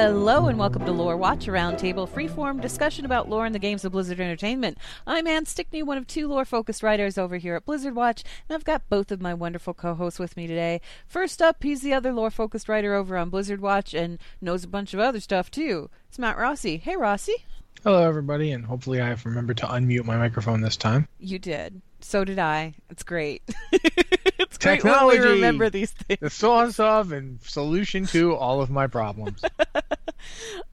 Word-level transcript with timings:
Hello 0.00 0.46
and 0.46 0.58
welcome 0.58 0.86
to 0.86 0.92
Lore 0.92 1.18
Watch, 1.18 1.46
a 1.46 1.50
roundtable 1.50 2.08
freeform 2.08 2.58
discussion 2.58 3.04
about 3.04 3.28
lore 3.28 3.44
in 3.44 3.52
the 3.52 3.58
games 3.58 3.84
of 3.84 3.92
Blizzard 3.92 4.18
Entertainment. 4.18 4.78
I'm 5.06 5.26
Anne 5.26 5.44
Stickney, 5.44 5.82
one 5.82 5.98
of 5.98 6.06
two 6.06 6.26
lore-focused 6.26 6.82
writers 6.82 7.18
over 7.18 7.36
here 7.36 7.54
at 7.54 7.66
Blizzard 7.66 7.94
Watch, 7.94 8.24
and 8.48 8.54
I've 8.54 8.64
got 8.64 8.88
both 8.88 9.12
of 9.12 9.20
my 9.20 9.34
wonderful 9.34 9.74
co-hosts 9.74 10.18
with 10.18 10.38
me 10.38 10.46
today. 10.46 10.80
First 11.06 11.42
up, 11.42 11.62
he's 11.62 11.82
the 11.82 11.92
other 11.92 12.14
lore-focused 12.14 12.66
writer 12.66 12.94
over 12.94 13.14
on 13.18 13.28
Blizzard 13.28 13.60
Watch 13.60 13.92
and 13.92 14.18
knows 14.40 14.64
a 14.64 14.68
bunch 14.68 14.94
of 14.94 15.00
other 15.00 15.20
stuff 15.20 15.50
too. 15.50 15.90
It's 16.08 16.18
Matt 16.18 16.38
Rossi. 16.38 16.78
Hey, 16.78 16.96
Rossi. 16.96 17.44
Hello, 17.84 18.08
everybody, 18.08 18.52
and 18.52 18.64
hopefully 18.64 19.02
I've 19.02 19.26
remembered 19.26 19.58
to 19.58 19.66
unmute 19.66 20.04
my 20.04 20.16
microphone 20.16 20.62
this 20.62 20.78
time. 20.78 21.08
You 21.18 21.38
did. 21.38 21.82
So 22.00 22.24
did 22.24 22.38
I. 22.38 22.74
It's 22.88 23.02
great. 23.02 23.42
it's 23.72 24.58
great 24.58 24.82
when 24.82 25.06
we 25.06 25.18
remember 25.18 25.70
these 25.70 25.90
things. 25.90 26.20
the 26.20 26.30
source 26.30 26.80
of 26.80 27.12
and 27.12 27.40
solution 27.42 28.06
to 28.06 28.34
all 28.34 28.60
of 28.62 28.70
my 28.70 28.86
problems. 28.86 29.42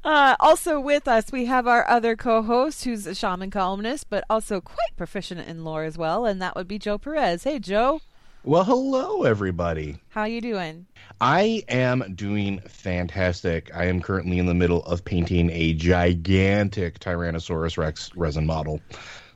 Uh, 0.08 0.38
also 0.40 0.80
with 0.80 1.06
us, 1.06 1.34
we 1.34 1.48
have 1.48 1.68
our 1.68 1.86
other 1.90 2.16
co-host, 2.16 2.86
who's 2.86 3.06
a 3.06 3.14
shaman 3.14 3.52
columnist, 3.52 4.10
but 4.10 4.24
also 4.30 4.62
quite 4.62 4.96
proficient 4.96 5.46
in 5.46 5.66
lore 5.66 5.84
as 5.84 5.98
well, 5.98 6.26
and 6.26 6.42
that 6.42 6.56
would 6.56 6.66
be 6.66 6.80
Joe 6.80 6.98
Perez. 6.98 7.44
Hey, 7.44 7.60
Joe. 7.60 8.00
Well, 8.46 8.64
hello, 8.64 9.24
everybody. 9.24 9.98
How 10.08 10.24
you 10.24 10.40
doing? 10.40 10.86
I 11.20 11.62
am 11.68 12.14
doing 12.16 12.62
fantastic. 12.62 13.70
I 13.76 13.88
am 13.88 14.02
currently 14.02 14.40
in 14.40 14.46
the 14.46 14.54
middle 14.54 14.82
of 14.84 15.04
painting 15.04 15.50
a 15.50 15.74
gigantic 15.74 17.00
Tyrannosaurus 17.00 17.78
Rex 17.78 18.16
resin 18.16 18.46
model. 18.46 18.80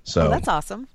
So 0.06 0.28
oh, 0.28 0.30
that's 0.30 0.48
awesome. 0.48 0.88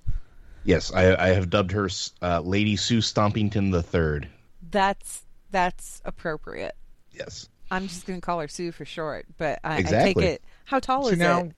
Yes, 0.65 0.91
I, 0.91 1.23
I 1.23 1.29
have 1.35 1.51
dubbed 1.51 1.73
her 1.73 1.91
uh, 2.23 2.41
Lady 2.41 2.77
Sue 2.77 3.01
Stompington 3.01 3.73
the 3.73 3.83
Third. 3.83 4.27
That's 4.71 5.25
that's 5.51 6.01
appropriate. 6.07 6.77
Yes. 7.13 7.51
I'm 7.71 7.89
just 7.89 8.07
going 8.07 8.21
to 8.21 8.25
call 8.25 8.41
her 8.41 8.49
Sue 8.49 8.73
for 8.73 8.85
short, 8.85 9.27
but 9.39 9.59
I, 9.65 9.79
exactly. 9.79 10.11
I 10.11 10.27
take 10.27 10.35
it. 10.35 10.43
How 10.65 10.79
tall 10.81 11.05
So 11.05 11.11
is 11.11 11.19
now- 11.19 11.41
it? 11.41 11.53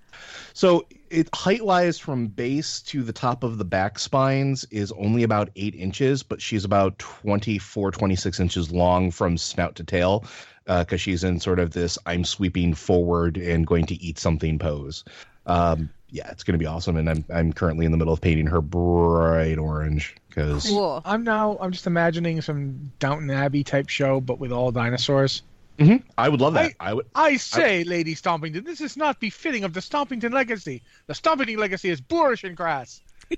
So 0.53 0.87
it 1.11 1.29
height 1.35 1.65
wise 1.65 1.99
from 1.99 2.27
base 2.29 2.83
to 2.83 3.03
the 3.03 3.13
top 3.13 3.45
of 3.45 3.59
the 3.59 3.65
back 3.65 3.99
spines 3.99 4.65
is 4.71 4.93
only 4.93 5.23
about 5.23 5.51
eight 5.57 5.75
inches, 5.75 6.23
but 6.23 6.43
she's 6.43 6.65
about 6.65 6.99
24, 6.99 7.91
26 7.93 8.41
inches 8.41 8.71
long 8.73 9.11
from 9.11 9.39
snout 9.39 9.77
to 9.77 9.85
tail 9.85 10.25
because 10.67 11.01
she's 11.01 11.25
in 11.25 11.41
sort 11.41 11.59
of 11.59 11.71
this 11.71 11.99
I'm 12.05 12.25
sweeping 12.25 12.75
forward 12.75 13.37
and 13.39 13.67
going 13.67 13.87
to 13.87 13.95
eat 14.03 14.19
something 14.19 14.59
pose. 14.59 15.05
Um, 15.47 15.89
yeah, 16.11 16.29
it's 16.31 16.43
going 16.43 16.53
to 16.55 16.59
be 16.59 16.67
awesome. 16.67 16.97
And 16.97 17.09
I'm, 17.09 17.25
I'm 17.33 17.53
currently 17.53 17.87
in 17.87 17.93
the 17.93 17.99
middle 17.99 18.13
of 18.13 18.21
painting 18.21 18.47
her 18.47 18.61
bright 18.61 19.57
orange 19.59 20.15
because 20.29 20.67
Cool. 20.69 21.01
I'm 21.05 21.23
now 21.23 21.57
I'm 21.61 21.71
just 21.73 21.87
imagining 21.87 22.41
some 22.43 22.93
Downton 22.99 23.31
Abbey 23.31 23.63
type 23.65 23.89
show, 23.89 24.21
but 24.21 24.39
with 24.39 24.53
all 24.53 24.73
dinosaurs. 24.73 25.43
Mm-hmm. 25.79 26.09
I 26.17 26.29
would 26.29 26.41
love 26.41 26.55
that. 26.55 26.75
I, 26.81 26.95
would. 26.95 27.07
I 27.15 27.37
say, 27.37 27.85
Lady 27.85 28.15
Stompington, 28.15 28.65
this 28.65 28.81
is 28.81 28.97
not 28.97 29.21
befitting 29.21 29.63
of 29.63 29.75
the 29.75 29.81
Stompington 29.81 30.33
legacy. 30.33 30.83
The 31.07 31.15
Stompington 31.15 31.57
legacy 31.57 31.89
is 31.89 32.01
boorish 32.01 32.43
and 32.43 32.57
crass. 32.57 33.01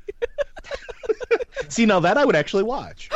See, 1.68 1.84
now 1.84 2.00
that 2.00 2.16
I 2.16 2.24
would 2.24 2.36
actually 2.36 2.62
watch 2.62 3.10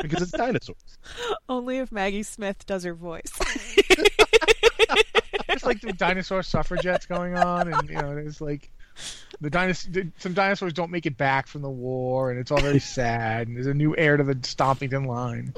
because 0.00 0.22
it's 0.22 0.32
dinosaurs. 0.32 0.76
Only 1.48 1.78
if 1.78 1.90
Maggie 1.90 2.22
Smith 2.22 2.64
does 2.66 2.84
her 2.84 2.94
voice. 2.94 3.32
It's 5.48 5.64
like 5.64 5.80
the 5.80 5.92
dinosaur 5.92 6.42
suffragettes 6.42 7.06
going 7.06 7.36
on, 7.36 7.72
and 7.72 7.88
you 7.88 7.96
know, 7.96 8.16
it's 8.16 8.40
like 8.40 8.70
the 9.40 9.50
dinos- 9.50 10.12
some 10.18 10.32
dinosaurs 10.32 10.72
don't 10.72 10.90
make 10.90 11.04
it 11.04 11.16
back 11.18 11.46
from 11.46 11.60
the 11.62 11.70
war, 11.70 12.30
and 12.30 12.40
it's 12.40 12.50
all 12.50 12.60
very 12.60 12.80
sad. 12.80 13.48
And 13.48 13.56
there's 13.56 13.66
a 13.66 13.74
new 13.74 13.94
heir 13.96 14.16
to 14.16 14.24
the 14.24 14.34
Stompington 14.34 15.04
line. 15.06 15.52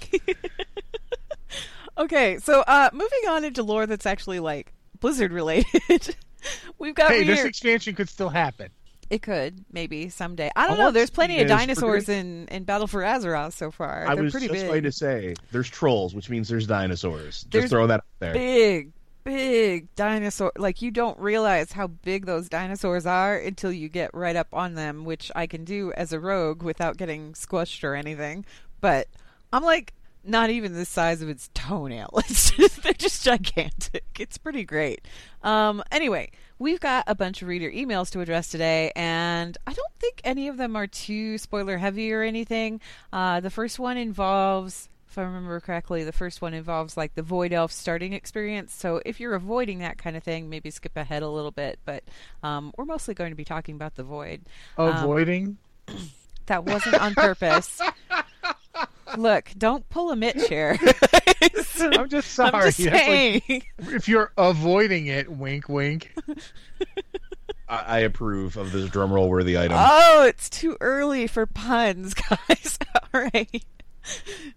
Okay, 1.99 2.38
so 2.38 2.60
uh, 2.66 2.91
moving 2.93 3.28
on 3.28 3.44
into 3.44 3.62
lore 3.62 3.87
that's 3.87 4.06
actually 4.06 4.41
like 4.41 4.72
Blizzard 5.00 5.32
related. 5.32 6.16
We've 6.78 6.94
got 6.94 7.10
hey, 7.10 7.25
this 7.25 7.44
expansion 7.44 7.94
could 7.94 8.09
still 8.09 8.28
happen. 8.28 8.69
It 9.10 9.22
could 9.22 9.65
maybe 9.72 10.09
someday. 10.09 10.50
I 10.56 10.66
don't 10.66 10.81
I 10.81 10.84
know. 10.84 10.91
There's 10.91 11.10
plenty 11.10 11.41
of 11.41 11.49
dinosaurs 11.49 12.06
pretty- 12.06 12.21
in, 12.21 12.49
in 12.49 12.65
Battle 12.65 12.87
for 12.87 13.03
Azeroth 13.03 13.53
so 13.53 13.71
far. 13.71 14.06
I 14.06 14.15
They're 14.15 14.25
was 14.25 14.33
pretty 14.33 14.49
just 14.49 14.60
big. 14.60 14.69
going 14.69 14.83
to 14.84 14.93
say 14.93 15.34
there's 15.53 15.69
trolls, 15.69 16.15
which 16.15 16.31
means 16.31 16.49
there's 16.49 16.66
dinosaurs. 16.66 17.47
There's 17.50 17.65
just 17.65 17.71
throw 17.72 17.87
that 17.87 18.00
out 18.00 18.04
there. 18.19 18.33
Big, 18.33 18.93
big 19.22 19.94
dinosaur. 19.94 20.53
Like 20.56 20.83
you 20.83 20.91
don't 20.91 21.19
realize 21.19 21.72
how 21.72 21.87
big 21.88 22.27
those 22.27 22.49
dinosaurs 22.49 23.04
are 23.06 23.37
until 23.37 23.71
you 23.72 23.88
get 23.88 24.12
right 24.15 24.37
up 24.37 24.49
on 24.53 24.75
them, 24.75 25.04
which 25.04 25.31
I 25.37 25.47
can 25.47 25.65
do 25.65 25.93
as 25.93 26.12
a 26.12 26.19
rogue 26.21 26.62
without 26.62 26.97
getting 26.97 27.34
squished 27.34 27.84
or 27.84 27.94
anything. 27.94 28.44
But 28.81 29.09
I'm 29.53 29.62
like 29.65 29.93
not 30.24 30.50
even 30.50 30.74
the 30.74 30.84
size 30.84 31.22
of 31.22 31.28
its 31.28 31.50
toenail. 31.54 32.10
It's 32.28 32.50
just 32.50 32.82
they're 32.82 32.92
just 32.92 33.24
gigantic. 33.24 34.04
It's 34.18 34.38
pretty 34.38 34.64
great. 34.64 35.06
Um, 35.42 35.82
anyway, 35.92 36.30
we've 36.58 36.80
got 36.80 37.04
a 37.06 37.14
bunch 37.14 37.42
of 37.42 37.48
reader 37.48 37.70
emails 37.70 38.10
to 38.12 38.20
address 38.20 38.48
today, 38.48 38.92
and 38.96 39.56
I 39.66 39.72
don't 39.72 39.92
think 39.98 40.21
any 40.24 40.48
of 40.48 40.56
them 40.56 40.76
are 40.76 40.86
too 40.86 41.38
spoiler 41.38 41.78
heavy 41.78 42.12
or 42.12 42.22
anything. 42.22 42.80
Uh, 43.12 43.41
the 43.41 43.50
first 43.50 43.78
one 43.78 43.97
involves 43.97 44.88
if 45.15 45.18
I 45.18 45.22
remember 45.22 45.60
correctly, 45.60 46.03
the 46.03 46.10
first 46.10 46.42
one 46.42 46.54
involves 46.54 46.97
like 46.97 47.15
the 47.15 47.22
Void 47.22 47.53
Elf 47.53 47.70
starting 47.70 48.12
experience. 48.15 48.74
So 48.74 49.00
if 49.06 49.20
you're 49.20 49.34
avoiding 49.34 49.78
that 49.78 49.97
kind 49.97 50.16
of 50.16 50.24
thing, 50.24 50.50
maybe 50.50 50.70
skip 50.70 50.97
ahead 50.97 51.22
a 51.22 51.28
little 51.28 51.53
bit. 51.53 51.78
But 51.84 52.03
um, 52.42 52.72
we're 52.77 52.84
mostly 52.84 53.15
going 53.15 53.30
to 53.30 53.36
be 53.36 53.44
talking 53.44 53.77
about 53.77 53.94
the 53.94 54.03
Void. 54.03 54.41
Um, 54.77 54.88
Avoiding. 54.88 55.59
that 56.47 56.65
wasn't 56.65 56.97
on 56.97 57.15
purpose. 57.15 57.80
Look, 59.16 59.51
don't 59.57 59.89
pull 59.89 60.11
a 60.11 60.16
Mitch 60.16 60.49
here. 60.49 60.78
I'm 61.81 62.09
just 62.09 62.31
sorry. 62.33 62.53
I'm 62.53 62.63
just 62.65 62.78
That's 62.78 63.09
like- 63.09 63.66
if 63.78 64.09
you're 64.09 64.33
avoiding 64.37 65.07
it, 65.07 65.31
wink, 65.31 65.69
wink. 65.69 66.15
I, 67.69 67.78
I 67.78 67.99
approve 68.01 68.57
of 68.57 68.72
this 68.72 68.89
drum 68.91 69.13
roll 69.13 69.28
worthy 69.28 69.59
item. 69.59 69.77
Oh, 69.81 70.25
it's 70.27 70.51
too 70.51 70.77
early 70.81 71.27
for 71.27 71.47
puns, 71.47 72.15
guys. 72.15 72.78
All 73.13 73.21
right. 73.33 73.65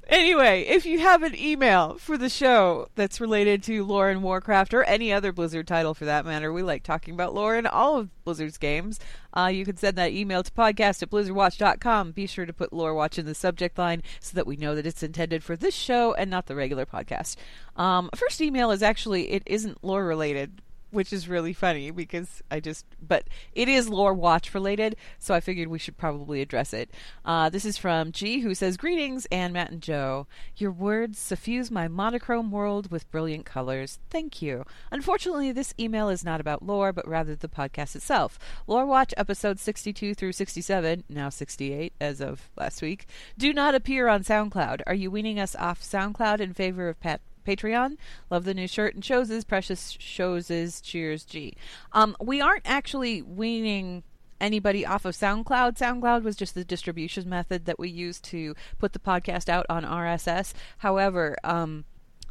Anyway, 0.10 0.62
if 0.62 0.86
you 0.86 1.00
have 1.00 1.24
an 1.24 1.36
email 1.36 1.96
for 1.96 2.18
the 2.18 2.30
show 2.30 2.88
that's 2.96 3.22
related 3.22 3.62
to 3.64 3.84
lore 3.84 4.10
and 4.10 4.24
Warcraft 4.24 4.74
or 4.74 4.84
any 4.84 5.12
other 5.12 5.32
Blizzard 5.32 5.68
title 5.68 5.94
for 5.94 6.06
that 6.06 6.26
matter, 6.26 6.52
we 6.52 6.62
like 6.62 6.84
talking 6.84 7.14
about 7.14 7.34
lore 7.34 7.56
in 7.56 7.66
all 7.66 7.98
of 7.98 8.24
Blizzard's 8.24 8.58
games. 8.58 9.00
Uh, 9.34 9.48
you 9.48 9.66
can 9.66 9.78
send 9.78 9.98
that 9.98 10.12
email 10.12 10.44
to 10.44 10.52
podcast 10.52 11.04
at 11.04 11.10
blizzardwatch.com. 11.10 12.12
Be 12.12 12.26
sure 12.26 12.46
to 12.46 12.54
put 12.54 12.74
Lore 12.74 12.94
Watch 12.94 13.20
in 13.20 13.26
the 13.26 13.36
subject 13.36 13.78
line 13.78 14.02
so 14.20 14.34
that 14.36 14.48
we 14.48 14.56
know 14.56 14.76
that 14.76 14.88
it's 14.88 15.04
intended 15.04 15.44
for 15.44 15.56
this 15.56 15.76
show 15.76 16.14
and 16.14 16.32
not 16.32 16.48
the 16.48 16.56
regular 16.56 16.86
podcast. 16.86 17.36
Um, 17.76 18.10
first 18.16 18.42
email 18.42 18.72
is 18.72 18.82
actually, 18.82 19.32
it 19.32 19.44
isn't 19.46 19.84
lore 19.84 20.06
related, 20.06 20.62
which 20.92 21.12
is 21.12 21.28
really 21.28 21.54
funny 21.54 21.92
because 21.92 22.42
I 22.50 22.60
just, 22.60 22.86
but 23.06 23.26
it 23.54 23.68
is 23.68 23.90
lore 23.90 24.14
watch 24.14 24.54
related, 24.54 24.96
so 25.20 25.34
I 25.34 25.40
figured 25.40 25.68
we 25.68 25.80
should 25.80 25.98
probably 25.98 26.42
address 26.42 26.74
it. 26.74 26.90
Uh, 27.26 27.50
this 27.50 27.66
is 27.66 27.78
from 27.78 28.12
G, 28.12 28.40
who 28.40 28.56
says, 28.56 28.78
Greetings, 28.78 29.26
Anne, 29.28 29.54
Matt, 29.54 29.72
and 29.72 29.82
Joe. 29.82 30.28
Your 30.56 30.72
words 30.72 31.20
suffuse 31.20 31.70
my 31.70 31.88
monochrome 31.88 32.52
world 32.52 32.92
with 32.92 33.10
brilliant 33.12 33.46
colors. 33.46 34.00
Thank 34.10 34.42
you. 34.42 34.66
Unfortunately, 34.92 35.52
this 35.52 35.74
email 35.80 36.10
is 36.10 36.24
not 36.24 36.40
about 36.40 36.64
lore, 36.64 36.94
but 36.94 37.08
rather 37.08 37.36
the 37.36 37.50
podcast 37.50 37.96
itself. 37.96 38.40
Lore 38.66 38.86
Watch 38.86 39.14
episodes 39.18 39.62
62 39.62 40.14
through 40.14 40.32
67, 40.32 41.04
now 41.10 41.30
68 41.30 41.94
as 42.00 42.22
of 42.22 42.50
last 42.58 42.82
week, 42.82 43.08
do 43.38 43.54
not 43.54 43.76
appear 43.76 44.08
on 44.08 44.24
SoundCloud. 44.24 44.82
Are 44.88 44.94
you 44.94 45.12
weaning 45.12 45.40
us 45.40 45.56
off 45.56 45.82
SoundCloud 45.82 46.40
in 46.40 46.54
favor 46.54 46.90
of 46.90 47.00
Pat 47.00 47.22
Patreon. 47.48 47.98
Love 48.30 48.44
the 48.44 48.54
new 48.54 48.68
shirt 48.68 48.94
and 48.94 49.04
shows 49.04 49.30
is 49.30 49.46
precious 49.46 49.96
shows 50.00 50.52
is 50.52 50.82
cheers 50.82 51.24
G. 51.24 51.56
Um, 51.94 52.16
we 52.22 52.42
aren't 52.42 52.64
actually 52.66 53.22
weaning 53.22 54.04
anybody 54.40 54.86
off 54.86 55.06
of 55.06 55.16
SoundCloud. 55.16 55.78
SoundCloud 55.78 56.24
was 56.24 56.36
just 56.36 56.54
the 56.54 56.64
distribution 56.64 57.28
method 57.30 57.66
that 57.66 57.80
we 57.80 57.90
used 57.90 58.24
to 58.26 58.56
put 58.78 58.94
the 58.94 59.00
podcast 59.00 59.50
out 59.50 59.66
on 59.70 59.84
RSS. 59.84 60.54
However, 60.80 61.38
um, 61.44 61.86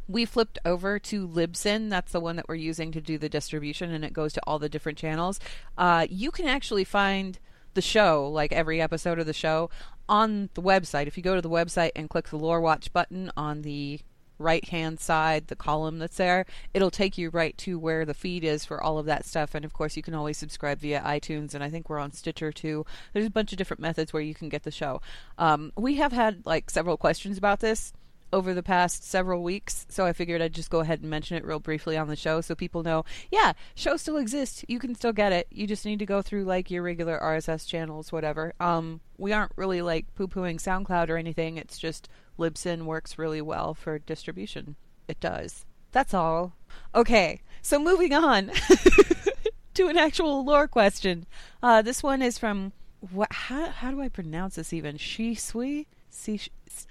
we 0.07 0.25
flipped 0.25 0.59
over 0.63 0.99
to 0.99 1.27
Libsyn. 1.27 1.89
That's 1.89 2.11
the 2.11 2.21
one 2.21 2.37
that 2.37 2.47
we're 2.47 2.55
using 2.55 2.91
to 2.93 3.01
do 3.01 3.17
the 3.17 3.29
distribution, 3.29 3.91
and 3.91 4.05
it 4.05 4.13
goes 4.13 4.33
to 4.33 4.41
all 4.47 4.59
the 4.59 4.69
different 4.69 4.97
channels. 4.97 5.39
Uh, 5.77 6.07
you 6.09 6.31
can 6.31 6.47
actually 6.47 6.85
find 6.85 7.39
the 7.73 7.81
show, 7.81 8.27
like 8.29 8.51
every 8.53 8.81
episode 8.81 9.19
of 9.19 9.25
the 9.25 9.33
show, 9.33 9.69
on 10.07 10.49
the 10.53 10.61
website. 10.61 11.07
If 11.07 11.17
you 11.17 11.23
go 11.23 11.35
to 11.35 11.41
the 11.41 11.49
website 11.49 11.91
and 11.95 12.09
click 12.09 12.29
the 12.29 12.37
Lore 12.37 12.61
Watch 12.61 12.93
button 12.93 13.31
on 13.35 13.63
the 13.63 13.99
right 14.39 14.67
hand 14.67 14.99
side, 14.99 15.47
the 15.47 15.55
column 15.55 15.99
that's 15.99 16.17
there, 16.17 16.45
it'll 16.73 16.91
take 16.91 17.17
you 17.17 17.29
right 17.29 17.57
to 17.59 17.79
where 17.79 18.05
the 18.05 18.13
feed 18.13 18.43
is 18.43 18.65
for 18.65 18.81
all 18.81 18.97
of 18.97 19.05
that 19.05 19.25
stuff. 19.25 19.55
And 19.55 19.65
of 19.65 19.73
course, 19.73 19.97
you 19.97 20.03
can 20.03 20.13
always 20.13 20.37
subscribe 20.37 20.79
via 20.79 21.01
iTunes, 21.01 21.53
and 21.53 21.63
I 21.63 21.69
think 21.69 21.89
we're 21.89 21.99
on 21.99 22.11
Stitcher 22.11 22.51
too. 22.51 22.85
There's 23.13 23.25
a 23.25 23.31
bunch 23.31 23.51
of 23.51 23.57
different 23.57 23.81
methods 23.81 24.13
where 24.13 24.21
you 24.21 24.35
can 24.35 24.49
get 24.49 24.63
the 24.63 24.71
show. 24.71 25.01
Um, 25.37 25.71
we 25.75 25.95
have 25.95 26.11
had 26.11 26.45
like 26.45 26.69
several 26.69 26.97
questions 26.97 27.37
about 27.37 27.59
this 27.59 27.93
over 28.33 28.53
the 28.53 28.63
past 28.63 29.03
several 29.03 29.41
weeks, 29.41 29.85
so 29.89 30.05
I 30.05 30.13
figured 30.13 30.41
I'd 30.41 30.53
just 30.53 30.69
go 30.69 30.81
ahead 30.81 30.99
and 30.99 31.09
mention 31.09 31.37
it 31.37 31.45
real 31.45 31.59
briefly 31.59 31.97
on 31.97 32.07
the 32.07 32.15
show 32.15 32.41
so 32.41 32.55
people 32.55 32.83
know, 32.83 33.05
yeah, 33.31 33.53
show 33.73 33.95
still 33.95 34.17
exists. 34.17 34.65
You 34.67 34.79
can 34.79 34.95
still 34.95 35.13
get 35.13 35.31
it. 35.31 35.47
You 35.49 35.65
just 35.65 35.85
need 35.85 35.99
to 35.99 36.05
go 36.05 36.21
through 36.21 36.43
like 36.43 36.69
your 36.69 36.83
regular 36.83 37.17
RSS 37.19 37.65
channels, 37.65 38.11
whatever. 38.11 38.53
Um, 38.59 38.99
we 39.17 39.31
aren't 39.31 39.53
really 39.55 39.81
like 39.81 40.13
poo 40.15 40.27
pooing 40.27 40.57
SoundCloud 40.57 41.09
or 41.09 41.17
anything. 41.17 41.57
It's 41.57 41.77
just 41.77 42.09
Libsyn 42.37 42.83
works 42.83 43.17
really 43.17 43.41
well 43.41 43.73
for 43.73 43.99
distribution. 43.99 44.75
It 45.07 45.19
does. 45.19 45.65
That's 45.91 46.13
all. 46.13 46.53
Okay, 46.93 47.41
so 47.61 47.79
moving 47.79 48.13
on 48.13 48.51
to 49.73 49.87
an 49.87 49.97
actual 49.97 50.45
lore 50.45 50.67
question. 50.67 51.25
Uh, 51.63 51.81
this 51.81 52.03
one 52.03 52.21
is 52.21 52.37
from 52.37 52.73
what? 53.11 53.31
How, 53.31 53.69
how 53.69 53.91
do 53.91 54.01
I 54.01 54.09
pronounce 54.09 54.55
this 54.55 54.73
even? 54.73 54.97
She 54.97 55.35
Sui? 55.35 55.87
See, 56.09 56.39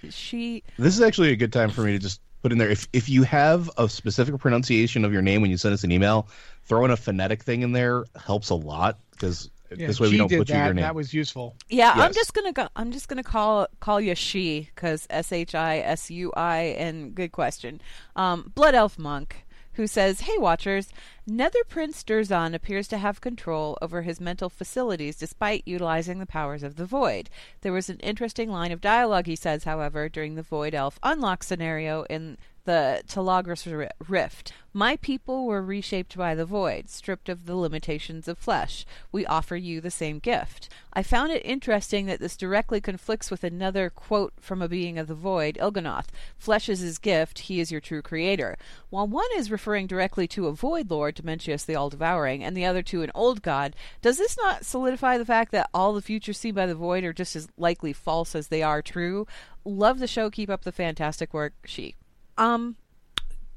she. 0.09 0.63
This 0.79 0.95
is 0.95 1.03
actually 1.03 1.33
a 1.33 1.37
good 1.37 1.53
time 1.53 1.71
for 1.71 1.83
me 1.83 1.93
to 1.93 1.99
just 1.99 2.21
put 2.43 2.53
in 2.53 2.59
there. 2.59 2.71
If 2.71 2.89
if 2.93 3.09
you 3.09 3.23
have 3.25 3.71
a 3.77 3.89
specific 3.89 4.39
pronunciation 4.39 5.05
of 5.05 5.13
your 5.13 5.23
name 5.23 5.43
when 5.43 5.51
you 5.51 5.57
send 5.57 5.75
us 5.75 5.85
an 5.85 5.93
email, 5.93 6.29
throwing 6.65 6.91
a 6.91 6.97
phonetic 6.97 7.43
thing 7.43 7.63
in 7.63 7.73
there 7.73 8.05
helps 8.17 8.51
a 8.51 8.55
lot 8.55 8.99
because 9.11 9.51
Yeah, 9.71 9.87
this 9.87 10.01
way 10.01 10.09
we 10.09 10.17
don't 10.17 10.29
did 10.29 10.39
butcher 10.39 10.53
that, 10.53 10.65
your 10.67 10.75
name. 10.75 10.83
That 10.83 10.95
was 10.95 11.13
useful. 11.13 11.57
Yeah, 11.69 11.93
I'm 11.95 12.13
just 12.13 12.35
gonna 12.35 12.53
go. 12.53 12.69
I'm 12.77 12.93
just 12.93 13.09
gonna 13.09 13.23
call 13.23 13.67
call 13.81 14.01
you 14.01 14.15
she 14.15 14.71
because 14.75 15.07
S 15.11 15.33
H 15.33 15.55
I 15.55 15.79
S 15.79 16.11
U 16.11 16.33
I 16.37 16.59
and 16.79 17.15
good 17.15 17.33
question. 17.33 17.81
Um, 18.15 18.53
Blood 18.55 18.75
Elf 18.75 18.99
Monk 18.99 19.47
who 19.77 19.87
says, 19.87 20.21
"Hey 20.23 20.39
Watchers, 20.39 20.89
Nether 21.27 21.63
Prince 21.69 22.03
Durzan 22.03 22.55
appears 22.55 22.89
to 22.89 22.99
have 22.99 23.21
control 23.21 23.77
over 23.83 24.03
his 24.03 24.21
mental 24.21 24.49
facilities 24.49 25.17
despite 25.17 25.63
utilizing 25.67 26.19
the 26.19 26.27
powers 26.27 26.63
of 26.63 26.77
the 26.77 26.87
Void. 26.87 27.29
There 27.61 27.75
was 27.75 27.91
an 27.91 28.01
interesting 28.01 28.51
line 28.51 28.73
of 28.73 28.81
dialogue 28.81 29.27
he 29.27 29.37
says, 29.37 29.65
however, 29.65 30.09
during 30.09 30.35
the 30.35 30.43
Void 30.43 30.75
Elf 30.75 30.99
unlock 31.03 31.43
scenario 31.43 32.05
in." 32.05 32.39
The 32.67 33.05
Telogrus 33.07 33.65
Rift. 34.09 34.53
My 34.73 34.97
people 34.97 35.47
were 35.47 35.63
reshaped 35.63 36.17
by 36.17 36.35
the 36.35 36.45
void, 36.45 36.91
stripped 36.91 37.29
of 37.29 37.47
the 37.47 37.55
limitations 37.55 38.27
of 38.27 38.39
flesh. 38.39 38.85
We 39.13 39.25
offer 39.25 39.55
you 39.55 39.81
the 39.81 39.89
same 39.89 40.19
gift. 40.19 40.69
I 40.93 41.05
found 41.05 41.31
it 41.31 41.47
interesting 41.47 42.07
that 42.07 42.19
this 42.19 42.37
directly 42.37 42.81
conflicts 42.81 43.31
with 43.31 43.45
another 43.45 43.89
quote 43.89 44.33
from 44.41 44.61
a 44.61 44.69
being 44.69 44.99
of 44.99 45.07
the 45.07 45.15
void, 45.15 45.57
Il'gynoth. 45.61 46.07
Flesh 46.37 46.69
is 46.69 46.81
his 46.81 46.99
gift, 46.99 47.39
he 47.39 47.61
is 47.61 47.71
your 47.71 47.81
true 47.81 48.03
creator. 48.03 48.59
While 48.91 49.07
one 49.07 49.31
is 49.37 49.49
referring 49.49 49.87
directly 49.87 50.27
to 50.27 50.49
a 50.49 50.53
void 50.53 50.91
lord, 50.91 51.15
Dimensius 51.15 51.65
the 51.65 51.77
All 51.77 51.89
Devouring, 51.89 52.43
and 52.43 52.57
the 52.57 52.65
other 52.65 52.83
to 52.83 53.03
an 53.03 53.13
old 53.15 53.43
god, 53.43 53.77
does 54.03 54.19
this 54.19 54.37
not 54.37 54.65
solidify 54.65 55.19
the 55.19 55.25
fact 55.25 55.53
that 55.53 55.71
all 55.73 55.93
the 55.93 56.03
futures 56.03 56.39
seen 56.39 56.55
by 56.55 56.67
the 56.67 56.75
void 56.75 57.05
are 57.05 57.13
just 57.13 57.37
as 57.37 57.47
likely 57.57 57.93
false 57.93 58.35
as 58.35 58.49
they 58.49 58.65
are 58.65 58.83
true? 58.83 59.25
Love 59.65 60.01
the 60.01 60.09
show, 60.09 60.31
keep 60.31 60.51
up 60.51 60.65
the 60.65 60.73
fantastic 60.73 61.33
work, 61.33 61.53
she. 61.65 61.95
Um, 62.39 62.77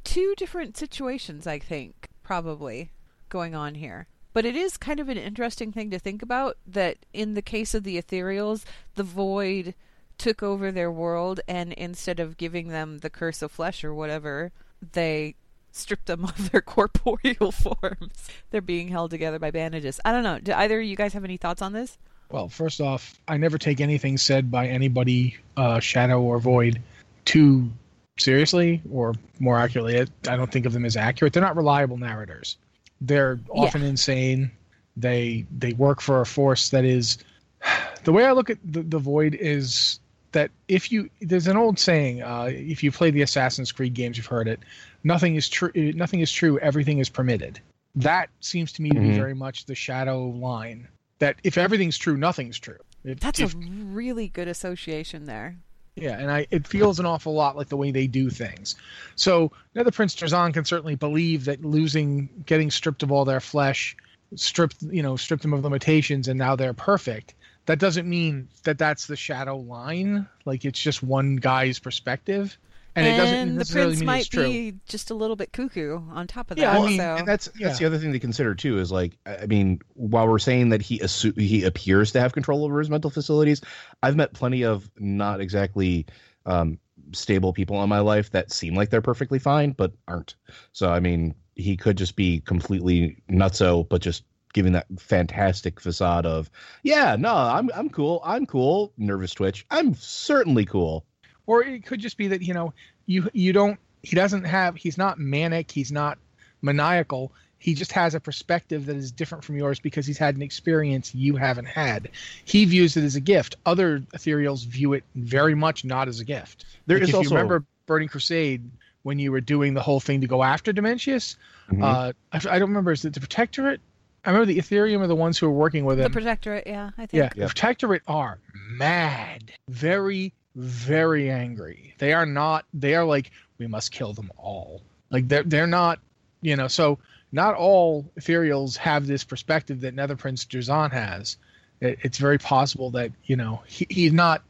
two 0.04 0.34
different 0.38 0.78
situations, 0.78 1.46
I 1.46 1.60
think, 1.60 2.10
probably 2.24 2.92
going 3.30 3.56
on 3.56 3.76
here. 3.76 4.08
But 4.34 4.46
it 4.46 4.56
is 4.56 4.78
kind 4.78 5.00
of 5.00 5.10
an 5.10 5.18
interesting 5.18 5.72
thing 5.72 5.90
to 5.90 6.00
think 6.00 6.22
about 6.22 6.58
that 6.68 6.98
in 7.14 7.34
the 7.34 7.42
case 7.42 7.74
of 7.74 7.84
the 7.84 8.02
ethereals, 8.02 8.64
the 8.96 9.04
void 9.04 9.74
took 10.18 10.44
over 10.44 10.72
their 10.72 10.92
world, 10.92 11.40
and 11.48 11.74
instead 11.74 12.20
of 12.20 12.38
giving 12.38 12.68
them 12.68 13.00
the 13.00 13.10
curse 13.10 13.42
of 13.42 13.52
flesh 13.52 13.84
or 13.84 13.94
whatever, 13.94 14.52
they 14.94 15.36
stripped 15.72 16.06
them 16.06 16.24
of 16.26 16.52
their 16.52 16.62
corporeal 16.62 17.52
forms. 17.81 18.30
They're 18.52 18.62
being 18.62 18.90
held 18.90 19.12
together 19.12 19.40
by 19.40 19.52
bandages. 19.52 20.00
I 20.06 20.12
don't 20.12 20.24
know. 20.24 20.40
Do 20.40 20.54
either 20.54 20.80
of 20.80 20.86
you 20.86 20.96
guys 20.96 21.14
have 21.14 21.24
any 21.24 21.38
thoughts 21.38 21.62
on 21.62 21.74
this? 21.74 21.98
Well, 22.30 22.48
first 22.48 22.80
off, 22.80 23.20
I 23.28 23.38
never 23.38 23.58
take 23.58 23.81
anything 23.81 24.18
said 24.18 24.52
by 24.52 24.68
anybody, 24.68 25.38
uh, 25.58 25.80
Shadow 25.80 26.22
or 26.22 26.40
Void, 26.40 26.81
too 27.26 27.72
seriously, 28.19 28.81
or 28.92 29.16
more 29.39 29.57
accurately, 29.57 30.00
I 30.00 30.36
don't 30.36 30.51
think 30.51 30.66
of 30.66 30.74
them 30.74 30.86
as 30.86 30.95
accurate. 30.98 31.33
They're 31.33 31.44
not 31.44 31.56
reliable 31.56 31.98
narrators. 31.98 32.57
They're 33.01 33.39
Yeah. 33.54 33.62
often 33.62 33.81
insane. 33.83 34.51
They 34.98 35.45
they 35.57 35.74
work 35.74 36.01
for 36.01 36.21
a 36.21 36.25
force 36.25 36.69
that 36.69 36.86
is. 36.86 37.18
The 38.06 38.14
way 38.14 38.23
I 38.26 38.31
look 38.31 38.49
at 38.49 38.57
the, 38.64 38.81
the 38.81 38.97
Void 38.97 39.35
is 39.35 39.99
that 40.31 40.52
if 40.69 40.90
you 40.90 41.09
there's 41.19 41.47
an 41.47 41.57
old 41.57 41.78
saying, 41.78 42.21
uh, 42.23 42.44
if 42.49 42.81
you 42.81 42.94
play 42.94 43.11
the 43.11 43.21
Assassin's 43.23 43.73
Creed 43.73 43.94
games, 43.94 44.16
you've 44.16 44.26
heard 44.26 44.47
it. 44.47 44.59
Nothing 45.04 45.35
is 45.35 45.49
true. 45.49 45.71
Nothing 45.76 46.21
is 46.21 46.31
true. 46.31 46.57
Everything 46.59 46.99
is 46.99 47.09
permitted. 47.09 47.59
That 47.95 48.30
seems 48.40 48.71
to 48.73 48.81
me 48.81 48.90
to 48.92 48.99
be 48.99 49.07
Mhm. 49.09 49.16
very 49.16 49.33
much 49.35 49.66
the 49.66 49.76
Shadow 49.76 50.28
line. 50.28 50.88
That 51.19 51.35
if 51.44 51.57
everything's 51.57 51.97
true, 51.97 52.16
nothing's 52.16 52.57
true. 52.57 52.78
If- 53.04 53.19
That's 53.19 53.42
if- 53.42 53.54
a 53.54 53.57
really 53.57 54.30
good 54.30 54.47
association 54.47 55.26
there. 55.26 55.57
Yeah, 56.01 56.18
and 56.19 56.31
I 56.31 56.47
it 56.51 56.68
feels 56.68 56.99
an 56.99 57.06
awful 57.06 57.33
lot 57.33 57.56
like 57.56 57.69
the 57.69 57.77
way 57.77 57.91
they 57.91 58.07
do 58.07 58.29
things. 58.29 58.75
So 59.15 59.51
Nether 59.75 59.91
Prince 59.91 60.15
Durzan 60.15 60.53
can 60.53 60.65
certainly 60.65 60.95
believe 60.95 61.45
that 61.45 61.63
losing, 61.63 62.29
getting 62.45 62.71
stripped 62.71 63.03
of 63.03 63.11
all 63.11 63.25
their 63.25 63.39
flesh, 63.39 63.95
stripped 64.35 64.81
you 64.81 65.03
know 65.03 65.15
stripped 65.15 65.44
them 65.44 65.53
of 65.53 65.63
limitations, 65.63 66.27
and 66.27 66.37
now 66.37 66.56
they're 66.56 66.73
perfect. 66.73 67.35
That 67.65 67.79
doesn't 67.79 68.09
mean 68.09 68.47
that 68.63 68.77
that's 68.77 69.07
the 69.07 69.15
shadow 69.15 69.57
line. 69.57 70.27
Like 70.45 70.65
it's 70.65 70.81
just 70.81 71.03
one 71.03 71.35
guy's 71.35 71.79
perspective, 71.79 72.57
and, 72.96 73.06
it 73.08 73.18
doesn't 73.18 73.56
the 73.58 73.66
prince 73.66 74.00
mean 74.00 74.06
might 74.06 74.19
it's 74.19 74.28
true. 74.30 74.44
be 74.44 74.74
just 74.88 75.10
a 75.12 75.14
little 75.14 75.36
bit 75.36 75.52
cuckoo 75.54 76.00
on 76.12 76.28
top 76.28 76.52
of 76.52 76.58
Yeah, 76.58 76.74
that. 76.74 76.81
I 76.81 76.86
mean, 76.86 76.98
so. 77.00 77.16
and 77.18 77.28
that's 77.28 77.50
Yeah. 77.58 77.68
that's 77.68 77.80
the 77.80 77.86
other 77.86 77.98
thing 77.98 78.12
to 78.14 78.19
consider 78.19 78.56
too 78.56 78.80
is 78.80 78.92
like 78.92 79.18
I 79.26 79.38
I 79.38 79.46
mean 79.46 79.80
while 79.94 80.28
we're 80.28 80.40
saying 80.40 80.69
that 80.69 80.81
he 80.81 81.00
assu- 81.00 81.40
he 81.40 81.64
appears 81.64 82.12
to 82.14 82.19
have 82.19 82.34
control 82.34 82.66
over 82.66 82.80
his 82.80 82.90
mental 82.90 83.10
facilities, 83.10 83.62
I've 84.04 84.16
met 84.16 84.34
plenty 84.34 84.64
of 84.64 84.90
not 84.98 85.42
exactly 85.42 86.06
um, 86.46 86.80
stable 87.12 87.54
people 87.54 87.81
in 87.84 87.90
my 87.90 88.00
life 88.00 88.31
that 88.31 88.52
seem 88.52 88.76
like 88.76 88.90
they're 88.90 89.02
perfectly 89.02 89.40
fine 89.40 89.72
but 89.72 89.94
aren't. 90.08 90.36
So 90.72 90.90
I 90.92 91.00
mean 91.00 91.36
he 91.56 91.76
could 91.78 91.98
just 91.98 92.16
be 92.16 92.40
completely 92.42 93.22
nutso, 93.30 93.88
but 93.88 94.02
just 94.02 94.24
giving 94.54 94.72
that 94.74 94.88
fantastic 94.98 95.80
facade 95.80 96.26
of 96.26 96.50
yeah 96.81 97.16
no 97.16 97.34
I'm 97.36 97.69
I'm 97.76 97.90
cool 97.90 98.19
I'm 98.26 98.48
cool 98.48 98.92
nervous 98.98 99.34
twitch 99.34 99.66
I'm 99.69 99.94
certainly 99.94 100.66
cool. 100.66 101.06
Or 101.49 101.63
it 101.63 101.83
could 101.83 101.99
just 101.99 102.15
be 102.15 102.27
that 102.27 102.44
you 102.44 102.53
know 102.53 102.73
you 103.07 103.27
you 103.33 103.53
don't 103.53 103.79
he 104.03 104.15
doesn't 104.15 104.44
have 104.44 104.75
he's 104.75 104.99
not 104.99 105.18
manic 105.18 105.71
he's 105.71 105.91
not 105.91 106.19
maniacal 106.61 107.31
He 107.57 107.73
just 107.73 107.91
has 107.94 108.13
a 108.13 108.19
perspective 108.19 108.85
that 108.85 108.95
is 108.95 109.11
different 109.11 109.44
from 109.44 109.57
yours 109.57 109.79
because 109.79 110.06
he's 110.06 110.19
had 110.19 110.35
an 110.35 110.44
experience 110.44 111.13
you 111.15 111.35
haven't 111.37 111.65
had. 111.65 112.09
He 112.45 112.65
views 112.65 112.95
it 112.97 113.03
as 113.03 113.15
a 113.15 113.19
gift. 113.19 113.56
Other 113.65 113.99
ethereals 114.15 114.63
view 114.65 114.94
it 114.94 115.03
very 115.15 115.56
much 115.56 115.83
not 115.83 116.07
as 116.07 116.19
a 116.19 116.23
gift. 116.23 116.65
There 116.85 116.97
Like, 116.97 117.03
is 117.03 117.09
if 117.09 117.15
also- 117.15 117.29
you 117.31 117.35
remember 117.35 117.65
Burning 117.87 118.09
Crusade 118.09 118.69
when 119.01 119.18
you 119.18 119.31
were 119.31 119.41
doing 119.41 119.73
the 119.73 119.81
whole 119.81 119.99
thing 119.99 120.21
to 120.21 120.27
go 120.27 120.44
after 120.44 120.71
Dimensius. 120.71 121.35
Mhm. 121.71 121.83
Uh, 121.83 122.13
I, 122.31 122.37
I 122.56 122.59
don't 122.59 122.69
remember. 122.69 122.91
Is 122.91 123.03
it 123.06 123.13
the 123.13 123.19
Protectorate? 123.21 123.81
I 124.23 124.29
remember 124.29 124.45
the 124.53 124.59
Ethereum 124.59 124.99
are 125.01 125.07
the 125.07 125.15
ones 125.15 125.37
who 125.39 125.47
are 125.47 125.51
working 125.65 125.83
with 125.85 125.99
it. 125.99 126.03
The. 126.03 126.09
Protectorate, 126.11 126.68
yeah, 126.68 126.91
I 126.97 127.06
think. 127.07 127.19
Yeah, 127.19 127.29
the 127.33 127.47
Protectorate 127.47 128.03
are 128.07 128.37
mad, 128.53 129.51
very, 129.68 130.33
very 130.56 131.29
angry. 131.29 131.94
They 131.99 132.13
are 132.13 132.25
not. 132.25 132.65
They 132.73 132.95
are 132.95 133.06
like, 133.06 133.31
we 133.57 133.68
must 133.68 133.91
kill 133.91 134.13
them 134.13 134.31
all. 134.37 134.81
Like 135.09 135.27
they're 135.27 135.44
they're 135.44 135.68
not. 135.68 135.99
You 136.41 136.56
know, 136.56 136.68
so 136.68 136.99
not 137.31 137.56
all 137.56 138.09
ethereals 138.19 138.77
have 138.77 139.06
this 139.06 139.23
perspective 139.23 139.81
that 139.81 139.94
Nether 139.94 140.15
Prince 140.15 140.45
Durzan 140.45 140.91
has. 140.91 141.37
It, 141.81 141.99
it's 142.01 142.18
very 142.18 142.37
possible 142.37 142.91
that 142.91 143.11
you 143.23 143.35
know 143.35 143.61
he, 143.68 143.87
he's 143.89 144.13
not. 144.13 144.44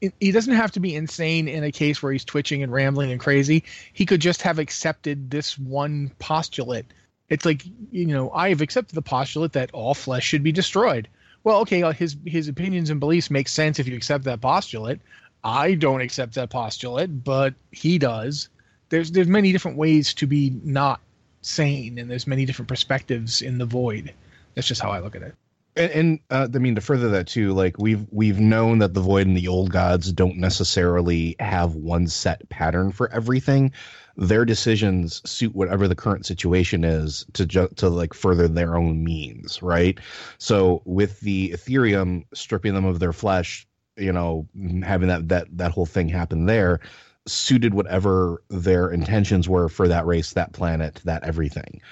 he- 0.00 0.12
He 0.20 0.32
doesn't 0.32 0.54
have 0.54 0.72
to 0.72 0.80
be 0.80 0.94
insane 0.94 1.48
in 1.48 1.64
a 1.64 1.72
case 1.72 2.02
where 2.02 2.12
he's 2.12 2.24
twitching 2.24 2.62
and 2.62 2.72
rambling 2.72 3.12
and 3.12 3.20
crazy. 3.20 3.64
He 3.92 4.04
could 4.06 4.20
just 4.20 4.42
have 4.42 4.58
accepted 4.58 5.30
this 5.30 5.58
one 5.58 6.10
postulate 6.18 6.86
it's 7.28 7.44
like 7.44 7.64
you 7.90 8.06
know 8.06 8.30
i 8.30 8.50
have 8.50 8.60
accepted 8.60 8.94
the 8.94 9.02
postulate 9.02 9.52
that 9.52 9.70
all 9.72 9.94
flesh 9.94 10.24
should 10.24 10.44
be 10.44 10.52
destroyed 10.52 11.08
well 11.46 11.60
okay 11.60 11.82
uh, 11.82 11.92
his 11.92 12.16
his 12.26 12.48
opinions 12.48 12.90
and 12.90 13.00
beliefs 13.00 13.30
make 13.30 13.48
sense 13.48 13.78
if 13.78 13.86
you 13.88 13.96
accept 13.96 14.24
that 14.24 14.40
postulate. 14.40 15.00
I 15.44 15.74
don't 15.74 16.00
accept 16.00 16.34
that 16.34 16.50
postulate 16.50 17.24
but 17.24 17.54
he 17.70 17.98
does. 17.98 18.48
There's 18.88 19.12
there's 19.12 19.28
many 19.28 19.52
different 19.52 19.78
ways 19.78 20.12
to 20.14 20.26
be 20.26 20.52
not 20.64 21.00
sane 21.42 21.98
and 21.98 22.10
there's 22.10 22.26
many 22.26 22.44
different 22.44 22.68
perspectives 22.68 23.40
in 23.40 23.58
the 23.58 23.64
void. 23.64 24.12
That's 24.54 24.66
just 24.66 24.82
how 24.82 24.90
i 24.90 24.98
look 24.98 25.14
at 25.14 25.22
it 25.22 25.34
and, 25.76 25.92
and 25.92 26.20
uh, 26.30 26.48
I 26.52 26.58
mean 26.58 26.74
to 26.74 26.80
further 26.80 27.08
that 27.10 27.26
too, 27.26 27.52
like 27.52 27.78
we've 27.78 28.06
we've 28.10 28.40
known 28.40 28.78
that 28.78 28.94
the 28.94 29.00
void 29.00 29.26
and 29.26 29.36
the 29.36 29.48
old 29.48 29.70
gods 29.70 30.12
don't 30.12 30.38
necessarily 30.38 31.36
have 31.38 31.74
one 31.74 32.08
set 32.08 32.48
pattern 32.48 32.92
for 32.92 33.10
everything. 33.12 33.72
Their 34.16 34.44
decisions 34.46 35.20
suit 35.28 35.54
whatever 35.54 35.86
the 35.86 35.94
current 35.94 36.24
situation 36.24 36.84
is 36.84 37.26
to 37.34 37.46
ju- 37.46 37.68
to 37.76 37.88
like 37.88 38.14
further 38.14 38.48
their 38.48 38.76
own 38.76 39.04
means, 39.04 39.62
right? 39.62 39.98
So 40.38 40.82
with 40.84 41.20
the 41.20 41.50
Ethereum 41.50 42.24
stripping 42.32 42.74
them 42.74 42.86
of 42.86 42.98
their 42.98 43.12
flesh, 43.12 43.66
you 43.96 44.12
know, 44.12 44.48
having 44.82 45.08
that 45.08 45.28
that 45.28 45.48
that 45.58 45.72
whole 45.72 45.86
thing 45.86 46.08
happen 46.08 46.46
there 46.46 46.80
suited 47.26 47.74
whatever 47.74 48.42
their 48.48 48.88
intentions 48.88 49.48
were 49.48 49.68
for 49.68 49.88
that 49.88 50.06
race, 50.06 50.32
that 50.34 50.52
planet, 50.52 51.00
that 51.04 51.24
everything. 51.24 51.82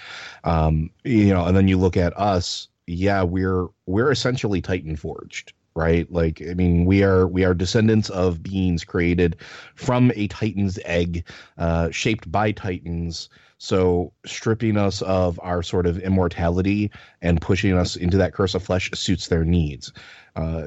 Um, 0.44 0.90
you 1.02 1.34
know, 1.34 1.44
and 1.44 1.56
then 1.56 1.68
you 1.68 1.76
look 1.76 1.96
at 1.96 2.16
us, 2.16 2.68
yeah, 2.86 3.22
we're 3.22 3.66
we're 3.86 4.10
essentially 4.10 4.60
Titan 4.60 4.96
forged, 4.96 5.52
right? 5.74 6.10
Like, 6.10 6.42
I 6.42 6.54
mean, 6.54 6.84
we 6.84 7.02
are 7.02 7.26
we 7.26 7.44
are 7.44 7.54
descendants 7.54 8.10
of 8.10 8.42
beings 8.42 8.84
created 8.84 9.36
from 9.74 10.12
a 10.14 10.28
Titan's 10.28 10.78
egg, 10.84 11.24
uh, 11.58 11.90
shaped 11.90 12.30
by 12.30 12.52
Titans. 12.52 13.28
So 13.58 14.12
stripping 14.26 14.76
us 14.76 15.00
of 15.00 15.40
our 15.42 15.62
sort 15.62 15.86
of 15.86 15.98
immortality 15.98 16.90
and 17.22 17.40
pushing 17.40 17.72
us 17.72 17.96
into 17.96 18.18
that 18.18 18.34
curse 18.34 18.54
of 18.54 18.62
flesh 18.62 18.90
suits 18.92 19.28
their 19.28 19.44
needs. 19.44 19.92
Uh, 20.36 20.66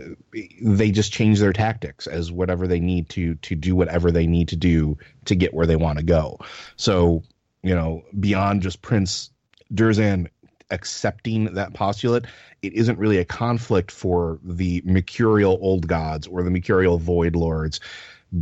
they 0.62 0.90
just 0.90 1.12
change 1.12 1.40
their 1.40 1.54
tactics 1.54 2.08
as 2.08 2.32
whatever 2.32 2.66
they 2.66 2.80
need 2.80 3.10
to 3.10 3.36
to 3.36 3.54
do 3.56 3.76
whatever 3.76 4.12
they 4.12 4.26
need 4.26 4.48
to 4.48 4.56
do 4.56 4.98
to 5.26 5.36
get 5.36 5.54
where 5.54 5.68
they 5.68 5.76
want 5.76 6.00
to 6.00 6.04
go. 6.04 6.40
So 6.78 7.24
you 7.62 7.76
know, 7.76 8.04
beyond 8.20 8.62
just 8.62 8.82
Prince 8.82 9.30
Durzan 9.74 10.28
accepting 10.72 11.54
that 11.54 11.74
postulate, 11.74 12.26
it 12.62 12.74
isn't 12.74 12.98
really 13.00 13.18
a 13.18 13.26
conflict 13.26 13.92
for 13.92 14.40
the 14.44 14.82
mercurial 14.86 15.58
old 15.62 15.88
gods 15.88 16.28
or 16.28 16.44
the 16.44 16.52
mercurial 16.52 16.98
void 16.98 17.36
lords 17.36 17.80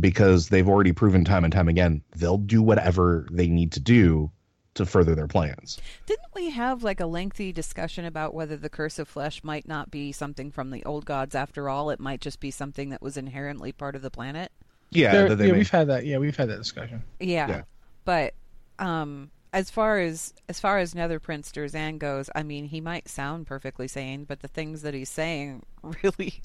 because 0.00 0.48
they've 0.48 0.68
already 0.68 0.92
proven 0.92 1.24
time 1.24 1.44
and 1.44 1.52
time 1.52 1.68
again 1.68 2.02
they'll 2.16 2.38
do 2.38 2.60
whatever 2.60 3.24
they 3.30 3.46
need 3.46 3.70
to 3.70 3.78
do 3.80 4.28
to 4.74 4.84
further 4.84 5.14
their 5.14 5.28
plans. 5.28 5.78
Didn't 6.06 6.34
we 6.34 6.50
have 6.50 6.82
like 6.82 7.00
a 7.00 7.06
lengthy 7.06 7.50
discussion 7.52 8.04
about 8.04 8.34
whether 8.34 8.56
the 8.56 8.68
curse 8.68 8.98
of 8.98 9.08
flesh 9.08 9.42
might 9.44 9.66
not 9.66 9.90
be 9.90 10.12
something 10.12 10.50
from 10.50 10.70
the 10.70 10.84
old 10.84 11.06
gods 11.06 11.34
after 11.34 11.68
all? 11.70 11.88
It 11.90 12.00
might 12.00 12.20
just 12.20 12.40
be 12.40 12.50
something 12.50 12.90
that 12.90 13.00
was 13.00 13.16
inherently 13.16 13.72
part 13.72 13.94
of 13.96 14.02
the 14.02 14.10
planet. 14.10 14.52
Yeah, 14.90 15.12
There- 15.12 15.28
that 15.30 15.36
they 15.36 15.46
yeah 15.46 15.52
may- 15.52 15.58
we've 15.58 15.70
had 15.70 15.86
that 15.88 16.04
yeah 16.04 16.18
we've 16.18 16.36
had 16.36 16.48
that 16.50 16.58
discussion 16.58 17.02
Yeah. 17.20 17.48
Yeah. 17.48 17.62
But 18.04 18.34
um 18.78 19.30
as 19.52 19.70
far 19.70 19.98
as 19.98 20.34
as 20.48 20.60
far 20.60 20.78
as 20.78 20.94
Nether 20.94 21.18
Prince 21.18 21.50
Durzan 21.52 21.98
goes, 21.98 22.30
I 22.34 22.42
mean 22.42 22.66
he 22.66 22.80
might 22.80 23.08
sound 23.08 23.46
perfectly 23.46 23.88
sane, 23.88 24.24
but 24.24 24.40
the 24.40 24.48
things 24.48 24.82
that 24.82 24.94
he's 24.94 25.08
saying 25.08 25.64
really 26.02 26.42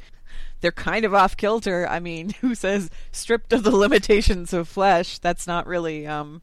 they're 0.62 0.72
kind 0.72 1.06
of 1.06 1.14
off 1.14 1.36
kilter. 1.36 1.88
I 1.88 2.00
mean, 2.00 2.30
who 2.42 2.56
says 2.56 2.90
stripped 3.12 3.54
of 3.54 3.64
the 3.64 3.76
limitations 3.76 4.54
of 4.54 4.68
flesh? 4.68 5.18
That's 5.20 5.48
not 5.48 5.68
really 5.68 6.08
um 6.08 6.42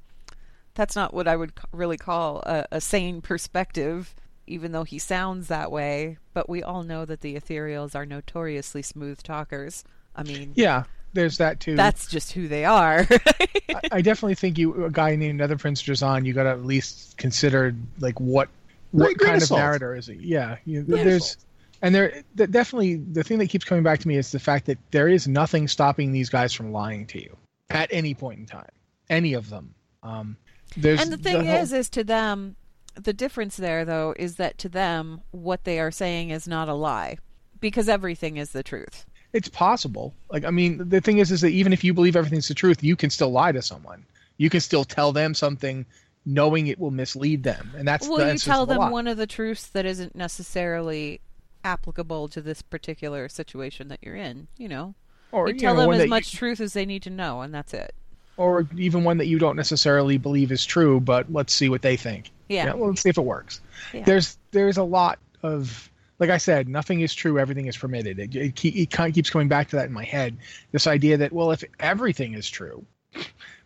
that's 0.74 0.94
not 0.94 1.12
what 1.12 1.26
I 1.26 1.36
would 1.36 1.52
really 1.72 1.96
call 1.96 2.40
a, 2.46 2.64
a 2.70 2.80
sane 2.80 3.20
perspective, 3.20 4.14
even 4.46 4.70
though 4.72 4.84
he 4.84 4.98
sounds 4.98 5.48
that 5.48 5.72
way. 5.72 6.18
But 6.32 6.48
we 6.48 6.62
all 6.62 6.84
know 6.84 7.04
that 7.04 7.20
the 7.20 7.34
ethereals 7.34 7.96
are 7.96 8.06
notoriously 8.06 8.82
smooth 8.82 9.22
talkers. 9.22 9.84
I 10.14 10.22
mean, 10.22 10.52
yeah 10.54 10.84
there's 11.12 11.38
that 11.38 11.60
too 11.60 11.74
that's 11.76 12.06
just 12.06 12.32
who 12.32 12.48
they 12.48 12.64
are. 12.64 13.06
I, 13.10 13.80
I 13.92 14.00
definitely 14.02 14.34
think 14.34 14.58
you 14.58 14.84
a 14.84 14.90
guy 14.90 15.16
named 15.16 15.38
Nether 15.38 15.56
Prince 15.56 15.82
Durzan, 15.82 16.24
you 16.26 16.32
got 16.32 16.44
to 16.44 16.50
at 16.50 16.64
least 16.64 17.16
consider 17.16 17.74
like 18.00 18.18
what 18.20 18.48
what 18.92 19.16
grain 19.18 19.32
kind 19.32 19.42
of 19.42 19.50
of 19.50 19.56
narrator 19.58 19.94
is 19.94 20.08
it? 20.08 20.18
Yeah, 20.20 20.56
you, 20.64 20.82
there's 20.82 21.32
salt. 21.32 21.44
and 21.82 21.94
there 21.94 22.22
th- 22.36 22.50
definitely 22.50 22.96
the 22.96 23.22
thing 23.24 23.38
that 23.38 23.48
keeps 23.48 23.64
coming 23.64 23.84
back 23.84 24.00
to 24.00 24.08
me 24.08 24.16
is 24.16 24.32
the 24.32 24.38
fact 24.38 24.66
that 24.66 24.78
there 24.90 25.08
is 25.08 25.28
nothing 25.28 25.68
stopping 25.68 26.12
these 26.12 26.28
guys 26.28 26.52
from 26.52 26.72
lying 26.72 27.06
to 27.06 27.22
you 27.22 27.36
at 27.70 27.88
any 27.92 28.14
point 28.14 28.38
in 28.40 28.46
time, 28.46 28.70
any 29.10 29.34
of 29.34 29.50
them. 29.50 29.74
Um, 30.02 30.36
there's 30.76 31.00
and 31.02 31.12
the 31.12 31.16
thing 31.18 31.44
whole- 31.46 31.56
is, 31.56 31.72
is 31.72 31.90
to 31.90 32.04
them, 32.04 32.56
the 32.94 33.12
difference 33.12 33.56
there 33.56 33.84
though 33.84 34.14
is 34.18 34.36
that 34.36 34.58
to 34.58 34.68
them, 34.68 35.22
what 35.30 35.64
they 35.64 35.78
are 35.80 35.90
saying 35.90 36.30
is 36.30 36.48
not 36.48 36.68
a 36.68 36.74
lie, 36.74 37.18
because 37.60 37.88
everything 37.88 38.36
is 38.36 38.52
the 38.52 38.62
truth. 38.62 39.04
It's 39.38 39.48
possible. 39.48 40.12
Like 40.30 40.44
I 40.44 40.50
mean, 40.50 40.88
the 40.88 41.00
thing 41.00 41.18
is, 41.18 41.30
is 41.30 41.40
that 41.40 41.48
even 41.50 41.72
if 41.72 41.82
you 41.84 41.94
believe 41.94 42.16
everything's 42.16 42.48
the 42.48 42.54
truth, 42.54 42.82
you 42.82 42.96
can 42.96 43.08
still 43.10 43.30
lie 43.30 43.52
to 43.52 43.62
someone. 43.62 44.04
You 44.36 44.50
can 44.50 44.60
still 44.60 44.84
tell 44.84 45.12
them 45.12 45.32
something, 45.34 45.86
knowing 46.26 46.66
it 46.66 46.78
will 46.78 46.90
mislead 46.90 47.42
them, 47.44 47.70
and 47.76 47.86
that's 47.88 48.06
well, 48.08 48.18
the 48.18 48.32
you 48.32 48.38
tell 48.38 48.66
them 48.66 48.90
one 48.90 49.06
of 49.06 49.16
the 49.16 49.26
truths 49.26 49.66
that 49.68 49.86
isn't 49.86 50.14
necessarily 50.14 51.20
applicable 51.64 52.28
to 52.28 52.40
this 52.40 52.62
particular 52.62 53.28
situation 53.28 53.88
that 53.88 54.00
you're 54.02 54.16
in. 54.16 54.48
You 54.56 54.68
know, 54.68 54.94
or 55.32 55.48
you 55.48 55.54
you 55.54 55.60
tell 55.60 55.74
know, 55.74 55.82
them 55.82 55.92
as 55.92 55.98
that 55.98 56.04
you- 56.04 56.10
much 56.10 56.32
truth 56.32 56.60
as 56.60 56.72
they 56.72 56.84
need 56.84 57.02
to 57.04 57.10
know, 57.10 57.40
and 57.40 57.54
that's 57.54 57.72
it. 57.72 57.94
or 58.36 58.68
even 58.76 59.02
one 59.04 59.18
that 59.18 59.26
you 59.26 59.38
don't 59.38 59.56
necessarily 59.56 60.18
believe 60.18 60.52
is 60.52 60.64
true, 60.64 61.00
but 61.00 61.32
let's 61.32 61.52
see 61.52 61.68
what 61.68 61.82
they 61.82 61.96
think. 61.96 62.30
Yeah. 62.48 62.72
well, 62.74 62.88
let's 62.88 63.02
see 63.02 63.10
if 63.10 63.18
it 63.18 63.24
works. 63.24 63.60
Yeah. 63.92 64.04
There's 64.04 64.38
there's 64.52 64.76
a 64.78 64.84
lot 64.84 65.18
of 65.42 65.90
like 66.18 66.30
I 66.30 66.38
said, 66.38 66.68
nothing 66.68 67.00
is 67.00 67.14
true, 67.14 67.38
everything 67.38 67.66
is 67.66 67.76
permitted. 67.76 68.18
It, 68.18 68.34
it, 68.34 68.64
it 68.64 68.90
kind 68.90 69.08
of 69.08 69.14
keeps 69.14 69.30
coming 69.30 69.48
back 69.48 69.68
to 69.70 69.76
that 69.76 69.86
in 69.86 69.92
my 69.92 70.04
head. 70.04 70.36
This 70.72 70.86
idea 70.86 71.16
that 71.18 71.32
well, 71.32 71.50
if 71.52 71.62
everything 71.80 72.34
is 72.34 72.48
true, 72.48 72.84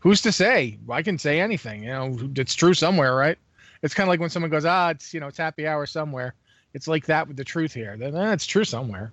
who's 0.00 0.20
to 0.22 0.32
say? 0.32 0.78
I 0.88 1.02
can 1.02 1.18
say 1.18 1.40
anything. 1.40 1.84
You 1.84 1.90
know, 1.90 2.18
it's 2.36 2.54
true 2.54 2.74
somewhere, 2.74 3.14
right? 3.14 3.38
It's 3.82 3.94
kind 3.94 4.06
of 4.06 4.10
like 4.10 4.20
when 4.20 4.30
someone 4.30 4.50
goes, 4.50 4.64
ah, 4.64 4.90
it's 4.90 5.12
you 5.12 5.20
know, 5.20 5.26
it's 5.28 5.38
happy 5.38 5.66
hour 5.66 5.86
somewhere. 5.86 6.34
It's 6.74 6.88
like 6.88 7.06
that 7.06 7.28
with 7.28 7.36
the 7.36 7.44
truth 7.44 7.74
here. 7.74 7.96
Then 7.96 8.14
eh, 8.14 8.32
it's 8.32 8.46
true 8.46 8.64
somewhere. 8.64 9.12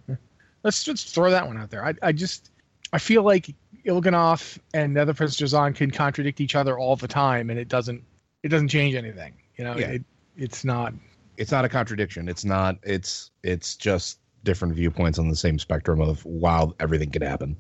Let's 0.63 0.83
just 0.83 1.13
throw 1.13 1.31
that 1.31 1.47
one 1.47 1.57
out 1.57 1.69
there. 1.69 1.85
I, 1.85 1.93
I 2.01 2.11
just 2.11 2.51
I 2.93 2.99
feel 2.99 3.23
like 3.23 3.53
Il'gynoth 3.85 4.59
and 4.73 4.93
Nether 4.93 5.13
Prince 5.13 5.37
Durzan 5.37 5.75
can 5.75 5.91
contradict 5.91 6.41
each 6.41 6.55
other 6.55 6.77
all 6.77 6.95
the 6.95 7.07
time, 7.07 7.49
and 7.49 7.59
it 7.59 7.67
doesn't 7.67 8.03
it 8.43 8.49
doesn't 8.49 8.69
change 8.69 8.95
anything. 8.95 9.33
You 9.57 9.63
know, 9.65 9.77
Yeah. 9.77 9.87
it, 9.87 10.03
it's 10.37 10.63
not. 10.63 10.93
It's 11.39 11.51
not 11.51 11.65
a 11.65 11.69
contradiction. 11.69 12.27
It's 12.27 12.45
not. 12.45 12.77
It's 12.83 13.31
it's 13.43 13.75
just 13.75 14.19
different 14.43 14.75
viewpoints 14.75 15.17
on 15.17 15.29
the 15.29 15.35
same 15.35 15.57
spectrum 15.57 16.01
of 16.01 16.23
wow, 16.25 16.73
everything 16.79 17.09
could 17.09 17.23
happen. 17.23 17.57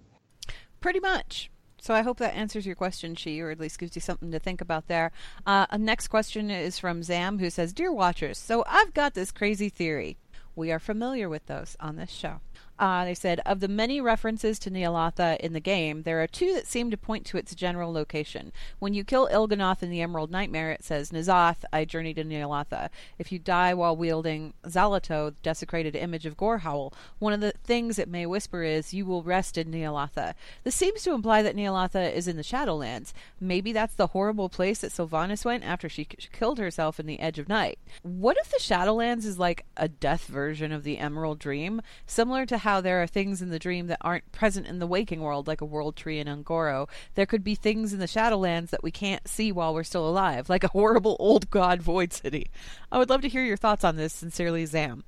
Pretty 0.81 0.99
much. 0.99 1.49
So 1.81 1.93
I 1.93 2.01
hope 2.01 2.17
that 2.17 2.35
answers 2.35 2.65
your 2.65 2.75
question, 2.75 3.15
She, 3.15 3.39
or 3.39 3.51
at 3.51 3.59
least 3.59 3.79
gives 3.79 3.95
you 3.95 4.01
something 4.01 4.31
to 4.31 4.39
think 4.39 4.59
about 4.59 4.87
there. 4.87 5.13
Uh, 5.45 5.65
a 5.69 5.77
next 5.77 6.09
question 6.09 6.51
is 6.51 6.77
from 6.77 7.03
Zam, 7.03 7.39
who 7.39 7.49
says, 7.49 7.71
"Dear 7.71 7.91
Watchers, 7.91 8.37
so 8.37 8.65
I've 8.67 8.93
got 8.93 9.13
this 9.13 9.31
crazy 9.31 9.69
theory. 9.69 10.17
We 10.55 10.73
are 10.73 10.79
familiar 10.79 11.29
with 11.29 11.45
those 11.45 11.77
on 11.79 11.95
this 11.95 12.11
show. 12.11 12.41
Uh, 12.79 13.03
they 13.03 13.13
said, 13.13 13.41
of 13.45 13.59
the 13.59 13.67
many 13.67 13.99
references 13.99 14.57
to 14.57 14.71
Nyalotha 14.71 15.37
in 15.41 15.51
the 15.51 15.59
game, 15.59 16.03
there 16.03 16.23
are 16.23 16.27
two 16.27 16.53
that 16.53 16.65
seem 16.65 16.89
to 16.91 16.95
point 16.95 17.25
to 17.25 17.37
its 17.37 17.53
general 17.53 17.91
location. 17.91 18.53
When 18.79 18.93
you 18.93 19.03
kill 19.03 19.27
Il'gynoth 19.27 19.83
in 19.83 19.89
the 19.89 20.01
Emerald 20.01 20.31
Nightmare, 20.31 20.71
it 20.71 20.85
says, 20.85 21.11
N'Zoth, 21.11 21.65
I 21.73 21.83
journeyed 21.83 22.15
to 22.15 22.23
Nyalotha. 22.23 22.87
If 23.17 23.33
you 23.33 23.39
die 23.39 23.73
while 23.73 23.97
wielding 23.97 24.53
Xal'atoh, 24.63 25.31
the 25.31 25.35
desecrated 25.43 25.93
image 25.93 26.25
of 26.25 26.37
Gorehowl, 26.37 26.93
one 27.19 27.33
of 27.33 27.41
the 27.41 27.51
things 27.51 27.99
it 27.99 28.07
may 28.07 28.25
whisper 28.25 28.63
is, 28.63 28.93
you 28.93 29.05
will 29.05 29.23
rest 29.23 29.57
in 29.57 29.71
Nyalotha. 29.71 30.33
This 30.63 30.75
seems 30.75 31.03
to 31.03 31.11
imply 31.11 31.41
that 31.41 31.57
Nyalotha 31.57 32.13
is 32.13 32.29
in 32.29 32.37
the 32.37 32.43
Shadowlands. 32.43 33.11
Maybe 33.41 33.73
that's 33.73 33.95
the 33.95 34.07
horrible 34.07 34.47
place 34.47 34.79
that 34.79 34.91
Sylvanas 34.91 35.43
went 35.43 35.65
after 35.65 35.89
she 35.89 36.05
k- 36.05 36.17
killed 36.31 36.59
herself 36.59 36.97
in 36.97 37.07
the 37.07 37.19
Edge 37.19 37.39
of 37.39 37.49
Night. 37.49 37.77
What 38.03 38.37
if 38.39 38.49
the 38.49 38.59
Shadowlands 38.59 39.25
is 39.25 39.37
like 39.37 39.65
a 39.75 39.89
death 39.89 40.27
version 40.27 40.71
of 40.71 40.83
the 40.83 40.97
Emerald 40.97 41.39
Dream, 41.39 41.81
similar 42.05 42.45
to 42.49 42.59
how 42.59 42.81
there 42.81 43.01
are 43.01 43.07
things 43.07 43.41
in 43.41 43.49
the 43.49 43.59
dream 43.59 43.87
that 43.87 43.97
aren't 44.01 44.31
present 44.31 44.67
in 44.67 44.79
the 44.79 44.87
waking 44.87 45.21
world, 45.21 45.47
like 45.47 45.61
a 45.61 45.65
world 45.65 45.95
tree 45.95 46.19
in 46.19 46.27
Un'Goro? 46.27 46.87
There 47.15 47.25
could 47.25 47.43
be 47.43 47.55
things 47.55 47.93
in 47.93 47.99
the 47.99 48.05
Shadowlands 48.05 48.69
that 48.69 48.83
we 48.83 48.91
can't 48.91 49.27
see 49.27 49.51
while 49.51 49.73
we're 49.73 49.83
still 49.83 50.07
alive, 50.07 50.49
like 50.49 50.63
a 50.63 50.69
horrible 50.69 51.15
old 51.19 51.49
god 51.49 51.81
void 51.81 52.13
city. 52.13 52.51
I 52.91 52.97
would 52.97 53.09
love 53.09 53.21
to 53.21 53.29
hear 53.29 53.43
your 53.43 53.57
thoughts 53.57 53.83
on 53.83 53.95
this. 53.95 54.13
Sincerely, 54.13 54.65
Zam. 54.65 55.03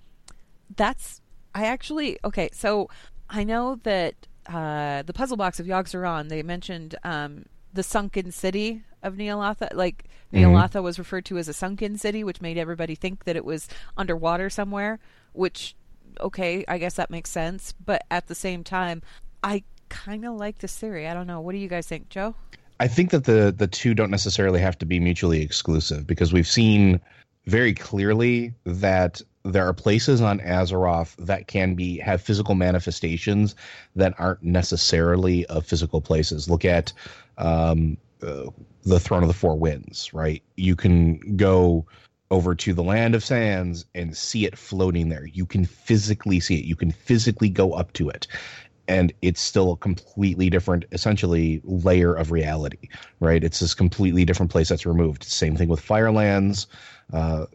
That's 0.75 1.21
I 1.53 1.65
actually 1.65 2.17
okay. 2.24 2.50
So 2.53 2.89
I 3.29 3.43
know 3.43 3.79
that 3.83 4.15
uh, 4.48 5.03
the 5.03 5.13
puzzle 5.13 5.38
box 5.38 5.60
of 5.60 5.65
Yogg-Saron 5.65 6.29
they 6.29 6.43
mentioned 6.43 6.95
um, 7.03 7.45
the 7.74 7.83
sunken 7.83 8.31
city 8.31 8.83
of 9.03 9.15
Nyalotha. 9.15 9.74
Like 9.74 10.05
Nyalotha 10.33 10.81
was 10.81 10.98
referred 11.00 11.25
to 11.25 11.38
as 11.38 11.48
a 11.48 11.53
sunken 11.53 11.98
city, 11.98 12.24
which 12.24 12.41
made 12.41 12.57
everybody 12.57 12.95
think 12.95 13.25
that 13.25 13.36
it 13.36 13.45
was 13.45 13.67
underwater 13.98 14.50
somewhere. 14.50 15.00
Which 15.33 15.75
okay, 16.20 16.65
I 16.68 16.77
guess 16.77 16.96
that 16.96 17.10
makes 17.10 17.30
sense. 17.30 17.74
But 17.84 18.03
at 18.12 18.27
the 18.27 18.36
same 18.36 18.63
time, 18.63 19.01
I 19.44 19.63
kind 19.89 20.25
of 20.25 20.36
like 20.36 20.60
this 20.60 20.77
theory. 20.77 21.08
I 21.08 21.13
don't 21.13 21.27
know. 21.27 21.41
What 21.41 21.51
do 21.53 21.58
you 21.58 21.68
guys 21.68 21.88
think, 21.88 22.10
Joe? 22.10 22.36
I 22.80 22.88
think 22.88 23.12
that 23.12 23.25
the 23.25 23.53
the 23.56 23.68
two 23.68 23.94
don't 23.94 24.10
necessarily 24.10 24.60
have 24.60 24.77
to 24.80 24.86
be 24.86 25.00
mutually 25.00 25.41
exclusive 25.41 26.08
because 26.08 26.34
we've 26.34 26.48
seen 26.48 27.00
very 27.46 27.74
clearly 27.74 28.53
that 28.65 29.22
there 29.44 29.68
are 29.68 29.74
places 29.74 30.22
on 30.22 30.39
Azeroth 30.39 31.15
that 31.18 31.48
can 31.48 31.75
be 31.75 31.98
have 31.98 32.22
physical 32.22 32.56
manifestations 32.56 33.56
that 33.96 34.13
aren't 34.20 34.44
necessarily 34.44 35.46
of 35.48 35.65
physical 35.65 36.01
places. 36.01 36.50
Look 36.50 36.65
at 36.65 36.94
um, 37.38 37.98
uh, 38.22 38.46
the 38.84 39.00
Throne 39.00 39.24
of 39.24 39.27
the 39.27 39.34
Four 39.34 39.58
Winds, 39.58 40.13
right? 40.13 40.44
You 40.56 40.75
can 40.75 41.36
go 41.38 41.86
over 42.31 42.55
to 42.55 42.73
the 42.73 42.81
Land 42.81 43.13
of 43.13 43.23
Sands 43.23 43.85
and 43.93 44.17
see 44.17 44.45
it 44.45 44.57
floating 44.57 45.09
there. 45.09 45.25
You 45.25 45.45
can 45.45 45.65
physically 45.65 46.39
see 46.39 46.57
it. 46.57 46.65
You 46.65 46.75
can 46.75 46.91
physically 46.91 47.50
go 47.50 47.73
up 47.73 47.93
to 47.93 48.09
it. 48.09 48.25
And 48.88 49.13
it's 49.21 49.41
still 49.41 49.73
a 49.73 49.77
completely 49.77 50.50
different, 50.50 50.85
essentially, 50.91 51.61
layer 51.63 52.13
of 52.13 52.31
reality, 52.31 52.89
right? 53.19 53.43
It's 53.43 53.59
this 53.59 53.75
completely 53.75 54.25
different 54.25 54.51
place 54.51 54.69
that's 54.69 54.85
removed. 54.85 55.23
Same 55.23 55.55
thing 55.55 55.69
with 55.69 55.79
Firelands. 55.79 56.67
Uh, 57.13 57.45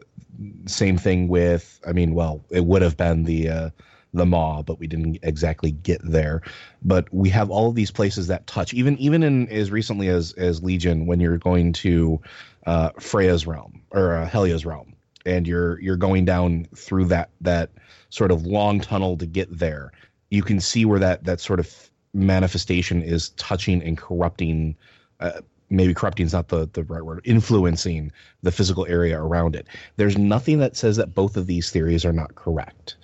same 0.65 0.97
thing 0.97 1.27
with, 1.27 1.79
I 1.85 1.91
mean, 1.91 2.13
well, 2.13 2.43
it 2.49 2.65
would 2.65 2.81
have 2.81 2.95
been 2.95 3.23
the 3.25 3.49
uh, 3.49 3.69
the 4.13 4.25
Maw, 4.25 4.63
but 4.63 4.79
we 4.79 4.87
didn't 4.87 5.19
exactly 5.21 5.71
get 5.71 6.01
there. 6.03 6.41
But 6.81 7.13
we 7.13 7.29
have 7.29 7.49
all 7.49 7.69
of 7.69 7.75
these 7.75 7.91
places 7.91 8.27
that 8.27 8.47
touch, 8.47 8.73
even 8.73 8.97
even 8.97 9.23
in 9.23 9.47
as 9.49 9.69
recently 9.69 10.07
as 10.07 10.33
as 10.33 10.63
Legion, 10.63 11.05
when 11.05 11.19
you're 11.19 11.37
going 11.37 11.73
to 11.73 12.21
uh, 12.67 12.91
Freya's 12.99 13.47
realm 13.47 13.81
or 13.91 14.15
uh, 14.15 14.27
Helya's 14.27 14.65
realm, 14.65 14.93
and 15.25 15.47
you're 15.47 15.79
you're 15.79 15.97
going 15.97 16.25
down 16.25 16.67
through 16.75 17.05
that 17.05 17.29
that 17.41 17.71
sort 18.09 18.29
of 18.29 18.45
long 18.45 18.79
tunnel 18.79 19.17
to 19.17 19.25
get 19.25 19.57
there. 19.57 19.91
You 20.29 20.43
can 20.43 20.59
see 20.59 20.85
where 20.85 20.99
that 20.99 21.23
that 21.23 21.39
sort 21.39 21.59
of 21.59 21.89
manifestation 22.13 23.01
is 23.01 23.29
touching 23.29 23.81
and 23.81 23.97
corrupting. 23.97 24.75
Uh, 25.19 25.41
maybe 25.69 25.93
corrupting 25.93 26.25
is 26.25 26.33
not 26.33 26.49
the, 26.49 26.69
the 26.73 26.83
right 26.83 27.03
word, 27.03 27.21
influencing 27.23 28.11
the 28.41 28.51
physical 28.51 28.85
area 28.85 29.19
around 29.19 29.55
it. 29.55 29.67
There's 29.95 30.17
nothing 30.17 30.59
that 30.59 30.77
says 30.77 30.95
that 30.97 31.13
both 31.13 31.35
of 31.35 31.47
these 31.47 31.71
theories 31.71 32.05
are 32.05 32.13
not 32.13 32.35
correct. 32.35 32.95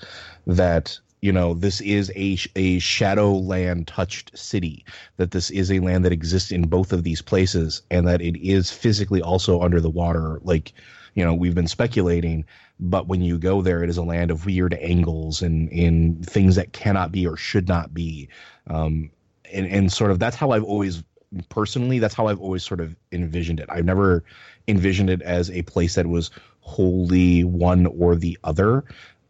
That, 0.47 0.97
you 1.23 1.31
know, 1.31 1.53
this 1.53 1.79
is 1.79 2.11
a, 2.17 2.37
a 2.57 2.79
shadowland 2.79 3.87
touched 3.87 4.37
city, 4.37 4.83
that 5.15 5.31
this 5.31 5.49
is 5.51 5.71
a 5.71 5.79
land 5.79 6.03
that 6.03 6.11
exists 6.11 6.51
in 6.51 6.63
both 6.63 6.91
of 6.91 7.03
these 7.03 7.21
places, 7.21 7.81
and 7.89 8.05
that 8.05 8.21
it 8.21 8.35
is 8.45 8.71
physically 8.71 9.21
also 9.21 9.61
under 9.61 9.79
the 9.79 9.89
water. 9.89 10.41
Like, 10.43 10.73
you 11.13 11.23
know, 11.23 11.33
we've 11.33 11.55
been 11.55 11.69
speculating, 11.69 12.43
but 12.77 13.07
when 13.07 13.21
you 13.21 13.37
go 13.37 13.61
there, 13.61 13.81
it 13.81 13.89
is 13.89 13.95
a 13.95 14.03
land 14.03 14.31
of 14.31 14.45
weird 14.45 14.73
angles 14.73 15.41
and, 15.41 15.71
and 15.71 16.27
things 16.29 16.57
that 16.57 16.73
cannot 16.73 17.13
be 17.13 17.25
or 17.25 17.37
should 17.37 17.69
not 17.69 17.93
be. 17.93 18.27
Um, 18.67 19.09
and, 19.53 19.65
and 19.67 19.93
sort 19.93 20.11
of 20.11 20.19
that's 20.19 20.35
how 20.35 20.51
I've 20.51 20.65
always 20.65 21.03
personally 21.49 21.97
that's 21.97 22.13
how 22.13 22.27
i've 22.27 22.39
always 22.39 22.63
sort 22.63 22.79
of 22.79 22.95
envisioned 23.11 23.59
it 23.59 23.67
i've 23.69 23.85
never 23.85 24.23
envisioned 24.67 25.09
it 25.09 25.19
as 25.23 25.49
a 25.49 25.63
place 25.63 25.95
that 25.95 26.05
was 26.05 26.29
wholly 26.59 27.43
one 27.43 27.85
or 27.87 28.15
the 28.15 28.37
other 28.43 28.83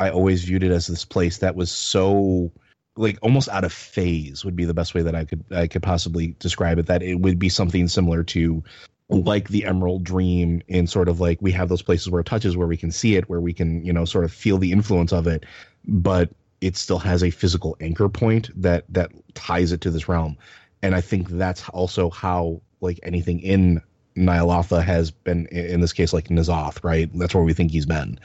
i 0.03 0.09
always 0.09 0.43
viewed 0.43 0.63
it 0.63 0.71
as 0.71 0.87
this 0.87 1.05
place 1.05 1.39
that 1.39 1.55
was 1.55 1.71
so 1.71 2.51
like 2.95 3.17
almost 3.21 3.49
out 3.49 3.63
of 3.63 3.73
phase 3.73 4.45
would 4.45 4.55
be 4.55 4.65
the 4.65 4.73
best 4.73 4.93
way 4.93 5.01
that 5.01 5.15
i 5.15 5.25
could 5.25 5.43
i 5.51 5.67
could 5.67 5.83
possibly 5.83 6.35
describe 6.39 6.77
it 6.77 6.85
that 6.85 7.01
it 7.01 7.15
would 7.15 7.39
be 7.39 7.49
something 7.49 7.87
similar 7.87 8.23
to 8.23 8.63
like 9.09 9.49
the 9.49 9.65
emerald 9.65 10.03
dream 10.03 10.61
in 10.67 10.87
sort 10.87 11.09
of 11.09 11.19
like 11.19 11.39
we 11.41 11.51
have 11.51 11.69
those 11.69 11.81
places 11.81 12.09
where 12.09 12.21
it 12.21 12.25
touches 12.25 12.57
where 12.57 12.67
we 12.67 12.77
can 12.77 12.91
see 12.91 13.15
it 13.15 13.29
where 13.29 13.41
we 13.41 13.53
can 13.53 13.83
you 13.85 13.93
know 13.93 14.05
sort 14.05 14.25
of 14.25 14.31
feel 14.31 14.57
the 14.57 14.71
influence 14.71 15.11
of 15.11 15.27
it 15.27 15.45
but 15.87 16.29
it 16.61 16.77
still 16.77 16.99
has 16.99 17.23
a 17.23 17.29
physical 17.29 17.75
anchor 17.81 18.07
point 18.07 18.49
that 18.59 18.85
that 18.89 19.11
ties 19.35 19.71
it 19.71 19.81
to 19.81 19.91
this 19.91 20.07
realm 20.07 20.37
and 20.83 20.93
I 20.93 21.01
think 21.01 21.29
that's 21.29 21.67
also 21.69 22.09
how 22.09 22.61
like 22.81 22.99
anything 23.03 23.39
in 23.39 23.81
Nyalotha 24.17 24.83
has 24.83 25.09
been 25.09 25.47
in 25.47 25.79
this 25.79 25.93
case 25.93 26.13
like 26.13 26.27
N'Zoth, 26.27 26.83
right? 26.83 27.09
That's 27.15 27.33
where 27.33 27.43
we 27.43 27.53
think 27.53 27.71
he's 27.71 27.85
been. 27.85 28.19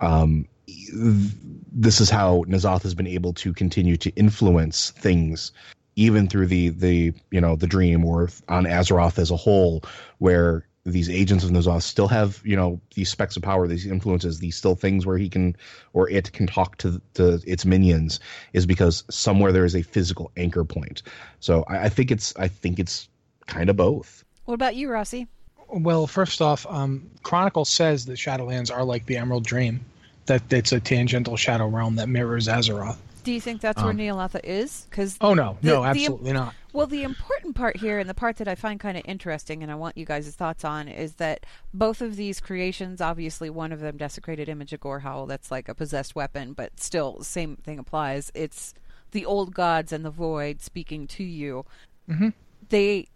Um, 0.00 0.46
this 0.66 2.00
is 2.00 2.10
how 2.10 2.44
N'Zoth 2.44 2.82
has 2.82 2.94
been 2.94 3.06
able 3.06 3.32
to 3.34 3.52
continue 3.52 3.96
to 3.98 4.10
influence 4.10 4.90
things 4.90 5.52
even 5.96 6.28
through 6.28 6.46
the 6.46 6.70
the 6.70 7.12
you 7.30 7.40
know 7.40 7.56
the 7.56 7.66
dream 7.66 8.04
or 8.04 8.30
on 8.48 8.64
Azeroth 8.64 9.18
as 9.18 9.30
a 9.30 9.36
whole 9.36 9.82
where 10.18 10.66
these 10.86 11.08
agents 11.08 11.44
of 11.44 11.50
N'Zoth 11.50 11.82
still 11.82 12.08
have 12.08 12.40
you 12.44 12.56
know 12.56 12.80
these 12.94 13.10
specks 13.10 13.36
of 13.36 13.42
power, 13.42 13.66
these 13.66 13.86
influences, 13.86 14.38
these 14.38 14.56
still 14.56 14.74
things 14.74 15.06
where 15.06 15.18
he 15.18 15.28
can 15.28 15.56
or 15.92 16.08
it 16.10 16.32
can 16.32 16.46
talk 16.46 16.76
to 16.78 17.00
to 17.14 17.40
its 17.46 17.64
minions 17.64 18.20
is 18.52 18.66
because 18.66 19.04
somewhere 19.10 19.52
there 19.52 19.64
is 19.64 19.76
a 19.76 19.82
physical 19.82 20.30
anchor 20.36 20.64
point. 20.64 21.02
So 21.40 21.64
I, 21.68 21.84
I 21.84 21.88
think 21.88 22.10
it's 22.10 22.34
I 22.36 22.48
think 22.48 22.78
it's 22.78 23.08
kind 23.46 23.70
of 23.70 23.76
both. 23.76 24.24
What 24.44 24.54
about 24.54 24.76
you, 24.76 24.90
Rossi? 24.90 25.26
Well, 25.68 26.06
first 26.06 26.42
off, 26.42 26.66
um, 26.68 27.10
Chronicle 27.22 27.64
says 27.64 28.04
that 28.06 28.18
Shadowlands 28.18 28.70
are 28.70 28.84
like 28.84 29.06
the 29.06 29.16
Emerald 29.16 29.44
Dream, 29.44 29.80
that 30.26 30.52
it's 30.52 30.72
a 30.72 30.80
tangential 30.80 31.36
shadow 31.36 31.66
realm 31.68 31.96
that 31.96 32.08
mirrors 32.08 32.48
Azeroth. 32.48 32.96
Do 33.24 33.32
you 33.32 33.40
think 33.40 33.62
that's 33.62 33.82
where 33.82 33.94
Nyalotha 33.94 34.40
is? 34.44 34.86
Because 34.90 35.16
Oh 35.20 35.32
no, 35.32 35.56
no, 35.62 35.82
absolutely 35.82 36.32
not. 36.32 36.54
Well, 36.74 36.86
the 36.86 37.04
important 37.04 37.54
part 37.54 37.76
here, 37.76 38.00
and 38.00 38.10
the 38.10 38.14
part 38.14 38.36
that 38.36 38.48
I 38.48 38.56
find 38.56 38.80
kind 38.80 38.98
of 38.98 39.04
interesting, 39.06 39.62
and 39.62 39.70
I 39.70 39.76
want 39.76 39.96
you 39.96 40.04
guys' 40.04 40.28
thoughts 40.34 40.64
on, 40.64 40.88
is 40.88 41.14
that 41.14 41.46
both 41.72 42.02
of 42.02 42.16
these 42.16 42.40
creations, 42.40 43.00
obviously, 43.00 43.48
one 43.48 43.70
of 43.70 43.78
them, 43.78 43.96
Desecrated 43.96 44.48
Image 44.48 44.72
of 44.72 44.80
Gorehowl, 44.80 45.28
that's 45.28 45.52
like 45.52 45.68
a 45.68 45.74
possessed 45.74 46.16
weapon, 46.16 46.52
but 46.52 46.80
still, 46.80 47.22
same 47.22 47.56
thing 47.56 47.78
applies. 47.78 48.32
It's 48.34 48.74
the 49.12 49.24
old 49.24 49.54
gods 49.54 49.92
and 49.92 50.04
the 50.04 50.10
void 50.10 50.60
speaking 50.60 51.06
to 51.06 51.22
you. 51.22 51.64
Mm-hmm. 52.10 52.30
They, 52.68 53.06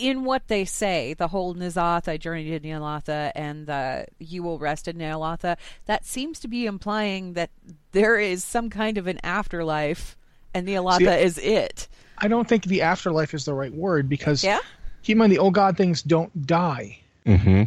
in 0.00 0.24
what 0.24 0.48
they 0.48 0.64
say, 0.64 1.14
the 1.14 1.28
whole 1.28 1.54
N'Zoth, 1.54 2.08
I 2.08 2.16
journeyed 2.16 2.62
to 2.62 2.68
Nyalotha, 2.68 3.32
and 3.34 3.66
the 3.66 4.06
you 4.18 4.42
will 4.42 4.58
rest 4.58 4.88
in 4.88 4.96
Nyalotha, 4.98 5.56
that 5.86 6.04
seems 6.06 6.38
to 6.40 6.48
be 6.48 6.66
implying 6.66 7.34
that 7.34 7.50
there 7.92 8.18
is 8.18 8.44
some 8.44 8.70
kind 8.70 8.98
of 8.98 9.06
an 9.06 9.18
afterlife, 9.24 10.16
and 10.54 10.66
Nyalotha 10.66 10.98
See, 11.18 11.24
is 11.24 11.38
it. 11.38 11.88
I 12.18 12.28
don't 12.28 12.48
think 12.48 12.64
the 12.64 12.82
afterlife 12.82 13.34
is 13.34 13.44
the 13.44 13.54
right 13.54 13.72
word 13.72 14.08
because 14.08 14.42
Yeah? 14.42 14.58
keep 15.02 15.14
in 15.14 15.18
mind 15.18 15.32
the 15.32 15.38
old 15.38 15.54
god 15.54 15.76
things 15.76 16.02
don't 16.02 16.46
die, 16.46 16.98
Mm-hmm. 17.26 17.64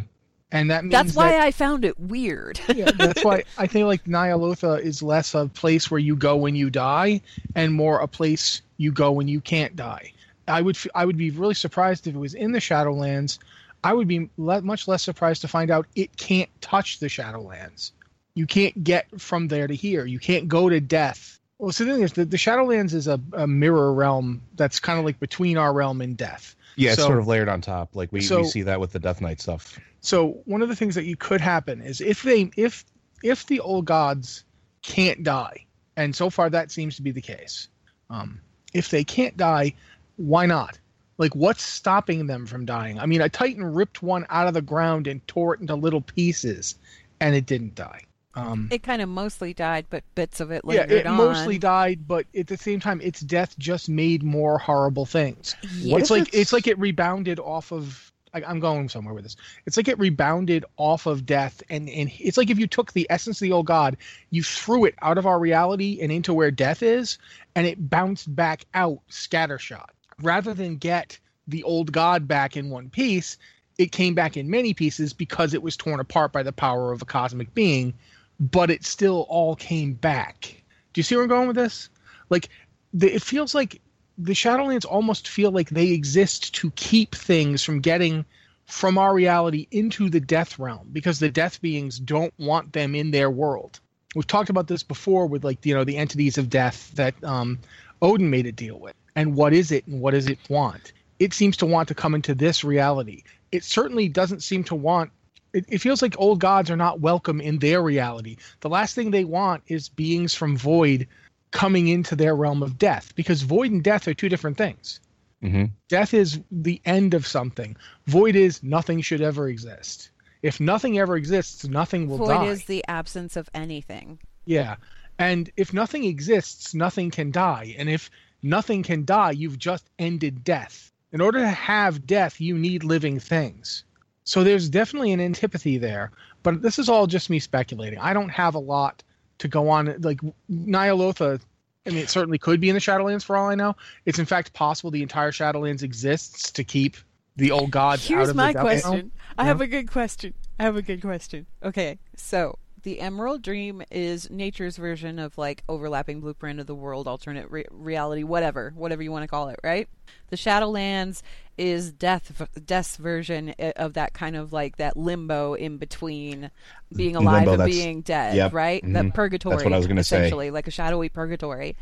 and 0.50 0.70
that 0.70 0.84
means 0.84 0.92
That's 0.92 1.14
why 1.14 1.32
that, 1.32 1.40
I 1.40 1.50
found 1.52 1.84
it 1.84 1.98
weird. 1.98 2.60
yeah, 2.74 2.90
that's 2.90 3.24
why 3.24 3.44
I 3.56 3.66
think 3.66 3.86
like 3.86 4.04
Nyalotha 4.04 4.80
is 4.80 5.02
less 5.02 5.34
a 5.34 5.46
place 5.46 5.90
where 5.90 6.00
you 6.00 6.16
go 6.16 6.36
when 6.36 6.54
you 6.56 6.68
die, 6.70 7.20
and 7.54 7.72
more 7.72 8.00
a 8.00 8.08
place 8.08 8.60
you 8.76 8.90
go 8.92 9.12
when 9.12 9.28
you 9.28 9.40
can't 9.40 9.76
die. 9.76 10.12
I 10.48 10.60
would 10.62 10.76
I 10.94 11.04
would 11.04 11.16
be 11.16 11.30
really 11.30 11.54
surprised 11.54 12.06
if 12.06 12.14
it 12.14 12.18
was 12.18 12.34
in 12.34 12.52
the 12.52 12.58
Shadowlands. 12.58 13.38
I 13.84 13.92
would 13.92 14.08
be 14.08 14.28
le- 14.36 14.62
much 14.62 14.86
less 14.88 15.02
surprised 15.02 15.40
to 15.42 15.48
find 15.48 15.70
out 15.70 15.86
it 15.96 16.16
can't 16.16 16.48
touch 16.60 16.98
the 17.00 17.06
Shadowlands. 17.08 17.90
You 18.34 18.46
can't 18.46 18.82
get 18.84 19.20
from 19.20 19.48
there 19.48 19.66
to 19.66 19.74
here. 19.74 20.04
You 20.06 20.18
can't 20.18 20.48
go 20.48 20.68
to 20.68 20.80
death. 20.80 21.38
Well, 21.58 21.70
so 21.72 21.84
the 21.84 21.92
thing 21.92 22.02
is, 22.02 22.12
the, 22.12 22.24
the 22.24 22.36
Shadowlands 22.36 22.92
is 22.94 23.06
a, 23.06 23.20
a 23.34 23.46
mirror 23.46 23.92
realm 23.92 24.42
that's 24.56 24.80
kind 24.80 24.98
of 24.98 25.04
like 25.04 25.20
between 25.20 25.56
our 25.58 25.72
realm 25.72 26.00
and 26.00 26.16
death. 26.16 26.56
Yeah, 26.76 26.92
it's 26.92 27.00
So- 27.00 27.06
sort 27.08 27.18
of 27.18 27.26
layered 27.26 27.48
on 27.48 27.60
top. 27.60 27.94
Like 27.94 28.10
we, 28.12 28.20
so- 28.22 28.38
we 28.40 28.44
see 28.48 28.62
that 28.62 28.80
with 28.80 28.92
the 28.92 28.98
Death 28.98 29.20
Knight 29.20 29.40
stuff. 29.40 29.78
So 30.00 30.40
one 30.46 30.62
of 30.62 30.68
the 30.68 30.74
things 30.76 30.94
that 30.96 31.04
you 31.04 31.16
could 31.16 31.40
happen 31.40 31.80
is 31.82 32.00
if 32.00 32.22
they 32.22 32.50
if 32.56 32.84
if 33.22 33.46
the 33.46 33.60
old 33.60 33.84
gods 33.84 34.44
can't 34.82 35.22
die, 35.22 35.66
and 35.96 36.16
so 36.16 36.28
far 36.30 36.50
that 36.50 36.72
seems 36.72 36.96
to 36.96 37.02
be 37.02 37.12
the 37.12 37.20
case, 37.20 37.68
Um, 38.10 38.40
if 38.72 38.88
they 38.90 39.04
can't 39.04 39.36
die, 39.36 39.74
why 40.16 40.46
not? 40.46 40.78
Like, 41.18 41.34
what's 41.34 41.62
stopping 41.62 42.26
them 42.26 42.46
from 42.46 42.64
dying? 42.64 42.98
I 42.98 43.06
mean, 43.06 43.20
a 43.20 43.28
Titan 43.28 43.64
ripped 43.64 44.02
one 44.02 44.26
out 44.30 44.48
of 44.48 44.54
the 44.54 44.62
ground 44.62 45.06
and 45.06 45.24
tore 45.28 45.54
it 45.54 45.60
into 45.60 45.74
little 45.74 46.00
pieces, 46.00 46.76
and 47.20 47.34
it 47.34 47.46
didn't 47.46 47.74
die. 47.74 48.00
Um, 48.34 48.68
It 48.72 48.82
kind 48.82 49.02
of 49.02 49.10
mostly 49.10 49.52
died, 49.52 49.84
but 49.90 50.04
bits 50.14 50.40
of 50.40 50.50
it 50.50 50.62
yeah, 50.66 50.84
it 50.88 51.06
on. 51.06 51.16
mostly 51.18 51.58
died, 51.58 52.08
but 52.08 52.24
at 52.34 52.46
the 52.46 52.56
same 52.56 52.80
time, 52.80 53.00
its 53.02 53.20
death 53.20 53.56
just 53.58 53.90
made 53.90 54.22
more 54.22 54.56
horrible 54.58 55.04
things. 55.04 55.54
What 55.84 56.00
it's 56.00 56.10
like 56.10 56.22
it's- 56.28 56.40
it's 56.40 56.52
like 56.52 56.66
it 56.66 56.78
rebounded 56.78 57.38
off 57.38 57.72
of. 57.72 58.08
I, 58.34 58.42
I'm 58.44 58.60
going 58.60 58.88
somewhere 58.88 59.12
with 59.12 59.24
this. 59.24 59.36
It's 59.66 59.76
like 59.76 59.88
it 59.88 59.98
rebounded 59.98 60.64
off 60.78 61.04
of 61.04 61.26
death, 61.26 61.62
and 61.68 61.90
and 61.90 62.10
it's 62.18 62.38
like 62.38 62.48
if 62.48 62.58
you 62.58 62.66
took 62.66 62.94
the 62.94 63.06
essence 63.10 63.36
of 63.36 63.40
the 63.44 63.52
old 63.52 63.66
god, 63.66 63.98
you 64.30 64.42
threw 64.42 64.86
it 64.86 64.94
out 65.02 65.18
of 65.18 65.26
our 65.26 65.38
reality 65.38 65.98
and 66.00 66.10
into 66.10 66.32
where 66.32 66.50
death 66.50 66.82
is, 66.82 67.18
and 67.54 67.66
it 67.66 67.90
bounced 67.90 68.34
back 68.34 68.64
out 68.72 68.98
scattershot. 69.10 69.90
Rather 70.22 70.54
than 70.54 70.76
get 70.76 71.18
the 71.48 71.62
old 71.64 71.92
god 71.92 72.28
back 72.28 72.56
in 72.56 72.70
one 72.70 72.88
piece, 72.88 73.36
it 73.78 73.92
came 73.92 74.14
back 74.14 74.36
in 74.36 74.50
many 74.50 74.74
pieces 74.74 75.12
because 75.12 75.54
it 75.54 75.62
was 75.62 75.76
torn 75.76 76.00
apart 76.00 76.32
by 76.32 76.42
the 76.42 76.52
power 76.52 76.92
of 76.92 77.02
a 77.02 77.06
cosmic 77.06 77.52
being, 77.54 77.94
but 78.38 78.70
it 78.70 78.84
still 78.84 79.26
all 79.28 79.56
came 79.56 79.94
back. 79.94 80.62
Do 80.92 80.98
you 80.98 81.02
see 81.02 81.16
where 81.16 81.24
I'm 81.24 81.28
going 81.28 81.48
with 81.48 81.56
this? 81.56 81.88
Like, 82.28 82.48
the, 82.94 83.14
it 83.14 83.22
feels 83.22 83.54
like 83.54 83.80
the 84.18 84.34
Shadowlands 84.34 84.84
almost 84.84 85.28
feel 85.28 85.50
like 85.50 85.70
they 85.70 85.88
exist 85.88 86.54
to 86.56 86.70
keep 86.72 87.14
things 87.14 87.62
from 87.62 87.80
getting 87.80 88.24
from 88.66 88.98
our 88.98 89.14
reality 89.14 89.66
into 89.70 90.08
the 90.08 90.20
death 90.20 90.58
realm 90.58 90.88
because 90.92 91.18
the 91.18 91.30
death 91.30 91.60
beings 91.60 91.98
don't 91.98 92.32
want 92.38 92.72
them 92.72 92.94
in 92.94 93.10
their 93.10 93.30
world. 93.30 93.80
We've 94.14 94.26
talked 94.26 94.50
about 94.50 94.68
this 94.68 94.82
before 94.82 95.26
with 95.26 95.44
like 95.44 95.64
you 95.64 95.74
know 95.74 95.84
the 95.84 95.96
entities 95.96 96.38
of 96.38 96.50
death 96.50 96.92
that 96.94 97.14
um, 97.24 97.58
Odin 98.00 98.30
made 98.30 98.46
a 98.46 98.52
deal 98.52 98.78
with, 98.78 98.94
and 99.16 99.34
what 99.34 99.52
is 99.52 99.70
it 99.72 99.86
and 99.86 100.00
what 100.00 100.12
does 100.12 100.28
it 100.28 100.38
want? 100.48 100.92
It 101.18 101.32
seems 101.32 101.56
to 101.58 101.66
want 101.66 101.88
to 101.88 101.94
come 101.94 102.14
into 102.14 102.34
this 102.34 102.64
reality. 102.64 103.22
It 103.52 103.64
certainly 103.64 104.08
doesn't 104.08 104.42
seem 104.42 104.64
to 104.64 104.74
want. 104.74 105.10
It, 105.52 105.66
it 105.68 105.78
feels 105.78 106.00
like 106.02 106.14
old 106.18 106.40
gods 106.40 106.70
are 106.70 106.76
not 106.76 107.00
welcome 107.00 107.40
in 107.40 107.58
their 107.58 107.82
reality. 107.82 108.36
The 108.60 108.70
last 108.70 108.94
thing 108.94 109.10
they 109.10 109.24
want 109.24 109.62
is 109.66 109.88
beings 109.88 110.34
from 110.34 110.56
Void 110.56 111.06
coming 111.52 111.88
into 111.88 112.16
their 112.16 112.34
realm 112.34 112.62
of 112.62 112.78
death 112.78 113.14
because 113.14 113.42
void 113.42 113.70
and 113.70 113.84
death 113.84 114.08
are 114.08 114.14
two 114.14 114.28
different 114.28 114.56
things. 114.56 115.00
hmm 115.42 115.66
Death 115.88 116.14
is 116.14 116.40
the 116.50 116.80
end 116.84 117.14
of 117.14 117.26
something. 117.26 117.76
Void 118.06 118.34
is 118.34 118.62
nothing 118.62 119.00
should 119.02 119.20
ever 119.20 119.48
exist. 119.48 120.10
If 120.42 120.58
nothing 120.58 120.98
ever 120.98 121.16
exists, 121.16 121.68
nothing 121.68 122.08
will 122.08 122.18
Void 122.18 122.28
die. 122.28 122.46
is 122.46 122.64
the 122.64 122.82
absence 122.88 123.36
of 123.36 123.48
anything. 123.54 124.18
Yeah. 124.46 124.76
And 125.18 125.50
if 125.56 125.72
nothing 125.72 126.04
exists, 126.04 126.74
nothing 126.74 127.10
can 127.10 127.30
die. 127.30 127.74
And 127.78 127.88
if 127.88 128.10
nothing 128.42 128.82
can 128.82 129.04
die, 129.04 129.32
you've 129.32 129.58
just 129.58 129.88
ended 129.98 130.44
death. 130.44 130.92
In 131.12 131.20
order 131.20 131.40
to 131.40 131.48
have 131.48 132.06
death, 132.06 132.40
you 132.40 132.56
need 132.56 132.84
living 132.84 133.20
things. 133.20 133.84
So 134.24 134.44
there's 134.44 134.68
definitely 134.68 135.12
an 135.12 135.20
antipathy 135.20 135.78
there. 135.78 136.10
But 136.42 136.62
this 136.62 136.78
is 136.78 136.88
all 136.88 137.06
just 137.06 137.30
me 137.30 137.38
speculating. 137.38 137.98
I 137.98 138.12
don't 138.12 138.30
have 138.30 138.54
a 138.54 138.60
lot 138.60 139.02
to 139.38 139.48
go 139.48 139.68
on. 139.68 139.94
Like 140.00 140.20
Nyalotha, 140.50 141.40
I 141.86 141.90
mean, 141.90 141.98
it 141.98 142.08
certainly 142.08 142.38
could 142.38 142.60
be 142.60 142.68
in 142.68 142.74
the 142.74 142.80
Shadowlands 142.80 143.24
for 143.24 143.36
all 143.36 143.48
I 143.48 143.54
know. 143.54 143.76
It's 144.06 144.18
in 144.18 144.26
fact 144.26 144.52
possible 144.52 144.90
the 144.90 145.02
entire 145.02 145.32
Shadowlands 145.32 145.82
exists 145.82 146.50
to 146.52 146.64
keep 146.64 146.96
the 147.36 147.50
old 147.50 147.70
gods 147.70 148.04
out 148.04 148.08
Here's 148.16 148.28
of 148.28 148.36
my 148.36 148.48
the 148.48 148.52
Death 148.54 148.64
Realm. 148.64 148.80
question. 148.80 149.10
I 149.38 149.44
have 149.44 149.60
a 149.60 149.66
good 149.66 149.90
question. 149.90 150.34
I 150.58 150.64
have 150.64 150.76
a 150.76 150.82
good 150.82 151.00
question. 151.00 151.46
Okay, 151.62 151.98
so 152.16 152.58
the 152.82 153.00
Emerald 153.00 153.42
Dream 153.42 153.82
is 153.90 154.30
nature's 154.30 154.76
version 154.76 155.18
of 155.18 155.38
like 155.38 155.62
overlapping 155.68 156.20
blueprint 156.20 156.60
of 156.60 156.66
the 156.66 156.74
world, 156.74 157.06
alternate 157.06 157.50
re- 157.50 157.64
reality, 157.70 158.22
whatever, 158.22 158.72
whatever 158.74 159.02
you 159.02 159.12
want 159.12 159.22
to 159.22 159.28
call 159.28 159.48
it, 159.48 159.60
right? 159.62 159.88
The 160.30 160.36
Shadowlands 160.36 161.22
is 161.56 161.92
death, 161.92 162.48
death's 162.64 162.96
version 162.96 163.54
of 163.76 163.94
that 163.94 164.14
kind 164.14 164.36
of 164.36 164.52
like 164.52 164.76
that 164.78 164.96
limbo 164.96 165.54
in 165.54 165.76
between 165.76 166.50
being 166.94 167.14
alive 167.14 167.46
Limbo, 167.46 167.62
and 167.62 167.70
being 167.70 168.00
dead, 168.00 168.34
yep, 168.36 168.52
right? 168.52 168.82
mhm. 168.82 168.94
That 168.94 169.14
purgatory, 169.14 169.56
That's 169.56 169.64
what 169.64 169.74
I 169.74 169.78
was 169.78 169.86
gonna 169.86 170.02
say. 170.02 170.18
essentially, 170.18 170.50
like 170.50 170.66
a 170.66 170.70
shadowy 170.70 171.08
purgatory. 171.08 171.76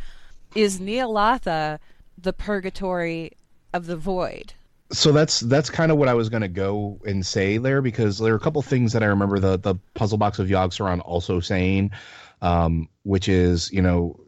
Is 0.54 0.80
Nyalotha 0.80 1.78
the 2.18 2.32
purgatory 2.32 3.32
of 3.72 3.86
the 3.86 3.96
void? 3.96 4.54
So 4.92 5.12
that's 5.12 5.40
that's 5.40 5.70
kind 5.70 5.92
of 5.92 5.98
what 5.98 6.08
I 6.08 6.14
was 6.14 6.28
going 6.28 6.42
to 6.42 6.48
go 6.48 7.00
and 7.04 7.24
say 7.24 7.58
there 7.58 7.82
because 7.82 8.18
there 8.18 8.32
are 8.32 8.36
a 8.36 8.40
couple 8.40 8.60
things 8.62 8.92
that 8.92 9.02
I 9.02 9.06
remember 9.06 9.38
the 9.38 9.56
the 9.58 9.76
puzzle 9.94 10.18
box 10.18 10.38
of 10.38 10.48
Yogg-Saron 10.48 11.00
also 11.04 11.40
saying, 11.40 11.92
um, 12.42 12.88
which 13.02 13.28
is 13.28 13.70
you 13.72 13.82
know 13.82 14.20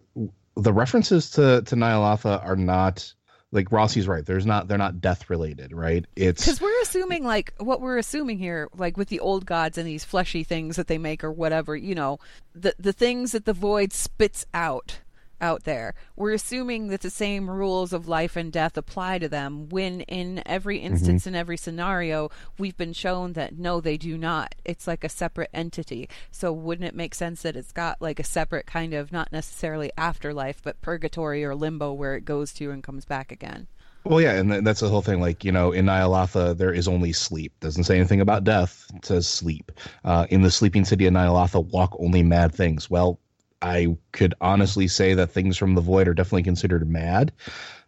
the 0.56 0.72
references 0.72 1.30
to 1.30 1.62
to 1.62 1.74
Nyalotha 1.74 2.44
are 2.44 2.56
not 2.56 3.12
like 3.50 3.70
Rossi's 3.70 4.08
right. 4.08 4.24
There's 4.24 4.46
not 4.46 4.68
they're 4.68 4.78
not 4.78 5.00
death 5.00 5.28
related, 5.28 5.72
right? 5.72 6.04
It's 6.16 6.44
Because 6.44 6.60
we're 6.60 6.80
assuming, 6.82 7.24
like, 7.24 7.52
what 7.58 7.80
we're 7.80 7.98
assuming 7.98 8.38
here, 8.38 8.68
like 8.76 8.96
with 8.96 9.08
the 9.08 9.20
old 9.20 9.44
gods 9.44 9.78
and 9.78 9.86
these 9.86 10.04
fleshy 10.04 10.42
things 10.42 10.76
that 10.76 10.86
they 10.86 10.98
make 10.98 11.22
or 11.22 11.30
whatever, 11.30 11.76
you 11.76 11.94
know, 11.94 12.18
the 12.54 12.74
the 12.78 12.92
things 12.92 13.32
that 13.32 13.44
the 13.44 13.52
void 13.52 13.92
spits 13.92 14.46
out 14.54 15.00
out 15.42 15.64
there. 15.64 15.94
We're 16.16 16.32
assuming 16.32 16.88
that 16.88 17.02
the 17.02 17.10
same 17.10 17.50
rules 17.50 17.92
of 17.92 18.08
life 18.08 18.36
and 18.36 18.52
death 18.52 18.76
apply 18.76 19.18
to 19.18 19.28
them 19.28 19.68
when 19.68 20.02
in 20.02 20.42
every 20.46 20.78
instance 20.78 21.26
in 21.26 21.34
every 21.34 21.56
scenario 21.56 22.30
we've 22.58 22.76
been 22.76 22.92
shown 22.92 23.34
that 23.34 23.58
no 23.58 23.80
they 23.80 23.96
do 23.96 24.16
not. 24.16 24.54
It's 24.64 24.86
like 24.86 25.04
a 25.04 25.08
separate 25.08 25.50
entity. 25.52 26.08
So 26.30 26.52
wouldn't 26.52 26.88
it 26.88 26.94
make 26.94 27.14
sense 27.14 27.42
that 27.42 27.56
it's 27.56 27.72
got 27.72 28.00
like 28.00 28.20
a 28.20 28.24
separate 28.24 28.66
kind 28.66 28.94
of 28.94 29.12
not 29.12 29.32
necessarily 29.32 29.90
afterlife 29.98 30.62
but 30.62 30.80
purgatory 30.80 31.44
or 31.44 31.54
limbo 31.54 31.92
where 31.92 32.14
it 32.14 32.24
goes 32.24 32.52
to 32.54 32.70
and 32.70 32.82
comes 32.82 33.04
back 33.04 33.32
again? 33.32 33.66
Well, 34.04 34.20
yeah, 34.20 34.32
and 34.32 34.66
that's 34.66 34.80
the 34.80 34.88
whole 34.88 35.02
thing. 35.02 35.20
Like, 35.20 35.44
you 35.44 35.52
know, 35.52 35.70
in 35.70 35.86
Nyalotha, 35.86 36.56
there 36.56 36.72
is 36.72 36.88
only 36.88 37.12
sleep. 37.12 37.52
Doesn't 37.60 37.84
say 37.84 37.96
anything 37.96 38.20
about 38.20 38.42
death. 38.42 38.90
It 38.96 39.04
says 39.04 39.28
sleep. 39.28 39.70
Uh, 40.04 40.26
in 40.28 40.42
the 40.42 40.50
sleeping 40.50 40.84
city 40.84 41.06
of 41.06 41.14
Nyalotha, 41.14 41.64
walk 41.70 41.94
only 42.00 42.24
mad 42.24 42.52
things. 42.52 42.90
Well, 42.90 43.20
I 43.62 43.96
could 44.10 44.34
honestly 44.40 44.88
say 44.88 45.14
that 45.14 45.30
things 45.30 45.56
from 45.56 45.74
the 45.74 45.80
void 45.80 46.08
are 46.08 46.14
definitely 46.14 46.42
considered 46.42 46.88
mad. 46.88 47.32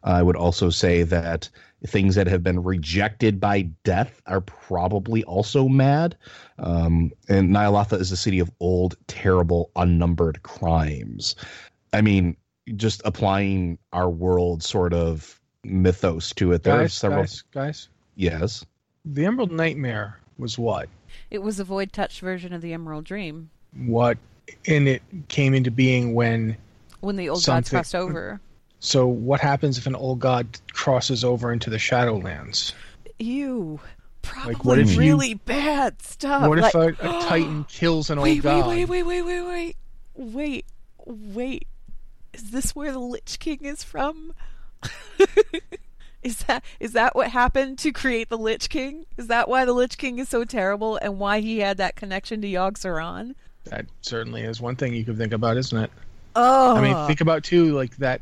I 0.04 0.22
would 0.22 0.36
also 0.36 0.70
say 0.70 1.02
that 1.02 1.48
things 1.86 2.14
that 2.14 2.26
have 2.26 2.42
been 2.42 2.62
rejected 2.62 3.40
by 3.40 3.62
death 3.82 4.22
are 4.26 4.40
probably 4.40 5.24
also 5.24 5.68
mad. 5.68 6.16
Um, 6.58 7.10
and 7.28 7.50
Nyalotha 7.50 7.98
is 7.98 8.12
a 8.12 8.16
city 8.16 8.38
of 8.38 8.50
old, 8.60 8.96
terrible, 9.08 9.70
unnumbered 9.76 10.42
crimes. 10.42 11.34
I 11.92 12.00
mean, 12.00 12.36
just 12.76 13.02
applying 13.04 13.78
our 13.92 14.08
world 14.08 14.62
sort 14.62 14.94
of 14.94 15.40
mythos 15.64 16.32
to 16.34 16.52
it. 16.52 16.62
There 16.62 16.80
are 16.80 16.88
several. 16.88 17.22
guys, 17.22 17.42
guys. 17.52 17.88
Yes. 18.14 18.64
The 19.04 19.26
Emerald 19.26 19.52
Nightmare 19.52 20.20
was 20.38 20.58
what? 20.58 20.88
It 21.30 21.42
was 21.42 21.58
a 21.58 21.64
void 21.64 21.92
touch 21.92 22.20
version 22.20 22.52
of 22.52 22.62
the 22.62 22.72
Emerald 22.72 23.04
Dream. 23.04 23.50
What 23.74 24.18
and 24.66 24.88
it 24.88 25.02
came 25.28 25.54
into 25.54 25.70
being 25.70 26.14
when 26.14 26.56
when 27.00 27.16
the 27.16 27.28
old 27.28 27.44
gods 27.44 27.68
crossed 27.70 27.94
over. 27.94 28.40
so 28.80 29.06
what 29.06 29.40
happens 29.40 29.76
if 29.78 29.86
an 29.86 29.94
old 29.94 30.20
god 30.20 30.46
crosses 30.72 31.22
over 31.24 31.52
into 31.52 31.70
the 31.70 31.76
Shadowlands? 31.76 32.72
Ew. 33.18 33.78
Probably 34.22 34.54
Like, 34.54 34.64
what 34.64 34.78
if 34.78 34.92
you- 34.92 34.98
really 34.98 35.34
bad 35.34 36.00
stuff. 36.02 36.48
what 36.48 36.58
if 36.58 36.74
a, 36.74 36.78
uh, 36.78 36.88
a 37.18 37.22
titan 37.28 37.64
kills 37.68 38.08
an 38.10 38.18
old 38.18 38.24
wait, 38.24 38.42
god? 38.42 38.66
wait, 38.68 38.86
wait, 38.86 39.02
wait, 39.02 39.22
wait, 39.22 39.42
wait, 39.42 39.76
wait, 40.14 40.66
wait, 41.04 41.34
wait. 41.34 41.66
Is 42.32 42.50
this 42.50 42.74
where 42.74 42.90
the 42.92 42.98
Lich 42.98 43.38
King 43.38 43.64
is 43.64 43.84
from? 43.84 44.32
is 46.22 46.38
that 46.44 46.64
is 46.80 46.92
that 46.92 47.14
what 47.14 47.30
happened 47.30 47.78
to 47.78 47.92
create 47.92 48.28
the 48.30 48.38
Lich 48.38 48.68
King? 48.70 49.06
Is 49.16 49.26
that 49.26 49.48
why 49.48 49.64
the 49.64 49.72
Lich 49.72 49.98
King 49.98 50.18
is 50.18 50.28
so 50.28 50.44
terrible 50.44 50.96
and 50.96 51.18
why 51.18 51.40
he 51.40 51.58
had 51.58 51.76
that 51.76 51.96
connection 51.96 52.40
to 52.42 52.48
Yogg 52.48 52.72
Saron? 52.78 53.34
That 53.64 53.86
certainly 54.02 54.42
is 54.42 54.60
one 54.60 54.76
thing 54.76 54.94
you 54.94 55.04
could 55.04 55.18
think 55.18 55.32
about, 55.32 55.56
isn't 55.56 55.76
it? 55.76 55.90
Oh, 56.36 56.76
I 56.76 56.80
mean, 56.80 57.06
think 57.06 57.20
about 57.20 57.44
too, 57.44 57.72
like 57.72 57.96
that. 57.96 58.20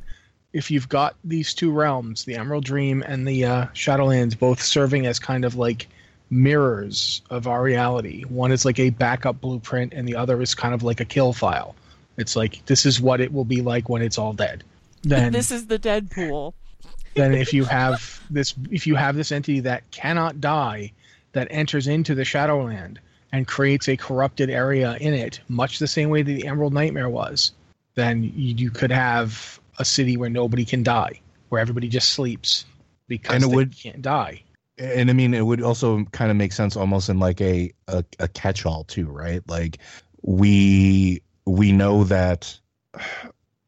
If 0.53 0.71
you've 0.71 0.89
got 0.89 1.17
these 1.25 1.55
two 1.55 1.73
realms, 1.73 2.25
the 2.25 2.37
Emerald 2.37 2.65
Dream 2.65 3.03
and 3.07 3.27
the 3.27 3.45
uh, 3.47 3.67
Shadowlands, 3.69 4.39
both 4.39 4.63
serving 4.63 5.07
as 5.07 5.19
kind 5.19 5.45
of 5.47 5.57
like 5.57 5.89
mirrors 6.29 7.23
of 7.31 7.47
our 7.47 7.63
reality. 7.63 8.25
One 8.25 8.53
is 8.53 8.65
like 8.65 8.79
a 8.79 8.91
backup 8.91 9.41
blueprint, 9.41 9.95
and 9.95 10.07
the 10.07 10.17
other 10.17 10.41
is 10.43 10.55
kind 10.55 10.75
of 10.75 10.83
like 10.83 11.01
a 11.01 11.05
kill 11.07 11.33
file. 11.33 11.75
It's 12.19 12.37
like 12.37 12.65
this 12.67 12.85
is 12.85 13.01
what 13.01 13.21
it 13.21 13.33
will 13.33 13.47
be 13.47 13.63
like 13.63 13.89
when 13.89 14.03
it's 14.03 14.19
all 14.19 14.35
dead. 14.35 14.63
Then, 15.03 15.33
this 15.33 15.51
is 15.51 15.67
the 15.67 15.79
Deadpool. 15.79 16.53
then 17.15 17.35
if 17.35 17.53
you 17.55 17.65
have 17.65 18.23
this, 18.31 18.55
if 18.71 18.87
you 18.87 18.95
have 18.95 19.17
this 19.17 19.33
entity 19.33 19.61
that 19.61 19.91
cannot 19.91 20.41
die, 20.41 20.93
that 21.33 21.49
enters 21.51 21.87
into 21.87 22.15
the 22.15 22.25
Shadowland 22.25 23.01
and 23.33 23.47
creates 23.47 23.89
a 23.89 23.97
corrupted 23.97 24.51
area 24.51 24.97
in 25.01 25.15
it, 25.15 25.41
much 25.49 25.79
the 25.79 25.87
same 25.87 26.11
way 26.11 26.23
that 26.23 26.33
the 26.33 26.47
Emerald 26.47 26.75
Nightmare 26.75 27.09
was, 27.09 27.53
then 27.95 28.23
you, 28.37 28.71
could 28.71 28.91
have 28.93 29.59
a 29.79 29.85
city 29.85 30.17
where 30.17 30.31
nobody 30.31 30.65
can 30.65 30.83
die, 30.83 31.21
where 31.49 31.61
everybody 31.61 31.89
just 31.89 32.11
sleeps 32.11 32.65
because 33.09 33.35
And 33.37 33.45
it 33.45 33.49
they 33.49 33.55
would- 33.57 33.77
can't 33.79 34.03
die. 34.03 34.43
and 34.79 35.11
I 35.11 35.13
mean, 35.13 35.35
it 35.35 35.45
would 35.45 35.63
also 35.63 36.05
kind 36.13 36.31
of 36.31 36.37
make 36.37 36.53
sense 36.53 36.77
almost 36.77 37.09
in 37.09 37.19
like 37.19 37.41
a 37.41 37.73
a, 37.89 38.05
a 38.19 38.29
catch 38.29 38.65
all 38.67 38.85
too, 38.85 39.07
right? 39.07 39.43
Like 39.49 39.79
we 40.23 41.23
we 41.47 41.73
know 41.73 42.05
that 42.05 42.59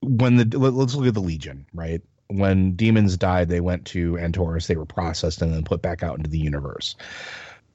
when 0.00 0.37
the 0.37 0.59
let- 0.59 0.74
let's 0.74 0.94
look 0.94 1.07
at 1.07 1.14
the 1.14 1.20
Legion, 1.20 1.66
right? 1.72 2.03
when 2.29 2.72
demons 2.74 3.18
died, 3.18 3.48
they 3.50 3.61
went 3.61 3.85
to 3.85 4.12
Antorus, 4.14 4.66
they 4.66 4.77
were 4.77 4.87
processed 4.87 5.42
and 5.42 5.53
then 5.53 5.62
put 5.62 5.83
back 5.83 6.03
out 6.03 6.16
into 6.16 6.31
the 6.31 6.38
universe. 6.38 6.96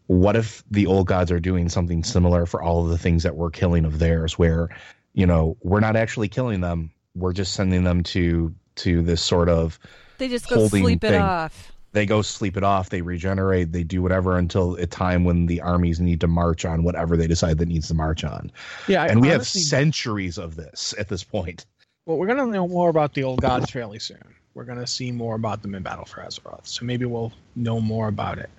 What 0.09 0.35
if 0.35 0.63
the 0.71 0.87
old 0.87 1.05
gods 1.05 1.31
are 1.31 1.39
doing 1.39 1.69
something 1.69 2.03
similar 2.03 2.47
for 2.47 2.63
all 2.63 2.83
of 2.83 2.89
the 2.89 2.97
things 2.97 3.21
that 3.21 3.35
we're 3.35 3.51
killing 3.51 3.85
of 3.85 3.99
theirs, 3.99 4.39
where, 4.39 4.67
you 5.13 5.27
know, 5.27 5.55
we're 5.61 5.81
not 5.81 5.95
actually 5.95 6.27
killing 6.27 6.61
them, 6.61 6.89
we're 7.13 7.31
just 7.31 7.53
sending 7.53 7.83
them 7.83 8.01
to 8.05 8.51
to 8.77 9.03
this 9.03 9.21
sort 9.21 9.49
of 9.49 9.77
They 10.17 10.27
just 10.27 10.49
go 10.49 10.55
holding 10.55 10.83
sleep 10.83 11.03
it 11.03 11.09
thing. 11.09 11.21
off. 11.21 11.71
they 11.91 12.07
go 12.07 12.23
sleep 12.23 12.57
it 12.57 12.63
off, 12.63 12.89
they 12.89 13.03
regenerate, 13.03 13.71
they 13.71 13.83
do 13.83 14.01
whatever 14.01 14.35
until 14.39 14.73
a 14.77 14.87
time 14.87 15.25
when 15.25 15.45
the 15.45 15.61
armies 15.61 15.99
need 15.99 16.21
to 16.21 16.27
march 16.27 16.65
on 16.65 16.81
whatever 16.81 17.15
they 17.15 17.27
decide 17.27 17.59
that 17.59 17.67
needs 17.67 17.87
to 17.89 17.93
march 17.93 18.23
on. 18.23 18.51
Yeah, 18.87 19.03
I 19.03 19.07
and 19.09 19.21
we 19.21 19.31
honestly- 19.31 19.61
have 19.61 19.67
centuries 19.67 20.39
of 20.39 20.55
this 20.55 20.95
at 20.97 21.07
this 21.09 21.23
point. 21.23 21.67
Well, 22.07 22.17
we're 22.17 22.25
going 22.25 22.39
to 22.39 22.47
know 22.47 22.67
more 22.67 22.89
about 22.89 23.13
the 23.13 23.21
old 23.21 23.41
gods 23.41 23.69
fairly 23.69 23.99
soon. 23.99 24.23
We're 24.55 24.63
going 24.63 24.79
to 24.79 24.87
see 24.87 25.11
more 25.11 25.35
about 25.35 25.61
them 25.61 25.75
in 25.75 25.83
Battle 25.83 26.05
for 26.05 26.21
Azeroth, 26.21 26.65
so 26.65 26.83
maybe 26.83 27.05
we'll 27.05 27.31
know 27.55 27.79
more 27.79 28.07
about 28.07 28.39
it. 28.39 28.49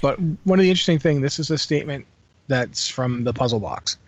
But 0.00 0.18
one 0.44 0.58
of 0.58 0.62
the 0.62 0.70
interesting 0.70 0.98
things, 0.98 1.20
this 1.20 1.38
is 1.38 1.50
a 1.50 1.58
statement 1.58 2.06
that's 2.48 2.88
from 2.88 3.24
the 3.24 3.32
puzzle 3.32 3.60
box. 3.60 3.98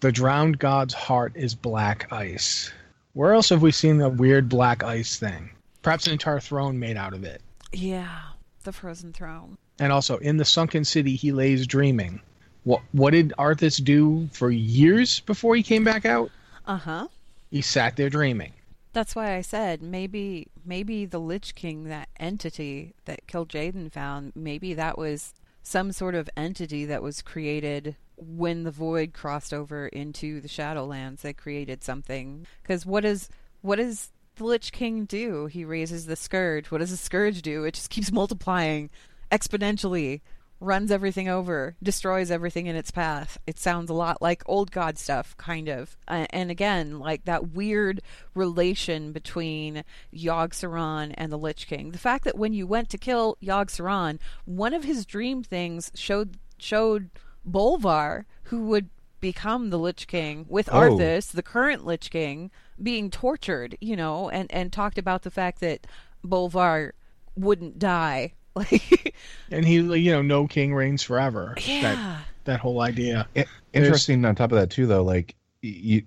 The 0.00 0.12
drowned 0.12 0.58
god's 0.58 0.94
heart 0.94 1.32
is 1.34 1.54
black 1.54 2.12
ice. 2.12 2.70
Where 3.14 3.32
else 3.32 3.48
have 3.48 3.62
we 3.62 3.72
seen 3.72 4.00
a 4.00 4.08
weird 4.08 4.48
black 4.48 4.84
ice 4.84 5.18
thing? 5.18 5.50
Perhaps 5.82 6.06
an 6.06 6.12
entire 6.12 6.40
throne 6.40 6.78
made 6.78 6.96
out 6.96 7.14
of 7.14 7.24
it. 7.24 7.40
Yeah, 7.72 8.20
the 8.64 8.72
frozen 8.72 9.12
throne. 9.12 9.58
And 9.78 9.92
also, 9.92 10.18
in 10.18 10.36
the 10.36 10.44
sunken 10.44 10.84
city, 10.84 11.16
he 11.16 11.32
lays 11.32 11.66
dreaming. 11.66 12.20
What 12.64 12.82
what 12.92 13.10
did 13.10 13.32
Arthas 13.38 13.82
do 13.82 14.28
for 14.32 14.50
years 14.50 15.20
before 15.20 15.56
he 15.56 15.62
came 15.62 15.84
back 15.84 16.04
out? 16.04 16.30
Uh 16.66 16.76
huh. 16.76 17.08
He 17.50 17.62
sat 17.62 17.96
there 17.96 18.10
dreaming. 18.10 18.52
That's 18.92 19.14
why 19.14 19.34
I 19.36 19.40
said 19.40 19.82
maybe 19.82 20.48
maybe 20.68 21.06
the 21.06 21.18
Lich 21.18 21.54
King, 21.54 21.84
that 21.84 22.08
entity 22.20 22.94
that 23.06 23.26
Kil'jaeden 23.26 23.90
found, 23.90 24.32
maybe 24.36 24.74
that 24.74 24.98
was 24.98 25.34
some 25.62 25.90
sort 25.92 26.14
of 26.14 26.30
entity 26.36 26.84
that 26.84 27.02
was 27.02 27.22
created 27.22 27.96
when 28.16 28.64
the 28.64 28.70
Void 28.70 29.12
crossed 29.12 29.52
over 29.54 29.88
into 29.88 30.40
the 30.40 30.48
Shadowlands. 30.48 31.22
That 31.22 31.36
created 31.36 31.82
something. 31.82 32.46
Because 32.62 32.84
what 32.84 33.04
is 33.04 33.28
what 33.62 33.76
does 33.76 34.10
the 34.36 34.44
Lich 34.44 34.70
King 34.70 35.04
do? 35.04 35.46
He 35.46 35.64
raises 35.64 36.06
the 36.06 36.16
scourge. 36.16 36.70
What 36.70 36.78
does 36.78 36.90
the 36.90 36.96
scourge 36.96 37.42
do? 37.42 37.64
It 37.64 37.74
just 37.74 37.90
keeps 37.90 38.12
multiplying 38.12 38.90
exponentially. 39.32 40.20
Runs 40.60 40.90
everything 40.90 41.28
over, 41.28 41.76
destroys 41.80 42.32
everything 42.32 42.66
in 42.66 42.74
its 42.74 42.90
path. 42.90 43.38
It 43.46 43.60
sounds 43.60 43.90
a 43.90 43.94
lot 43.94 44.20
like 44.20 44.42
old 44.46 44.72
god 44.72 44.98
stuff, 44.98 45.36
kind 45.36 45.68
of. 45.68 45.96
Uh, 46.08 46.26
and 46.30 46.50
again, 46.50 46.98
like 46.98 47.24
that 47.26 47.50
weird 47.50 48.00
relation 48.34 49.12
between 49.12 49.84
Saron 50.12 51.14
and 51.16 51.30
the 51.30 51.38
Lich 51.38 51.68
King. 51.68 51.92
The 51.92 51.98
fact 51.98 52.24
that 52.24 52.36
when 52.36 52.52
you 52.54 52.66
went 52.66 52.90
to 52.90 52.98
kill 52.98 53.36
Saron, 53.40 54.18
one 54.46 54.74
of 54.74 54.82
his 54.82 55.06
dream 55.06 55.44
things 55.44 55.92
showed 55.94 56.38
showed 56.58 57.10
Bolvar, 57.48 58.24
who 58.44 58.66
would 58.66 58.90
become 59.20 59.70
the 59.70 59.78
Lich 59.78 60.06
King, 60.06 60.44
with 60.48 60.68
Oh. 60.72 60.80
Arthas, 60.80 61.30
the 61.32 61.42
current 61.42 61.84
Lich 61.84 62.10
King, 62.10 62.50
being 62.82 63.10
tortured, 63.10 63.76
you 63.80 63.96
know, 63.96 64.28
and, 64.28 64.50
and 64.52 64.72
talked 64.72 64.98
about 64.98 65.22
the 65.22 65.30
fact 65.30 65.60
that 65.60 65.86
Bolvar 66.24 66.92
wouldn't 67.36 67.78
die. 67.78 68.32
Like, 68.58 69.14
And 69.50 69.64
he, 69.64 69.76
you 69.76 70.12
know, 70.12 70.22
no 70.22 70.46
king 70.46 70.74
reigns 70.74 71.02
forever. 71.02 71.54
Yeah. 71.64 71.82
That, 71.82 72.18
that 72.44 72.60
whole 72.60 72.80
idea. 72.80 73.26
I- 73.36 73.46
Interesting 73.72 74.24
on 74.24 74.34
top 74.34 74.52
of 74.52 74.58
that 74.58 74.70
too, 74.70 74.86
though. 74.86 75.02
Like 75.04 75.34
you, 75.62 76.02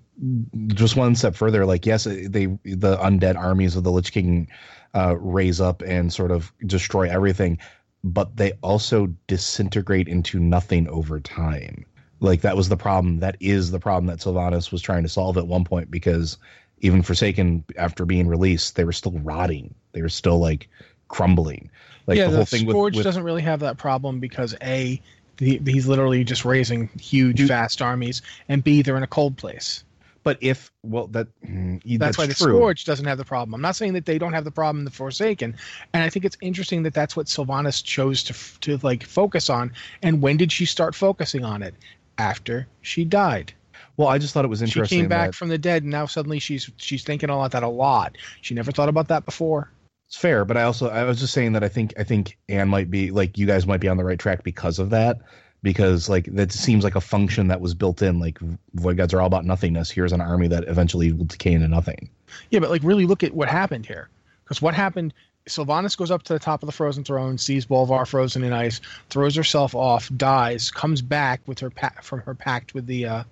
just 0.68 0.96
one 0.96 1.14
step 1.14 1.34
further. 1.34 1.64
Like 1.64 1.86
yes, 1.86 2.04
they 2.04 2.46
the 2.64 2.96
undead 2.98 3.36
armies 3.36 3.76
of 3.76 3.84
the 3.84 3.92
Lich 3.92 4.12
King 4.12 4.48
uh, 4.94 5.16
raise 5.18 5.60
up 5.60 5.82
and 5.82 6.12
sort 6.12 6.30
of 6.30 6.52
destroy 6.66 7.08
everything, 7.08 7.58
but 8.04 8.36
they 8.36 8.52
also 8.62 9.06
disintegrate 9.28 10.08
into 10.08 10.38
nothing 10.40 10.88
over 10.88 11.20
time. 11.20 11.84
Like 12.20 12.40
that 12.42 12.56
was 12.56 12.68
the 12.68 12.76
problem. 12.76 13.20
That 13.20 13.36
is 13.40 13.70
the 13.70 13.80
problem 13.80 14.06
that 14.06 14.18
Sylvanas 14.18 14.70
was 14.72 14.82
trying 14.82 15.02
to 15.04 15.08
solve 15.08 15.36
at 15.38 15.46
one 15.46 15.64
point 15.64 15.90
because 15.90 16.38
even 16.80 17.02
Forsaken, 17.02 17.64
after 17.76 18.04
being 18.04 18.26
released, 18.26 18.74
they 18.76 18.84
were 18.84 18.92
still 18.92 19.18
rotting. 19.20 19.74
They 19.92 20.02
were 20.02 20.08
still 20.08 20.38
like 20.38 20.68
crumbling. 21.12 21.70
Like 22.08 22.18
yeah, 22.18 22.24
the 22.24 22.30
the, 22.30 22.36
whole 22.38 22.46
thing 22.46 22.66
with, 22.66 22.74
Scourge 22.74 22.96
with 22.96 23.04
doesn't 23.04 23.22
really 23.22 23.42
have 23.42 23.60
that 23.60 23.78
problem 23.78 24.18
because 24.18 24.56
A, 24.62 25.00
he, 25.38 25.60
he's 25.64 25.86
literally 25.86 26.24
just 26.24 26.44
raising 26.44 26.88
huge, 27.00 27.46
fast 27.46 27.80
armies, 27.80 28.22
and 28.48 28.64
B, 28.64 28.82
they're 28.82 28.96
in 28.96 29.04
a 29.04 29.08
cold 29.08 29.36
place. 29.36 29.84
But 30.24 30.38
if 30.40 30.72
well, 30.82 31.08
that 31.08 31.28
mm, 31.44 31.80
That's, 31.84 31.98
that's, 31.98 32.18
why 32.18 32.26
the 32.26 32.34
true. 32.34 32.56
Scourge 32.56 32.84
doesn't 32.84 33.06
have 33.06 33.18
the 33.18 33.24
problem. 33.24 33.54
I'm 33.54 33.60
not 33.60 33.76
saying 33.76 33.92
that 33.92 34.06
they 34.06 34.18
don't 34.18 34.32
have 34.32 34.44
the 34.44 34.50
problem 34.50 34.80
in 34.80 34.84
the 34.84 34.90
Forsaken, 34.90 35.54
and 35.92 36.02
I 36.02 36.08
think 36.08 36.24
it's 36.24 36.36
interesting 36.40 36.82
that 36.84 36.94
that's 36.94 37.16
what 37.16 37.26
Sylvanas 37.26 37.84
chose 37.84 38.22
to 38.24 38.34
to 38.60 38.78
like 38.84 39.04
focus 39.04 39.50
on. 39.50 39.72
And 40.02 40.22
when 40.22 40.36
did 40.36 40.50
she 40.50 40.64
start 40.64 40.94
focusing 40.94 41.44
on 41.44 41.62
it? 41.62 41.74
After 42.18 42.68
she 42.82 43.04
died. 43.04 43.52
Well, 43.96 44.08
I 44.08 44.18
just 44.18 44.32
thought 44.32 44.44
it 44.44 44.48
was 44.48 44.62
interesting. 44.62 44.98
She 44.98 45.02
came 45.02 45.08
back 45.08 45.28
that- 45.28 45.34
from 45.34 45.48
the 45.48 45.58
dead, 45.58 45.82
and 45.82 45.90
now 45.90 46.06
suddenly 46.06 46.38
she's 46.38 46.70
she's 46.76 47.02
thinking 47.04 47.30
about 47.30 47.50
that 47.52 47.62
a 47.62 47.68
lot. 47.68 48.16
She 48.42 48.54
never 48.54 48.70
thought 48.70 48.88
about 48.88 49.08
that 49.08 49.24
before. 49.24 49.70
It's 50.12 50.18
fair, 50.18 50.44
but 50.44 50.58
I 50.58 50.64
also 50.64 50.90
I 50.90 51.04
was 51.04 51.18
just 51.18 51.32
saying 51.32 51.54
that 51.54 51.64
I 51.64 51.68
think 51.68 51.94
I 51.98 52.04
think 52.04 52.36
Anne 52.50 52.68
might 52.68 52.90
be 52.90 53.10
like 53.10 53.38
you 53.38 53.46
guys 53.46 53.66
might 53.66 53.80
be 53.80 53.88
on 53.88 53.96
the 53.96 54.04
right 54.04 54.18
track 54.18 54.44
because 54.44 54.78
of 54.78 54.90
that. 54.90 55.16
Because 55.62 56.10
like 56.10 56.26
that 56.34 56.52
seems 56.52 56.84
like 56.84 56.94
a 56.94 57.00
function 57.00 57.48
that 57.48 57.62
was 57.62 57.72
built 57.72 58.02
in. 58.02 58.18
Like 58.18 58.38
void 58.74 58.98
gods 58.98 59.14
are 59.14 59.22
all 59.22 59.26
about 59.26 59.46
nothingness. 59.46 59.90
Here's 59.90 60.12
an 60.12 60.20
army 60.20 60.48
that 60.48 60.64
eventually 60.68 61.12
will 61.12 61.24
decay 61.24 61.54
into 61.54 61.66
nothing. 61.66 62.10
Yeah, 62.50 62.60
but 62.60 62.68
like 62.68 62.82
really 62.84 63.06
look 63.06 63.22
at 63.22 63.32
what 63.32 63.48
happened 63.48 63.86
here. 63.86 64.10
Because 64.44 64.60
what 64.60 64.74
happened, 64.74 65.14
Sylvanas 65.48 65.96
goes 65.96 66.10
up 66.10 66.24
to 66.24 66.34
the 66.34 66.38
top 66.38 66.62
of 66.62 66.66
the 66.66 66.72
frozen 66.72 67.04
throne, 67.04 67.38
sees 67.38 67.64
Bolvar 67.64 68.06
frozen 68.06 68.44
in 68.44 68.52
ice, 68.52 68.82
throws 69.08 69.34
herself 69.34 69.74
off, 69.74 70.10
dies, 70.18 70.70
comes 70.70 71.00
back 71.00 71.40
with 71.46 71.58
her 71.60 71.70
pa- 71.70 71.94
from 72.02 72.20
her 72.20 72.34
pact 72.34 72.74
with 72.74 72.84
the 72.86 73.06
uh, 73.06 73.24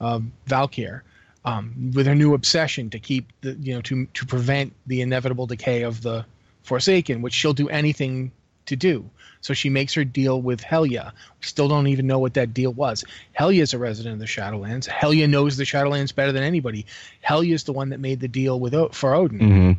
uh, 0.00 0.20
Valkyr, 0.46 1.02
um, 1.46 1.92
with 1.94 2.06
her 2.06 2.14
new 2.14 2.34
obsession 2.34 2.90
to 2.90 2.98
keep 2.98 3.32
the 3.40 3.52
you 3.52 3.74
know 3.74 3.80
to 3.82 4.06
to 4.06 4.26
prevent 4.26 4.74
the 4.86 5.00
inevitable 5.00 5.46
decay 5.46 5.82
of 5.82 6.02
the 6.02 6.26
Forsaken, 6.64 7.22
which 7.22 7.32
she'll 7.32 7.54
do 7.54 7.68
anything 7.68 8.32
to 8.66 8.74
do. 8.74 9.08
So 9.40 9.54
she 9.54 9.70
makes 9.70 9.94
her 9.94 10.04
deal 10.04 10.42
with 10.42 10.60
Helya. 10.60 11.12
We 11.40 11.46
still 11.46 11.68
don't 11.68 11.86
even 11.86 12.08
know 12.08 12.18
what 12.18 12.34
that 12.34 12.52
deal 12.52 12.72
was. 12.72 13.04
Helya 13.38 13.62
is 13.62 13.72
a 13.72 13.78
resident 13.78 14.14
of 14.14 14.18
the 14.18 14.26
Shadowlands. 14.26 14.88
Helya 14.88 15.28
knows 15.30 15.56
the 15.56 15.62
Shadowlands 15.62 16.12
better 16.12 16.32
than 16.32 16.42
anybody. 16.42 16.84
Helya 17.24 17.52
is 17.52 17.62
the 17.62 17.72
one 17.72 17.90
that 17.90 18.00
made 18.00 18.18
the 18.18 18.26
deal 18.26 18.58
with 18.58 18.74
o- 18.74 18.88
for 18.88 19.14
Odin. 19.14 19.38
Mm-hmm. 19.38 19.72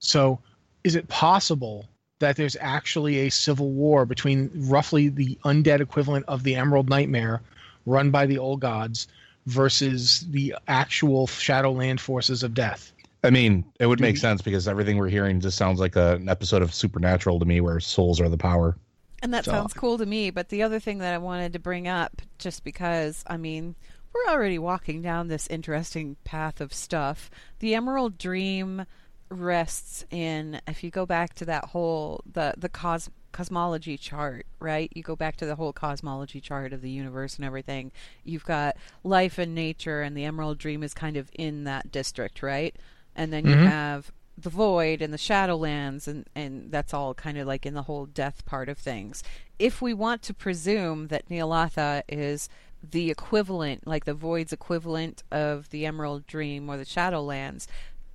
So, 0.00 0.40
is 0.84 0.94
it 0.94 1.08
possible 1.08 1.88
that 2.18 2.36
there's 2.36 2.56
actually 2.60 3.20
a 3.20 3.30
civil 3.30 3.70
war 3.70 4.04
between 4.04 4.50
roughly 4.54 5.08
the 5.08 5.38
undead 5.46 5.80
equivalent 5.80 6.26
of 6.28 6.42
the 6.42 6.56
Emerald 6.56 6.90
Nightmare, 6.90 7.40
run 7.86 8.10
by 8.10 8.26
the 8.26 8.36
old 8.36 8.60
gods, 8.60 9.08
versus 9.46 10.26
the 10.30 10.54
actual 10.68 11.26
Shadowland 11.26 12.00
forces 12.00 12.42
of 12.42 12.54
death? 12.54 12.92
I 13.22 13.30
mean, 13.30 13.64
it 13.80 13.86
would 13.86 14.00
make 14.00 14.18
sense 14.18 14.42
because 14.42 14.68
everything 14.68 14.98
we're 14.98 15.08
hearing 15.08 15.40
just 15.40 15.56
sounds 15.56 15.80
like 15.80 15.96
a, 15.96 16.16
an 16.16 16.28
episode 16.28 16.60
of 16.60 16.74
Supernatural 16.74 17.38
to 17.38 17.46
me, 17.46 17.60
where 17.60 17.80
souls 17.80 18.20
are 18.20 18.28
the 18.28 18.36
power. 18.36 18.76
And 19.22 19.32
that 19.32 19.46
So- 19.46 19.52
sounds 19.52 19.72
cool 19.72 19.96
to 19.96 20.04
me. 20.04 20.28
But 20.30 20.50
the 20.50 20.62
other 20.62 20.78
thing 20.78 20.98
that 20.98 21.14
I 21.14 21.18
wanted 21.18 21.54
to 21.54 21.58
bring 21.58 21.88
up, 21.88 22.20
just 22.38 22.64
because, 22.64 23.24
I 23.26 23.38
mean, 23.38 23.76
we're 24.12 24.30
already 24.30 24.58
walking 24.58 25.00
down 25.00 25.28
this 25.28 25.46
interesting 25.46 26.16
path 26.24 26.60
of 26.60 26.74
stuff. 26.74 27.30
The 27.60 27.74
Emerald 27.74 28.18
Dream 28.18 28.84
rests 29.30 30.04
in, 30.10 30.60
if 30.68 30.84
you 30.84 30.90
go 30.90 31.06
back 31.06 31.32
to 31.34 31.46
that 31.46 31.64
whole, 31.64 32.22
the, 32.30 32.52
the 32.58 32.68
cos, 32.68 33.08
cosmology 33.34 33.98
chart, 33.98 34.46
right? 34.60 34.90
You 34.94 35.02
go 35.02 35.16
back 35.16 35.36
to 35.36 35.46
the 35.46 35.56
whole 35.56 35.72
cosmology 35.74 36.40
chart 36.40 36.72
of 36.72 36.80
the 36.80 36.90
universe 36.90 37.36
and 37.36 37.44
everything. 37.44 37.92
You've 38.22 38.44
got 38.46 38.76
life 39.02 39.36
and 39.36 39.54
nature, 39.54 40.00
and 40.00 40.16
the 40.16 40.24
Emerald 40.24 40.56
Dream 40.56 40.82
is 40.82 40.94
kind 40.94 41.18
of 41.18 41.28
in 41.34 41.64
that 41.64 41.92
district, 41.92 42.42
right? 42.42 42.74
And 43.14 43.32
then 43.32 43.44
you 43.46 43.56
Mhm. 43.56 43.66
have 43.66 44.12
the 44.38 44.50
void 44.50 45.00
and 45.02 45.12
the 45.12 45.18
shadowlands 45.18 46.08
and 46.08 46.26
and 46.34 46.70
that's 46.72 46.92
all 46.92 47.14
kind 47.14 47.38
of 47.38 47.46
like 47.46 47.64
in 47.64 47.74
the 47.74 47.84
whole 47.84 48.04
death 48.04 48.44
part 48.44 48.68
of 48.68 48.76
things 48.76 49.22
if 49.60 49.80
we 49.80 49.94
want 49.94 50.22
to 50.22 50.34
presume 50.34 51.06
that 51.06 51.28
Nyalotha 51.28 52.02
is 52.08 52.48
the 52.82 53.12
equivalent 53.12 53.86
like 53.86 54.04
the 54.06 54.12
void's 54.12 54.52
equivalent 54.52 55.22
of 55.30 55.70
the 55.70 55.86
emerald 55.86 56.26
dream 56.26 56.68
or 56.68 56.76
the 56.76 56.84
shadowlands 56.84 57.68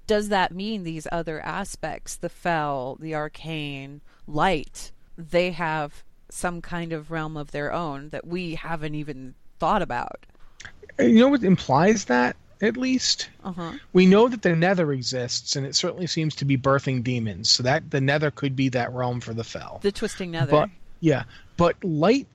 does 0.07 0.27
that 0.27 0.51
mean 0.51 0.83
these 0.83 1.07
other 1.09 1.39
aspects 1.39 2.17
the 2.17 2.27
fel 2.27 2.97
the 2.99 3.15
arcane 3.15 4.01
light 4.27 4.91
they 5.19 5.51
have 5.51 6.03
some 6.29 6.61
kind 6.61 6.93
of 6.93 7.11
realm 7.11 7.35
of 7.35 7.51
their 7.51 7.73
own 7.73 8.09
that 8.09 8.25
we 8.25 8.55
haven't 8.55 8.95
even 8.95 9.33
thought 9.59 9.81
about 9.81 10.25
You 10.97 11.19
know 11.19 11.27
what 11.29 11.43
implies 11.43 12.05
that, 12.05 12.35
at 12.61 12.77
least? 12.77 13.29
uh-huh 13.43 13.73
We 13.93 14.05
know 14.05 14.27
that 14.29 14.41
the 14.41 14.55
Nether 14.55 14.91
exists, 14.93 15.55
and 15.55 15.65
it 15.65 15.75
certainly 15.75 16.07
seems 16.07 16.35
to 16.35 16.45
be 16.45 16.57
birthing 16.57 17.03
demons. 17.03 17.49
So 17.49 17.63
that 17.63 17.89
the 17.91 17.99
Nether 18.01 18.31
could 18.31 18.55
be 18.55 18.69
that 18.69 18.93
realm 18.93 19.19
for 19.21 19.33
the 19.33 19.43
Fel. 19.43 19.79
the 19.81 19.91
twisting 19.91 20.31
nether 20.31 20.51
But 20.51 20.69
yeah, 21.01 21.23
but 21.57 21.75
light. 21.83 22.27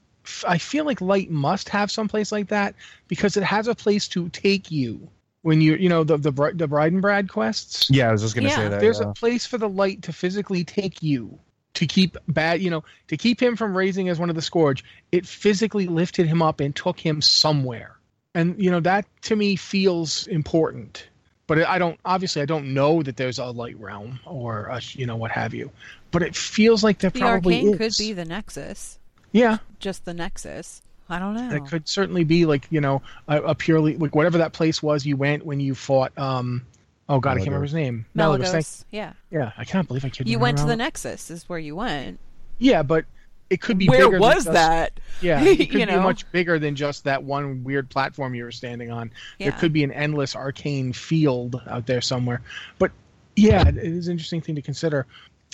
I 0.48 0.56
feel 0.56 0.86
like 0.86 1.00
light 1.02 1.30
must 1.30 1.68
have 1.68 1.90
some 1.90 2.08
place 2.08 2.32
like 2.32 2.48
that 2.48 2.74
because 3.08 3.36
it 3.36 3.42
has 3.42 3.68
a 3.68 3.74
place 3.74 4.08
to 4.08 4.30
take 4.30 4.70
you 4.70 5.08
when 5.42 5.60
you 5.60 5.74
you 5.76 5.90
know 5.90 6.02
the 6.02 6.16
the 6.16 6.32
Bri- 6.32 6.54
the 6.54 6.66
Bride 6.66 6.92
and 6.92 7.02
Brad 7.02 7.28
quests. 7.28 7.90
Yeah, 7.90 8.08
I 8.08 8.12
was 8.12 8.22
just 8.22 8.34
gonna 8.34 8.48
Yeah. 8.48 8.56
say 8.56 8.68
that. 8.68 8.80
There's 8.80 9.00
yeah. 9.00 9.10
a 9.10 9.12
place 9.12 9.44
for 9.44 9.58
the 9.58 9.68
light 9.68 10.00
to 10.02 10.12
physically 10.14 10.64
take 10.64 11.02
you 11.02 11.38
to 11.74 11.86
keep 11.86 12.16
bad 12.28 12.62
you 12.62 12.70
know 12.70 12.84
to 13.08 13.16
keep 13.16 13.42
him 13.42 13.56
from 13.56 13.76
raising 13.76 14.08
as 14.08 14.18
one 14.18 14.30
of 14.30 14.36
the 14.36 14.42
scourge 14.42 14.84
it 15.12 15.26
physically 15.26 15.86
lifted 15.86 16.26
him 16.26 16.40
up 16.42 16.60
and 16.60 16.74
took 16.74 16.98
him 16.98 17.20
somewhere. 17.20 17.96
And 18.34 18.60
you 18.62 18.70
know 18.70 18.80
that 18.80 19.06
to 19.22 19.36
me 19.36 19.56
feels 19.56 20.26
important. 20.26 21.08
But 21.46 21.58
i 21.64 21.78
don't 21.78 21.98
obviously 22.04 22.40
i 22.42 22.46
don't 22.46 22.72
know 22.72 23.02
that 23.02 23.16
there's 23.16 23.38
a 23.38 23.46
light 23.46 23.78
realm 23.78 24.18
or 24.24 24.64
a, 24.66 24.80
you 24.92 25.06
know 25.06 25.16
what 25.16 25.30
have 25.30 25.52
you. 25.54 25.70
But 26.10 26.22
it 26.22 26.34
feels 26.36 26.82
like 26.82 26.98
there 27.00 27.10
The 27.10 27.20
probably 27.20 27.56
arcane 27.56 27.72
is. 27.74 27.78
could 27.78 28.02
be 28.02 28.12
the 28.12 28.24
Nexus, 28.24 28.98
yeah. 29.32 29.58
Just 29.80 30.04
the 30.04 30.14
Nexus. 30.14 30.80
I 31.10 31.18
don't 31.18 31.34
know. 31.34 31.54
it 31.54 31.66
could 31.66 31.86
certainly 31.86 32.24
be 32.24 32.46
like 32.46 32.66
you 32.70 32.80
know 32.80 33.02
a, 33.28 33.42
a 33.42 33.54
purely 33.54 33.96
like 33.96 34.14
whatever 34.14 34.38
that 34.38 34.52
place 34.54 34.82
was 34.82 35.04
you 35.04 35.16
went 35.18 35.44
when 35.44 35.60
you 35.60 35.74
fought 35.74 36.16
um 36.18 36.64
oh 37.08 37.20
god 37.20 37.32
i 37.32 37.34
can't 37.36 37.46
remember 37.48 37.64
his 37.64 37.74
name 37.74 38.06
Malygos, 38.16 38.48
thank- 38.48 38.64
Malygos, 38.64 38.84
yeah. 38.90 39.12
yeah 39.30 39.52
i 39.58 39.64
can't 39.64 39.86
believe 39.88 40.04
i 40.04 40.08
couldn't 40.08 40.28
You 40.28 40.38
went 40.38 40.58
to 40.58 40.64
the. 40.64 40.76
Nexus, 40.76 41.30
is 41.30 41.48
where 41.48 41.58
you 41.58 41.76
went. 41.76 42.18
Yeah, 42.58 42.82
but 42.82 43.04
it 43.50 43.60
could 43.60 43.76
be 43.78 43.88
Where 43.88 43.98
bigger 43.98 44.12
than 44.12 44.20
was 44.20 44.34
just- 44.44 44.52
that? 44.52 44.98
Yeah, 45.20 45.40
it 45.44 45.56
could 45.70 45.80
You 45.80 45.86
be 45.86 45.92
know? 45.92 46.00
much 46.02 46.30
bigger 46.32 46.58
than 46.58 46.74
just 46.76 47.04
that 47.04 47.22
one 47.22 47.62
weird 47.62 47.90
platform 47.90 48.34
you 48.34 48.44
were 48.44 48.52
standing 48.52 48.90
on. 48.90 49.10
Yeah. 49.38 49.50
There 49.50 49.58
could 49.60 49.72
be 49.72 49.84
an 49.84 49.92
endless 49.92 50.34
arcane 50.34 50.92
field 50.94 51.60
out 51.68 51.86
there 51.86 52.00
somewhere. 52.00 52.40
But 52.78 52.90
yeah, 53.36 53.68
it 53.68 53.76
is 53.76 54.06
an 54.08 54.12
interesting 54.12 54.40
thing 54.40 54.54
to 54.54 54.62
consider. 54.62 55.06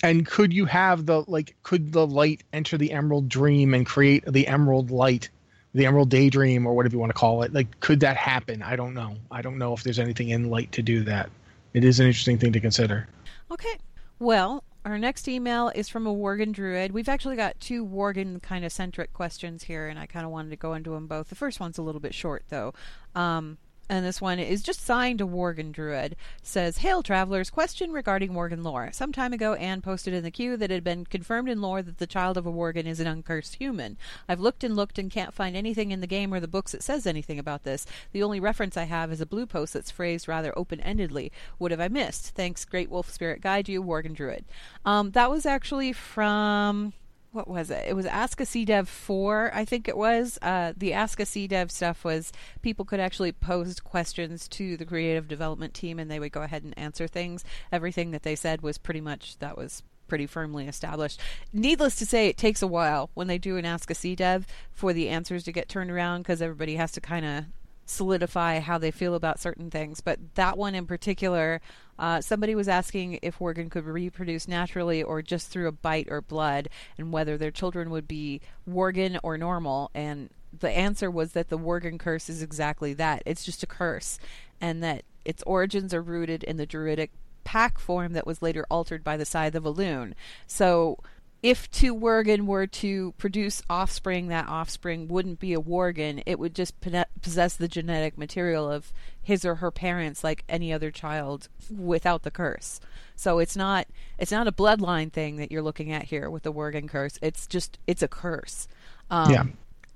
And 0.03 0.25
could 0.25 0.53
you 0.53 0.65
have 0.65 1.05
the 1.05 1.23
like 1.27 1.55
could 1.63 1.91
the 1.91 2.07
light 2.07 2.43
enter 2.53 2.77
the 2.77 2.91
emerald 2.91 3.27
dream 3.27 3.73
and 3.73 3.85
create 3.85 4.23
the 4.25 4.47
emerald 4.47 4.89
light, 4.89 5.29
the 5.73 5.85
emerald 5.85 6.09
daydream 6.09 6.65
or 6.65 6.73
whatever 6.73 6.95
you 6.95 6.99
want 6.99 7.09
to 7.09 7.17
call 7.19 7.43
it? 7.43 7.53
Like 7.53 7.79
could 7.81 7.99
that 7.99 8.15
happen? 8.15 8.61
I 8.63 8.75
don't 8.77 8.93
know. 8.93 9.17
I 9.29 9.41
don't 9.41 9.57
know 9.57 9.73
if 9.73 9.83
there's 9.83 9.99
anything 9.99 10.29
in 10.29 10.49
light 10.49 10.71
to 10.73 10.81
do 10.81 11.03
that. 11.03 11.29
It 11.73 11.83
is 11.83 11.99
an 11.99 12.07
interesting 12.07 12.37
thing 12.37 12.51
to 12.53 12.59
consider. 12.59 13.07
Okay. 13.49 13.77
Well, 14.19 14.63
our 14.85 14.97
next 14.97 15.27
email 15.27 15.69
is 15.69 15.89
from 15.89 16.07
a 16.07 16.13
Worgen 16.13 16.51
Druid. 16.51 16.91
We've 16.91 17.09
actually 17.09 17.35
got 17.35 17.59
two 17.59 17.85
Worgen 17.85 18.41
kind 18.41 18.65
of 18.65 18.71
centric 18.71 19.13
questions 19.13 19.63
here, 19.63 19.87
and 19.87 19.99
I 19.99 20.05
kind 20.05 20.25
of 20.25 20.31
wanted 20.31 20.49
to 20.49 20.55
go 20.55 20.73
into 20.73 20.91
them 20.91 21.07
both. 21.07 21.29
The 21.29 21.35
first 21.35 21.59
one's 21.59 21.77
a 21.77 21.81
little 21.81 22.01
bit 22.01 22.13
short, 22.13 22.43
though. 22.49 22.73
Um, 23.15 23.57
and 23.91 24.05
this 24.05 24.21
one 24.21 24.39
is 24.39 24.63
just 24.63 24.85
signed 24.85 25.19
a 25.19 25.25
Worgen 25.25 25.73
Druid. 25.73 26.15
Says, 26.41 26.77
Hail 26.77 27.03
travelers, 27.03 27.49
question 27.49 27.91
regarding 27.91 28.31
Worgen 28.31 28.63
lore. 28.63 28.89
Some 28.93 29.11
time 29.11 29.33
ago, 29.33 29.53
Anne 29.55 29.81
posted 29.81 30.13
in 30.13 30.23
the 30.23 30.31
queue 30.31 30.55
that 30.55 30.71
it 30.71 30.75
had 30.75 30.83
been 30.85 31.05
confirmed 31.05 31.49
in 31.49 31.61
lore 31.61 31.81
that 31.81 31.97
the 31.97 32.07
child 32.07 32.37
of 32.37 32.45
a 32.45 32.51
Worgen 32.51 32.85
is 32.85 33.01
an 33.01 33.07
uncursed 33.07 33.55
human. 33.55 33.97
I've 34.29 34.39
looked 34.39 34.63
and 34.63 34.77
looked 34.77 34.97
and 34.97 35.11
can't 35.11 35.33
find 35.33 35.57
anything 35.57 35.91
in 35.91 35.99
the 35.99 36.07
game 36.07 36.33
or 36.33 36.39
the 36.39 36.47
books 36.47 36.71
that 36.71 36.83
says 36.83 37.05
anything 37.05 37.37
about 37.37 37.63
this. 37.63 37.85
The 38.13 38.23
only 38.23 38.39
reference 38.39 38.77
I 38.77 38.85
have 38.85 39.11
is 39.11 39.19
a 39.19 39.25
blue 39.25 39.45
post 39.45 39.73
that's 39.73 39.91
phrased 39.91 40.25
rather 40.25 40.57
open 40.57 40.79
endedly. 40.79 41.29
What 41.57 41.71
have 41.71 41.81
I 41.81 41.89
missed? 41.89 42.27
Thanks, 42.27 42.63
Great 42.63 42.89
Wolf 42.89 43.11
Spirit 43.11 43.41
Guide 43.41 43.67
You, 43.67 43.83
Worgen 43.83 44.15
Druid. 44.15 44.45
Um, 44.85 45.11
that 45.11 45.29
was 45.29 45.45
actually 45.45 45.91
from 45.91 46.93
what 47.31 47.47
was 47.47 47.71
it? 47.71 47.85
It 47.87 47.95
was 47.95 48.05
Ask 48.05 48.41
a 48.41 48.45
CDev 48.45 48.87
4, 48.87 49.51
I 49.53 49.63
think 49.63 49.87
it 49.87 49.95
was. 49.95 50.37
Uh, 50.41 50.73
the 50.75 50.93
Ask 50.93 51.19
a 51.19 51.23
CDev 51.23 51.71
stuff 51.71 52.03
was 52.03 52.31
people 52.61 52.83
could 52.83 52.99
actually 52.99 53.31
pose 53.31 53.79
questions 53.79 54.47
to 54.49 54.75
the 54.75 54.85
creative 54.85 55.27
development 55.27 55.73
team 55.73 55.97
and 55.97 56.11
they 56.11 56.19
would 56.19 56.31
go 56.33 56.41
ahead 56.41 56.63
and 56.63 56.77
answer 56.77 57.07
things. 57.07 57.45
Everything 57.71 58.11
that 58.11 58.23
they 58.23 58.35
said 58.35 58.61
was 58.61 58.77
pretty 58.77 59.01
much, 59.01 59.37
that 59.39 59.57
was 59.57 59.83
pretty 60.07 60.27
firmly 60.27 60.67
established. 60.67 61.21
Needless 61.53 61.95
to 61.95 62.05
say, 62.05 62.27
it 62.27 62.37
takes 62.37 62.61
a 62.61 62.67
while 62.67 63.09
when 63.13 63.27
they 63.27 63.37
do 63.37 63.55
an 63.55 63.65
Ask 63.65 63.89
a 63.89 63.93
CDev 63.93 64.43
for 64.73 64.91
the 64.91 65.07
answers 65.07 65.45
to 65.45 65.53
get 65.53 65.69
turned 65.69 65.89
around 65.89 66.23
because 66.23 66.41
everybody 66.41 66.75
has 66.75 66.91
to 66.93 67.01
kind 67.01 67.25
of 67.25 67.45
solidify 67.91 68.59
how 68.59 68.77
they 68.77 68.91
feel 68.91 69.15
about 69.15 69.39
certain 69.39 69.69
things. 69.69 70.01
But 70.01 70.35
that 70.35 70.57
one 70.57 70.73
in 70.73 70.87
particular, 70.87 71.61
uh, 71.99 72.21
somebody 72.21 72.55
was 72.55 72.67
asking 72.67 73.19
if 73.21 73.39
Worgen 73.39 73.69
could 73.69 73.85
reproduce 73.85 74.47
naturally 74.47 75.03
or 75.03 75.21
just 75.21 75.49
through 75.49 75.67
a 75.67 75.71
bite 75.71 76.07
or 76.09 76.21
blood, 76.21 76.69
and 76.97 77.11
whether 77.11 77.37
their 77.37 77.51
children 77.51 77.89
would 77.89 78.07
be 78.07 78.41
Worgen 78.67 79.19
or 79.21 79.37
normal. 79.37 79.91
And 79.93 80.29
the 80.57 80.71
answer 80.71 81.11
was 81.11 81.33
that 81.33 81.49
the 81.49 81.59
Worgen 81.59 81.99
curse 81.99 82.29
is 82.29 82.41
exactly 82.41 82.93
that. 82.93 83.23
It's 83.25 83.45
just 83.45 83.63
a 83.63 83.67
curse, 83.67 84.19
and 84.59 84.81
that 84.83 85.03
its 85.23 85.43
origins 85.43 85.93
are 85.93 86.01
rooted 86.01 86.43
in 86.43 86.57
the 86.57 86.65
Druidic 86.65 87.11
pack 87.43 87.79
form 87.79 88.13
that 88.13 88.27
was 88.27 88.41
later 88.41 88.65
altered 88.69 89.03
by 89.03 89.17
the 89.17 89.25
Scythe 89.25 89.55
of 89.55 89.63
Elune. 89.63 90.13
So 90.47 90.97
if 91.43 91.69
two 91.71 91.95
Worgen 91.95 92.45
were 92.45 92.67
to 92.67 93.13
produce 93.13 93.63
offspring, 93.69 94.27
that 94.27 94.47
offspring 94.47 95.07
wouldn't 95.07 95.39
be 95.39 95.53
a 95.53 95.59
Worgen. 95.59 96.21
It 96.25 96.37
would 96.37 96.53
just 96.53 96.75
possess 97.21 97.55
the 97.55 97.67
genetic 97.67 98.17
material 98.17 98.69
of 98.71 98.93
his 99.21 99.43
or 99.43 99.55
her 99.55 99.71
parents, 99.71 100.23
like 100.23 100.43
any 100.47 100.71
other 100.71 100.91
child, 100.91 101.49
without 101.75 102.23
the 102.23 102.31
curse. 102.31 102.79
So 103.15 103.39
it's 103.39 103.55
not 103.55 103.87
it's 104.19 104.31
not 104.31 104.47
a 104.47 104.51
bloodline 104.51 105.11
thing 105.11 105.37
that 105.37 105.51
you're 105.51 105.61
looking 105.61 105.91
at 105.91 106.03
here 106.03 106.29
with 106.29 106.43
the 106.43 106.53
Worgen 106.53 106.87
curse. 106.87 107.17
It's 107.21 107.47
just 107.47 107.79
it's 107.87 108.03
a 108.03 108.07
curse. 108.07 108.67
Um, 109.09 109.31
Yeah. 109.31 109.43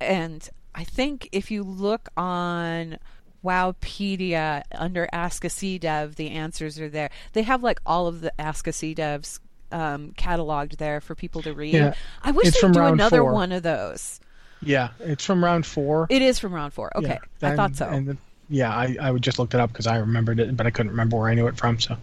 And 0.01 0.49
I 0.73 0.83
think 0.83 1.29
if 1.31 1.51
you 1.51 1.63
look 1.63 2.09
on 2.17 2.97
Wowpedia 3.43 4.63
under 4.73 5.07
Ask 5.13 5.45
a 5.45 5.49
CDev, 5.49 6.15
the 6.15 6.31
answers 6.31 6.79
are 6.79 6.89
there. 6.89 7.11
They 7.33 7.43
have 7.43 7.61
like 7.61 7.79
all 7.85 8.07
of 8.07 8.21
the 8.21 8.39
Ask 8.41 8.67
a 8.67 8.71
CDevs 8.71 9.39
um, 9.71 10.11
cataloged 10.17 10.77
there 10.77 11.01
for 11.01 11.15
people 11.15 11.41
to 11.43 11.53
read. 11.53 11.73
Yeah. 11.73 11.93
I 12.23 12.31
wish 12.31 12.47
It's 12.47 12.61
they'd 12.61 12.71
do 12.73 12.81
another 12.83 13.19
four. 13.19 13.33
one 13.33 13.51
of 13.51 13.63
those. 13.63 14.19
Yeah, 14.61 14.89
it's 14.99 15.23
from 15.25 15.43
round 15.43 15.65
four. 15.65 16.07
It 16.09 16.21
is 16.21 16.39
from 16.39 16.53
round 16.53 16.73
four. 16.73 16.95
Okay, 16.97 17.19
Yeah, 17.41 17.49
I 17.51 17.55
thought 17.55 17.75
so. 17.75 17.87
And 17.87 18.07
the- 18.07 18.17
yeah, 18.49 18.69
I, 18.75 18.95
I 19.01 19.11
would 19.11 19.21
just 19.23 19.39
looked 19.39 19.53
it 19.53 19.59
up 19.59 19.71
because 19.71 19.87
I 19.87 19.97
remembered 19.97 20.39
it, 20.39 20.55
but 20.55 20.65
I 20.67 20.69
couldn't 20.71 20.91
remember 20.91 21.17
where 21.17 21.29
I 21.29 21.33
knew 21.33 21.47
it 21.47 21.57
from. 21.57 21.79
So, 21.79 21.97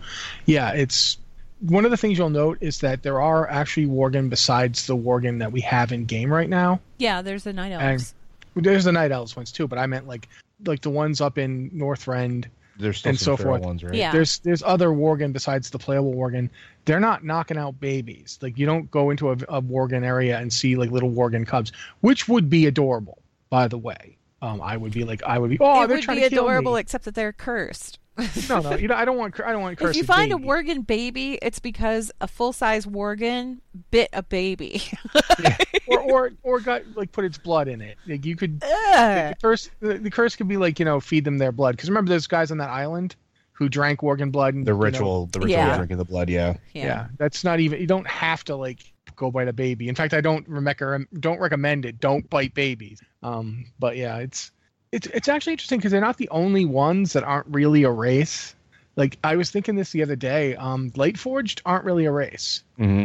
yeah, 0.45 0.73
it's 0.73 1.17
one 1.61 1.85
of 1.85 1.91
the 1.93 1.97
things 1.97 2.19
you'll 2.19 2.31
note 2.31 2.59
is 2.61 2.81
that 2.81 3.05
there 3.05 3.21
are 3.23 3.49
actually 3.49 3.87
Worgen 3.87 4.29
besides 4.29 4.87
the 4.87 4.97
Worgen 4.97 5.39
that 5.39 5.53
we 5.53 5.61
have 5.61 5.93
in 5.93 6.05
game 6.05 6.33
right 6.33 6.49
now. 6.49 6.81
yeah, 6.99 7.23
there's 7.23 7.45
the 7.45 7.53
Night 7.53 7.71
And 7.73 7.93
Elves. 7.93 8.15
there's 8.57 8.85
the 8.85 8.93
Night 8.93 9.13
Elves 9.13 9.37
ones 9.37 9.53
too, 9.53 9.69
but 9.69 9.79
I 9.79 9.87
meant 9.87 10.07
like 10.09 10.29
like 10.65 10.81
the 10.83 10.91
ones 10.91 11.21
up 11.21 11.39
in 11.39 11.71
Northrend 11.71 12.47
There's 12.79 12.99
still 12.99 13.11
and 13.11 13.19
some 13.19 13.33
so 13.33 13.37
feral 13.37 13.57
forth. 13.57 13.67
ones, 13.67 13.85
right? 13.85 13.95
Yeah. 13.95 14.13
There's 14.13 14.39
there's 14.39 14.63
other 14.63 14.89
Worgen 14.89 15.33
besides 15.33 15.71
the 15.71 15.79
playable 15.79 16.15
Worgen. 16.15 16.51
They're 16.85 17.01
not 17.01 17.25
knocking 17.25 17.59
out 17.59 17.79
babies. 17.81 18.39
Like 18.41 18.59
you 18.59 18.67
don't 18.67 18.91
go 18.91 19.11
into 19.11 19.31
a, 19.31 19.33
a 19.49 19.63
Worgen 19.63 20.05
area 20.05 20.39
and 20.39 20.53
see 20.53 20.77
like 20.77 20.91
little 20.91 21.11
Worgen 21.11 21.47
cubs, 21.47 21.73
which 22.01 22.29
would 22.29 22.49
be 22.49 22.67
adorable. 22.67 23.19
By 23.51 23.69
the 23.69 23.79
way, 23.79 24.17
um, 24.41 24.61
I 24.63 24.77
would 24.77 24.93
be 24.93 25.05
like 25.05 25.23
I 25.23 25.39
would 25.39 25.51
be. 25.51 25.59
Oh, 25.61 25.83
it 25.83 25.89
they're 25.89 25.97
would 25.99 26.05
trying 26.05 26.19
be 26.19 26.25
to 26.25 26.31
kill 26.31 26.45
adorable, 26.45 26.75
me. 26.75 26.81
except 26.81 27.05
that 27.05 27.15
they're 27.15 27.33
cursed. 27.33 27.99
no, 28.49 28.61
no, 28.61 28.77
you 28.77 28.89
know, 28.89 28.95
I 28.95 29.05
don't 29.05 29.17
want. 29.17 29.41
I 29.41 29.53
don't 29.53 29.63
want. 29.63 29.81
if 29.81 29.97
you 29.97 30.05
find 30.05 30.31
baby. 30.31 30.43
a 30.43 30.47
Worgen 30.47 30.87
baby, 30.87 31.39
it's 31.41 31.59
because 31.59 32.11
a 32.21 32.29
full 32.29 32.53
size 32.53 32.85
Worgen 32.85 33.59
bit 33.91 34.11
a 34.13 34.23
baby. 34.23 34.83
or 35.87 36.01
or 36.01 36.31
or 36.43 36.61
got 36.61 36.83
like 36.95 37.11
put 37.13 37.25
its 37.25 37.39
blood 37.39 37.69
in 37.69 37.81
it. 37.81 37.97
Like 38.07 38.25
you 38.27 38.37
could 38.37 38.63
Ugh. 38.63 39.31
the 39.31 39.37
curse. 39.41 39.71
The, 39.81 39.95
the 39.95 40.11
curse 40.11 40.37
could 40.37 40.49
be 40.49 40.59
like 40.59 40.79
you 40.79 40.85
know 40.85 41.01
feed 41.01 41.25
them 41.25 41.39
their 41.39 41.53
blood 41.53 41.77
because 41.77 41.89
remember 41.89 42.11
those 42.11 42.27
guys 42.27 42.51
on 42.51 42.59
that 42.59 42.71
island 42.71 43.17
who 43.53 43.69
drank 43.69 44.01
Worgen 44.01 44.31
blood. 44.31 44.55
And, 44.55 44.67
The 44.67 44.73
you 44.73 44.77
know, 44.77 44.83
ritual, 44.85 45.27
the 45.27 45.41
ritual 45.41 45.57
Yeah. 45.57 45.77
drinking 45.77 45.99
the 45.99 46.05
blood. 46.05 46.29
Yeah. 46.29 46.57
yeah. 46.75 47.07
that's 47.19 47.45
not 47.45 47.61
even. 47.61 47.81
You 47.81 47.87
don't 47.87 48.07
have 48.07 48.45
to 48.45 48.57
like 48.57 48.93
go 49.17 49.31
bite 49.31 49.49
a 49.49 49.53
baby. 49.53 49.89
In 49.89 49.95
fact, 49.95 50.15
I 50.15 50.21
don't 50.21 50.49
remec- 50.49 51.07
don't 51.19 51.41
recommend 51.41 51.85
it. 51.87 52.01
Don't 52.01 52.29
bite 52.29 52.55
babies. 52.55 53.01
Um, 53.23 53.67
but 53.79 53.97
yeah, 53.97 54.19
it's 54.19 54.51
it's 54.93 55.07
it's 55.09 55.29
actually 55.29 55.55
interesting 55.55 55.79
because 55.79 55.91
they're 55.93 56.01
not 56.01 56.19
the 56.19 56.29
only 56.29 56.65
ones 56.65 57.13
that 57.15 57.25
aren't 57.25 57.47
really 57.49 57.83
a 57.85 57.91
race. 57.91 58.55
Like 58.97 59.19
I 59.25 59.37
was 59.37 59.51
thinking 59.51 59.75
this 59.75 59.91
the 59.91 60.03
other 60.03 60.17
day. 60.17 60.55
Um, 60.57 60.93
Light 60.97 61.19
Forged 61.19 61.63
aren't 61.65 61.85
really 61.85 62.05
a 62.05 62.13
race. 62.13 62.63
hmm 62.77 63.05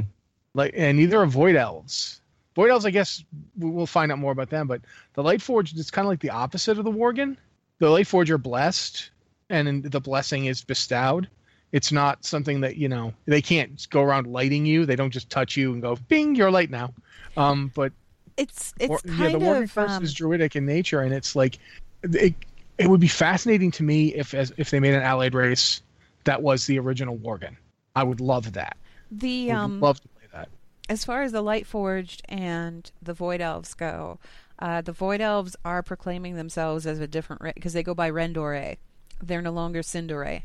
like 0.54 0.74
and 0.76 0.98
neither 0.98 1.20
are 1.20 1.28
void 1.28 1.56
elves 1.56 2.20
void 2.56 2.72
elves 2.72 2.86
i 2.86 2.90
guess 2.90 3.24
we- 3.60 3.70
we'll 3.70 3.86
find 3.86 4.12
out 4.12 4.18
more 4.18 4.32
about 4.32 4.50
them 4.50 4.66
but 4.66 4.82
the 5.14 5.22
light 5.22 5.42
forge 5.42 5.72
is 5.74 5.92
kind 5.92 6.06
of 6.06 6.10
like 6.10 6.22
the 6.22 6.32
opposite 6.32 6.80
of 6.80 6.86
the 6.86 6.92
worgen 6.92 7.38
the 7.78 7.88
light 7.90 8.08
forge 8.08 8.32
are 8.32 8.40
blessed 8.40 9.12
and 9.52 9.84
the 9.84 10.00
blessing 10.00 10.46
is 10.46 10.64
bestowed 10.64 11.28
it's 11.74 11.92
not 11.92 12.26
something 12.26 12.62
that 12.62 12.76
you 12.78 12.90
know 12.90 13.14
they 13.26 13.42
can't 13.42 13.88
go 13.92 14.02
around 14.02 14.26
lighting 14.26 14.66
you 14.66 14.86
they 14.86 14.96
don't 14.96 15.12
just 15.12 15.30
touch 15.30 15.56
you 15.56 15.74
and 15.74 15.82
go 15.84 15.96
bing 16.08 16.34
you're 16.34 16.50
light 16.50 16.72
now 16.72 16.92
um 17.36 17.70
but 17.76 17.92
It's 18.38 18.74
it's 18.80 18.90
or- 18.90 19.00
yeah 19.06 19.30
the 19.30 19.40
worgen 19.40 19.64
of 19.64 19.74
curse 19.74 19.92
um, 19.92 20.04
is 20.04 20.14
druidic 20.14 20.56
in 20.56 20.66
nature 20.66 21.02
and 21.02 21.14
it's 21.14 21.36
like 21.36 21.60
it, 22.04 22.36
it 22.78 22.88
would 22.88 23.00
be 23.00 23.08
fascinating 23.08 23.72
to 23.72 23.84
me 23.84 24.14
if 24.14 24.34
as 24.34 24.54
if 24.58 24.70
they 24.70 24.80
made 24.80 24.94
an 24.94 25.02
allied 25.02 25.34
race 25.34 25.82
that 26.24 26.42
was 26.42 26.68
the 26.68 26.78
original 26.78 27.18
worgen 27.18 27.56
i 27.96 28.04
would 28.04 28.22
love 28.22 28.54
that 28.54 28.78
the 29.10 29.52
um 29.52 29.80
love 29.80 30.00
to 30.00 30.08
play 30.10 30.28
that 30.32 30.50
as 30.90 31.04
far 31.04 31.22
as 31.24 31.32
the 31.32 31.42
Light 31.42 31.68
Forged 31.68 32.22
and 32.30 32.90
the 33.02 33.14
Void 33.14 33.42
Elves 33.42 33.74
go, 33.74 34.20
uh, 34.60 34.82
the 34.82 34.94
Void 34.94 35.20
Elves 35.22 35.56
are 35.66 35.84
proclaiming 35.84 36.36
themselves 36.36 36.88
as 36.88 37.00
a 37.00 37.08
different 37.08 37.42
race 37.42 37.54
because 37.56 37.74
they 37.74 37.84
go 37.84 37.94
by 37.94 38.10
Ren'dorei. 38.10 38.78
They're 39.22 39.42
no 39.42 39.52
longer 39.52 39.82
Sin'dorei. 39.82 40.44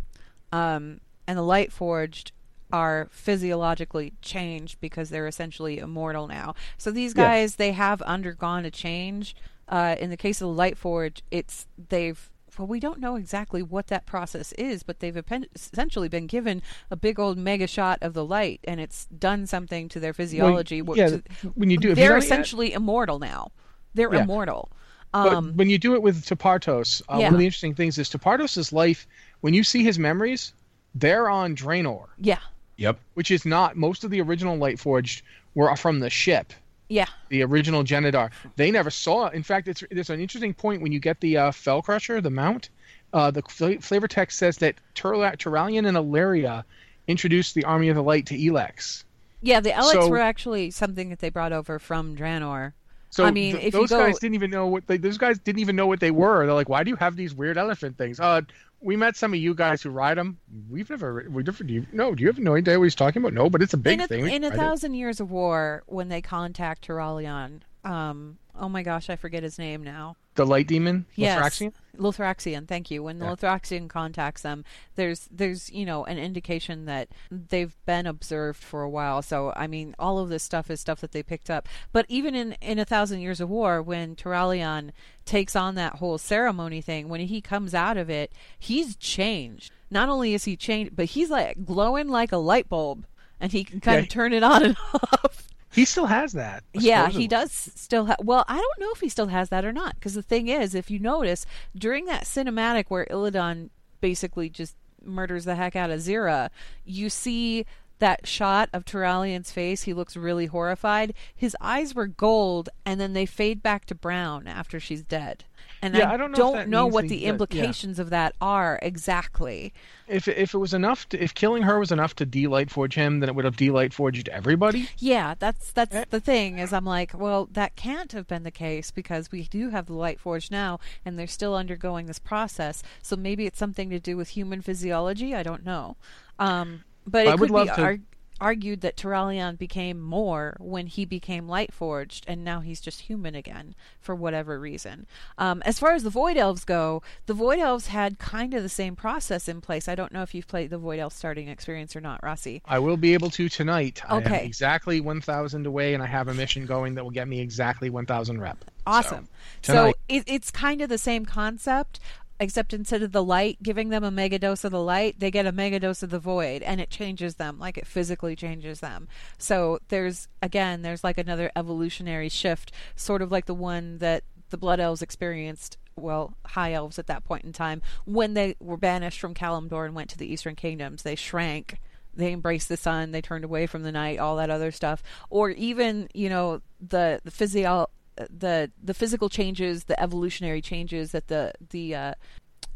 Um, 0.50 1.00
and 1.26 1.38
the 1.38 1.42
Light 1.42 1.72
Forged 1.72 2.33
are 2.72 3.08
physiologically 3.11 4.14
changed 4.22 4.80
because 4.80 5.11
they're 5.11 5.26
essentially 5.26 5.78
immortal 5.78 6.26
now. 6.26 6.54
So 6.78 6.90
these 6.90 7.14
Yeah. 7.16 7.24
guys, 7.24 7.56
they 7.56 7.72
have 7.72 8.00
undergone 8.02 8.64
a 8.64 8.70
change. 8.70 9.37
Uh, 9.68 9.97
in 10.01 10.11
the 10.11 10.16
case 10.16 10.40
of 10.40 10.49
the 10.49 10.55
Light 10.55 10.76
Forge, 10.76 11.22
it's 11.30 11.66
they've 11.88 12.28
well, 12.59 12.68
we 12.68 12.80
don't 12.80 13.01
know 13.01 13.16
exactly 13.16 13.62
what 13.62 13.86
that 13.86 14.05
process 14.05 14.53
is, 14.59 14.82
but 14.82 15.01
they've 15.01 15.16
essentially 15.55 16.07
been 16.11 16.26
given 16.26 16.61
a 16.90 16.97
big 16.97 17.18
old 17.18 17.38
mega 17.38 17.66
shot 17.66 17.99
of 18.03 18.12
the 18.12 18.24
light, 18.26 18.61
and 18.64 18.78
it's 18.78 19.07
done 19.07 19.47
something 19.47 19.88
to 19.88 19.99
their 19.99 20.12
physiology. 20.12 20.82
yeah, 20.94 21.09
to- 21.09 21.22
when 21.55 21.70
you 21.70 21.78
do- 21.78 21.94
they're 21.94 22.09
done 22.11 22.18
it 22.18 22.20
yet? 22.20 22.24
essentially 22.24 22.72
immortal 22.74 23.18
now. 23.18 23.53
They're 23.94 24.12
Yeah. 24.12 24.24
immortal. 24.24 24.70
But 25.12 25.32
Um, 25.32 25.53
when 25.57 25.70
you 25.70 25.78
do 25.78 25.94
it 25.94 26.03
with 26.03 26.26
Tepartos, 26.26 27.01
uh, 27.09 27.16
Yeah. 27.20 27.26
one 27.28 27.34
of 27.34 27.38
the 27.40 27.47
interesting 27.47 27.74
things 27.74 27.97
is 27.99 28.11
Tepartos' 28.11 28.70
life. 28.70 29.07
When 29.40 29.55
you 29.55 29.64
see 29.64 29.82
his 29.82 29.99
memories, 29.99 30.53
they're 30.94 31.30
on 31.30 31.57
Draenor, 31.57 32.09
yeah, 32.18 32.38
Yep. 32.77 32.99
which 33.14 33.31
is 33.31 33.45
not 33.45 33.77
most 33.77 34.03
of 34.05 34.11
the 34.11 34.20
original 34.20 34.57
Lightforged 34.57 35.23
were 35.55 35.75
from 35.77 36.01
the 36.01 36.11
ship. 36.11 36.53
yeah, 36.89 37.07
the 37.29 37.43
original 37.43 37.85
Genedar. 37.85 38.31
They 38.57 38.70
never 38.70 38.91
saw. 38.91 39.29
In 39.29 39.43
fact, 39.43 39.68
it's 39.68 39.83
there's 39.91 40.11
an 40.11 40.20
interesting 40.20 40.53
point 40.55 40.83
when 40.83 40.93
you 40.93 40.99
get 41.01 41.20
the 41.20 41.37
uh, 41.37 41.51
Felcrusher, 41.51 42.23
the 42.23 42.31
mount. 42.31 42.70
Uh, 43.12 43.31
the 43.31 43.43
fl- 43.43 43.79
flavor 43.81 44.09
text 44.09 44.39
says 44.39 44.57
that 44.59 44.75
Turla- 44.95 45.37
Turalyon 45.37 45.87
and 45.87 45.97
Alleria 45.99 46.64
introduced 47.07 47.55
the 47.55 47.64
Army 47.64 47.89
of 47.91 47.97
the 47.97 48.03
Light 48.03 48.27
to 48.27 48.35
elekks. 48.35 49.05
yeah. 49.43 49.61
The 49.61 49.70
elekks 49.73 49.93
So- 50.05 50.09
were 50.09 50.18
actually 50.18 50.70
something 50.70 51.11
that 51.11 51.18
they 51.18 51.29
brought 51.31 51.53
over 51.53 51.79
from 51.79 52.16
Draenor. 52.16 52.73
So 53.11 53.25
I 53.27 53.31
mean, 53.31 53.53
th- 53.57 53.66
if 53.66 53.75
you 53.75 53.81
those 53.81 53.91
go- 53.91 53.99
guys 53.99 54.18
didn't 54.18 54.35
even 54.37 54.51
know 54.51 54.66
what 54.66 54.87
they, 54.87 54.97
those 54.97 55.18
guys 55.18 55.39
didn't 55.39 55.59
even 55.61 55.77
know 55.77 55.87
what 55.87 56.01
they 56.01 56.11
were. 56.11 56.47
They're 56.47 56.55
like, 56.55 56.70
"Why 56.70 56.83
do 56.83 56.89
you 56.91 56.97
have 56.97 57.14
these 57.16 57.35
weird 57.35 57.59
elephant 57.59 57.99
things?" 57.99 58.18
Uh, 58.18 58.41
we 58.83 58.97
met 58.97 59.16
some 59.16 59.33
of 59.33 59.39
you 59.39 59.55
guys 59.55 59.83
who 59.83 59.91
ride 59.91 60.18
them. 60.18 60.39
We've 60.68 60.91
never, 60.91 61.26
we 61.30 61.43
never, 61.43 61.64
do 61.64 61.72
you, 61.72 61.87
no, 61.93 62.14
do 62.14 62.22
you 62.22 62.28
have 62.28 62.39
no 62.39 62.57
idea 62.57 62.78
what 62.78 62.85
he's 62.85 62.95
talking 62.95 63.22
about? 63.22 63.33
No, 63.33 63.49
but 63.49 63.62
it's 63.62 63.74
a 63.74 63.78
big 63.78 63.95
in 63.95 64.01
a, 64.01 64.09
thing. 64.09 64.24
We 64.24 64.35
in 64.35 64.45
a 64.45 64.49
ride 64.49 64.55
it. 64.55 64.59
thousand 64.59 64.95
years 64.95 65.20
of 65.20 65.30
war, 65.30 65.85
when 65.87 66.09
they 66.09 66.20
contact 66.20 66.87
Turalyon, 66.87 67.61
um, 67.85 68.39
oh 68.59 68.68
my 68.68 68.83
gosh, 68.83 69.09
I 69.09 69.16
forget 69.16 69.43
his 69.43 69.59
name 69.59 69.83
now. 69.83 70.16
The 70.35 70.47
light 70.47 70.66
demon, 70.66 71.05
Yes? 71.14 71.61
Lothraxion. 71.99 72.66
Thank 72.66 72.91
you. 72.91 73.03
When 73.03 73.18
the 73.18 73.26
Yeah. 73.26 73.33
Lothraxion 73.33 73.89
contacts 73.89 74.41
them, 74.43 74.64
there's 74.95 75.28
there's 75.30 75.70
you 75.70 75.85
know 75.85 76.05
an 76.07 76.16
indication 76.18 76.87
that 76.87 77.09
they've 77.30 77.76
been 77.85 78.07
observed 78.07 78.59
for 78.62 78.83
a 78.83 78.89
while. 78.89 79.20
So 79.20 79.53
I 79.57 79.66
mean, 79.66 79.95
all 79.99 80.18
of 80.18 80.30
this 80.30 80.43
stuff 80.43 80.70
is 80.70 80.80
stuff 80.80 81.01
that 81.03 81.12
they 81.12 81.22
picked 81.22 81.51
up. 81.51 81.68
But 81.93 82.07
even 82.09 82.35
in 82.35 82.53
in 82.62 82.78
a 82.78 82.87
thousand 82.87 83.20
years 83.20 83.41
of 83.43 83.51
war, 83.51 83.83
when 83.83 84.16
Turalyon 84.16 84.93
takes 85.26 85.55
on 85.55 85.74
that 85.74 85.97
whole 85.97 86.16
ceremony 86.16 86.80
thing, 86.80 87.09
when 87.11 87.20
he 87.20 87.43
comes 87.43 87.74
out 87.74 87.99
of 87.99 88.09
it, 88.09 88.33
he's 88.59 88.97
changed. 88.97 89.70
Not 89.91 90.09
only 90.09 90.33
is 90.33 90.45
he 90.45 90.57
changed, 90.57 90.97
but 90.97 91.05
he's 91.07 91.28
like 91.28 91.66
glowing 91.66 92.09
like 92.09 92.33
a 92.33 92.39
light 92.39 92.70
bulb, 92.70 93.05
and 93.39 93.53
he 93.53 93.64
can 93.64 93.80
kind 93.80 93.97
Yeah. 93.99 94.03
of 94.05 94.09
turn 94.09 94.33
it 94.33 94.43
on 94.43 94.62
and 94.64 94.76
off. 94.95 95.49
He 95.73 95.85
still 95.85 96.07
has 96.07 96.33
that. 96.33 96.64
Yeah, 96.75 97.03
supposedly. 97.03 97.23
he 97.23 97.29
does 97.29 97.53
still 97.53 98.05
have. 98.07 98.18
Well, 98.23 98.45
I 98.47 98.57
don't 98.57 98.81
know 98.81 98.93
if 98.95 99.01
he 99.01 99.09
still 99.09 99.29
has 99.29 99.49
that 99.49 99.64
or 99.64 99.73
not. 99.73 99.95
Because 99.95 100.14
the 100.14 100.23
thing 100.23 100.49
is, 100.49 100.75
if 100.75 100.91
you 100.91 100.99
notice 100.99 101.47
during 101.75 102.05
that 102.07 102.25
cinematic 102.25 102.85
where 102.89 103.07
Illidan 103.07 103.70
basically 104.01 104.49
just 104.49 104.77
murders 105.05 105.45
the 105.45 105.55
heck 105.55 105.75
out 105.75 105.91
of 105.91 106.01
Xe'ra, 106.01 106.51
you 106.85 107.09
see 107.09 107.64
that 107.99 108.27
shot 108.27 108.68
of 108.73 108.85
Turalyon's 108.85 109.53
face. 109.53 109.83
He 109.83 109.95
looks 109.95 110.16
really 110.16 110.47
horrified. 110.47 111.14
His 111.35 111.57
eyes 111.61 111.95
were 111.95 112.09
gold, 112.09 112.68
and 112.85 113.01
then 113.01 113.12
they 113.12 113.27
fade 113.27 113.62
back 113.62 113.87
to 113.87 113.95
brown 113.95 114.47
after 114.49 114.81
she's 114.81 115.03
dead. 115.03 115.45
And 115.85 115.97
Yeah, 115.97 116.11
I, 116.11 116.14
I 116.14 116.16
don't 116.16 116.30
know 116.30 116.55
don't 116.55 116.68
know 116.68 116.87
what 116.87 117.03
the 117.03 117.09
that- 117.09 117.16
yeah. 117.22 117.28
implications 117.30 117.99
of 117.99 118.11
that 118.11 118.35
are 118.41 118.78
exactly. 118.83 119.72
If 120.07 120.28
if 120.28 120.55
it 120.55 120.59
was 120.59 120.72
enough, 120.72 121.09
to, 121.09 121.22
if 121.22 121.35
killing 121.35 121.64
her 121.64 121.78
was 121.80 121.91
enough 121.91 122.14
to 122.16 122.24
delight 122.26 122.70
forge 122.70 122.95
him, 122.95 123.18
then 123.20 123.28
it 123.28 123.35
would 123.35 123.45
have 123.45 123.57
delight 123.57 123.93
forged 123.93 124.28
everybody. 124.28 124.89
Yeah, 124.99 125.35
that's 125.39 125.72
that's 125.72 125.95
Eh. 125.95 126.05
the 126.11 126.20
thing. 126.20 126.59
Is 126.59 126.72
I'm 126.72 126.85
like, 126.85 127.12
well, 127.18 127.49
that 127.53 127.74
can't 127.74 128.12
have 128.12 128.28
been 128.28 128.45
the 128.45 128.51
case 128.53 128.93
because 128.93 129.33
we 129.33 129.43
do 129.45 129.70
have 129.70 129.87
the 129.87 129.95
light 129.95 130.20
forge 130.20 130.51
now, 130.53 130.78
and 131.05 131.18
they're 131.18 131.26
still 131.26 131.57
undergoing 131.57 132.07
this 132.07 132.20
process. 132.20 132.83
So 133.03 133.16
maybe 133.16 133.47
it's 133.47 133.59
something 133.59 133.91
to 133.91 133.99
do 133.99 134.16
with 134.16 134.30
human 134.30 134.62
physiology. 134.62 135.35
I 135.35 135.43
don't 135.43 135.64
know. 135.64 135.97
Um, 136.39 136.85
but 137.07 137.26
I 137.26 137.33
it 137.33 137.41
would 137.41 137.49
could 137.49 137.49
be 137.49 137.53
love 137.70 137.74
to- 137.76 137.83
ar- 137.83 137.99
argued 138.41 138.80
that 138.80 138.97
Turalyon 138.97 139.57
became 139.59 140.01
more 140.01 140.57
when 140.59 140.87
he 140.87 141.05
became 141.05 141.49
light 141.49 141.72
forged, 141.72 142.24
and 142.26 142.45
now 142.45 142.61
he's 142.61 142.80
just 142.80 143.03
human 143.03 143.35
again 143.35 143.74
for 144.01 144.14
whatever 144.14 144.59
reason. 144.59 145.07
Um, 145.39 145.62
as 145.64 145.78
far 145.78 145.93
as 145.93 146.03
the 146.03 146.11
Void 146.11 146.37
Elves 146.37 146.64
go, 146.64 147.03
the 147.26 147.35
Void 147.35 147.59
Elves 147.61 147.87
had 147.89 148.18
kind 148.18 148.55
of 148.55 148.62
the 148.62 148.68
same 148.68 148.97
process 148.97 149.49
in 149.49 149.61
place. 149.61 149.89
I 149.89 149.95
don't 149.95 150.12
know 150.12 150.22
if 150.22 150.35
you've 150.35 150.49
played 150.49 150.70
the 150.70 150.78
Void 150.78 150.99
Elf 150.99 151.12
starting 151.12 151.49
experience 151.49 151.95
or 151.95 152.01
not, 152.01 152.20
Rossi. 152.22 152.62
I 152.66 152.78
will 152.78 152.97
be 152.97 153.14
able 153.14 153.30
to 153.30 153.49
tonight. 153.49 154.03
I 154.09 154.16
am 154.16 154.22
Okay. 154.26 154.45
exactly 154.45 155.01
1,000 155.01 155.66
away, 155.66 155.95
and 155.95 156.03
I 156.03 156.07
have 156.07 156.28
a 156.28 156.35
mission 156.35 156.66
going 156.66 156.95
that 156.95 157.05
will 157.05 157.11
get 157.11 157.28
me 157.28 157.41
exactly 157.41 157.91
1,000 157.91 158.41
rep. 158.41 158.64
Awesome. 158.87 159.28
So, 159.62 159.72
tonight. 159.72 159.95
it, 160.09 160.24
it's 160.26 160.51
kind 160.51 160.80
of 160.80 160.89
the 160.89 160.99
same 160.99 161.24
concept, 161.24 162.01
except 162.41 162.72
instead 162.72 163.03
of 163.03 163.12
the 163.12 163.22
light 163.22 163.62
giving 163.62 163.89
them 163.89 164.05
a 164.05 164.11
mega 164.11 164.39
dose 164.39 164.64
of 164.64 164.72
the 164.72 164.83
light, 164.83 165.18
they 165.18 165.30
get 165.30 165.47
a 165.47 165.53
mega 165.53 165.80
dose 165.80 166.03
of 166.03 166.11
the 166.11 166.18
void, 166.18 166.62
and 166.62 166.80
it 166.80 166.91
changes 166.91 167.37
them, 167.37 167.59
like 167.59 167.78
it 167.78 167.87
physically 167.87 168.37
changes 168.37 168.80
them. 168.80 169.09
So 169.39 169.78
there's 169.89 170.28
again, 170.41 170.83
there's 170.83 171.05
like 171.05 171.18
another 171.18 171.51
evolutionary 171.55 172.28
shift, 172.28 172.72
sort 172.97 173.22
of 173.22 173.30
like 173.30 173.47
the 173.47 173.55
one 173.55 173.99
that 173.99 174.24
the 174.51 174.59
Blood 174.59 174.80
Elves 174.80 175.03
experienced. 175.03 175.78
Well, 175.95 176.35
High 176.47 176.72
Elves 176.72 176.99
at 176.99 177.07
that 177.07 177.24
point 177.24 177.45
in 177.45 177.53
time, 177.53 177.83
when 178.07 178.35
they 178.35 178.57
were 178.61 178.78
banished 178.78 179.20
from 179.20 179.35
Kalimdor 179.35 179.85
and 179.85 179.95
went 179.95 180.11
to 180.11 180.18
the 180.18 180.30
Eastern 180.33 180.57
Kingdoms, 180.57 181.03
they 181.03 181.14
shrank 181.14 181.78
they 182.14 182.33
embraced 182.33 182.68
the 182.68 182.76
sun 182.76 183.11
they 183.11 183.22
turned 183.22 183.43
away 183.43 183.66
from 183.66 183.85
the 183.85 183.91
night 183.91 184.18
all 184.18 184.37
that 184.37 184.51
other 184.51 184.70
stuff 184.70 185.03
or 185.30 185.49
even 185.49 186.07
you 186.12 186.28
know 186.28 186.61
the 186.78 187.18
the 187.24 187.30
physio 187.30 187.89
the 188.16 188.70
the 188.82 188.94
physical 188.94 189.28
changes 189.28 189.84
the 189.84 190.00
evolutionary 190.00 190.60
changes 190.60 191.12
that 191.12 191.28
the 191.28 191.52
the 191.70 191.94
uh 191.94 192.14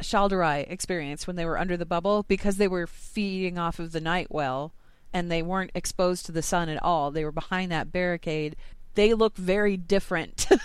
Shal'dorei 0.03 0.71
experienced 0.71 1.27
when 1.27 1.37
they 1.37 1.47
were 1.47 1.59
under 1.59 1.77
the 1.77 1.87
bubble 1.87 2.23
because 2.25 2.57
they 2.59 2.69
were 2.69 2.87
feeding 2.87 3.57
off 3.59 3.79
of 3.79 3.93
the 3.93 4.01
night 4.01 4.29
well 4.31 4.73
and 5.13 5.31
they 5.31 5.43
weren't 5.43 5.71
exposed 5.75 6.27
to 6.27 6.33
the 6.33 6.43
sun 6.43 6.69
at 6.69 6.83
all 6.83 7.11
they 7.11 7.25
were 7.25 7.33
behind 7.33 7.71
that 7.73 7.93
barricade 7.93 8.57
they 8.95 9.15
look 9.15 9.37
very 9.37 9.77
different 9.77 10.47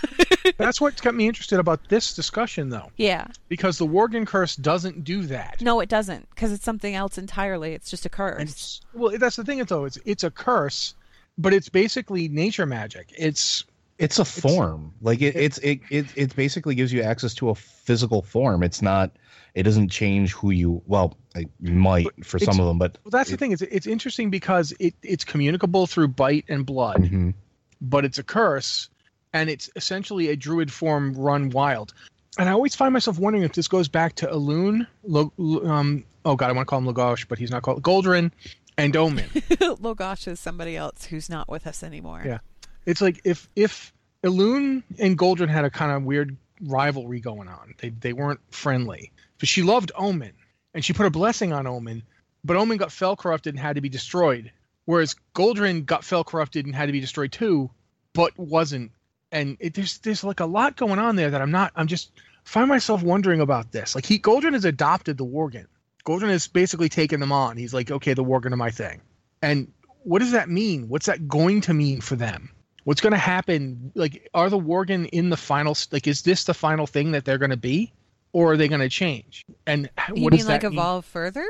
That's 0.57 0.82
what 0.82 0.99
got 1.01 1.13
me 1.13 1.28
interested 1.28 1.59
about 1.59 1.88
this 1.89 2.13
discussion, 2.15 2.69
though, 2.69 2.91
yeah 2.97 3.28
because 3.47 3.78
the 3.78 3.86
Worgen 3.86 4.26
curse 4.26 4.55
doesn't 4.55 5.03
do 5.03 5.24
that. 5.24 5.61
no 5.61 5.80
it 5.82 5.88
doesn't 5.89 6.30
because 6.32 6.51
it's 6.51 6.65
something 6.65 6.95
else 6.95 7.17
entirely 7.17 7.74
it's 7.74 7.89
just 7.89 8.05
a 8.05 8.09
curse 8.09 8.41
It's, 8.41 8.82
well, 8.93 9.17
that's 9.17 9.36
the 9.36 9.43
thing, 9.43 9.63
though. 9.65 9.86
It's 9.86 9.99
it's 10.05 10.24
a 10.24 10.32
curse, 10.32 10.95
but 11.38 11.53
it's 11.53 11.69
basically 11.69 12.28
nature 12.28 12.65
magic. 12.65 13.13
It's 13.17 13.63
It's 14.02 14.20
a 14.20 14.26
form. 14.26 14.93
like 15.02 15.22
it, 15.22 15.36
it's 15.36 15.58
it, 15.60 15.80
it 15.89 16.06
it 16.16 16.36
basically 16.36 16.76
gives 16.76 16.91
you 16.91 17.02
access 17.02 17.34
to 17.36 17.49
a 17.49 17.56
physical 17.56 18.22
form. 18.22 18.64
It's 18.64 18.82
not. 18.82 19.12
It 19.54 19.64
doesn't 19.64 19.89
change 19.89 20.34
who 20.34 20.52
you. 20.52 20.82
Well, 20.88 21.18
it 21.36 21.49
might 21.60 22.08
for 22.26 22.39
some 22.39 22.60
of 22.60 22.66
them, 22.66 22.78
but 22.78 22.97
well, 23.04 23.12
that's 23.12 23.30
the 23.32 23.38
thing. 23.38 23.52
It's 23.52 23.62
it's 23.62 23.86
interesting 23.88 24.30
because 24.30 24.74
it 24.80 24.95
it's 25.04 25.24
communicable 25.24 25.88
through 25.88 26.08
bite 26.10 26.45
and 26.49 26.66
blood, 26.66 27.04
Mhm. 27.04 27.34
but 27.82 28.06
it's 28.06 28.18
a 28.18 28.24
curse, 28.24 28.89
and 29.34 29.49
it's 29.49 29.70
essentially 29.76 30.30
a 30.30 30.36
druid 30.36 30.72
form 30.72 31.14
run 31.14 31.49
wild. 31.49 31.93
And 32.39 32.47
I 32.47 32.54
always 32.54 32.76
find 32.76 32.93
myself 32.93 33.20
wondering 33.20 33.43
if 33.43 33.54
this 33.54 33.68
goes 33.68 33.89
back 33.89 34.16
to 34.16 34.28
Elune, 34.28 34.88
Lo, 35.04 35.34
um, 35.66 36.06
oh 36.24 36.36
god, 36.38 36.49
I 36.49 36.54
want 36.54 36.66
to 36.66 36.70
call 36.70 36.80
him 36.80 36.86
Lo'Gosh, 36.86 37.28
but 37.28 37.38
he's 37.38 37.52
not 37.52 37.62
called 37.62 37.84
Goldrinn, 37.84 38.32
and 38.78 38.95
Omen. 38.95 39.30
Lo'Gosh 39.60 40.30
is 40.30 40.39
somebody 40.39 40.78
else 40.78 41.06
who's 41.06 41.30
not 41.30 41.49
with 41.49 41.68
us 41.68 41.84
anymore 41.84 42.24
Yeah. 42.26 42.38
It's 42.86 43.02
like 43.02 43.22
if 43.24 43.50
if 43.56 43.94
Elune 44.24 44.84
and 45.00 45.18
Goldrinn 45.18 45.50
had 45.50 45.66
a 45.66 45.70
kind 45.70 45.92
of 45.92 46.04
weird 46.04 46.38
rivalry 46.62 47.20
going 47.20 47.48
on. 47.48 47.76
They 47.80 47.90
they 47.90 48.14
weren't 48.14 48.40
friendly. 48.52 49.12
But 49.40 49.50
she 49.50 49.64
loved 49.64 49.92
Omen 49.96 50.34
and 50.74 50.86
she 50.86 50.94
put 50.94 51.06
a 51.06 51.12
blessing 51.12 51.54
on 51.54 51.68
Omen, 51.68 52.04
but 52.44 52.58
Omen 52.58 52.78
got 52.78 52.92
fell 52.92 53.16
corrupted 53.16 53.54
and 53.54 53.60
had 53.60 53.76
to 53.76 53.82
be 53.82 53.90
destroyed. 53.90 54.52
Whereas 54.86 55.16
Goldrinn 55.36 55.86
got 55.86 56.04
fell 56.04 56.24
corrupted 56.24 56.66
and 56.66 56.76
had 56.76 56.88
to 56.88 56.92
be 56.92 57.00
destroyed 57.00 57.32
too, 57.32 57.70
but 58.14 58.38
wasn't. 58.38 58.92
And 59.32 59.58
it, 59.60 59.74
there's 59.74 60.00
there's 60.00 60.24
like 60.24 60.40
a 60.40 60.46
lot 60.46 60.76
going 60.76 61.00
on 61.00 61.16
there 61.16 61.32
that 61.32 61.42
I'm 61.42 61.52
not. 61.52 61.72
I'm 61.76 61.88
just 61.88 62.12
find 62.44 62.68
myself 62.68 63.02
wondering 63.04 63.42
about 63.42 63.72
this. 63.72 63.96
Like 63.96 64.06
he 64.06 64.20
Goldrinn 64.20 64.54
has 64.54 64.66
adopted 64.66 65.18
the 65.18 65.26
Worgen. 65.26 65.68
Goldrinn 66.06 66.30
has 66.30 66.48
basically 66.48 66.90
taken 66.90 67.20
them 67.20 67.32
on. 67.32 67.58
He's 67.58 67.74
like, 67.74 67.92
okay, 67.92 68.14
the 68.14 68.24
Worgen 68.24 68.54
are 68.54 68.58
my 68.58 68.72
thing. 68.72 69.02
And 69.42 69.72
what 70.04 70.20
does 70.20 70.32
that 70.32 70.50
mean? 70.50 70.90
What's 70.90 71.06
that 71.06 71.28
going 71.28 71.62
to 71.62 71.74
mean 71.74 72.02
for 72.02 72.16
them? 72.16 72.52
What's 72.84 73.02
going 73.02 73.12
to 73.12 73.18
happen? 73.18 73.92
Like, 73.96 74.30
are 74.34 74.50
the 74.50 74.60
Worgen 74.60 75.08
in 75.10 75.30
the 75.30 75.38
final? 75.38 75.78
Like, 75.92 76.08
is 76.08 76.24
this 76.24 76.46
the 76.46 76.54
final 76.54 76.88
thing 76.88 77.12
that 77.12 77.26
they're 77.26 77.38
going 77.38 77.52
to 77.52 77.58
be, 77.58 77.92
or 78.34 78.54
are 78.54 78.58
they 78.58 78.68
going 78.68 78.82
to 78.82 78.90
change? 78.90 79.46
And 79.68 79.90
you 80.16 80.24
what 80.24 80.32
mean 80.32 80.40
does 80.40 80.48
like 80.48 80.62
that 80.62 80.70
mean? 80.70 80.80
evolve 80.80 81.06
further 81.06 81.48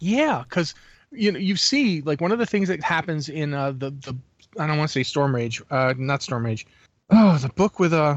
Yeah, 0.00 0.42
because 0.48 0.74
you 1.12 1.32
know 1.32 1.38
you 1.38 1.56
see 1.56 2.02
like 2.02 2.20
one 2.20 2.32
of 2.32 2.38
the 2.38 2.46
things 2.46 2.68
that 2.68 2.82
happens 2.82 3.28
in 3.28 3.54
uh, 3.54 3.72
the 3.72 3.90
the 3.90 4.16
I 4.58 4.66
don't 4.66 4.78
want 4.78 4.90
to 4.90 4.92
say 4.92 5.02
Stormrage, 5.02 5.62
uh, 5.70 5.94
not 5.96 6.20
Stormrage. 6.20 6.64
Oh, 7.10 7.38
the 7.38 7.48
book 7.48 7.78
with 7.78 7.92
uh 7.92 8.16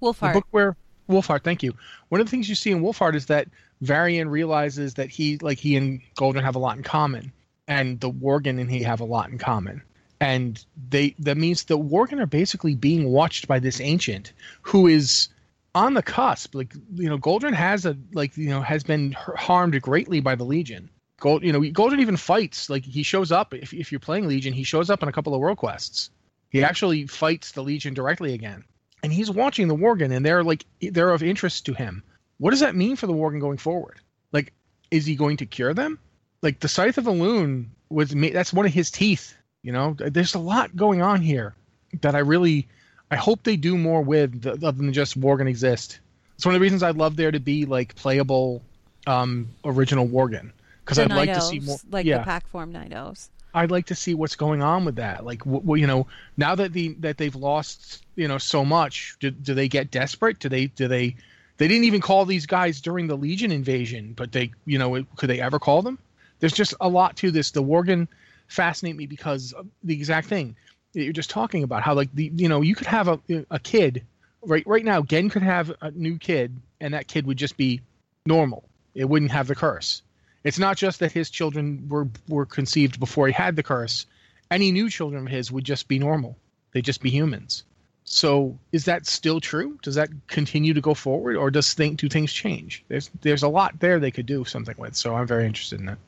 the 0.00 0.12
book 0.32 0.46
where 0.50 0.76
Wolfheart. 1.08 1.42
Thank 1.42 1.62
you. 1.62 1.74
One 2.08 2.20
of 2.20 2.26
the 2.26 2.30
things 2.30 2.48
you 2.48 2.54
see 2.54 2.70
in 2.70 2.82
Wolfheart 2.82 3.14
is 3.14 3.26
that 3.26 3.48
Varian 3.82 4.28
realizes 4.28 4.94
that 4.94 5.10
he 5.10 5.38
like 5.38 5.58
he 5.58 5.76
and 5.76 6.00
Goldrinn 6.16 6.42
have 6.42 6.56
a 6.56 6.58
lot 6.58 6.76
in 6.76 6.82
common, 6.82 7.32
and 7.68 8.00
the 8.00 8.10
Worgen 8.10 8.60
and 8.60 8.70
he 8.70 8.82
have 8.82 9.00
a 9.00 9.04
lot 9.04 9.30
in 9.30 9.38
common. 9.38 9.82
And 10.20 10.62
they 10.90 11.14
that 11.20 11.38
means 11.38 11.64
the 11.64 11.78
Worgen 11.78 12.20
are 12.20 12.26
basically 12.26 12.74
being 12.74 13.08
watched 13.08 13.48
by 13.48 13.58
this 13.58 13.80
ancient 13.80 14.32
who 14.62 14.86
is 14.86 15.28
on 15.74 15.94
the 15.94 16.02
cusp. 16.02 16.54
Like 16.54 16.74
you 16.94 17.08
know, 17.08 17.18
Goldrinn 17.18 17.54
has 17.54 17.86
a 17.86 17.96
like 18.12 18.36
you 18.36 18.50
know 18.50 18.60
has 18.60 18.84
been 18.84 19.12
harmed 19.12 19.80
greatly 19.80 20.20
by 20.20 20.34
the 20.34 20.44
Legion. 20.44 20.90
Gold, 21.20 21.42
you 21.42 21.52
know, 21.52 21.60
Goldrinn 21.60 22.00
even 22.00 22.16
fights. 22.16 22.68
Like 22.68 22.84
he 22.84 23.02
shows 23.02 23.32
up 23.32 23.54
if 23.54 23.72
if 23.72 23.92
you're 23.92 23.98
playing 23.98 24.28
Legion, 24.28 24.52
he 24.52 24.62
shows 24.62 24.90
up 24.90 25.02
in 25.02 25.08
a 25.08 25.12
couple 25.12 25.34
of 25.34 25.40
world 25.40 25.58
quests. 25.58 26.10
He 26.50 26.64
actually 26.64 27.06
fights 27.06 27.52
the 27.52 27.62
Legion 27.62 27.94
directly 27.94 28.34
again, 28.34 28.64
and 29.02 29.12
he's 29.12 29.30
watching 29.30 29.68
the 29.68 29.76
Worgen, 29.76 30.14
and 30.14 30.26
they're 30.26 30.44
like 30.44 30.66
they're 30.80 31.12
of 31.12 31.22
interest 31.22 31.66
to 31.66 31.74
him. 31.74 32.02
What 32.38 32.50
does 32.50 32.60
that 32.60 32.74
mean 32.74 32.96
for 32.96 33.06
the 33.06 33.12
Worgen 33.12 33.40
going 33.40 33.58
forward? 33.58 34.00
Like, 34.32 34.52
is 34.90 35.06
he 35.06 35.14
going 35.14 35.36
to 35.38 35.46
cure 35.46 35.74
them? 35.74 35.98
Like 36.42 36.60
the 36.60 36.68
Scythe 36.68 36.98
of 36.98 37.04
Elune 37.04 37.66
was 37.90 38.10
that's 38.10 38.52
one 38.52 38.66
of 38.66 38.72
his 38.72 38.90
teeth. 38.90 39.36
You 39.62 39.72
know, 39.72 39.94
there's 39.98 40.34
a 40.34 40.38
lot 40.38 40.74
going 40.74 41.02
on 41.02 41.20
here 41.20 41.54
that 42.00 42.14
I 42.14 42.20
really 42.20 42.66
I 43.10 43.16
hope 43.16 43.42
they 43.42 43.56
do 43.56 43.76
more 43.76 44.02
with 44.02 44.46
other 44.46 44.72
than 44.72 44.92
just 44.92 45.20
Worgen 45.20 45.48
exist. 45.48 46.00
It's 46.36 46.46
one 46.46 46.54
of 46.54 46.60
the 46.60 46.62
reasons 46.62 46.82
I'd 46.82 46.96
love 46.96 47.16
there 47.16 47.30
to 47.30 47.40
be 47.40 47.66
like 47.66 47.94
playable 47.96 48.62
um, 49.06 49.48
original 49.64 50.06
Worgen 50.06 50.52
because 50.84 50.98
I'd 50.98 51.10
like 51.10 51.34
to 51.34 51.40
see 51.40 51.60
more. 51.60 51.78
like 51.90 52.06
yeah. 52.06 52.18
the 52.18 52.24
pack 52.24 52.46
form 52.46 52.72
night 52.72 52.92
elves. 52.92 53.30
I'd 53.52 53.70
like 53.70 53.86
to 53.86 53.94
see 53.94 54.14
what's 54.14 54.36
going 54.36 54.62
on 54.62 54.84
with 54.84 54.96
that. 54.96 55.24
Like, 55.24 55.44
w- 55.44 55.80
you 55.80 55.86
know, 55.86 56.06
now 56.36 56.54
that 56.54 56.72
the 56.72 56.94
that 57.00 57.18
they've 57.18 57.34
lost, 57.34 58.04
you 58.14 58.28
know, 58.28 58.38
so 58.38 58.64
much, 58.64 59.16
do, 59.18 59.30
do 59.30 59.54
they 59.54 59.68
get 59.68 59.90
desperate? 59.90 60.38
Do 60.38 60.48
they 60.48 60.66
do 60.66 60.86
they? 60.88 61.16
They 61.56 61.68
didn't 61.68 61.84
even 61.84 62.00
call 62.00 62.24
these 62.24 62.46
guys 62.46 62.80
during 62.80 63.06
the 63.06 63.16
Legion 63.16 63.52
invasion, 63.52 64.14
but 64.16 64.32
they, 64.32 64.50
you 64.64 64.78
know, 64.78 65.04
could 65.16 65.28
they 65.28 65.40
ever 65.40 65.58
call 65.58 65.82
them? 65.82 65.98
There's 66.38 66.54
just 66.54 66.72
a 66.80 66.88
lot 66.88 67.16
to 67.18 67.30
this. 67.30 67.50
The 67.50 67.62
Worgen 67.62 68.08
fascinate 68.50 68.96
me 68.96 69.06
because 69.06 69.54
the 69.82 69.94
exact 69.94 70.26
thing 70.26 70.56
that 70.92 71.02
you're 71.02 71.12
just 71.12 71.30
talking 71.30 71.62
about. 71.62 71.82
How 71.82 71.94
like 71.94 72.12
the 72.14 72.30
you 72.34 72.48
know 72.48 72.62
you 72.62 72.74
could 72.74 72.86
have 72.86 73.08
a 73.08 73.20
a 73.50 73.58
kid 73.58 74.04
right 74.42 74.66
right 74.66 74.84
now. 74.84 75.02
Genn 75.02 75.30
could 75.30 75.42
have 75.42 75.72
a 75.80 75.90
new 75.92 76.18
kid, 76.18 76.56
and 76.80 76.94
that 76.94 77.08
kid 77.08 77.26
would 77.26 77.36
just 77.36 77.56
be 77.56 77.80
normal. 78.26 78.64
It 78.94 79.08
wouldn't 79.08 79.30
have 79.30 79.46
the 79.46 79.54
curse. 79.54 80.02
It's 80.42 80.58
not 80.58 80.76
just 80.76 81.00
that 81.00 81.12
his 81.12 81.30
children 81.30 81.88
were 81.88 82.08
were 82.28 82.46
conceived 82.46 82.98
before 82.98 83.26
he 83.26 83.32
had 83.32 83.56
the 83.56 83.62
curse. 83.62 84.06
Any 84.50 84.72
new 84.72 84.90
children 84.90 85.26
of 85.26 85.32
his 85.32 85.52
would 85.52 85.64
just 85.64 85.86
be 85.86 85.98
normal. 85.98 86.36
They'd 86.72 86.84
just 86.84 87.02
be 87.02 87.10
humans. 87.10 87.62
So 88.04 88.58
is 88.72 88.86
that 88.86 89.06
still 89.06 89.40
true? 89.40 89.78
Does 89.82 89.94
that 89.94 90.08
continue 90.26 90.74
to 90.74 90.80
go 90.80 90.94
forward, 90.94 91.36
or 91.36 91.50
does 91.50 91.74
think 91.74 92.00
do 92.00 92.08
things 92.08 92.32
change? 92.32 92.84
There's 92.88 93.10
there's 93.20 93.44
a 93.44 93.48
lot 93.48 93.78
there 93.78 94.00
they 94.00 94.10
could 94.10 94.26
do 94.26 94.44
something 94.44 94.74
with. 94.76 94.96
So 94.96 95.14
I'm 95.14 95.28
very 95.28 95.46
interested 95.46 95.78
in 95.78 95.86
that. 95.86 95.98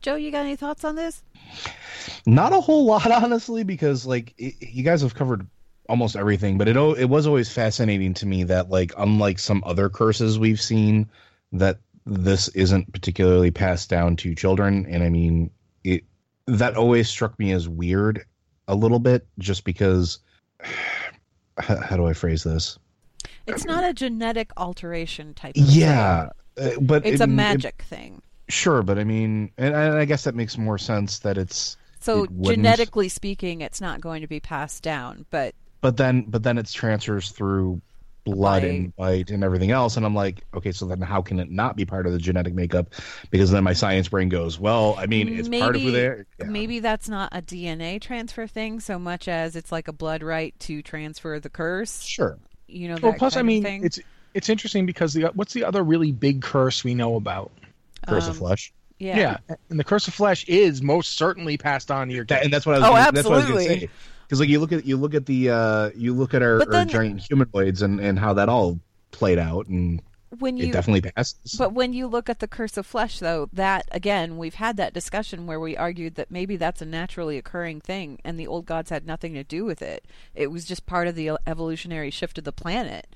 Joe, 0.00 0.14
you 0.14 0.30
got 0.30 0.40
any 0.40 0.56
thoughts 0.56 0.84
on 0.84 0.96
this? 0.96 1.22
Not 2.26 2.52
a 2.52 2.60
whole 2.60 2.84
lot, 2.84 3.10
honestly, 3.22 3.64
because 3.64 4.06
like 4.06 4.34
it, 4.38 4.54
you 4.60 4.82
guys 4.82 5.02
have 5.02 5.14
covered 5.14 5.46
almost 5.88 6.16
everything. 6.16 6.58
But 6.58 6.68
it 6.68 6.76
it 6.76 7.08
was 7.08 7.26
always 7.26 7.50
fascinating 7.50 8.14
to 8.14 8.26
me 8.26 8.44
that 8.44 8.70
like 8.70 8.92
unlike 8.96 9.38
some 9.38 9.62
other 9.66 9.88
curses 9.88 10.38
we've 10.38 10.60
seen, 10.60 11.08
that 11.52 11.78
this 12.06 12.48
isn't 12.48 12.92
particularly 12.92 13.50
passed 13.50 13.90
down 13.90 14.16
to 14.16 14.34
children. 14.34 14.86
And 14.88 15.02
I 15.02 15.08
mean, 15.08 15.50
it 15.84 16.04
that 16.46 16.76
always 16.76 17.08
struck 17.08 17.38
me 17.38 17.52
as 17.52 17.68
weird 17.68 18.24
a 18.66 18.74
little 18.74 18.98
bit, 18.98 19.26
just 19.38 19.64
because. 19.64 20.18
How, 21.58 21.96
do 21.96 22.06
I 22.06 22.12
phrase 22.12 22.44
this? 22.44 22.78
It's 23.48 23.64
not 23.64 23.82
a 23.82 23.92
genetic 23.92 24.52
alteration 24.56 25.34
type. 25.34 25.54
yeah, 25.56 26.28
uh, 26.56 26.70
but 26.80 27.04
it's 27.04 27.20
it, 27.20 27.24
a 27.24 27.26
magic 27.26 27.74
it, 27.80 27.84
thing. 27.84 28.22
Sure, 28.48 28.82
but 28.82 28.98
I 28.98 29.04
mean, 29.04 29.50
and, 29.58 29.74
and 29.74 29.94
I 29.94 30.04
guess 30.04 30.24
that 30.24 30.34
makes 30.34 30.56
more 30.56 30.78
sense 30.78 31.20
that 31.20 31.36
it's 31.36 31.76
so 32.00 32.24
it 32.24 32.30
genetically 32.42 33.08
speaking, 33.08 33.60
it's 33.60 33.80
not 33.80 34.00
going 34.00 34.22
to 34.22 34.26
be 34.26 34.40
passed 34.40 34.82
down. 34.82 35.26
But 35.30 35.54
But 35.80 35.96
then, 35.96 36.22
but 36.22 36.42
then 36.42 36.58
it's 36.58 36.72
transfers 36.72 37.30
through 37.30 37.80
blood 38.24 38.64
and 38.64 38.94
bite 38.96 39.30
and 39.30 39.42
everything 39.42 39.70
else, 39.70 39.96
and 39.96 40.04
I'm 40.04 40.14
like, 40.14 40.44
okay, 40.54 40.72
so 40.72 40.86
then 40.86 41.00
how 41.00 41.22
can 41.22 41.40
it 41.40 41.50
not 41.50 41.76
be 41.76 41.84
part 41.84 42.06
of 42.06 42.12
the 42.12 42.18
genetic 42.18 42.54
makeup? 42.54 42.94
Because 43.30 43.50
then 43.50 43.64
my 43.64 43.72
science 43.72 44.08
brain 44.08 44.28
goes, 44.28 44.58
well, 44.58 44.94
I 44.98 45.06
mean, 45.06 45.28
it's 45.28 45.48
maybe 45.48 45.62
part 45.62 45.76
of 45.76 45.82
who 45.82 45.90
they 45.90 46.06
are. 46.06 46.26
maybe 46.44 46.80
that's 46.80 47.08
not 47.08 47.30
a 47.32 47.42
DNA 47.42 48.00
transfer 48.00 48.46
thing 48.46 48.80
so 48.80 48.98
much 48.98 49.28
as 49.28 49.56
it's 49.56 49.72
like 49.72 49.88
a 49.88 49.92
blood 49.92 50.22
right 50.22 50.58
to 50.60 50.82
transfer 50.82 51.40
the 51.40 51.50
curse. 51.50 52.02
Sure. 52.02 52.38
You 52.66 52.88
know. 52.88 52.94
That 52.96 53.02
Well, 53.02 53.12
plus, 53.14 53.36
I 53.36 53.42
mean, 53.42 53.64
it's 53.66 53.98
it's 54.34 54.48
interesting 54.48 54.86
because 54.86 55.14
the 55.14 55.24
what's 55.34 55.54
the 55.54 55.64
other 55.64 55.82
really 55.82 56.12
big 56.12 56.42
curse 56.42 56.84
we 56.84 56.94
know 56.94 57.16
about? 57.16 57.50
Curse 58.06 58.24
Um, 58.24 58.30
of 58.30 58.36
flesh. 58.38 58.72
Yeah. 58.98 59.16
yeah, 59.48 59.56
and 59.70 59.78
the 59.78 59.84
curse 59.84 60.08
of 60.08 60.14
flesh 60.14 60.44
is 60.48 60.82
most 60.82 61.16
certainly 61.16 61.56
passed 61.56 61.90
on 61.90 62.08
to 62.08 62.14
your 62.14 62.24
That, 62.24 62.36
kids. 62.38 62.44
and 62.46 62.52
that's 62.52 62.66
what 62.66 62.74
I 62.74 62.78
was. 62.80 62.88
Oh, 62.88 62.92
gonna, 62.92 63.12
That's 63.12 63.28
what 63.28 63.34
I 63.34 63.36
was 63.36 63.44
going 63.46 63.56
to 63.58 63.62
absolutely. 63.64 63.86
say. 63.86 63.92
Because 64.26 64.40
like 64.40 64.48
you 64.48 64.58
look 64.60 64.72
at 64.72 64.84
you 64.86 64.96
look 64.96 65.14
at 65.14 65.26
the 65.26 65.50
uh, 65.50 65.90
you 65.94 66.12
look 66.14 66.34
at 66.34 66.42
our, 66.42 66.58
But 66.58 66.74
our 66.74 66.84
giant 66.84 67.20
humanoids 67.20 67.80
and 67.82 68.00
and 68.00 68.18
how 68.18 68.32
that 68.34 68.48
all 68.48 68.80
played 69.12 69.38
out, 69.38 69.68
and 69.68 70.02
when 70.40 70.56
you 70.56 70.66
it 70.66 70.72
definitely 70.72 71.10
passes. 71.12 71.54
But 71.56 71.72
when 71.72 71.92
you 71.92 72.08
look 72.08 72.28
at 72.28 72.40
the 72.40 72.48
curse 72.48 72.76
of 72.76 72.84
flesh, 72.86 73.20
though, 73.20 73.48
that 73.52 73.86
again, 73.92 74.36
we've 74.36 74.54
had 74.56 74.76
that 74.78 74.92
discussion 74.92 75.46
where 75.46 75.60
we 75.60 75.76
argued 75.76 76.16
that 76.16 76.30
maybe 76.32 76.56
that's 76.56 76.82
a 76.82 76.84
naturally 76.84 77.38
occurring 77.38 77.80
thing, 77.80 78.18
and 78.24 78.38
the 78.38 78.48
old 78.48 78.66
gods 78.66 78.90
had 78.90 79.06
nothing 79.06 79.32
to 79.34 79.44
do 79.44 79.64
with 79.64 79.80
it. 79.80 80.04
It 80.34 80.48
was 80.48 80.64
just 80.64 80.86
part 80.86 81.06
of 81.06 81.14
the 81.14 81.38
evolutionary 81.46 82.10
shift 82.10 82.36
of 82.36 82.44
the 82.44 82.52
planet. 82.52 83.06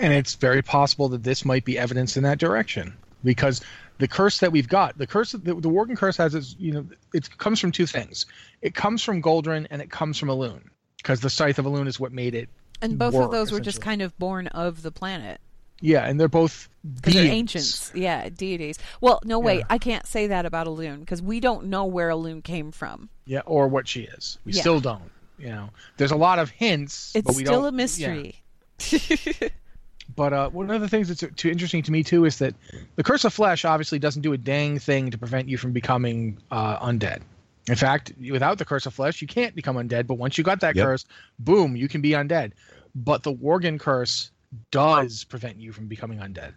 and 0.00 0.12
it's 0.12 0.34
very 0.34 0.62
possible 0.62 1.08
that 1.10 1.22
this 1.22 1.44
might 1.46 1.64
be 1.64 1.78
evidence 1.78 2.16
in 2.16 2.24
that 2.24 2.38
direction 2.38 2.92
because 3.24 3.62
the 3.98 4.08
curse 4.08 4.38
that 4.38 4.52
we've 4.52 4.68
got, 4.68 4.96
the 4.98 5.06
curse, 5.06 5.32
the, 5.32 5.38
the 5.38 5.68
Worgen 5.68 5.96
curse 5.96 6.16
has 6.16 6.34
its, 6.34 6.56
you 6.58 6.72
know, 6.72 6.86
it 7.12 7.36
comes 7.38 7.60
from 7.60 7.72
two 7.72 7.86
things. 7.86 8.26
It 8.62 8.74
comes 8.74 9.02
from 9.02 9.22
Goldrinn 9.22 9.66
and 9.70 9.82
it 9.82 9.90
comes 9.90 10.18
from 10.18 10.28
Elune 10.28 10.62
because 10.98 11.20
the 11.20 11.30
Scythe 11.30 11.58
of 11.58 11.64
Elune 11.64 11.88
is 11.88 11.98
what 12.00 12.12
made 12.12 12.34
it. 12.34 12.48
And 12.80 12.98
both 12.98 13.14
work, 13.14 13.26
of 13.26 13.30
those 13.32 13.50
were 13.50 13.60
just 13.60 13.80
kind 13.80 14.02
of 14.02 14.16
born 14.18 14.46
of 14.48 14.82
the 14.82 14.92
planet. 14.92 15.40
Yeah, 15.80 16.06
and 16.06 16.18
they're 16.18 16.28
both 16.28 16.68
they're 16.82 17.24
ancients. 17.24 17.92
Yeah, 17.94 18.28
deities. 18.28 18.78
Well, 19.00 19.20
no, 19.24 19.38
wait, 19.38 19.58
Yeah. 19.58 19.64
I 19.70 19.78
can't 19.78 20.06
say 20.06 20.28
that 20.28 20.44
about 20.46 20.66
Elune 20.66 21.00
because 21.00 21.22
we 21.22 21.38
don't 21.40 21.66
know 21.66 21.84
where 21.84 22.10
Elune 22.10 22.42
came 22.42 22.72
from. 22.72 23.08
Yeah, 23.26 23.42
or 23.46 23.68
what 23.68 23.86
she 23.86 24.02
is. 24.02 24.38
We 24.44 24.52
Yeah. 24.52 24.60
still 24.60 24.80
don't. 24.80 25.10
You 25.38 25.50
know, 25.50 25.70
there's 25.96 26.10
a 26.10 26.16
lot 26.16 26.40
of 26.40 26.50
hints, 26.50 27.12
It's 27.14 27.24
but 27.24 27.36
we 27.36 27.44
still 27.44 27.62
don't. 27.70 27.80
It's 27.80 27.92
still 27.92 28.08
a 28.08 28.18
mystery. 28.18 29.50
But 30.16 30.32
uh, 30.32 30.48
one 30.50 30.70
of 30.70 30.80
the 30.80 30.88
things 30.88 31.08
that's 31.08 31.24
too 31.36 31.48
interesting 31.50 31.82
to 31.82 31.92
me 31.92 32.02
too 32.02 32.24
is 32.24 32.38
that 32.38 32.54
the 32.96 33.02
curse 33.04 33.24
of 33.24 33.32
flesh 33.32 33.64
obviously 33.64 33.98
doesn't 33.98 34.22
do 34.22 34.32
a 34.32 34.38
dang 34.38 34.78
thing 34.78 35.10
to 35.10 35.18
prevent 35.18 35.48
you 35.48 35.56
from 35.58 35.72
becoming 35.72 36.38
uh, 36.50 36.78
undead. 36.78 37.20
In 37.68 37.76
fact, 37.76 38.12
without 38.30 38.58
the 38.58 38.64
curse 38.64 38.86
of 38.86 38.94
flesh, 38.94 39.20
you 39.20 39.28
can't 39.28 39.54
become 39.54 39.76
undead. 39.76 40.06
But 40.06 40.14
once 40.14 40.38
you 40.38 40.44
got 40.44 40.60
that 40.60 40.74
Yep. 40.74 40.84
curse, 40.86 41.04
boom, 41.38 41.76
you 41.76 41.86
can 41.88 42.00
be 42.00 42.10
undead. 42.10 42.52
But 42.94 43.22
the 43.22 43.32
Worgen 43.32 43.78
curse 43.78 44.30
does 44.70 45.24
prevent 45.24 45.60
you 45.60 45.72
from 45.72 45.86
becoming 45.86 46.18
undead. 46.18 46.54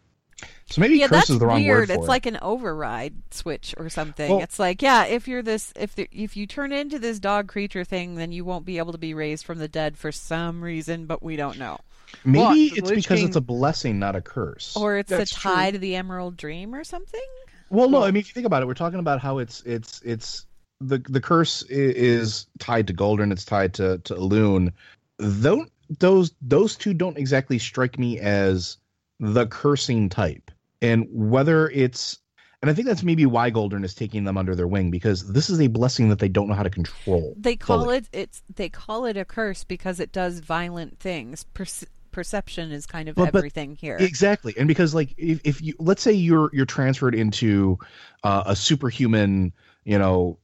so 0.67 0.79
maybe 0.81 0.95
yeah, 0.95 1.07
curse 1.07 1.17
that's 1.19 1.29
is 1.31 1.39
the 1.39 1.45
wrong 1.45 1.61
weird. 1.61 1.79
word 1.79 1.87
for 1.89 1.93
it's 1.95 2.05
it. 2.05 2.09
like 2.09 2.25
an 2.25 2.39
override 2.41 3.13
switch 3.31 3.75
or 3.77 3.89
something. 3.89 4.31
Well- 4.31 4.39
it's 4.39 4.57
like, 4.57 4.81
yeah, 4.81 5.03
if 5.05 5.27
you're 5.27 5.43
this, 5.43 5.73
if 5.75 5.93
the, 5.95 6.07
if 6.11 6.37
you 6.37 6.47
turn 6.47 6.71
into 6.71 6.97
this 6.97 7.19
dog 7.19 7.47
creature 7.49 7.83
thing, 7.83 8.15
then 8.15 8.31
you 8.31 8.45
won't 8.45 8.65
be 8.65 8.77
able 8.77 8.93
to 8.93 8.97
be 8.97 9.13
raised 9.13 9.45
from 9.45 9.59
the 9.59 9.67
dead 9.67 9.97
for 9.97 10.11
some 10.13 10.63
reason, 10.63 11.05
but 11.05 11.21
we 11.21 11.35
don't 11.35 11.59
know. 11.59 11.79
Maybe 12.23 12.69
But 12.69 12.77
it's 12.77 12.89
because 12.91 13.19
King- 13.19 13.27
it's 13.27 13.35
a 13.35 13.41
blessing, 13.41 13.99
not 13.99 14.15
a 14.15 14.21
curse. 14.21 14.75
Or 14.75 14.97
it's 14.97 15.11
a 15.11 15.25
tie 15.25 15.69
true. 15.69 15.73
to 15.73 15.79
the 15.79 15.95
Emerald 15.95 16.37
Dream 16.37 16.75
or 16.75 16.83
something. 16.83 17.21
Well, 17.69 17.89
no, 17.89 18.03
I 18.03 18.11
mean, 18.11 18.21
if 18.21 18.27
you 18.27 18.33
think 18.33 18.45
about 18.45 18.61
it, 18.61 18.65
we're 18.65 18.73
talking 18.73 18.99
about 18.99 19.21
how 19.21 19.37
it's 19.37 19.61
it's 19.61 20.01
it's 20.03 20.45
the 20.81 20.97
the 21.09 21.21
curse 21.21 21.63
is 21.63 22.47
tied 22.59 22.87
to 22.87 22.93
Goldrinn, 22.93 23.31
it's 23.31 23.45
tied 23.45 23.73
to 23.75 23.99
to 23.99 24.15
Elune. 24.15 24.73
Though 25.17 25.65
those 25.99 26.33
those 26.41 26.75
two 26.75 26.93
don't 26.93 27.17
exactly 27.17 27.59
strike 27.59 27.97
me 27.97 28.19
as 28.19 28.77
the 29.19 29.47
cursing 29.47 30.09
type, 30.09 30.51
and 30.81 31.07
whether 31.11 31.69
it's 31.69 32.19
and 32.61 32.69
I 32.69 32.73
think 32.73 32.87
that's 32.87 33.03
maybe 33.03 33.25
why 33.25 33.49
Goldrinn 33.49 33.83
is 33.83 33.95
taking 33.95 34.23
them 34.23 34.37
under 34.37 34.55
their 34.55 34.67
wing 34.67 34.91
because 34.91 35.31
this 35.31 35.49
is 35.49 35.59
a 35.59 35.67
blessing 35.67 36.09
that 36.09 36.19
they 36.19 36.29
don't 36.29 36.47
know 36.47 36.53
how 36.53 36.63
to 36.63 36.69
control. 36.69 37.33
They 37.37 37.55
call 37.55 37.83
fully. 37.85 37.97
it 37.97 38.09
it's 38.11 38.43
they 38.53 38.69
call 38.69 39.05
it 39.05 39.17
a 39.17 39.25
curse 39.25 39.63
because 39.63 39.99
it 39.99 40.11
does 40.11 40.39
violent 40.39 40.99
things. 40.99 41.43
Perce- 41.53 41.85
perception 42.11 42.71
is 42.71 42.85
kind 42.85 43.09
of 43.09 43.17
everything 43.17 43.75
here. 43.75 43.97
Exactly, 43.99 44.53
and 44.57 44.67
because 44.67 44.93
like 44.93 45.13
if, 45.17 45.41
if 45.43 45.61
you 45.61 45.73
let's 45.79 46.01
say 46.01 46.11
you're 46.11 46.49
you're 46.53 46.65
transferred 46.65 47.15
into 47.15 47.79
uh, 48.23 48.43
a 48.45 48.55
superhuman, 48.55 49.53
you 49.83 49.97
know, 49.97 50.37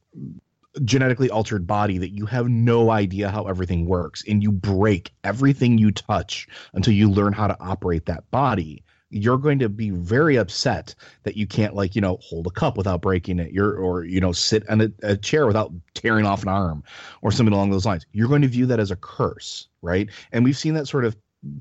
genetically 0.84 1.30
altered 1.30 1.66
body 1.66 1.98
that 1.98 2.10
you 2.10 2.26
have 2.26 2.48
no 2.48 2.90
idea 2.90 3.30
how 3.30 3.44
everything 3.44 3.86
works, 3.86 4.24
and 4.28 4.42
you 4.42 4.52
break 4.52 5.12
everything 5.24 5.78
you 5.78 5.90
touch 5.90 6.48
until 6.74 6.94
you 6.94 7.10
learn 7.10 7.32
how 7.32 7.46
to 7.46 7.56
operate 7.60 8.06
that 8.06 8.30
body. 8.30 8.82
You're 9.10 9.38
going 9.38 9.58
to 9.60 9.70
be 9.70 9.88
very 9.88 10.36
upset 10.36 10.94
that 11.22 11.34
you 11.34 11.46
can't 11.46 11.74
like 11.74 11.94
you 11.94 12.00
know 12.02 12.18
hold 12.20 12.46
a 12.46 12.50
cup 12.50 12.76
without 12.76 13.00
breaking 13.00 13.38
it. 13.38 13.52
You're 13.52 13.74
or 13.74 14.04
you 14.04 14.20
know 14.20 14.32
sit 14.32 14.68
on 14.68 14.80
a, 14.80 14.90
a 15.02 15.16
chair 15.16 15.46
without 15.46 15.72
tearing 15.94 16.26
off 16.26 16.42
an 16.42 16.48
arm 16.48 16.82
or 17.22 17.32
something 17.32 17.54
along 17.54 17.70
those 17.70 17.86
lines. 17.86 18.04
You're 18.12 18.28
going 18.28 18.42
to 18.42 18.48
view 18.48 18.66
that 18.66 18.80
as 18.80 18.90
a 18.90 18.96
curse, 18.96 19.68
right? 19.80 20.08
And 20.32 20.44
we've 20.44 20.58
seen 20.58 20.74
that 20.74 20.88
sort 20.88 21.04
of 21.04 21.16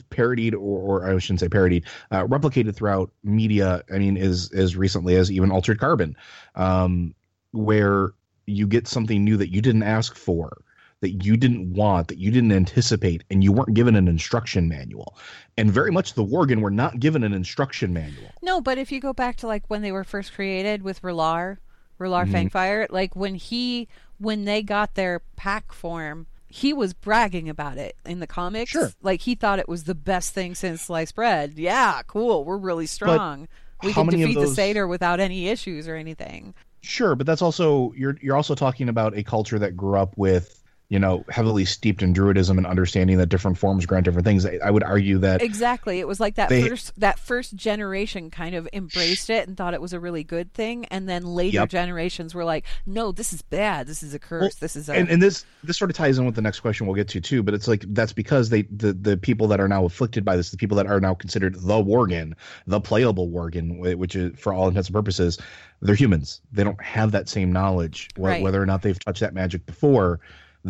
parodied 0.10 0.56
or, 0.56 1.02
or 1.04 1.08
I 1.08 1.18
shouldn't 1.20 1.40
say 1.40 1.50
parodied, 1.50 1.86
uh, 2.12 2.26
replicated 2.26 2.76
throughout 2.76 3.12
media. 3.24 3.84
I 3.94 4.00
mean, 4.00 4.18
as 4.18 4.52
as 4.54 4.76
recently 4.76 5.16
as 5.16 5.32
even 5.32 5.52
Altered 5.52 5.80
Carbon, 5.80 6.16
um, 6.56 7.14
where 7.52 8.12
you 8.46 8.66
get 8.68 8.88
something 8.88 9.24
new 9.24 9.38
that 9.38 9.52
you 9.52 9.62
didn't 9.62 9.84
ask 9.84 10.16
for. 10.16 10.58
that 11.02 11.24
you 11.24 11.38
didn't 11.38 11.74
want, 11.74 12.08
that 12.08 12.18
you 12.18 12.32
didn't 12.32 12.52
anticipate, 12.52 13.24
and 13.30 13.44
you 13.44 13.52
weren't 13.52 13.76
given 13.76 13.96
an 13.96 14.08
instruction 14.08 14.68
manual. 14.68 15.16
And 15.56 15.70
very 15.70 15.92
much 15.92 16.16
the 16.16 16.26
Worgen 16.26 16.60
were 16.62 16.72
not 16.72 17.00
given 17.00 17.24
an 17.24 17.34
instruction 17.34 17.94
manual. 17.94 18.32
No, 18.42 18.62
but 18.62 18.80
if 18.80 18.92
you 18.92 19.00
go 19.00 19.14
back 19.14 19.36
to 19.38 19.48
like 19.48 19.64
when 19.68 19.84
they 19.84 19.92
were 19.92 20.04
first 20.04 20.34
created 20.34 20.82
with 20.82 21.04
Ralaar, 21.04 21.58
Ralaar 22.00 22.26
Mhm. 22.28 22.50
Fangfire, 22.50 22.88
like 22.90 23.16
when 23.16 23.36
he 23.36 23.88
when 24.18 24.46
they 24.46 24.64
got 24.64 24.96
their 24.96 25.20
pack 25.36 25.72
form, 25.72 26.26
he 26.50 26.74
was 26.74 26.94
bragging 26.94 27.50
about 27.50 27.78
it 27.78 27.96
in 28.06 28.20
the 28.20 28.28
comics. 28.28 28.72
Sure. 28.72 28.92
Like 29.02 29.22
he 29.22 29.36
thought 29.36 29.60
it 29.60 29.68
was 29.70 29.84
the 29.84 29.96
best 29.96 30.34
thing 30.34 30.56
since 30.56 30.82
sliced 30.82 31.16
bread. 31.16 31.54
Yeah, 31.58 32.02
cool. 32.08 32.46
We're 32.46 32.58
really 32.58 32.88
strong. 32.88 33.48
we 33.84 33.92
how 33.92 34.04
can 34.04 34.20
defeat 34.20 34.36
those- 34.36 34.50
the 34.50 34.56
Seder 34.56 34.88
without 34.88 35.20
any 35.20 35.50
issues 35.50 35.88
or 35.88 35.96
anything. 35.96 36.54
Sure, 36.82 37.16
but 37.16 37.26
that's 37.28 37.42
also 37.42 37.92
you're 37.98 38.18
you're 38.22 38.36
also 38.36 38.56
talking 38.56 38.88
about 38.88 39.18
a 39.18 39.24
culture 39.24 39.60
that 39.60 39.76
grew 39.76 39.98
up 39.98 40.14
with 40.18 40.57
you 40.90 40.98
know 41.00 41.26
heavily 41.30 41.66
steeped 41.66 42.02
in 42.02 42.14
druidism 42.14 42.58
and 42.58 42.66
understanding 42.66 43.18
that 43.18 43.28
different 43.28 43.58
forms 43.58 43.86
grant 43.86 44.06
different 44.06 44.26
things. 44.26 44.46
I, 44.46 44.58
I 44.64 44.72
would 44.72 44.84
argue 44.84 45.18
that 45.18 45.42
Exactly. 45.42 46.00
It 46.00 46.08
was 46.08 46.20
like 46.22 46.36
that 46.36 46.48
They- 46.50 46.68
first 46.70 46.98
that 47.00 47.20
first 47.20 47.56
generation 47.56 48.30
kind 48.32 48.56
of 48.56 48.70
embraced 48.72 49.30
it 49.30 49.48
and 49.48 49.58
thought 49.58 49.74
it 49.74 49.82
was 49.82 49.92
a 49.94 50.00
really 50.00 50.24
good 50.24 50.54
thing, 50.54 50.86
and 50.86 51.08
then 51.10 51.26
later 51.26 51.56
Yep. 51.58 51.70
generations 51.70 52.34
were 52.34 52.46
like, 52.46 52.64
"No, 52.86 53.12
this 53.12 53.34
is 53.34 53.42
bad. 53.42 53.86
This 53.88 54.02
is 54.02 54.14
a 54.14 54.20
curse. 54.20 54.56
this 54.56 54.76
is 54.78 54.88
a." 54.88 54.94
and, 54.94 55.10
and 55.10 55.22
this 55.22 55.46
this 55.64 55.78
sort 55.78 55.92
of 55.92 55.98
ties 55.98 56.18
in 56.20 56.26
with 56.26 56.36
the 56.36 56.42
next 56.42 56.62
question 56.62 56.88
we'll 56.88 56.96
get 56.96 57.10
to 57.10 57.20
too 57.20 57.44
but 57.44 57.54
it's 57.54 57.68
like 57.68 57.84
that's 57.90 58.14
because 58.14 58.50
they 58.50 58.62
the 58.64 58.94
the 58.94 59.18
people 59.18 59.48
that 59.48 59.60
are 59.60 59.68
now 59.68 59.84
afflicted 59.84 60.24
by 60.24 60.38
this 60.38 60.52
the 60.52 60.58
people 60.58 60.78
that 60.78 60.88
are 60.88 61.02
now 61.02 61.14
considered 61.14 61.56
the 61.56 61.74
worgen 61.84 62.34
the 62.68 62.80
playable 62.80 63.28
worgen 63.30 63.78
which 63.98 64.16
is 64.16 64.40
for 64.40 64.54
all 64.54 64.68
intents 64.70 64.88
and 64.88 64.96
purposes 64.96 65.38
they're 65.82 65.96
humans 65.96 66.40
they 66.54 66.64
don't 66.64 66.82
have 66.82 67.12
that 67.12 67.28
same 67.28 67.52
knowledge 67.52 68.08
Right. 68.18 68.42
whether 68.42 68.62
or 68.62 68.66
not 68.66 68.82
they've 68.84 68.98
touched 68.98 69.20
that 69.20 69.34
magic 69.34 69.66
before 69.66 70.20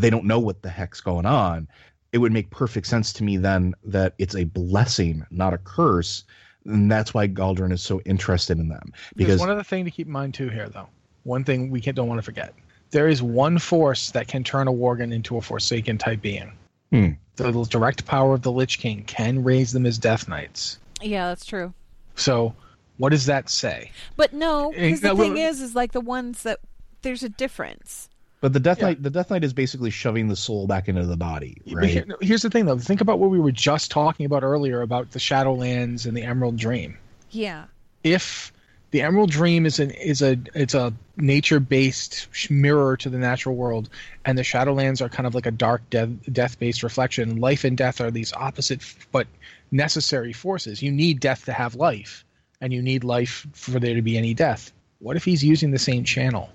they 0.02 0.10
don't 0.10 0.26
know 0.26 0.40
what 0.40 0.62
the 0.62 0.70
heck's 0.70 1.02
going 1.02 1.26
on 1.26 1.68
it 2.14 2.20
would 2.20 2.32
make 2.32 2.50
perfect 2.50 2.88
sense 2.88 3.12
to 3.14 3.24
me 3.24 3.36
then 3.38 3.74
that 3.84 4.14
it's 4.18 4.36
a 4.36 4.46
blessing 4.46 5.26
not 5.32 5.54
a 5.54 5.58
curse 5.58 6.24
and 6.66 6.92
that's 6.92 7.14
why 7.14 7.28
Goldrinn 7.28 7.72
is 7.72 7.82
so 7.82 8.02
interested 8.02 8.60
in 8.60 8.68
them 8.68 8.92
There's 9.16 9.28
because 9.28 9.40
one 9.40 9.50
other 9.50 9.64
thing 9.64 9.86
to 9.86 9.92
keep 9.92 10.08
in 10.08 10.14
mind 10.14 10.34
too 10.34 10.50
here, 10.50 10.68
though. 10.68 10.90
One 11.24 11.44
thing 11.46 11.70
we 11.70 11.80
can't 11.80 11.96
don't 11.96 12.10
want 12.10 12.18
to 12.18 12.24
forget: 12.24 12.54
there 12.92 13.08
is 13.08 13.22
one 13.24 13.58
force 13.58 14.12
that 14.12 14.28
can 14.28 14.44
turn 14.44 14.68
a 14.68 14.74
Worgen 14.74 15.14
into 15.14 15.38
a 15.38 15.42
Forsaken 15.42 15.98
type 15.98 16.22
being. 16.22 16.52
Hmm. 16.92 17.12
The 17.38 17.52
direct 17.70 18.06
power 18.06 18.34
of 18.34 18.42
the 18.42 18.52
Lich 18.52 18.80
King 18.80 19.04
can 19.06 19.46
raise 19.46 19.72
them 19.72 19.86
as 19.86 19.98
Death 19.98 20.28
Knights. 20.28 20.80
yeah, 21.02 21.28
that's 21.28 21.46
true. 21.46 21.74
So, 22.16 22.54
what 22.98 23.10
does 23.10 23.28
that 23.28 23.50
say? 23.50 23.92
But 24.18 24.34
no, 24.34 24.72
Eh, 24.74 24.88
because 24.88 25.00
the 25.02 25.08
no, 25.10 25.16
thing 25.16 25.38
is, 25.38 25.62
is 25.62 25.74
like 25.74 25.94
the 25.94 26.02
ones 26.02 26.44
that 26.44 26.60
there's 27.02 27.24
a 27.24 27.30
difference. 27.30 28.07
But 28.42 28.54
the 28.54 28.60
death 28.60 28.82
knight 28.82 29.04
the 29.04 29.10
death 29.10 29.30
knight 29.32 29.44
is 29.44 29.54
basically 29.54 29.90
shoving 29.90 30.28
the 30.28 30.36
soul 30.36 30.68
back 30.68 30.88
into 30.88 31.06
the 31.06 31.18
body 31.18 31.58
right 31.72 31.90
here- 31.90 32.06
here's 32.22 32.42
the 32.42 32.50
thing, 32.50 32.66
though. 32.66 32.78
Think 32.78 33.02
about 33.02 33.20
what 33.20 33.30
we 33.30 33.40
were 33.40 33.52
just 33.52 33.92
talking 33.92 34.26
about 34.26 34.44
earlier 34.44 34.82
about 34.82 35.12
the 35.12 35.20
Shadowlands 35.20 36.06
and 36.06 36.16
the 36.16 36.24
Emerald 36.24 36.58
Dream. 36.58 36.98
Yeah. 37.32 37.66
if 38.04 38.54
the 38.92 39.02
Emerald 39.02 39.30
Dream 39.32 39.66
is 39.66 39.80
an 39.80 39.92
is 39.92 40.22
a 40.22 40.38
it's 40.56 40.74
a 40.74 40.94
nature 41.18 41.60
based 41.60 42.28
mirror 42.50 42.96
to 42.98 43.10
the 43.10 43.18
natural 43.18 43.56
world, 43.56 43.90
and 44.24 44.38
the 44.38 44.44
Shadowlands 44.44 45.02
are 45.02 45.10
kind 45.10 45.28
of 45.28 45.36
like 45.36 45.46
a 45.46 45.52
dark 45.52 45.82
death 45.90 46.10
death 46.32 46.58
based 46.58 46.84
reflection. 46.84 47.38
Life 47.42 47.66
and 47.66 47.76
death 47.76 48.00
are 48.00 48.12
these 48.12 48.32
opposite 48.34 48.82
but 49.12 49.28
necessary 49.72 50.32
forces. 50.32 50.82
You 50.82 50.92
need 50.92 51.20
death 51.20 51.44
to 51.46 51.52
have 51.54 51.76
life, 51.76 52.24
and 52.62 52.72
you 52.72 52.82
need 52.82 53.04
life 53.04 53.46
for 53.52 53.78
there 53.80 53.96
to 53.96 54.02
be 54.02 54.18
any 54.18 54.34
death. 54.34 54.72
What 55.00 55.18
if 55.18 55.26
he's 55.26 55.44
using 55.44 55.72
the 55.72 55.80
same 55.80 56.06
channel? 56.06 56.50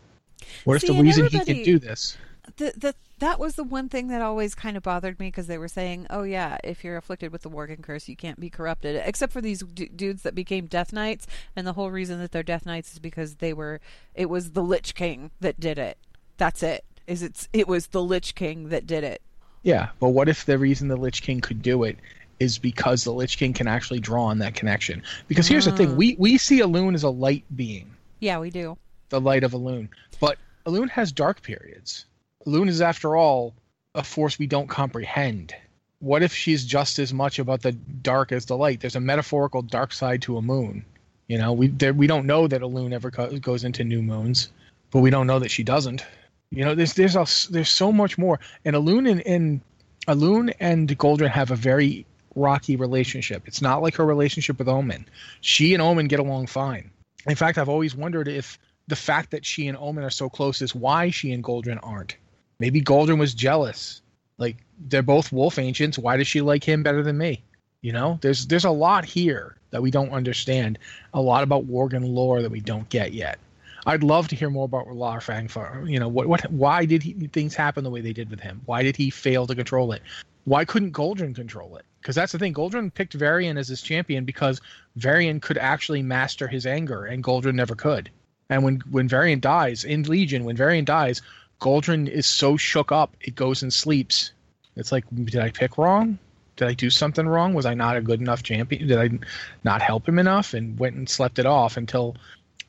What 0.64 0.76
if 0.76 0.82
See, 0.82 0.88
the 0.96 1.02
reason 1.02 1.26
he 1.28 1.40
can 1.40 1.62
do 1.62 1.78
this? 1.78 2.16
The, 2.56 2.72
the 2.76 2.94
that 3.20 3.38
was 3.38 3.54
the 3.54 3.62
one 3.62 3.88
thing 3.88 4.08
that 4.08 4.20
always 4.20 4.54
kind 4.56 4.76
of 4.76 4.82
bothered 4.82 5.20
me 5.20 5.28
because 5.28 5.46
they 5.46 5.58
were 5.58 5.68
saying, 5.68 6.08
"Oh 6.10 6.24
yeah, 6.24 6.58
if 6.64 6.82
you're 6.82 6.96
afflicted 6.96 7.30
with 7.30 7.42
the 7.42 7.50
Worgen 7.50 7.82
curse, 7.82 8.08
you 8.08 8.16
can't 8.16 8.40
be 8.40 8.50
corrupted." 8.50 9.00
Except 9.04 9.32
for 9.32 9.40
these 9.40 9.60
d- 9.60 9.90
dudes 9.94 10.22
that 10.22 10.34
became 10.34 10.66
Death 10.66 10.92
Knights, 10.92 11.26
and 11.54 11.64
the 11.66 11.74
whole 11.74 11.90
reason 11.92 12.18
that 12.18 12.32
they're 12.32 12.42
Death 12.42 12.66
Knights 12.66 12.92
is 12.94 12.98
because 12.98 13.36
they 13.36 13.52
were. 13.52 13.80
It 14.14 14.28
was 14.28 14.50
the 14.52 14.62
Lich 14.62 14.94
King 14.96 15.30
that 15.40 15.60
did 15.60 15.78
it. 15.78 15.98
That's 16.36 16.64
it. 16.64 16.84
Is 17.06 17.22
it's 17.22 17.48
it 17.52 17.68
was 17.68 17.88
the 17.88 18.02
Lich 18.02 18.34
King 18.34 18.70
that 18.70 18.86
did 18.88 19.04
it. 19.04 19.22
Yeah, 19.62 19.90
but 20.00 20.08
what 20.08 20.28
if 20.28 20.44
the 20.44 20.58
reason 20.58 20.88
the 20.88 20.96
Lich 20.96 21.22
King 21.22 21.40
could 21.40 21.62
do 21.62 21.84
it 21.84 21.96
is 22.40 22.58
because 22.58 23.04
the 23.04 23.12
Lich 23.12 23.38
King 23.38 23.52
can 23.52 23.68
actually 23.68 24.00
draw 24.00 24.24
on 24.24 24.38
that 24.38 24.54
connection? 24.54 25.00
Because 25.28 25.46
here's 25.46 25.66
the 25.66 25.72
Ah. 25.72 25.76
thing: 25.76 25.96
we 25.96 26.16
we 26.18 26.38
see 26.38 26.58
Elune 26.58 26.94
as 26.94 27.04
a 27.04 27.10
light 27.10 27.44
being. 27.54 27.88
Yeah, 28.18 28.40
we 28.40 28.50
do. 28.50 28.76
The 29.12 29.20
light 29.20 29.44
of 29.44 29.52
Elune. 29.52 29.90
But 30.20 30.38
Elune 30.66 30.88
has 30.88 31.12
dark 31.12 31.42
periods. 31.42 32.06
Elune 32.46 32.70
is, 32.70 32.80
after 32.80 33.14
all, 33.14 33.52
a 33.94 34.02
force 34.02 34.38
we 34.38 34.46
don't 34.46 34.68
comprehend. 34.68 35.54
What 35.98 36.22
if 36.22 36.32
she's 36.32 36.64
just 36.64 36.98
as 36.98 37.12
much 37.12 37.38
about 37.38 37.60
the 37.60 37.72
dark 37.72 38.32
as 38.32 38.46
the 38.46 38.56
light? 38.56 38.80
There's 38.80 38.96
a 38.96 39.00
metaphorical 39.00 39.60
dark 39.60 39.92
side 39.92 40.22
to 40.22 40.38
a 40.38 40.42
moon. 40.42 40.82
You 41.28 41.36
know, 41.36 41.52
we 41.52 41.68
there, 41.68 41.92
we 41.92 42.06
don't 42.06 42.24
know 42.24 42.48
that 42.48 42.62
Elune 42.62 42.94
ever 42.94 43.10
co- 43.10 43.38
goes 43.38 43.64
into 43.64 43.84
new 43.84 44.00
moons, 44.00 44.48
but 44.90 45.00
we 45.00 45.10
don't 45.10 45.26
know 45.26 45.38
that 45.40 45.50
she 45.50 45.62
doesn't. 45.62 46.06
You 46.50 46.64
know, 46.64 46.74
there's 46.74 46.94
there's 46.94 47.14
a, 47.14 47.26
there's 47.52 47.68
so 47.68 47.92
much 47.92 48.16
more. 48.16 48.40
And 48.64 48.74
Elune 48.74 49.10
and, 49.10 49.20
and 49.26 49.60
Elune 50.08 50.54
and 50.58 50.88
Goldrinn 50.98 51.28
have 51.28 51.50
a 51.50 51.56
very 51.56 52.06
rocky 52.34 52.76
relationship. 52.76 53.42
It's 53.44 53.60
not 53.60 53.82
like 53.82 53.94
her 53.96 54.06
relationship 54.06 54.58
with 54.58 54.70
Omen. 54.70 55.06
She 55.42 55.74
and 55.74 55.82
Omen 55.82 56.08
get 56.08 56.18
along 56.18 56.46
fine. 56.46 56.90
In 57.26 57.36
fact, 57.36 57.58
I've 57.58 57.68
always 57.68 57.94
wondered 57.94 58.26
if 58.26 58.58
the 58.88 58.96
fact 58.96 59.30
that 59.30 59.44
she 59.44 59.68
and 59.68 59.78
Omen 59.78 60.04
are 60.04 60.10
so 60.10 60.28
close 60.28 60.62
is 60.62 60.74
why 60.74 61.10
she 61.10 61.32
and 61.32 61.44
Goldrinn 61.44 61.80
aren't. 61.82 62.16
Maybe 62.58 62.80
Goldrinn 62.80 63.18
was 63.18 63.34
jealous. 63.34 64.02
Like 64.38 64.56
they're 64.88 65.02
both 65.02 65.32
wolf 65.32 65.58
ancients. 65.58 65.98
Why 65.98 66.16
does 66.16 66.26
she 66.26 66.40
like 66.40 66.64
him 66.64 66.82
better 66.82 67.02
than 67.02 67.18
me? 67.18 67.42
You 67.80 67.92
know, 67.92 68.18
there's 68.22 68.46
there's 68.46 68.64
a 68.64 68.70
lot 68.70 69.04
here 69.04 69.56
that 69.70 69.82
we 69.82 69.90
don't 69.90 70.10
understand. 70.10 70.78
A 71.14 71.20
lot 71.20 71.42
about 71.42 71.66
Worgen 71.66 72.14
lore 72.14 72.42
that 72.42 72.50
we 72.50 72.60
don't 72.60 72.88
get 72.88 73.12
yet. 73.12 73.38
I'd 73.84 74.04
love 74.04 74.28
to 74.28 74.36
hear 74.36 74.50
more 74.50 74.66
about 74.66 74.94
Lar 74.94 75.18
Fangfire. 75.18 75.90
You 75.90 75.98
know, 75.98 76.08
what 76.08 76.28
what 76.28 76.50
why 76.52 76.84
did 76.84 77.02
he, 77.02 77.14
things 77.28 77.54
happen 77.54 77.82
the 77.82 77.90
way 77.90 78.00
they 78.00 78.12
did 78.12 78.30
with 78.30 78.40
him? 78.40 78.60
Why 78.66 78.82
did 78.82 78.96
he 78.96 79.10
fail 79.10 79.46
to 79.46 79.54
control 79.54 79.92
it? 79.92 80.02
Why 80.44 80.64
couldn't 80.64 80.92
Goldrinn 80.92 81.34
control 81.34 81.76
it? 81.76 81.84
Because 82.00 82.14
that's 82.14 82.32
the 82.32 82.38
thing. 82.38 82.54
Goldrinn 82.54 82.92
picked 82.92 83.14
Varian 83.14 83.58
as 83.58 83.68
his 83.68 83.82
champion 83.82 84.24
because 84.24 84.60
Varian 84.96 85.40
could 85.40 85.58
actually 85.58 86.02
master 86.02 86.48
his 86.48 86.66
anger, 86.66 87.04
and 87.04 87.22
Goldrinn 87.22 87.54
never 87.54 87.74
could. 87.74 88.10
And 88.48 88.64
when 88.64 88.80
when 88.90 89.08
Varian 89.08 89.40
dies 89.40 89.84
in 89.84 90.02
Legion, 90.02 90.44
when 90.44 90.56
Varian 90.56 90.84
dies, 90.84 91.22
Goldrinn 91.60 92.08
is 92.08 92.26
so 92.26 92.56
shook 92.56 92.92
up 92.92 93.16
it 93.20 93.34
goes 93.34 93.62
and 93.62 93.72
sleeps. 93.72 94.32
It's 94.76 94.92
like, 94.92 95.04
did 95.24 95.40
I 95.40 95.50
pick 95.50 95.78
wrong? 95.78 96.18
Did 96.56 96.68
I 96.68 96.74
do 96.74 96.90
something 96.90 97.26
wrong? 97.26 97.54
Was 97.54 97.66
I 97.66 97.74
not 97.74 97.96
a 97.96 98.02
good 98.02 98.20
enough 98.20 98.42
champion? 98.42 98.86
Did 98.86 98.98
I 98.98 99.18
not 99.64 99.82
help 99.82 100.08
him 100.08 100.18
enough? 100.18 100.54
And 100.54 100.78
went 100.78 100.96
and 100.96 101.08
slept 101.08 101.38
it 101.38 101.46
off 101.46 101.76
until 101.76 102.16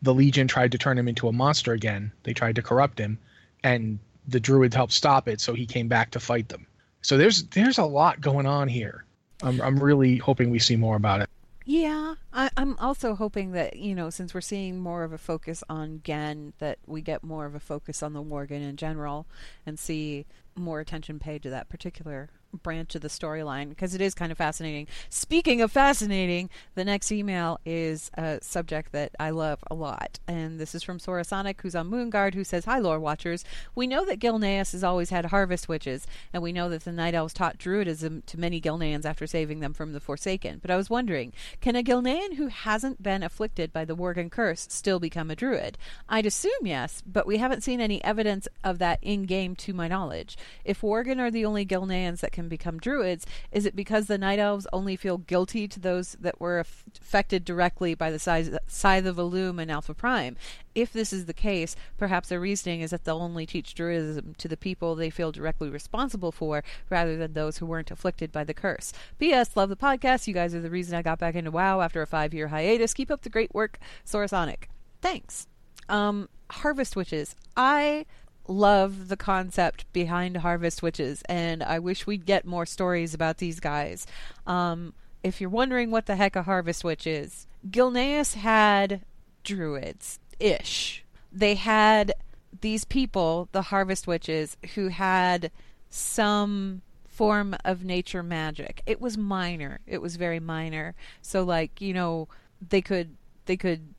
the 0.02 0.14
Legion 0.14 0.48
tried 0.48 0.72
to 0.74 0.78
turn 0.78 0.98
him 0.98 1.08
into 1.08 1.28
a 1.28 1.34
monster 1.34 1.74
again. 1.74 2.12
They 2.24 2.34
tried 2.34 2.56
to 2.56 2.62
corrupt 2.62 3.00
him, 3.00 3.18
and 3.64 4.00
the 4.28 4.40
Druid 4.40 4.74
helped 4.74 4.94
stop 4.94 5.28
it, 5.28 5.42
so 5.42 5.54
he 5.54 5.66
came 5.66 5.88
back 5.88 6.12
to 6.12 6.20
fight 6.20 6.50
them. 6.50 6.66
So 7.02 7.18
there's 7.18 7.44
there's 7.48 7.78
a 7.78 7.86
lot 7.86 8.22
going 8.22 8.46
on 8.46 8.68
here. 8.68 9.06
I'm 9.42 9.62
I'm 9.62 9.80
really 9.80 10.18
hoping 10.18 10.50
we 10.50 10.60
see 10.60 10.76
more 10.76 10.96
about 10.96 11.22
it. 11.22 11.30
Yeah, 11.66 12.16
I, 12.34 12.49
I'm 12.57 12.78
also 12.78 13.16
hoping 13.16 13.51
that 13.53 13.78
you 13.78 13.95
know, 13.95 14.09
since 14.09 14.34
we're 14.34 14.41
seeing 14.41 14.80
more 14.80 15.03
of 15.03 15.14
a 15.14 15.18
focus 15.18 15.64
on 15.70 16.01
Genn, 16.03 16.53
that 16.59 16.80
we 16.86 17.01
get 17.01 17.24
more 17.24 17.45
of 17.45 17.55
a 17.55 17.59
focus 17.59 18.03
on 18.03 18.14
the 18.14 18.24
Worgen 18.24 18.61
in 18.61 18.76
general, 18.76 19.28
and 19.66 19.80
see 19.80 20.26
more 20.55 20.80
attention 20.82 21.20
paid 21.20 21.41
to 21.43 21.49
that 21.49 21.70
particular 21.70 22.30
branch 22.62 22.95
of 22.95 23.01
the 23.01 23.08
storyline 23.08 23.70
because 23.70 23.95
it 23.95 24.01
is 24.01 24.14
kind 24.14 24.32
of 24.32 24.38
fascinating. 24.38 24.88
Speaking 25.10 25.62
of 25.62 25.72
fascinating, 25.72 26.49
the 26.76 26.86
next 26.86 27.12
email 27.12 27.60
is 27.66 28.12
a 28.16 28.39
subject 28.41 28.91
that 28.91 29.12
I 29.20 29.32
love 29.32 29.64
a 29.70 29.74
lot, 29.74 30.20
and 30.28 30.60
this 30.60 30.76
is 30.76 30.84
from 30.84 30.99
Sorasonic, 30.99 31.62
who's 31.62 31.76
on 31.76 31.89
Moonguard, 31.89 32.34
who 32.34 32.43
says, 32.43 32.66
"Hi, 32.66 32.80
lore 32.80 32.99
watchers. 32.99 33.43
We 33.76 33.88
know 33.88 34.06
that 34.06 34.20
Gilneas 34.20 34.72
has 34.74 34.84
always 34.84 35.10
had 35.10 35.26
harvest 35.26 35.68
witches, 35.68 36.06
and 36.34 36.43
we 36.43 36.54
know 36.54 36.70
that 36.70 36.84
the 36.84 36.91
Night 36.91 37.14
Elves 37.14 37.34
taught 37.34 37.58
Druidism 37.58 38.26
to 38.26 38.39
many 38.39 38.62
Gilneans 38.62 39.06
after 39.06 39.26
saving 39.26 39.60
them 39.60 39.74
from 39.74 39.93
the 39.93 39.99
Forsaken. 39.99 40.60
But 40.62 40.72
I 40.72 40.78
was 40.78 40.89
wondering, 40.89 41.34
can 41.62 41.76
a 41.76 41.84
Gilnean 41.84 42.36
who 42.36 42.47
hasn't 42.47 43.01
been 43.01 43.24
afflicted 43.24 43.74
by 43.74 43.86
the 43.86 43.95
Worgen 43.95 44.30
curse 44.30 44.68
still 44.70 44.99
become 44.99 45.32
a 45.32 45.36
Druid? 45.36 45.78
I'd 46.08 46.26
assume 46.26 46.51
yes, 46.66 47.01
but 47.06 47.26
we 47.26 47.38
haven't 47.38 47.64
seen 47.64 47.82
any 47.82 48.04
evidence 48.04 48.47
of 48.64 48.80
that 48.80 48.99
in 49.01 49.24
game, 49.24 49.56
to 49.56 49.74
my 49.74 49.88
knowledge. 49.88 50.38
If 50.66 50.82
Worgen 50.82 51.20
are 51.20 51.32
the 51.32 51.45
only 51.45 51.66
Gilneans 51.66 52.20
that 52.22 52.32
can 52.32 52.43
become 52.48 52.80
Druids, 52.80 53.26
is 53.52 53.66
it 53.66 53.76
because 53.76 54.08
the 54.08 54.18
Night 54.18 54.39
Elves 54.39 54.68
only 54.74 54.96
feel 54.96 55.18
guilty 55.18 55.68
to 55.68 55.80
those 55.80 56.14
that 56.20 56.39
were 56.39 56.60
aff- 56.60 56.84
affected 57.02 57.46
directly 57.46 57.96
by 57.96 58.12
the 58.12 58.20
size, 58.20 58.56
Scythe 58.68 59.06
of 59.06 59.18
Elune 59.18 59.62
and 59.62 59.72
Alpha 59.72 59.94
Prime? 59.94 60.36
If 60.76 60.91
this 60.91 61.14
is 61.14 61.26
the 61.26 61.34
case, 61.34 61.76
perhaps 61.98 62.30
their 62.30 62.39
reasoning 62.39 62.82
is 62.82 62.91
that 62.91 63.04
they'll 63.04 63.22
only 63.22 63.46
teach 63.46 63.76
Druidism 63.76 64.38
to 64.38 64.48
the 64.48 64.58
people 64.58 64.96
they 64.96 65.10
feel 65.10 65.32
directly 65.32 65.70
responsible 65.70 66.32
for, 66.32 66.64
rather 66.89 67.16
than 67.16 67.34
those 67.34 67.58
who 67.58 67.66
weren't 67.66 67.91
afflicted 67.91 68.32
by 68.32 68.44
the 68.44 68.54
curse. 68.54 68.94
P.S. 69.20 69.56
Love 69.56 69.70
the 69.70 69.76
podcast. 69.76 70.28
You 70.28 70.34
guys 70.34 70.56
are 70.56 70.62
the 70.62 70.70
reason 70.70 70.96
I 70.96 71.02
got 71.02 71.20
back 71.20 71.36
into 71.36 71.52
WoW 71.52 71.82
after 71.82 72.02
a 72.02 72.08
five 72.08 72.34
year 72.34 72.48
hiatus. 72.48 72.94
Keep 72.94 73.12
up 73.12 73.22
the 73.22 73.30
great 73.30 73.54
work, 73.54 73.80
Sorasonic. 74.06 74.64
Thanks. 75.02 75.48
Um, 75.89 76.30
Harvest 76.50 76.96
Witches. 76.96 77.36
I 77.56 78.06
love 78.48 79.08
the 79.08 79.18
concept 79.18 79.91
behind 79.94 80.38
Harvest 80.38 80.82
Witches, 80.82 81.24
and 81.30 81.64
I 81.64 81.80
wish 81.80 82.06
we'd 82.06 82.26
get 82.26 82.46
more 82.46 82.66
stories 82.66 83.14
about 83.14 83.38
these 83.38 83.60
guys. 83.60 84.06
Um, 84.46 84.94
if 85.24 85.39
you're 85.39 85.50
wondering 85.50 85.91
what 85.91 86.06
the 86.06 86.16
heck 86.16 86.36
a 86.36 86.44
Harvest 86.44 86.84
Witch 86.84 87.08
is, 87.08 87.48
Gilneas 87.70 88.36
had 88.36 89.02
druids 89.44 90.20
ish. 90.39 91.04
They 91.32 91.56
had 91.56 92.14
these 92.62 92.86
people, 92.86 93.50
the 93.52 93.64
Harvest 93.64 94.08
Witches, 94.08 94.58
who 94.76 94.89
had 94.89 95.52
some 95.89 96.82
form 97.08 97.56
of 97.64 97.84
nature 97.84 98.24
magic. 98.24 98.82
It 98.86 99.00
was 99.00 99.18
minor. 99.18 99.80
It 99.86 100.02
was 100.02 100.16
very 100.16 100.39
minor. 100.39 100.96
So 101.22 101.44
like, 101.44 101.80
you 101.80 101.94
know, 101.94 102.28
they 102.70 102.82
could 102.82 103.16
they 103.46 103.58
could 103.58 103.94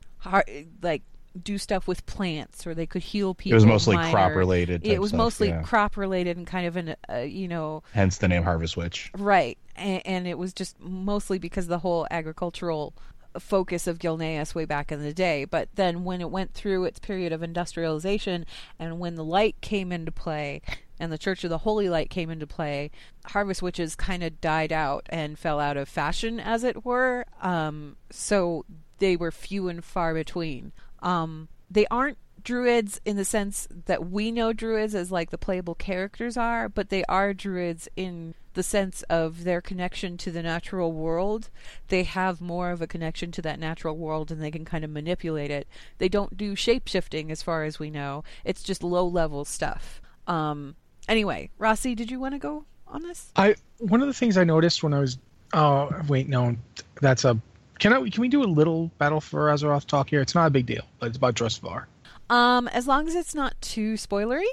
like 0.81 1.03
do 1.41 1.57
stuff 1.57 1.87
with 1.87 2.05
plants 2.05 2.65
or 2.65 2.73
they 2.73 2.85
could 2.85 3.03
heal 3.03 3.33
people. 3.33 3.53
It 3.53 3.55
was 3.55 3.65
mostly 3.65 3.95
minor. 3.95 4.11
crop 4.11 4.35
related. 4.35 4.85
It 4.85 5.01
was 5.01 5.09
stuff, 5.09 5.17
mostly 5.17 5.47
yeah. 5.49 5.61
crop 5.61 5.97
related 5.97 6.37
and 6.37 6.47
kind 6.47 6.67
of 6.67 6.77
an 6.77 6.95
uh, 7.09 7.17
you 7.17 7.47
know 7.47 7.83
hence 7.93 8.17
the 8.17 8.27
name 8.27 8.43
Harvest 8.43 8.77
Witch. 8.77 9.11
Right. 9.17 9.57
And, 9.75 10.01
and 10.05 10.27
it 10.27 10.37
was 10.37 10.53
just 10.53 10.79
mostly 10.79 11.39
because 11.39 11.67
the 11.67 11.79
whole 11.79 12.07
agricultural 12.09 12.93
focus 13.39 13.87
of 13.87 13.99
Gilneas 13.99 14.55
way 14.55 14.65
back 14.65 14.91
in 14.91 15.01
the 15.01 15.13
day. 15.13 15.45
But 15.45 15.69
then 15.75 16.03
when 16.03 16.21
it 16.21 16.31
went 16.31 16.53
through 16.53 16.85
its 16.85 16.99
period 16.99 17.33
of 17.33 17.43
industrialization 17.43 18.45
and 18.79 18.99
when 18.99 19.15
the 19.15 19.23
light 19.23 19.55
came 19.61 19.91
into 19.91 20.11
play 20.11 20.61
and 20.99 21.11
the 21.11 21.17
Church 21.17 21.43
of 21.43 21.49
the 21.49 21.59
Holy 21.59 21.89
Light 21.89 22.09
came 22.09 22.29
into 22.29 22.47
play, 22.47 22.91
Harvest 23.25 23.61
Witches 23.61 23.95
kind 23.95 24.23
of 24.23 24.39
died 24.39 24.71
out 24.71 25.05
and 25.09 25.37
fell 25.37 25.59
out 25.59 25.77
of 25.77 25.89
fashion, 25.89 26.39
as 26.39 26.63
it 26.63 26.85
were. 26.85 27.25
Um, 27.41 27.97
so 28.09 28.65
they 28.99 29.15
were 29.17 29.31
few 29.31 29.67
and 29.67 29.83
far 29.83 30.13
between. 30.13 30.71
Um, 31.05 31.47
they 31.71 31.85
aren't 31.87 32.17
druids 32.43 33.01
in 33.05 33.17
the 33.17 33.25
sense 33.25 33.67
that 33.85 34.09
we 34.09 34.31
know 34.31 34.53
druids 34.53 34.93
as 34.93 35.11
like 35.11 35.31
the 35.31 35.37
playable 35.37 35.75
characters 35.75 36.37
are, 36.37 36.69
but 36.69 36.89
they 36.89 37.03
are 37.05 37.33
druids 37.33 37.87
in 37.95 38.35
the 38.53 38.63
sense 38.63 39.01
of 39.03 39.43
their 39.43 39.61
connection 39.61 40.17
to 40.17 40.31
the 40.31 40.41
natural 40.41 40.91
world. 40.91 41.49
They 41.89 42.03
have 42.03 42.41
more 42.41 42.71
of 42.71 42.81
a 42.81 42.87
connection 42.87 43.31
to 43.33 43.41
that 43.41 43.59
natural 43.59 43.97
world 43.97 44.31
and 44.31 44.41
they 44.41 44.51
can 44.51 44.63
kind 44.63 44.83
of 44.83 44.89
manipulate 44.89 45.51
it. 45.51 45.67
They 45.97 46.07
don't 46.07 46.37
do 46.37 46.55
shape 46.55 46.87
shifting 46.87 47.31
as 47.31 47.41
far 47.41 47.63
as 47.63 47.79
we 47.79 47.89
know. 47.89 48.23
It's 48.43 48.63
just 48.63 48.83
low 48.83 49.05
level 49.05 49.43
stuff. 49.43 50.01
Um, 50.27 50.75
anyway, 51.09 51.49
Rossi, 51.57 51.95
did 51.95 52.09
you 52.09 52.19
want 52.19 52.33
to 52.33 52.39
go 52.39 52.65
on 52.87 53.01
this? 53.01 53.31
I 53.35 53.55
one 53.79 54.01
of 54.01 54.07
the 54.07 54.13
things 54.13 54.37
I 54.37 54.43
noticed 54.43 54.83
when 54.83 54.93
I 54.93 54.99
was 54.99 55.17
oh 55.53 55.89
wait 56.07 56.27
no 56.27 56.55
that's 57.01 57.25
a 57.25 57.39
can 57.79 57.93
I 57.93 58.09
can 58.09 58.21
we 58.21 58.27
do 58.27 58.43
a 58.43 58.45
little 58.45 58.91
battle 58.97 59.21
for 59.21 59.47
Azeroth 59.47 59.85
talk 59.85 60.09
here? 60.09 60.21
It's 60.21 60.35
not 60.35 60.47
a 60.47 60.49
big 60.49 60.65
deal, 60.65 60.83
but 60.99 61.07
it's 61.07 61.17
about 61.17 61.35
Drustvar. 61.35 61.85
Um, 62.29 62.67
as 62.69 62.87
long 62.87 63.07
as 63.07 63.15
it's 63.15 63.35
not 63.35 63.59
too 63.61 63.93
spoilery. 63.93 64.47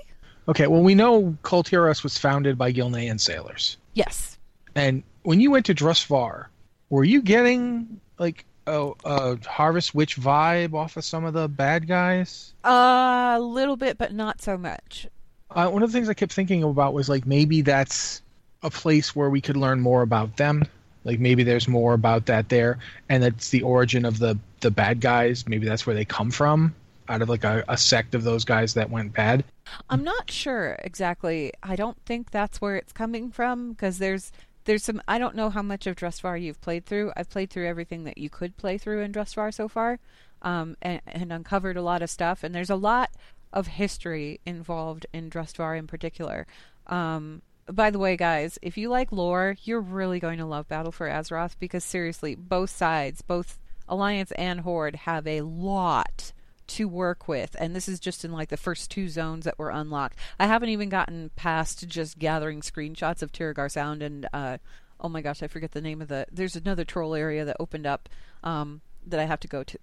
Okay, 0.49 0.67
well 0.67 0.83
we 0.83 0.95
know 0.95 1.37
Kul 1.43 1.63
Tiras 1.63 2.03
was 2.03 2.19
founded 2.19 2.59
by 2.59 2.73
Gilnean 2.73 3.21
sailors. 3.21 3.77
Yes. 3.95 4.39
And 4.75 5.03
when 5.23 5.41
you 5.41 5.51
went 5.51 5.67
to 5.67 5.75
Drustvar, 5.75 6.47
were 6.91 7.05
you 7.05 7.23
getting 7.23 8.01
like 8.19 8.45
a, 8.67 8.91
a 9.05 9.39
Harvest 9.47 9.95
Witch 9.95 10.17
vibe 10.17 10.75
off 10.75 10.97
of 10.97 11.05
some 11.05 11.25
of 11.25 11.35
the 11.35 11.49
bad 11.49 11.87
guys? 11.87 12.55
Uh, 12.65 13.35
a 13.37 13.41
little 13.41 13.77
bit, 13.77 13.99
but 13.99 14.13
not 14.13 14.41
so 14.41 14.57
much. 14.57 15.07
Uh, 15.51 15.69
one 15.69 15.83
of 15.83 15.91
the 15.91 15.97
things 15.97 16.09
I 16.09 16.15
kept 16.15 16.33
thinking 16.33 16.63
about 16.63 16.95
was 16.95 17.09
like 17.09 17.27
maybe 17.27 17.63
that's 17.63 18.23
a 18.63 18.71
place 18.71 19.15
where 19.15 19.29
we 19.29 19.41
could 19.41 19.57
learn 19.57 19.81
more 19.81 20.03
about 20.03 20.37
them. 20.37 20.65
Like 21.05 21.19
maybe 21.19 21.43
there's 21.43 21.69
more 21.69 21.95
about 21.95 22.27
that 22.27 22.49
there, 22.49 22.79
and 23.09 23.23
that's 23.23 23.51
the 23.51 23.63
origin 23.63 24.05
of 24.05 24.19
the 24.19 24.39
the 24.61 24.71
bad 24.71 25.01
guys. 25.01 25.47
Maybe 25.49 25.67
that's 25.67 25.87
where 25.87 25.97
they 25.97 26.05
come 26.05 26.31
from, 26.31 26.75
out 27.09 27.23
of 27.23 27.29
like 27.29 27.45
a, 27.45 27.65
a 27.69 27.77
sect 27.77 28.15
of 28.15 28.23
those 28.23 28.45
guys 28.45 28.75
that 28.75 28.91
went 28.91 29.13
bad. 29.13 29.45
I'm 29.91 30.05
not 30.05 30.31
sure 30.31 30.77
exactly. 30.81 31.53
I 31.63 31.77
don't 31.77 31.99
think 32.07 32.31
that's 32.31 32.61
where 32.61 32.77
it's 32.77 32.93
coming 32.93 33.31
from 33.31 33.73
because 33.73 33.99
there's 33.99 34.33
there's 34.65 34.85
some. 34.85 35.03
I 35.09 35.19
don't 35.19 35.35
know 35.35 35.51
how 35.51 35.63
much 35.63 35.87
of 35.87 35.97
Drustvar 35.97 36.41
you've 36.41 36.61
played 36.61 36.87
through. 36.87 37.13
I've 37.17 37.31
played 37.31 37.51
through 37.51 37.67
everything 37.67 38.05
that 38.05 38.19
you 38.19 38.31
could 38.31 38.57
play 38.57 38.79
through 38.79 39.01
in 39.01 39.13
Drustvar 39.13 39.53
so 39.53 39.69
far, 39.69 39.99
um, 40.43 40.77
and, 40.83 41.01
and 41.07 41.33
uncovered 41.33 41.77
a 41.77 41.83
lot 41.83 42.03
of 42.03 42.11
stuff. 42.11 42.45
And 42.45 42.55
there's 42.55 42.71
a 42.71 42.77
lot 42.77 43.11
of 43.53 43.67
history 43.67 44.41
involved 44.47 45.07
in 45.13 45.31
Drustvar 45.31 45.79
in 45.79 45.87
particular. 45.87 46.47
Um, 46.87 47.43
by 47.67 47.91
the 47.91 47.99
way, 47.99 48.17
guys, 48.17 48.59
if 48.63 48.77
you 48.77 48.89
like 48.89 49.13
lore, 49.13 49.57
you're 49.65 49.81
really 49.81 50.21
going 50.21 50.39
to 50.39 50.47
love 50.47 50.69
Battle 50.69 50.93
for 50.93 51.09
Azeroth 51.09 51.57
because 51.59 51.85
seriously, 51.85 52.35
both 52.35 52.71
sides, 52.71 53.23
both 53.23 53.59
Alliance 53.89 54.33
and 54.33 54.61
Horde, 54.61 54.97
have 54.97 55.27
a 55.27 55.43
lot 55.43 56.33
to 56.69 56.89
work 56.89 57.29
with, 57.29 57.55
and 57.59 57.77
this 57.77 57.89
is 57.89 58.01
just 58.01 58.25
in 58.25 58.33
like 58.33 58.49
the 58.49 58.57
first 58.57 58.91
two 58.91 59.09
zones 59.09 59.45
that 59.45 59.59
were 59.59 59.71
unlocked. 59.71 60.19
I 60.41 60.47
haven't 60.47 60.71
even 60.71 60.89
gotten 60.89 61.31
past 61.37 61.87
just 61.87 62.19
gathering 62.19 62.61
screenshots 62.61 63.23
of 63.23 63.33
Tiragarde 63.33 63.73
Sound 63.73 64.03
and 64.03 64.29
uh, 64.33 64.59
oh 65.01 65.09
my 65.09 65.21
gosh, 65.21 65.43
I 65.43 65.49
forget 65.49 65.73
the 65.73 65.81
name 65.81 66.01
of 66.01 66.09
the. 66.09 66.27
There's 66.31 66.57
another 66.57 66.85
troll 66.85 67.15
area 67.15 67.45
that 67.45 67.57
opened 67.61 67.87
up 67.87 68.09
um, 68.43 68.81
that 69.07 69.21
I 69.21 69.25
have 69.25 69.41
to 69.41 69.49
go 69.49 69.65
to 69.65 69.79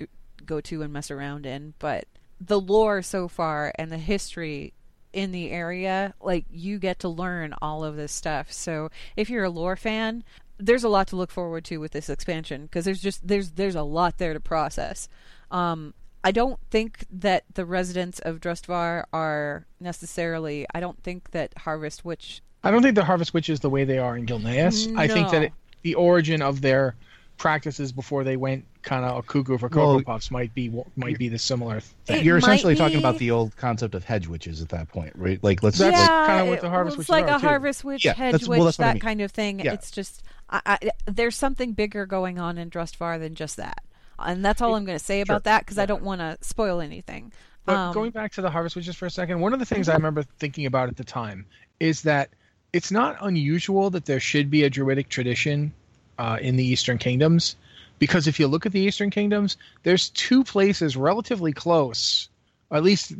go 0.46 0.62
to 0.62 0.82
and 0.82 0.92
mess 0.92 1.12
around 1.12 1.46
in, 1.46 1.74
but 1.80 2.06
the 2.40 2.60
lore 2.60 3.02
so 3.02 3.28
far 3.28 3.74
and 3.76 3.92
the 3.92 3.98
history 3.98 4.74
in 5.14 5.32
the 5.32 5.52
area, 5.52 6.14
like 6.22 6.46
you 6.50 6.80
get 6.80 7.00
to 7.00 7.10
learn 7.10 7.54
all 7.62 7.84
of 7.84 7.96
this 7.96 8.12
stuff. 8.12 8.52
So 8.52 8.90
if 9.16 9.30
you're 9.30 9.44
a 9.44 9.50
lore 9.50 9.76
fan, 9.76 10.24
there's 10.58 10.84
a 10.84 10.90
lot 10.90 11.08
to 11.08 11.16
look 11.16 11.32
forward 11.32 11.64
to 11.66 11.78
with 11.78 11.92
this 11.92 12.10
expansion 12.10 12.64
because 12.64 12.86
there's 12.86 13.02
just 13.02 13.28
there's 13.28 13.52
there's 13.52 13.76
a 13.76 13.84
lot 13.84 14.18
there 14.18 14.34
to 14.34 14.40
process. 14.40 15.08
Um, 15.52 15.94
I 16.24 16.32
don't 16.32 16.60
think 16.70 17.06
that 17.12 17.46
the 17.54 17.66
residents 17.66 18.20
of 18.20 18.42
Drustvar 18.42 19.06
are 19.14 19.66
necessarily. 19.80 20.66
I 20.74 20.80
don't 20.80 21.02
think 21.02 21.32
that 21.32 21.54
Harvest 21.60 22.04
Witch. 22.04 22.42
I 22.64 22.72
don't 22.72 22.82
think 22.82 22.96
the 22.96 23.06
Harvest 23.06 23.34
Witch 23.34 23.50
is 23.50 23.62
the 23.62 23.70
way 23.70 23.86
they 23.86 24.00
are 24.00 24.18
in 24.18 24.26
Gilneas. 24.26 24.94
I 24.98 25.08
think 25.08 25.32
that 25.32 25.44
it, 25.44 25.54
the 25.82 25.96
origin 25.96 26.42
of 26.42 26.60
their 26.60 26.96
practices 27.40 27.92
before 27.92 28.24
they 28.24 28.38
went 28.38 28.66
kind 28.84 29.04
of 29.04 29.18
a 29.18 29.22
cuckoo 29.24 29.58
for 29.58 29.70
cocoa 29.70 29.96
Well, 29.96 30.04
puffs 30.04 30.30
might 30.30 30.54
be 30.54 30.72
might 30.96 31.18
be 31.18 31.30
the 31.30 31.40
similar 31.40 31.80
thing. 31.80 32.24
You're 32.24 32.36
might 32.36 32.44
essentially 32.44 32.76
talking 32.76 33.00
about 33.00 33.18
the 33.18 33.32
old 33.32 33.56
concept 33.56 33.96
of 33.96 34.04
hedge 34.04 34.28
witches 34.28 34.62
at 34.62 34.70
that 34.70 34.90
point, 34.90 35.14
right? 35.16 35.44
Like 35.44 35.64
let's 35.64 35.80
That's 35.80 35.98
like, 35.98 36.08
yeah, 36.10 36.28
kinda 36.28 36.52
what 36.52 36.62
the 36.62 36.70
Harvest 36.70 37.00
it's 37.00 37.10
Witches 37.10 37.10
like 37.10 37.28
a 37.36 37.40
too. 37.40 37.48
Harvest 37.48 37.84
Witch, 37.84 38.06
Yeah, 38.06 38.14
Hedge 38.14 38.34
Witch, 38.34 38.48
well, 38.48 38.66
that's 38.66 38.78
what 38.78 38.86
I 38.86 38.88
that 38.90 38.94
mean. 38.96 39.02
kind 39.02 39.22
of 39.22 39.32
thing. 39.32 39.60
Yeah. 39.62 39.74
It's 39.74 39.90
just 39.90 40.22
I, 40.50 40.62
I, 40.66 40.80
there's 41.08 41.36
something 41.36 41.74
bigger 41.74 42.06
going 42.06 42.38
on 42.40 42.58
in 42.60 42.70
Drustvar 42.70 43.20
than 43.20 43.34
just 43.36 43.58
that, 43.58 43.84
and 44.20 44.44
that's 44.46 44.62
all 44.62 44.76
I'm 44.76 44.86
going 44.86 44.98
to 45.00 45.04
say 45.04 45.22
about 45.22 45.46
that 45.46 45.62
because 45.62 45.78
I 45.80 45.86
don't 45.86 46.04
want 46.04 46.20
to 46.22 46.38
spoil 46.42 46.82
anything. 46.82 47.32
But 47.66 47.76
Um, 47.76 47.94
going 47.94 48.12
back 48.12 48.34
to 48.34 48.42
the 48.42 48.50
Harvest 48.50 48.76
Witches 48.76 48.96
for 48.96 49.06
a 49.06 49.10
second, 49.12 49.40
one 49.40 49.54
of 49.54 49.60
the 49.60 49.66
things 49.66 49.88
I 49.90 49.94
remember 49.94 50.24
thinking 50.40 50.66
about 50.66 50.90
at 50.90 50.98
the 50.98 51.04
time 51.04 51.46
is 51.80 52.02
that 52.04 52.30
it's 52.74 52.92
not 52.92 53.18
unusual 53.22 53.90
that 53.92 54.06
there 54.06 54.20
should 54.20 54.50
be 54.50 54.64
a 54.64 54.70
druidic 54.70 55.10
tradition 55.10 55.74
uh, 56.20 56.38
in 56.42 56.58
the 56.58 56.64
Eastern 56.64 57.00
Kingdoms, 57.00 57.56
because 57.98 58.28
if 58.28 58.40
you 58.40 58.48
look 58.48 58.66
at 58.66 58.72
the 58.72 58.80
Eastern 58.80 59.10
Kingdoms, 59.10 59.58
there's 59.84 60.10
two 60.10 60.44
places 60.44 60.96
relatively 60.96 61.54
close, 61.54 62.30
at 62.72 62.84
least 62.84 63.14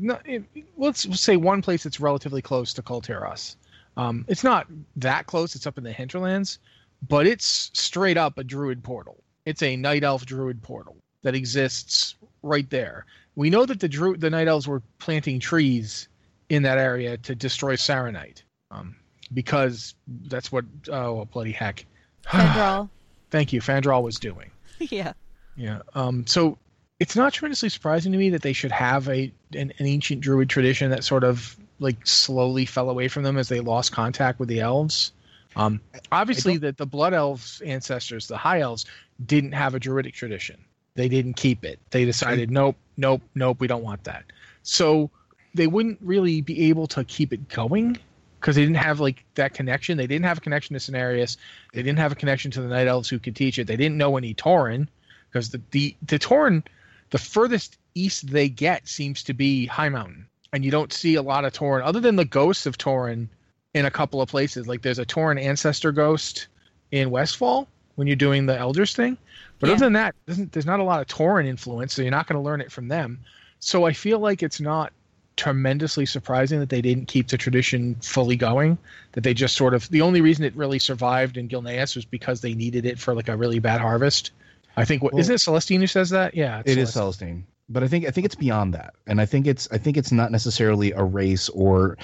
let's 0.78 1.20
say 1.20 1.38
one 1.38 1.62
place 1.62 1.84
that's 1.84 2.00
relatively 2.00 2.42
close 2.42 2.74
to 2.74 2.84
Kul 2.84 3.02
Tiras. 3.02 3.56
Um, 3.98 4.26
it's 4.28 4.44
not 4.44 4.68
that 4.98 5.26
close; 5.26 5.56
it's 5.56 5.66
up 5.66 5.78
in 5.78 5.84
the 5.84 5.92
hinterlands, 5.92 6.60
but 7.08 7.26
it's 7.26 7.72
straight 7.74 8.18
up 8.18 8.38
a 8.38 8.44
druid 8.44 8.84
portal. 8.84 9.24
It's 9.46 9.64
a 9.64 9.76
night 9.76 10.04
elf 10.04 10.26
druid 10.26 10.62
portal 10.62 10.98
that 11.24 11.36
exists 11.36 12.16
right 12.44 12.70
there. 12.70 13.06
We 13.36 13.50
know 13.50 13.66
that 13.66 13.80
the 13.80 13.90
druid, 13.90 14.22
the 14.22 14.30
night 14.30 14.48
elves 14.48 14.68
were 14.68 14.84
planting 15.00 15.40
trees 15.40 16.08
in 16.50 16.64
that 16.64 16.78
area 16.78 17.18
to 17.18 17.34
destroy 17.36 17.76
Saronite, 17.76 18.44
um, 18.72 18.96
because 19.34 19.96
that's 20.08 20.52
what 20.52 20.66
oh 20.92 21.26
bloody 21.26 21.52
heck, 21.54 21.86
Fandral. 22.28 22.90
thank 23.30 23.54
you, 23.54 23.62
Fandral 23.62 24.04
was 24.04 24.18
doing. 24.18 24.52
yeah. 24.80 25.14
Yeah. 25.56 25.80
Um, 25.94 26.26
so 26.28 26.58
it's 27.00 27.16
not 27.16 27.34
tremendously 27.34 27.70
surprising 27.70 28.12
to 28.12 28.18
me 28.18 28.30
that 28.32 28.42
they 28.42 28.54
should 28.54 28.72
have 28.72 29.08
a 29.10 29.32
an, 29.54 29.74
an 29.78 29.86
ancient 29.86 30.22
druid 30.22 30.50
tradition 30.50 30.92
that 30.92 31.04
sort 31.04 31.24
of 31.24 31.58
like 31.80 32.06
slowly 32.06 32.66
fell 32.66 32.90
away 32.90 33.08
from 33.08 33.24
them 33.24 33.38
as 33.38 33.50
they 33.50 33.60
lost 33.60 33.92
contact 33.92 34.40
with 34.40 34.50
the 34.50 34.60
elves. 34.60 35.12
Um, 35.56 35.82
obviously, 36.12 36.58
that 36.58 36.78
the 36.78 36.86
blood 36.86 37.14
elves 37.14 37.62
ancestors, 37.62 38.28
the 38.28 38.38
high 38.38 38.60
elves, 38.60 38.86
didn't 39.26 39.54
have 39.54 39.74
a 39.74 39.80
druidic 39.80 40.14
tradition. 40.14 40.58
They 40.96 41.10
didn't 41.10 41.34
keep 41.36 41.66
it. 41.66 41.80
They 41.92 42.06
decided, 42.06 42.52
nope, 42.52 42.76
nope, 42.98 43.22
nope, 43.34 43.60
we 43.60 43.68
don't 43.68 43.84
want 43.84 44.04
that. 44.04 44.26
So 44.64 45.10
they 45.56 45.68
wouldn't 45.68 45.98
really 46.02 46.42
be 46.42 46.70
able 46.70 46.88
to 46.88 47.04
keep 47.04 47.34
it 47.34 47.48
going 47.50 47.98
because 48.40 48.56
they 48.56 48.62
didn't 48.62 48.78
have 48.78 49.00
like 49.00 49.26
that 49.36 49.54
connection. 49.54 49.98
They 49.98 50.08
didn't 50.08 50.26
have 50.26 50.38
a 50.38 50.42
connection 50.42 50.78
to 50.78 50.92
Cenarius. 50.92 51.38
They 51.74 51.84
didn't 51.84 52.00
have 52.00 52.12
a 52.12 52.16
connection 52.16 52.52
to 52.52 52.62
the 52.62 52.68
Night 52.68 52.88
Elves 52.88 53.10
who 53.10 53.20
could 53.20 53.36
teach 53.36 53.60
it. 53.60 53.68
They 53.68 53.76
didn't 53.76 53.98
know 53.98 54.18
any 54.18 54.34
Tauren 54.34 54.88
because 55.32 55.50
the, 55.50 55.62
the 55.72 55.96
the 56.06 56.18
Tauren, 56.20 56.64
the 57.10 57.18
furthest 57.18 57.78
east 57.96 58.28
they 58.28 58.50
get 58.50 58.88
seems 58.88 59.24
to 59.24 59.34
be 59.34 59.68
Highmountain, 59.72 60.24
and 60.54 60.64
you 60.64 60.72
don't 60.72 60.94
see 60.94 61.16
a 61.16 61.22
lot 61.22 61.46
of 61.46 61.54
Tauren 61.54 61.82
other 61.84 62.00
than 62.00 62.16
the 62.16 62.26
ghosts 62.26 62.66
of 62.66 62.78
Tauren 62.78 63.28
in 63.74 63.86
a 63.86 63.92
couple 63.92 64.22
of 64.22 64.30
places. 64.30 64.68
Like 64.68 64.82
there's 64.82 65.00
a 65.00 65.06
Tauren 65.06 65.42
ancestor 65.42 65.92
ghost 65.92 66.48
in 66.92 67.12
Westfall 67.12 67.68
when 67.96 68.08
you're 68.08 68.16
doing 68.16 68.46
the 68.46 68.58
Elders 68.58 68.96
thing, 68.96 69.18
but 69.60 69.68
Yeah. 69.68 69.76
other 69.76 69.86
than 69.86 69.94
that, 69.94 70.16
there's- 70.26 70.66
not 70.66 70.80
a 70.80 70.84
lot 70.84 71.02
of 71.02 71.08
Tauren 71.08 71.46
influence, 71.46 71.94
so 71.94 72.02
you're 72.02 72.10
not 72.12 72.28
going 72.28 72.42
to 72.42 72.44
learn 72.44 72.62
it 72.62 72.72
from 72.72 72.88
them. 72.88 73.20
So 73.60 73.86
I 73.86 73.92
feel 73.94 74.20
like 74.20 74.42
it's 74.42 74.62
not 74.62 74.94
tremendously 75.40 76.06
surprising 76.06 76.60
that 76.60 76.70
they 76.70 76.82
didn't 76.82 77.08
keep 77.08 77.30
the 77.30 77.38
tradition 77.38 77.96
fully 78.02 78.36
going. 78.36 78.78
That 79.14 79.24
they 79.24 79.34
just 79.34 79.56
sort 79.56 79.74
of 79.74 79.90
the 79.90 80.02
only 80.02 80.20
reason 80.22 80.44
it 80.44 80.56
really 80.56 80.80
survived 80.80 81.38
in 81.38 81.48
Gilneas 81.48 81.96
was 81.96 82.06
because 82.06 82.42
they 82.42 82.54
needed 82.54 82.86
it 82.86 83.00
for 83.00 83.16
like 83.16 83.30
a 83.30 83.38
really 83.38 83.60
bad 83.60 83.80
harvest. 83.80 84.32
I 84.76 84.86
think 84.86 85.02
what 85.02 85.14
Well- 85.14 85.22
not 85.22 85.30
it 85.30 85.40
Celestine 85.40 85.80
who 85.80 85.88
says 85.88 86.10
that? 86.12 86.36
Yeah, 86.36 86.62
It 86.66 86.78
is 86.78 86.92
Celestine, 86.94 87.44
but 87.70 87.84
I 87.84 87.88
think 87.88 88.06
I 88.06 88.12
think 88.12 88.26
it's 88.26 88.36
beyond 88.36 88.74
that, 88.74 88.94
and 89.08 89.22
I 89.22 89.26
think 89.26 89.48
it's 89.48 89.68
I 89.72 89.78
think 89.78 89.96
it's 89.98 90.12
not 90.12 90.32
necessarily 90.32 90.92
a 90.92 91.04
race 91.04 91.50
or 91.50 91.98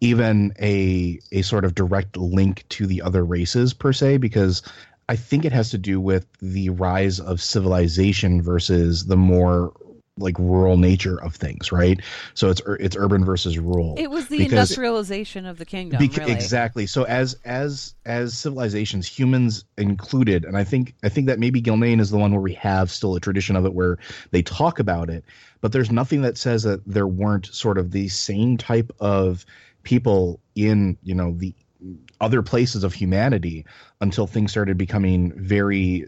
even 0.00 0.52
a 0.60 1.18
a 1.32 1.42
sort 1.42 1.64
of 1.64 1.74
direct 1.74 2.16
link 2.16 2.64
to 2.70 2.86
the 2.86 3.00
other 3.02 3.24
races 3.24 3.72
per 3.72 3.92
se, 3.92 4.18
because 4.18 4.62
I 5.08 5.16
think 5.16 5.44
it 5.44 5.52
has 5.52 5.70
to 5.70 5.78
do 5.78 6.00
with 6.00 6.26
the 6.40 6.68
rise 6.70 7.20
of 7.20 7.40
civilization 7.40 8.40
versus 8.42 9.06
the 9.06 9.16
more 9.16 9.72
like 10.18 10.38
rural 10.38 10.76
nature 10.76 11.16
of 11.22 11.34
things, 11.34 11.72
right? 11.72 11.98
So 12.34 12.50
it's 12.50 12.60
it's 12.80 12.96
urban 12.96 13.24
versus 13.24 13.58
rural. 13.58 13.94
It 13.98 14.10
was 14.10 14.28
the 14.28 14.38
Because- 14.38 14.52
industrialization 14.52 15.46
of 15.46 15.58
the 15.58 15.64
kingdom, 15.64 15.98
Bec- 16.06 16.16
really. 16.16 16.32
Exactly. 16.32 16.86
So 16.86 17.04
as 17.04 17.34
as 17.44 17.94
as 18.04 18.36
civilizations, 18.36 19.06
humans 19.06 19.64
included, 19.78 20.44
and 20.44 20.56
I 20.56 20.64
think 20.64 20.94
I 21.02 21.08
think 21.08 21.28
that 21.28 21.38
maybe 21.38 21.62
Gilnean 21.62 21.98
is 22.00 22.10
the 22.10 22.18
one 22.18 22.32
where 22.32 22.40
we 22.42 22.54
have 22.54 22.90
still 22.90 23.14
a 23.16 23.20
tradition 23.20 23.56
of 23.56 23.64
it 23.64 23.72
where 23.72 23.98
they 24.32 24.42
talk 24.42 24.78
about 24.78 25.08
it, 25.08 25.24
but 25.62 25.72
there's 25.72 25.90
nothing 25.90 26.22
that 26.22 26.36
says 26.36 26.62
that 26.64 26.80
there 26.86 27.06
weren't 27.08 27.46
sort 27.46 27.78
of 27.78 27.90
the 27.92 28.08
same 28.08 28.58
type 28.58 28.92
of 29.00 29.46
people 29.82 30.40
in 30.54 30.98
you 31.02 31.14
know 31.14 31.32
the 31.38 31.54
other 32.22 32.40
places 32.40 32.84
of 32.84 32.94
humanity 32.94 33.66
until 34.00 34.26
things 34.26 34.50
started 34.52 34.78
becoming 34.78 35.32
very 35.36 36.06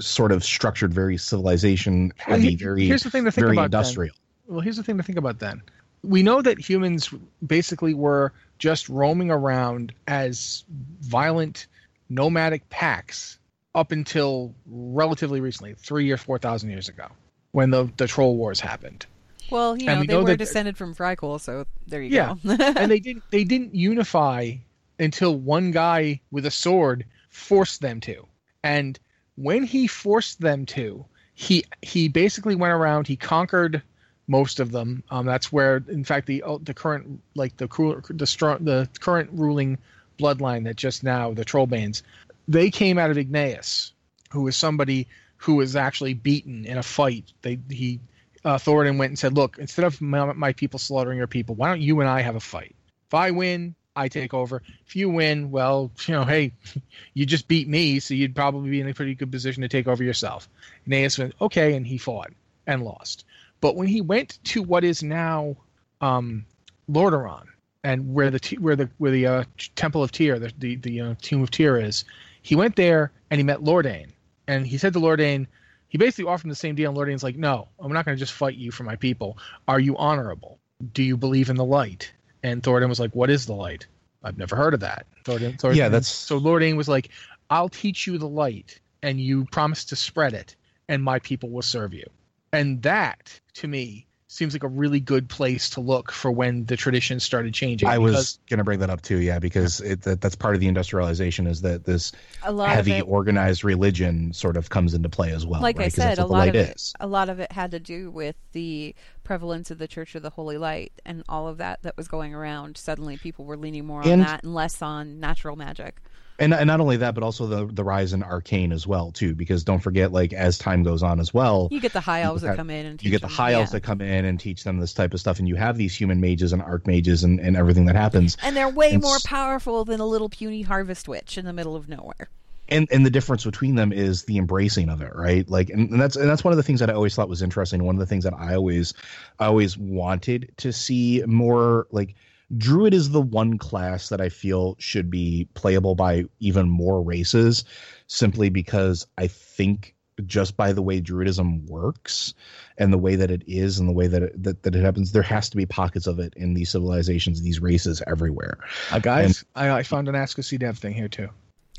sort 0.00 0.32
of 0.32 0.44
structured, 0.44 0.92
very 0.92 1.16
civilization 1.16 2.12
heavy, 2.18 2.50
he- 2.50 2.56
very 2.56 2.86
here's 2.86 3.04
the 3.04 3.10
thing 3.10 3.24
to 3.24 3.30
think 3.32 3.44
very 3.46 3.54
about 3.56 3.70
then. 3.70 3.78
industrial. 3.80 4.14
Well, 4.46 4.60
here's 4.60 4.76
the 4.76 4.82
thing 4.82 4.96
to 4.98 5.02
think 5.02 5.16
about 5.16 5.38
then. 5.38 5.62
We 6.02 6.22
know 6.22 6.42
that 6.42 6.58
humans 6.58 7.08
basically 7.46 7.94
were 7.94 8.32
just 8.58 8.90
roaming 8.90 9.30
around 9.30 9.94
as 10.06 10.64
violent 11.00 11.66
nomadic 12.10 12.68
packs 12.68 13.38
up 13.74 13.90
until 13.90 14.54
relatively 14.66 15.40
recently, 15.40 15.74
three 15.74 16.10
or 16.10 16.16
four 16.18 16.38
thousand 16.38 16.70
years 16.70 16.88
ago, 16.88 17.06
when 17.52 17.70
the 17.70 17.90
the 17.96 18.06
troll 18.06 18.36
wars 18.36 18.60
happened. 18.60 19.06
Well, 19.50 19.76
you 19.76 19.86
know, 19.86 20.00
we 20.00 20.06
they 20.06 20.12
know 20.14 20.20
were 20.22 20.26
that- 20.28 20.38
descended 20.38 20.76
from 20.76 20.94
Vrykul, 20.94 21.40
so 21.40 21.64
there 21.86 22.02
you 22.02 22.10
Yeah, 22.14 22.34
go. 22.44 22.56
and 22.76 22.90
they 22.90 23.00
didn't 23.06 23.22
they 23.30 23.44
didn't 23.44 23.74
unify 23.74 24.52
until 24.98 25.34
one 25.34 25.70
guy 25.70 26.20
with 26.30 26.46
a 26.46 26.50
sword 26.50 27.04
forced 27.30 27.80
them 27.80 28.00
to. 28.00 28.26
And 28.62 28.98
when 29.36 29.64
he 29.64 29.86
forced 29.86 30.40
them 30.40 30.66
to, 30.66 31.04
he 31.34 31.64
he 31.82 32.08
basically 32.08 32.54
went 32.54 32.72
around. 32.72 33.06
He 33.06 33.16
conquered 33.16 33.82
most 34.26 34.60
of 34.60 34.70
them. 34.70 35.02
Um, 35.10 35.26
that's 35.26 35.52
where, 35.52 35.82
in 35.88 36.04
fact, 36.04 36.26
the 36.26 36.42
uh, 36.42 36.58
the 36.62 36.74
current 36.74 37.20
like 37.34 37.56
the 37.56 37.68
the 38.10 38.26
strong 38.26 38.64
the 38.64 38.88
current 39.00 39.30
ruling 39.32 39.78
bloodline 40.18 40.64
that 40.64 40.76
just 40.76 41.02
now 41.02 41.32
the 41.32 41.44
Trollbanes, 41.44 42.02
they 42.46 42.70
came 42.70 42.98
out 42.98 43.10
of 43.10 43.18
Ignaeus, 43.18 43.92
who 44.30 44.42
was 44.42 44.56
somebody 44.56 45.08
who 45.36 45.56
was 45.56 45.76
actually 45.76 46.14
beaten 46.14 46.64
in 46.64 46.78
a 46.78 46.82
fight. 46.82 47.32
They 47.42 47.58
he 47.68 48.00
uh, 48.44 48.56
Thoradin 48.56 48.98
went 48.98 49.10
and 49.10 49.18
said, 49.18 49.34
"Look, 49.34 49.58
instead 49.58 49.84
of 49.84 50.00
my, 50.00 50.32
my 50.32 50.52
people 50.52 50.78
slaughtering 50.78 51.18
your 51.18 51.26
people, 51.26 51.54
why 51.54 51.68
don't 51.68 51.82
you 51.82 52.00
and 52.00 52.08
I 52.08 52.20
have 52.22 52.36
a 52.36 52.40
fight? 52.40 52.76
If 53.08 53.14
I 53.14 53.32
win, 53.32 53.74
I 53.96 54.08
take 54.08 54.34
over. 54.34 54.62
If 54.86 54.96
you 54.96 55.08
win, 55.08 55.50
well, 55.50 55.90
you 56.06 56.14
know, 56.14 56.24
hey, 56.24 56.52
you 57.14 57.26
just 57.26 57.48
beat 57.48 57.68
me, 57.68 58.00
so 58.00 58.14
you'd 58.14 58.34
probably 58.34 58.70
be 58.70 58.80
in 58.80 58.88
a 58.88 58.94
pretty 58.94 59.14
good 59.14 59.30
position 59.30 59.62
to 59.62 59.68
take 59.68 59.86
over 59.86 60.02
yourself." 60.02 60.48
Aeneas 60.86 61.18
went, 61.18 61.34
"Okay," 61.40 61.74
and 61.74 61.86
he 61.86 61.98
fought 61.98 62.32
and 62.66 62.82
lost. 62.82 63.24
But 63.60 63.76
when 63.76 63.86
he 63.86 64.00
went 64.00 64.38
to 64.44 64.62
what 64.62 64.84
is 64.84 65.02
now 65.02 65.56
um, 66.00 66.44
Lordaeron, 66.90 67.46
and 67.84 68.14
where 68.14 68.30
the 68.30 68.56
where 68.58 68.76
the 68.76 68.90
where 68.98 69.10
the 69.10 69.26
uh, 69.26 69.44
Temple 69.76 70.02
of 70.02 70.10
Tyr, 70.10 70.38
the 70.38 70.52
the, 70.58 70.76
the 70.76 71.00
uh, 71.00 71.14
Tomb 71.20 71.42
of 71.42 71.50
Tyr 71.50 71.78
is, 71.78 72.04
he 72.42 72.56
went 72.56 72.76
there 72.76 73.12
and 73.30 73.38
he 73.38 73.44
met 73.44 73.62
Lordain, 73.62 74.08
and 74.48 74.66
he 74.66 74.78
said 74.78 74.94
to 74.94 75.00
Lordain, 75.00 75.46
he 75.88 75.98
basically 75.98 76.24
offered 76.24 76.46
him 76.46 76.50
the 76.50 76.56
same 76.56 76.74
deal, 76.74 76.90
and 76.90 76.98
Lordain's 76.98 77.22
like, 77.22 77.36
"No, 77.36 77.68
I'm 77.78 77.92
not 77.92 78.04
going 78.04 78.16
to 78.16 78.20
just 78.20 78.32
fight 78.32 78.56
you 78.56 78.72
for 78.72 78.82
my 78.82 78.96
people. 78.96 79.38
Are 79.68 79.78
you 79.78 79.96
honorable? 79.96 80.58
Do 80.92 81.02
you 81.02 81.16
believe 81.16 81.50
in 81.50 81.56
the 81.56 81.64
light?" 81.64 82.12
And 82.44 82.62
Thoradin 82.62 82.88
was 82.88 83.00
like, 83.00 83.14
"What 83.16 83.30
is 83.30 83.46
the 83.46 83.54
light? 83.54 83.88
I've 84.22 84.38
never 84.38 84.54
heard 84.54 84.74
of 84.74 84.80
that." 84.80 85.06
Thoradin, 85.24 85.58
Thoradin 85.58 85.76
Yeah, 85.76 85.88
that's- 85.88 86.06
so 86.08 86.38
Lordain 86.38 86.76
was 86.76 86.86
like, 86.88 87.08
"I'll 87.50 87.68
teach 87.70 88.06
you 88.06 88.18
the 88.18 88.28
light, 88.28 88.80
and 89.02 89.20
you 89.20 89.46
promise 89.46 89.84
to 89.86 89.96
spread 89.96 90.34
it, 90.34 90.54
and 90.88 91.02
my 91.02 91.18
people 91.18 91.50
will 91.50 91.62
serve 91.62 91.92
you." 91.92 92.04
And 92.52 92.82
that, 92.82 93.40
to 93.54 93.66
me, 93.66 94.06
seems 94.34 94.52
like 94.52 94.64
a 94.64 94.68
really 94.68 94.98
good 94.98 95.28
place 95.28 95.70
to 95.70 95.80
look 95.80 96.10
for 96.10 96.32
when 96.32 96.64
the 96.66 96.76
tradition 96.76 97.20
started 97.20 97.54
changing. 97.54 97.88
I 97.88 97.98
because- 97.98 98.14
was 98.14 98.38
going 98.50 98.58
to 98.58 98.64
bring 98.64 98.80
that 98.80 98.90
up 98.90 99.00
too, 99.00 99.18
yeah, 99.18 99.38
because 99.38 99.80
it, 99.80 100.02
that, 100.02 100.20
that's 100.20 100.34
part 100.34 100.54
of 100.54 100.60
the 100.60 100.66
industrialization 100.66 101.46
is 101.46 101.60
that 101.62 101.84
this 101.84 102.10
A 102.42 102.50
lot 102.50 102.70
of 102.70 102.74
heavy 102.74 102.92
it- 102.94 103.02
organized 103.02 103.62
religion 103.62 104.32
sort 104.32 104.56
of 104.56 104.70
comes 104.70 104.92
into 104.92 105.08
play 105.08 105.30
as 105.30 105.46
well. 105.46 105.62
like 105.62 105.78
right? 105.78 105.84
I 105.84 105.86
'Cause 105.86 105.94
that's 105.94 106.16
said, 106.16 106.24
a 106.24 106.26
lot 106.26 106.48
of 106.48 106.56
it, 106.56 106.74
is. 106.74 106.92
a 106.98 107.06
lot 107.06 107.28
of 107.28 107.38
it 107.38 107.52
had 107.52 107.70
to 107.70 107.78
do 107.78 108.10
with 108.10 108.34
the 108.52 108.92
prevalence 109.22 109.70
of 109.70 109.78
the 109.78 109.86
Church 109.86 110.16
of 110.16 110.22
the 110.22 110.30
Holy 110.30 110.58
Light 110.58 110.92
and 111.06 111.22
all 111.28 111.46
of 111.46 111.58
that 111.58 111.82
that 111.82 111.96
was 111.96 112.08
going 112.08 112.34
around. 112.34 112.76
Suddenly, 112.76 113.16
people 113.18 113.44
were 113.44 113.56
leaning 113.56 113.84
more 113.86 114.02
on 114.02 114.08
And- 114.08 114.22
that 114.22 114.42
and 114.42 114.52
less 114.52 114.82
on 114.82 115.20
natural 115.20 115.54
magic. 115.54 116.00
And, 116.38 116.52
and 116.52 116.66
not 116.66 116.80
only 116.80 116.96
that, 116.96 117.14
but 117.14 117.22
also 117.22 117.46
the 117.46 117.66
the 117.72 117.84
rise 117.84 118.12
in 118.12 118.22
arcane 118.24 118.72
as 118.72 118.86
well 118.86 119.12
too. 119.12 119.34
Because 119.36 119.62
don't 119.62 119.78
forget, 119.78 120.10
like 120.12 120.32
as 120.32 120.58
time 120.58 120.82
goes 120.82 121.02
on 121.02 121.20
as 121.20 121.32
well, 121.32 121.68
You 121.70 121.80
get 121.80 121.92
the 121.92 122.00
high 122.00 122.22
elves 122.22 122.42
that 122.42 122.56
come 122.56 122.70
in 122.70 122.86
and 122.86 123.02
you 123.02 123.10
get 123.10 123.20
the 123.20 123.28
them, 123.28 123.36
high 123.36 123.52
elves 123.52 123.70
yeah. 123.70 123.78
that 123.78 123.82
come 123.82 124.00
in 124.00 124.24
and 124.24 124.40
teach 124.40 124.64
them 124.64 124.78
this 124.80 124.92
type 124.92 125.14
of 125.14 125.20
stuff, 125.20 125.38
and 125.38 125.46
you 125.46 125.54
have 125.54 125.76
these 125.76 125.94
human 125.94 126.20
mages 126.20 126.52
and 126.52 126.60
archmages 126.60 127.22
and, 127.22 127.38
and 127.38 127.56
everything 127.56 127.86
that 127.86 127.94
happens. 127.94 128.36
and 128.42 128.56
they're 128.56 128.68
way 128.68 128.94
And 128.94 129.02
more 129.02 129.18
powerful 129.24 129.84
than 129.84 130.00
a 130.00 130.06
little 130.06 130.28
puny 130.28 130.62
harvest 130.62 131.06
witch 131.08 131.38
in 131.38 131.44
the 131.44 131.52
middle 131.52 131.76
of 131.76 131.88
nowhere. 131.88 132.28
and 132.68 132.88
and 132.90 133.06
the 133.06 133.10
difference 133.10 133.44
between 133.44 133.76
them 133.76 133.92
is 133.92 134.24
the 134.24 134.38
embracing 134.38 134.88
of 134.88 135.02
it 135.02 135.14
right 135.14 135.48
like 135.48 135.68
and, 135.70 135.90
and 135.90 136.00
that's 136.00 136.16
and 136.16 136.28
that's 136.28 136.42
one 136.42 136.50
of 136.52 136.56
the 136.56 136.62
things 136.62 136.80
that 136.80 136.88
i 136.90 136.94
always 136.94 137.14
thought 137.14 137.28
was 137.28 137.42
interesting 137.42 137.84
one 137.84 137.94
of 137.94 137.98
the 138.00 138.06
things 138.06 138.24
that 138.24 138.32
i 138.34 138.54
always 138.54 138.94
i 139.38 139.44
always 139.44 139.76
wanted 139.76 140.50
to 140.56 140.72
see 140.72 141.22
more 141.26 141.86
like 141.92 142.14
druid 142.56 142.94
is 142.94 143.10
the 143.10 143.20
one 143.20 143.58
class 143.58 144.08
that 144.08 144.20
i 144.20 144.28
feel 144.28 144.76
should 144.78 145.10
be 145.10 145.48
playable 145.54 145.94
by 145.94 146.24
even 146.40 146.68
more 146.68 147.02
races 147.02 147.64
simply 148.06 148.48
because 148.48 149.06
i 149.18 149.26
think 149.26 149.94
just 150.26 150.56
by 150.56 150.72
the 150.72 150.82
way 150.82 151.00
druidism 151.00 151.68
works 151.68 152.34
and 152.78 152.92
the 152.92 152.98
way 152.98 153.16
that 153.16 153.32
it 153.32 153.42
is 153.48 153.80
and 153.80 153.88
the 153.88 153.92
way 153.92 154.06
that 154.06 154.22
it, 154.22 154.42
that, 154.42 154.62
that 154.62 154.76
it 154.76 154.80
happens 154.80 155.10
there 155.10 155.22
has 155.22 155.48
to 155.48 155.56
be 155.56 155.66
pockets 155.66 156.06
of 156.06 156.20
it 156.20 156.32
in 156.36 156.54
these 156.54 156.70
civilizations 156.70 157.42
these 157.42 157.60
races 157.60 158.00
everywhere 158.06 158.58
Uh, 158.92 158.98
guys, 159.00 159.44
I, 159.54 159.70
I 159.70 159.82
found 159.82 160.08
an 160.08 160.14
Ask 160.14 160.38
a 160.38 160.42
C 160.42 160.56
Dev 160.56 160.78
thing 160.78 160.94
here 160.94 161.08
too. 161.08 161.28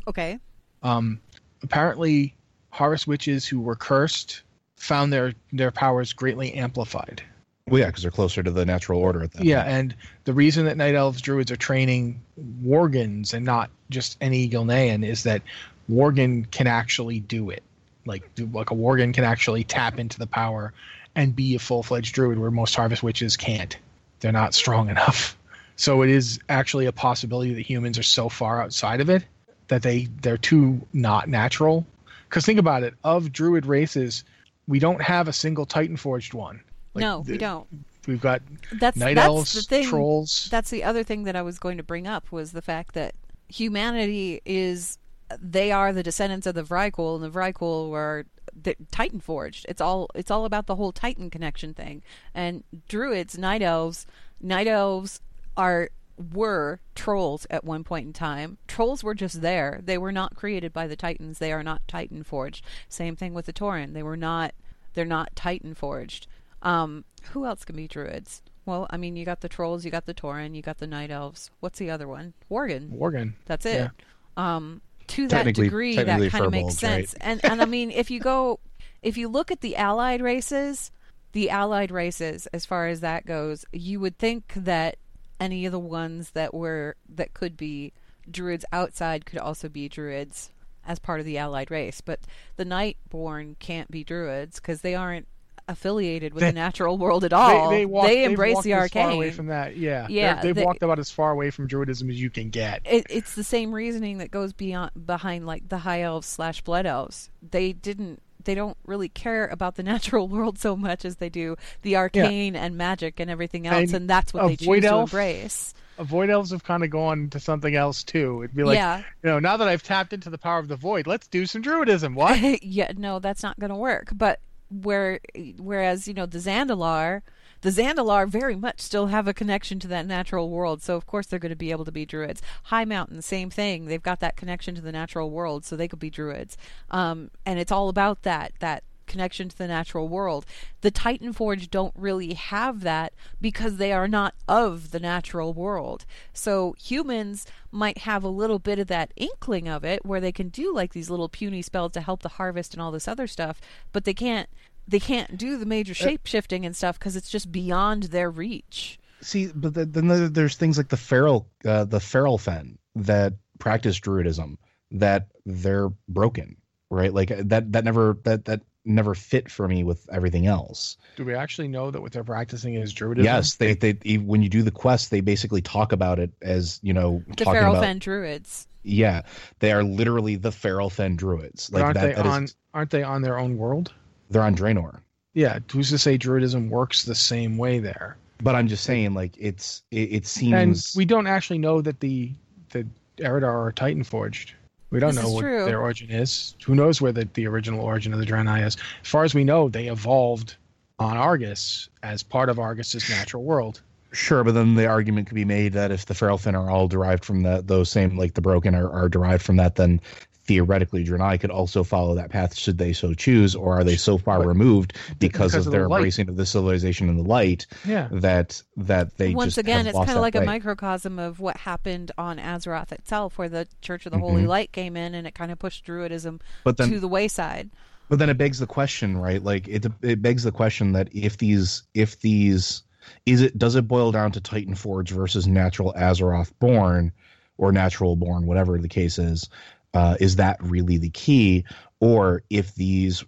Okay. 0.07 0.39
Um, 0.83 1.19
apparently, 1.63 2.35
harvest 2.69 3.07
witches 3.07 3.45
who 3.45 3.59
were 3.61 3.75
cursed 3.75 4.43
found 4.75 5.13
their 5.13 5.33
their 5.53 5.71
powers 5.71 6.13
greatly 6.13 6.53
amplified. 6.53 7.23
Well 7.67 7.79
yeah 7.79 7.87
because 7.87 8.03
they're 8.03 8.11
closer 8.11 8.43
to 8.43 8.51
the 8.51 8.65
natural 8.65 8.99
order 8.99 9.23
at 9.23 9.31
that 9.33 9.43
Yeah, 9.43 9.63
point. 9.63 9.73
and 9.73 9.95
the 10.25 10.33
reason 10.33 10.65
that 10.65 10.77
night 10.77 10.95
elves 10.95 11.21
druids 11.21 11.51
are 11.51 11.55
training 11.55 12.21
worgans 12.63 13.33
and 13.33 13.45
not 13.45 13.69
just 13.89 14.17
any 14.21 14.49
Gilnean 14.49 15.05
is 15.05 15.23
that 15.23 15.41
worgen 15.89 16.49
can 16.51 16.67
actually 16.67 17.19
do 17.19 17.49
it. 17.49 17.63
Like 18.05 18.29
like 18.53 18.71
a 18.71 18.75
worgen 18.75 19.13
can 19.13 19.23
actually 19.23 19.63
tap 19.63 19.99
into 19.99 20.19
the 20.19 20.27
power 20.27 20.73
and 21.15 21.35
be 21.35 21.55
a 21.55 21.59
full 21.59 21.81
fledged 21.81 22.13
druid 22.13 22.37
where 22.37 22.51
most 22.51 22.75
harvest 22.75 23.01
witches 23.01 23.35
can't. 23.37 23.77
They're 24.19 24.31
not 24.31 24.53
strong 24.53 24.89
enough. 24.89 25.37
So 25.77 26.03
it 26.03 26.09
is 26.09 26.39
actually 26.47 26.85
a 26.85 26.93
possibility 26.93 27.53
that 27.55 27.61
humans 27.63 27.99
are 27.99 28.03
so 28.03 28.29
far 28.29 28.61
outside 28.61 29.01
of 29.01 29.09
it 29.09 29.25
that 29.67 29.81
they 29.81 30.07
they're 30.21 30.37
too 30.37 30.79
not 30.93 31.27
natural. 31.27 31.85
Because 32.29 32.45
think 32.45 32.59
about 32.59 32.83
it, 32.83 32.93
of 33.03 33.33
druid 33.33 33.65
races, 33.65 34.23
we 34.69 34.79
don't 34.79 35.01
have 35.01 35.27
a 35.27 35.33
single 35.33 35.65
Titan 35.65 35.97
forged 35.97 36.33
one. 36.33 36.61
Like, 36.95 37.01
no, 37.01 37.19
we 37.19 37.37
don't. 37.37 37.67
We've 38.07 38.21
got 38.21 38.41
That's 38.71 38.97
night 38.97 39.15
that's 39.15 39.27
elves, 39.27 39.53
the 39.53 39.61
thing. 39.61 39.87
trolls. 39.87 40.47
That's 40.51 40.69
the 40.69 40.83
other 40.83 41.03
thing 41.03 41.23
that 41.23 41.35
I 41.35 41.41
was 41.41 41.59
going 41.59 41.77
to 41.77 41.83
bring 41.83 42.07
up 42.07 42.31
was 42.31 42.51
the 42.51 42.61
fact 42.61 42.93
that 42.95 43.15
humanity 43.47 44.41
is 44.45 44.97
they 45.41 45.71
are 45.71 45.91
the 45.91 46.03
descendants 46.03 46.45
of 46.47 46.55
the 46.55 46.63
Vrykul, 46.63 47.15
and 47.15 47.23
the 47.23 47.29
Vrykul 47.29 47.89
were 47.89 48.25
the 48.59 48.75
Titan 48.91 49.19
forged. 49.19 49.65
It's 49.67 49.81
all 49.81 50.07
it's 50.15 50.31
all 50.31 50.45
about 50.45 50.67
the 50.67 50.75
whole 50.75 50.91
Titan 50.91 51.29
connection 51.29 51.73
thing. 51.73 52.03
And 52.33 52.63
druids, 52.87 53.37
night 53.37 53.61
elves, 53.61 54.05
night 54.39 54.67
elves 54.67 55.21
are 55.57 55.89
were 56.33 56.79
trolls 56.93 57.45
at 57.49 57.65
one 57.65 57.83
point 57.83 58.07
in 58.07 58.13
time. 58.13 58.57
Trolls 58.67 59.03
were 59.03 59.15
just 59.15 59.41
there. 59.41 59.81
They 59.83 59.97
were 59.97 60.13
not 60.13 60.35
created 60.35 60.71
by 60.71 60.87
the 60.87 60.95
Titans. 60.95 61.39
They 61.39 61.51
are 61.51 61.63
not 61.63 61.85
Titan 61.87 62.23
forged. 62.23 62.63
Same 62.87 63.15
thing 63.15 63.33
with 63.33 63.47
the 63.47 63.53
Tauren. 63.53 63.93
They 63.93 64.03
were 64.03 64.17
not 64.17 64.53
they're 64.93 65.05
not 65.05 65.35
Titan 65.35 65.73
forged. 65.73 66.27
Um, 66.65 67.05
who 67.31 67.45
else 67.45 67.63
can 67.63 67.75
be 67.75 67.87
druids? 67.87 68.41
Well, 68.65 68.87
I 68.89 68.97
mean, 68.97 69.15
you 69.15 69.23
got 69.23 69.41
the 69.41 69.49
trolls, 69.49 69.85
you 69.85 69.91
got 69.91 70.07
the 70.07 70.13
Tauren, 70.13 70.55
you 70.55 70.61
got 70.61 70.79
the 70.79 70.87
night 70.87 71.11
elves. 71.11 71.51
What's 71.59 71.77
the 71.77 71.91
other 71.91 72.07
one? 72.07 72.33
Worgen. 72.51 72.89
Worgen. 72.89 73.33
That's 73.45 73.65
it. 73.65 73.75
Yeah. 73.75 73.89
Um, 74.35 74.81
to 75.07 75.27
that 75.27 75.53
degree, 75.53 75.95
that 75.95 76.07
kind 76.07 76.45
of 76.45 76.51
makes 76.51 76.75
furbolgs, 76.75 76.83
right? 76.83 77.07
sense. 77.07 77.13
And 77.21 77.39
and 77.45 77.61
I 77.61 77.65
mean, 77.65 77.91
if 77.91 78.09
you 78.09 78.19
go, 78.19 78.59
if 79.03 79.17
you 79.17 79.27
look 79.27 79.51
at 79.51 79.61
the 79.61 79.75
allied 79.75 80.21
races, 80.21 80.91
the 81.33 81.51
allied 81.51 81.91
races, 81.91 82.47
as 82.47 82.65
far 82.65 82.87
as 82.87 83.01
that 83.01 83.27
goes, 83.27 83.65
you 83.71 83.99
would 83.99 84.17
think 84.17 84.51
that 84.55 84.97
any 85.39 85.67
of 85.67 85.71
the 85.71 85.79
ones 85.79 86.31
that 86.31 86.53
were 86.53 86.95
that 87.07 87.35
could 87.35 87.55
be 87.55 87.93
druids 88.29 88.65
outside 88.71 89.27
could 89.27 89.37
also 89.37 89.69
be 89.69 89.87
druids 89.87 90.51
as 90.87 90.97
part 90.97 91.19
of 91.19 91.25
the 91.27 91.37
allied 91.37 91.69
race. 91.69 92.01
But 92.01 92.21
the 92.55 92.65
Nightborne 92.65 93.59
can't 93.59 93.91
be 93.91 94.03
druids 94.03 94.55
because 94.59 94.81
they 94.81 94.95
aren't 94.95 95.27
affiliated 95.67 96.33
with 96.33 96.41
They- 96.41 96.49
the 96.49 96.53
natural 96.53 96.97
world 96.97 97.23
at 97.23 97.33
all. 97.33 97.69
They, 97.69 97.77
they, 97.77 97.85
walk, 97.85 98.07
they've 98.07 98.29
embrace 98.29 98.61
the 98.61 98.73
as 98.73 98.81
arcane. 98.83 99.03
far 99.07 99.11
away 99.11 99.31
from 99.31 99.47
that. 99.47 99.77
Yeah, 99.77 100.07
Yeah, 100.09 100.33
They're- 100.35 100.43
they've 100.43 100.55
they- 100.55 100.65
walked 100.65 100.83
about 100.83 100.99
as 100.99 101.09
far 101.11 101.31
away 101.31 101.49
from 101.51 101.67
druidism 101.67 102.09
as 102.09 102.21
you 102.21 102.29
can 102.29 102.49
get. 102.49 102.81
it, 102.85 103.05
it's 103.09 103.35
the 103.35 103.43
same 103.43 103.73
reasoning 103.73 104.19
that 104.19 104.31
goes 104.31 104.53
beyond 104.53 104.91
behind 105.05 105.45
like 105.45 105.67
the 105.69 105.79
high 105.79 106.01
elves 106.01 106.27
slash 106.27 106.61
blood 106.61 106.85
elves. 106.85 107.29
They 107.41 107.73
didn't. 107.73 108.21
They 108.43 108.53
don't 108.53 108.77
really 108.85 109.09
care 109.09 109.47
about 109.47 109.75
the 109.75 109.81
natural 109.93 110.27
world 110.27 110.59
so 110.59 110.75
much 110.75 111.03
as 111.03 111.15
they 111.15 111.29
do 111.29 111.55
the 111.81 111.95
arcane 111.95 112.55
and 112.55 112.77
magic 112.77 113.19
and 113.19 113.29
everything 113.31 113.65
else, 113.65 113.85
and, 113.89 113.93
And 113.95 114.09
that's 114.09 114.33
what 114.35 114.47
they 114.47 114.55
choose 114.55 114.65
void 114.67 114.81
to 114.83 114.95
embrace. 114.97 115.73
Uh, 115.97 116.03
Void 116.03 116.29
elves 116.29 116.51
have 116.51 116.63
kind 116.63 116.83
of 116.83 116.89
gone 116.91 117.29
to 117.29 117.39
something 117.39 117.73
else 117.75 118.03
too. 118.03 118.43
It'd 118.43 118.55
be 118.55 118.63
like, 118.63 118.75
Yeah. 118.75 118.99
you 118.99 119.29
know, 119.29 119.39
now 119.39 119.57
that 119.57 119.67
I've 119.67 119.81
tapped 119.81 120.11
into 120.13 120.29
the 120.29 120.37
power 120.37 120.59
of 120.59 120.67
the 120.67 120.75
void, 120.75 121.07
let's 121.07 121.25
do 121.27 121.45
some 121.47 121.63
druidism. 121.63 122.13
What? 122.13 122.61
yeah, 122.63 122.91
no, 122.97 123.17
that's 123.19 123.41
not 123.41 123.57
going 123.59 123.69
to 123.71 123.75
work. 123.77 124.09
But 124.13 124.39
where, 124.69 125.19
whereas 125.57 126.07
you 126.07 126.13
know 126.13 126.25
the 126.25 126.39
Zandalar, 126.39 127.21
the 127.61 127.69
Zandalar 127.69 128.27
very 128.27 128.55
much 128.55 128.79
still 128.79 129.07
have 129.07 129.27
a 129.27 129.33
connection 129.33 129.79
to 129.79 129.87
that 129.87 130.05
natural 130.05 130.49
world. 130.49 130.81
So 130.81 130.95
of 130.95 131.05
course 131.05 131.27
they're 131.27 131.39
going 131.39 131.49
to 131.49 131.55
be 131.55 131.71
able 131.71 131.85
to 131.85 131.91
be 131.91 132.05
druids. 132.05 132.41
Highmountain, 132.69 133.23
same 133.23 133.49
thing. 133.49 133.85
They've 133.85 134.01
got 134.01 134.19
that 134.19 134.35
connection 134.35 134.75
to 134.75 134.81
the 134.81 134.91
natural 134.91 135.31
world, 135.31 135.65
so 135.65 135.75
they 135.75 135.87
could 135.87 135.99
be 135.99 136.09
druids. 136.09 136.57
Um, 136.91 137.31
and 137.45 137.59
it's 137.59 137.71
all 137.71 137.89
about 137.89 138.23
that 138.23 138.53
that 138.59 138.83
connection 139.05 139.49
to 139.49 139.57
the 139.57 139.67
natural 139.67 140.07
world. 140.07 140.45
The 140.81 140.91
Titan 140.91 141.33
Forge 141.33 141.69
don't 141.69 141.93
really 141.95 142.33
have 142.33 142.81
that 142.81 143.13
because 143.41 143.77
they 143.77 143.91
are 143.91 144.07
not 144.07 144.35
of 144.47 144.91
the 144.91 144.99
natural 144.99 145.53
world. 145.53 146.05
So 146.33 146.75
humans 146.79 147.45
might 147.71 147.99
have 147.99 148.23
a 148.23 148.29
little 148.29 148.59
bit 148.59 148.79
of 148.79 148.87
that 148.87 149.11
inkling 149.15 149.67
of 149.67 149.83
it 149.83 150.05
where 150.05 150.21
they 150.21 150.31
can 150.31 150.49
do 150.49 150.73
like 150.73 150.93
these 150.93 151.09
little 151.09 151.29
puny 151.29 151.61
spells 151.61 151.93
to 151.93 152.01
help 152.01 152.21
the 152.21 152.29
harvest 152.29 152.73
and 152.73 152.81
all 152.81 152.91
this 152.91 153.07
other 153.07 153.27
stuff, 153.27 153.59
but 153.91 154.05
they 154.05 154.13
can't 154.13 154.49
they 154.87 154.99
can't 154.99 155.37
do 155.37 155.57
the 155.57 155.65
major 155.65 155.93
shape 155.93 156.27
shifting 156.27 156.65
and 156.65 156.75
stuff 156.75 156.99
because 156.99 157.15
it's 157.15 157.29
just 157.29 157.51
beyond 157.51 158.03
their 158.03 158.29
reach. 158.29 158.99
See, 159.21 159.47
but 159.47 159.73
the, 159.73 159.85
then 159.85 160.33
there's 160.33 160.55
things 160.55 160.77
like 160.77 160.89
the 160.89 160.97
feral, 160.97 161.47
uh, 161.65 161.85
the 161.85 161.99
feral 161.99 162.37
fen 162.37 162.77
that 162.95 163.33
practice 163.57 163.99
druidism 163.99 164.57
that 164.91 165.27
they're 165.45 165.89
broken, 166.07 166.57
right? 166.89 167.13
Like 167.13 167.29
that 167.29 167.71
that 167.71 167.83
never 167.83 168.17
that 168.23 168.45
that 168.45 168.61
never 168.85 169.15
fit 169.15 169.49
for 169.51 169.67
me 169.67 169.83
with 169.83 170.07
everything 170.11 170.47
else. 170.47 170.97
do 171.15 171.25
we 171.25 171.33
actually 171.33 171.67
know 171.67 171.91
that 171.91 172.01
what 172.01 172.11
they're 172.11 172.23
practicing 172.23 172.75
is 172.75 172.93
druidism? 172.93 173.23
Yes, 173.23 173.55
they 173.55 173.73
they 173.73 174.17
when 174.17 174.41
you 174.43 174.49
do 174.49 174.61
the 174.61 174.71
quest, 174.71 175.11
they 175.11 175.21
basically 175.21 175.61
talk 175.61 175.91
about 175.91 176.19
it 176.19 176.31
as 176.41 176.79
you 176.83 176.93
know 176.93 177.23
The 177.29 177.35
talking 177.37 177.53
Feral 177.53 177.73
about 177.73 177.83
Fen 177.83 177.99
druids. 177.99 178.67
yeah, 178.83 179.21
they 179.59 179.71
are 179.71 179.83
literally 179.83 180.35
the 180.35 180.51
feral 180.51 180.89
fen 180.89 181.15
druids. 181.15 181.69
But 181.69 181.77
Like 181.77 181.83
aren't 181.85 181.95
that, 181.95 182.01
they 182.07 182.13
that 182.13 182.25
is- 182.25 182.31
on? 182.31 182.47
Aren't 182.73 182.89
they 182.91 183.03
on 183.03 183.21
their 183.21 183.37
own 183.39 183.57
world? 183.57 183.93
they're 184.29 184.41
on 184.41 184.55
Draenor. 184.55 184.99
Yeah. 185.33 185.59
Who's 185.71 185.89
to 185.91 185.97
say 185.99 186.17
druidism 186.17 186.69
works 186.69 187.03
the 187.03 187.13
same 187.15 187.57
way 187.57 187.77
there? 187.79 188.17
But 188.41 188.55
I'm 188.55 188.67
just 188.67 188.83
saying, 188.83 189.13
like 189.13 189.33
it's 189.37 189.83
it, 189.91 190.11
it 190.13 190.27
seems 190.27 190.53
And 190.53 190.97
we 190.97 191.05
don't 191.05 191.27
actually 191.27 191.59
know 191.59 191.81
that 191.81 191.99
the 192.01 192.31
the 192.71 192.85
Eridar 193.17 193.43
are 193.67 193.71
Titan 193.71 194.03
forged. 194.03 194.53
We 194.91 194.99
don't 194.99 195.15
This 195.15 195.23
know 195.23 195.31
what 195.31 195.41
true. 195.41 195.65
their 195.65 195.81
origin 195.81 196.09
is. 196.09 196.55
Who 196.65 196.75
knows 196.75 197.01
where 197.01 197.11
the, 197.11 197.27
the 197.33 197.47
original 197.47 197.81
origin 197.81 198.13
of 198.13 198.19
the 198.19 198.25
Draenei 198.25 198.65
is? 198.65 198.77
As 199.03 199.09
far 199.09 199.23
as 199.23 199.33
we 199.33 199.43
know, 199.43 199.67
they 199.67 199.87
evolved 199.87 200.55
on 200.99 201.17
Argus 201.17 201.89
as 202.03 202.23
part 202.23 202.49
of 202.49 202.59
Argus's 202.59 203.09
natural 203.09 203.43
world. 203.43 203.81
Sure, 204.13 204.43
but 204.45 204.53
then 204.53 204.75
the 204.75 204.85
argument 204.85 205.27
could 205.27 205.35
be 205.35 205.43
made 205.43 205.73
that 205.73 205.91
if 205.91 206.05
the 206.05 206.13
feral 206.13 206.37
fin 206.37 206.55
are 206.55 206.69
all 206.69 206.87
derived 206.87 207.25
from 207.25 207.43
that, 207.43 207.67
those 207.67 207.89
same 207.91 208.17
like 208.17 208.33
the 208.33 208.41
broken 208.41 208.73
are, 208.73 208.89
are 208.89 209.09
derived 209.09 209.43
from 209.43 209.57
that, 209.57 209.75
then 209.75 209.99
theoretically 210.45 211.03
Draenei 211.03 211.39
could 211.39 211.49
also 211.51 211.83
follow 211.83 212.15
that 212.15 212.29
path 212.29 212.55
should 212.55 212.77
they 212.77 212.93
so 212.93 213.13
choose, 213.13 213.55
or 213.55 213.77
are 213.79 213.83
they 213.83 213.95
so 213.97 214.17
far 214.17 214.39
But- 214.39 214.47
removed 214.47 214.93
because, 215.19 215.51
because 215.51 215.53
of 215.55 215.65
of 215.67 215.71
their 215.71 215.81
the 215.83 215.89
light. 215.89 215.97
embracing 215.97 216.29
of 216.29 216.37
the 216.37 216.45
civilization 216.45 217.09
and 217.09 217.17
the 217.19 217.23
light 217.27 217.65
Yeah. 217.85 218.07
that 218.11 218.61
that 218.77 219.17
they 219.17 219.33
Once 219.33 219.49
just 219.55 219.57
again, 219.57 219.85
have 219.85 219.87
it's 219.87 219.97
kind 219.97 220.09
of 220.09 220.15
that 220.15 220.21
like 220.21 220.35
a 220.35 220.41
microcosm 220.41 221.19
of 221.19 221.39
what 221.39 221.57
happened 221.57 222.11
on 222.17 222.37
Azeroth 222.37 222.91
itself, 222.91 223.37
where 223.37 223.49
the 223.49 223.67
Church 223.81 224.05
of 224.05 224.11
the 224.11 224.19
Holy 224.19 224.43
Mhm. 224.43 224.47
Light 224.47 224.71
came 224.71 224.95
in 224.95 225.15
and 225.15 225.25
it 225.27 225.33
kind 225.35 225.51
of 225.51 225.59
pushed 225.59 225.85
Druidism 225.85 226.39
But 226.63 226.77
then- 226.77 226.89
to 226.91 226.99
the 226.99 227.07
wayside. 227.07 227.69
But 228.07 228.19
then 228.19 228.29
it 228.29 228.37
begs 228.37 228.59
the 228.59 228.67
question, 228.67 229.17
right? 229.17 229.43
Like 229.43 229.67
it 229.67 229.85
it 230.03 230.21
begs 230.21 230.43
the 230.43 230.51
question 230.51 230.91
that 230.91 231.09
if 231.11 231.37
these 231.37 231.83
if 231.95 232.19
these 232.21 232.83
is 233.25 233.41
it 233.41 233.57
does 233.57 233.75
it 233.75 233.87
boil 233.87 234.11
down 234.11 234.31
to 234.33 234.41
Titan 234.41 234.75
Forge 234.75 235.09
versus 235.11 235.47
natural 235.47 235.91
Azeroth 235.97 236.51
born 236.59 237.11
or 237.57 237.71
natural 237.71 238.15
born, 238.15 238.45
whatever 238.45 238.77
the 238.77 238.87
case 238.89 239.17
is, 239.17 239.49
uh, 239.95 240.17
is 240.19 240.35
that 240.35 240.57
really 240.61 240.97
the 240.97 241.09
key? 241.09 241.65
Or 241.99 242.43
if 242.49 242.75
these 242.75 243.23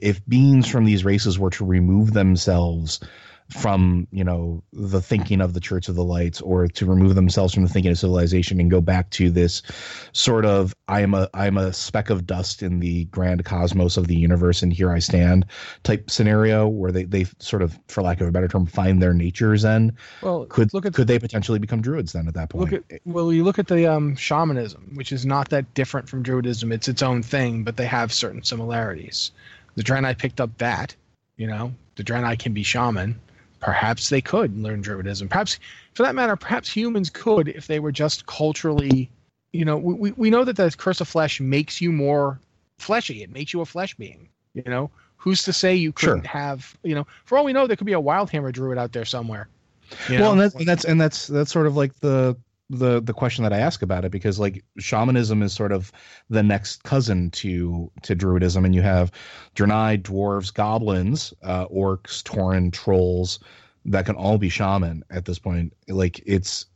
if 0.00 0.24
beings 0.26 0.66
from 0.66 0.86
these 0.86 1.04
races 1.04 1.38
were 1.38 1.50
to 1.50 1.66
remove 1.66 2.14
themselves 2.14 3.00
from 3.50 4.06
you 4.10 4.24
know 4.24 4.62
the 4.72 5.00
thinking 5.00 5.40
of 5.40 5.54
the 5.54 5.60
church 5.60 5.88
of 5.88 5.94
the 5.94 6.04
lights 6.04 6.40
or 6.40 6.66
to 6.66 6.84
remove 6.84 7.14
themselves 7.14 7.54
from 7.54 7.62
the 7.62 7.68
thinking 7.68 7.92
of 7.92 7.98
civilization 7.98 8.58
and 8.58 8.70
go 8.70 8.80
back 8.80 9.08
to 9.10 9.30
this 9.30 9.62
sort 10.12 10.44
of 10.44 10.74
i 10.88 11.00
am 11.00 11.14
a 11.14 11.28
i'm 11.32 11.56
a 11.56 11.72
speck 11.72 12.10
of 12.10 12.26
dust 12.26 12.62
in 12.62 12.80
the 12.80 13.04
grand 13.04 13.44
cosmos 13.44 13.96
of 13.96 14.08
the 14.08 14.16
universe 14.16 14.62
and 14.62 14.72
here 14.72 14.90
i 14.90 14.98
stand 14.98 15.46
type 15.84 16.10
scenario 16.10 16.66
where 16.66 16.90
they 16.90 17.04
they 17.04 17.24
sort 17.38 17.62
of 17.62 17.78
for 17.86 18.02
lack 18.02 18.20
of 18.20 18.26
a 18.26 18.32
better 18.32 18.48
term 18.48 18.66
find 18.66 19.00
their 19.00 19.14
natures 19.14 19.62
then 19.62 19.96
Well, 20.22 20.46
could 20.46 20.74
look 20.74 20.84
at 20.84 20.94
could 20.94 21.06
they 21.06 21.18
potentially 21.18 21.60
become 21.60 21.80
druids 21.80 22.12
then 22.12 22.26
at 22.26 22.34
that 22.34 22.50
point 22.50 22.56
Look 22.70 22.84
at 22.90 23.00
well, 23.04 23.32
you 23.32 23.44
look 23.44 23.58
at 23.58 23.68
the 23.68 23.86
um, 23.86 24.16
shamanism, 24.16 24.92
which 24.94 25.12
is 25.12 25.24
not 25.24 25.50
that 25.50 25.72
different 25.74 26.08
from 26.08 26.22
druidism. 26.22 26.72
It's 26.72 26.88
its 26.88 27.02
own 27.02 27.22
thing, 27.22 27.62
but 27.64 27.76
they 27.76 27.86
have 27.86 28.12
certain 28.12 28.42
similarities. 28.42 29.30
The 29.76 29.82
Draenei 29.82 30.18
picked 30.18 30.40
up 30.40 30.58
that. 30.58 30.94
You 31.36 31.46
know, 31.46 31.74
the 31.96 32.04
Draenei 32.04 32.38
can 32.38 32.52
be 32.52 32.62
shaman. 32.62 33.20
Perhaps 33.60 34.10
they 34.10 34.20
could 34.20 34.56
learn 34.58 34.82
druidism. 34.82 35.28
Perhaps, 35.30 35.58
for 35.94 36.02
that 36.02 36.14
matter, 36.14 36.36
perhaps 36.36 36.70
humans 36.70 37.10
could 37.10 37.48
if 37.48 37.66
they 37.66 37.80
were 37.80 37.92
just 37.92 38.26
culturally. 38.26 39.10
You 39.52 39.64
know, 39.64 39.76
we 39.78 39.94
we- 39.94 40.12
we 40.12 40.30
know 40.30 40.44
that 40.44 40.56
the 40.56 40.74
curse 40.76 41.00
of 41.00 41.08
flesh 41.08 41.40
makes 41.40 41.80
you 41.80 41.90
more 41.92 42.38
fleshy. 42.78 43.22
It 43.22 43.32
makes 43.32 43.52
you 43.52 43.60
a 43.62 43.66
flesh 43.66 43.94
being. 43.94 44.28
You 44.54 44.64
know, 44.66 44.90
who's 45.16 45.42
to 45.44 45.52
say 45.52 45.74
you 45.74 45.92
couldn't 45.92 46.26
have? 46.26 46.76
You 46.82 46.94
know, 46.94 47.06
for 47.24 47.38
all 47.38 47.44
we 47.44 47.52
know, 47.52 47.66
there 47.66 47.76
could 47.76 47.86
be 47.86 47.92
a 47.94 48.00
Wildhammer 48.00 48.52
druid 48.52 48.78
out 48.78 48.92
there 48.92 49.04
somewhere. 49.04 49.48
You 50.08 50.18
well, 50.18 50.24
know? 50.24 50.32
and 50.32 50.40
that's 50.40 50.54
and 50.54 50.66
that's 50.66 50.84
and 50.84 51.00
that's 51.00 51.26
that's 51.26 51.52
sort 51.52 51.66
of 51.66 51.76
like 51.76 51.94
the 52.00 52.36
the 52.68 53.00
the 53.00 53.12
question 53.12 53.44
that 53.44 53.52
I 53.52 53.58
ask 53.58 53.82
about 53.82 54.04
it 54.04 54.10
because 54.10 54.38
like 54.38 54.64
shamanism 54.78 55.42
is 55.42 55.52
sort 55.52 55.72
of 55.72 55.92
the 56.30 56.42
next 56.42 56.82
cousin 56.82 57.30
to 57.32 57.90
to 58.02 58.16
druidism, 58.16 58.64
and 58.64 58.74
you 58.74 58.82
have 58.82 59.12
Draenei, 59.54 60.02
dwarves, 60.02 60.52
goblins, 60.52 61.32
uh, 61.42 61.66
orcs, 61.68 62.22
tauren, 62.22 62.72
trolls 62.72 63.38
that 63.84 64.04
can 64.04 64.16
all 64.16 64.38
be 64.38 64.48
shaman 64.48 65.04
at 65.10 65.24
this 65.26 65.38
point. 65.38 65.72
Like 65.88 66.20
it's 66.26 66.66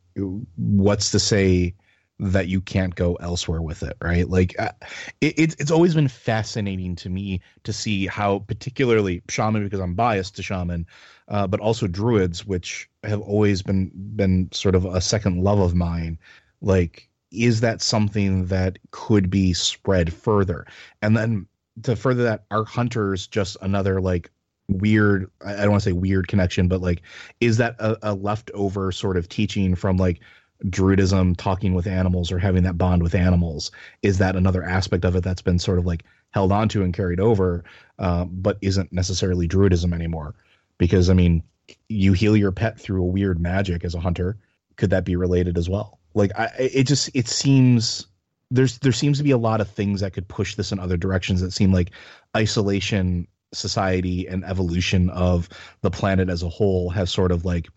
what's 0.56 1.10
to 1.10 1.18
say 1.18 1.74
that 2.20 2.48
you 2.48 2.60
can't 2.60 2.94
go 2.94 3.14
elsewhere 3.16 3.62
with 3.62 3.82
it, 3.82 3.96
right? 4.02 4.28
Like 4.28 4.54
uh, 4.58 4.72
it, 5.20 5.38
it's 5.38 5.56
it's 5.58 5.70
always 5.70 5.94
been 5.94 6.08
fascinating 6.08 6.94
to 6.96 7.08
me 7.08 7.40
to 7.64 7.72
see 7.72 8.06
how 8.06 8.40
particularly 8.40 9.22
shaman 9.28 9.64
because 9.64 9.80
I'm 9.80 9.94
biased 9.94 10.36
to 10.36 10.42
shaman 10.42 10.86
uh, 11.30 11.46
but 11.46 11.60
also 11.60 11.86
druids, 11.86 12.44
which 12.44 12.90
have 13.04 13.20
always 13.20 13.62
been 13.62 13.90
been 13.94 14.50
sort 14.52 14.74
of 14.74 14.84
a 14.84 15.00
second 15.00 15.42
love 15.42 15.60
of 15.60 15.74
mine. 15.74 16.18
Like, 16.60 17.08
is 17.30 17.60
that 17.60 17.80
something 17.80 18.46
that 18.46 18.78
could 18.90 19.30
be 19.30 19.52
spread 19.52 20.12
further? 20.12 20.66
And 21.00 21.16
then 21.16 21.46
to 21.84 21.94
further 21.94 22.24
that, 22.24 22.44
are 22.50 22.64
hunters 22.64 23.28
just 23.28 23.56
another 23.62 24.00
like 24.00 24.30
weird? 24.68 25.30
I 25.44 25.54
don't 25.54 25.70
want 25.70 25.84
to 25.84 25.90
say 25.90 25.92
weird 25.92 26.26
connection, 26.26 26.66
but 26.66 26.80
like, 26.80 27.02
is 27.40 27.58
that 27.58 27.76
a, 27.78 27.96
a 28.02 28.14
leftover 28.14 28.90
sort 28.90 29.16
of 29.16 29.28
teaching 29.28 29.76
from 29.76 29.96
like 29.96 30.20
druidism, 30.66 31.36
talking 31.36 31.74
with 31.74 31.86
animals 31.86 32.30
or 32.30 32.38
having 32.38 32.62
that 32.64 32.78
bond 32.78 33.02
with 33.02 33.14
animals? 33.14 33.70
Is 34.02 34.18
that 34.18 34.36
another 34.36 34.62
aspect 34.62 35.04
of 35.04 35.16
it 35.16 35.24
that's 35.24 35.42
been 35.42 35.58
sort 35.58 35.78
of 35.78 35.86
like 35.86 36.04
held 36.30 36.52
onto 36.52 36.82
and 36.82 36.94
carried 36.94 37.20
over, 37.20 37.64
uh, 37.98 38.24
but 38.24 38.58
isn't 38.60 38.92
necessarily 38.92 39.48
druidism 39.48 39.92
anymore? 39.92 40.34
because 40.80 41.10
I 41.10 41.14
mean, 41.14 41.44
you 41.88 42.14
heal 42.14 42.36
your 42.36 42.50
pet 42.50 42.80
through 42.80 43.02
a 43.02 43.06
weird 43.06 43.38
magic 43.38 43.84
as 43.84 43.94
a 43.94 44.00
hunter. 44.00 44.36
Could 44.76 44.90
that 44.90 45.04
be 45.04 45.14
related 45.14 45.56
as 45.56 45.68
well? 45.68 46.00
Like, 46.14 46.32
I, 46.36 46.50
it 46.58 46.84
just 46.88 47.10
it 47.14 47.28
seems 47.28 48.06
there's 48.50 48.78
there 48.78 48.90
seems 48.90 49.18
to 49.18 49.24
be 49.24 49.30
a 49.30 49.38
lot 49.38 49.60
of 49.60 49.68
things 49.68 50.00
that 50.00 50.14
could 50.14 50.26
push 50.26 50.56
this 50.56 50.72
in 50.72 50.80
other 50.80 50.96
directions 50.96 51.42
that 51.42 51.52
seem 51.52 51.72
like 51.72 51.90
isolation 52.36 53.28
society 53.52 54.26
and 54.26 54.44
evolution 54.44 55.10
of 55.10 55.48
the 55.82 55.90
planet 55.90 56.28
as 56.28 56.42
a 56.42 56.48
whole 56.48 56.88
has 56.88 57.12
sort 57.12 57.30
of 57.30 57.44
like 57.44 57.68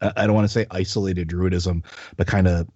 I 0.00 0.26
don't 0.26 0.34
want 0.34 0.44
to 0.44 0.52
say 0.52 0.66
isolated 0.70 1.28
druidism, 1.28 1.84
but 2.16 2.26
kind 2.26 2.46
of 2.48 2.68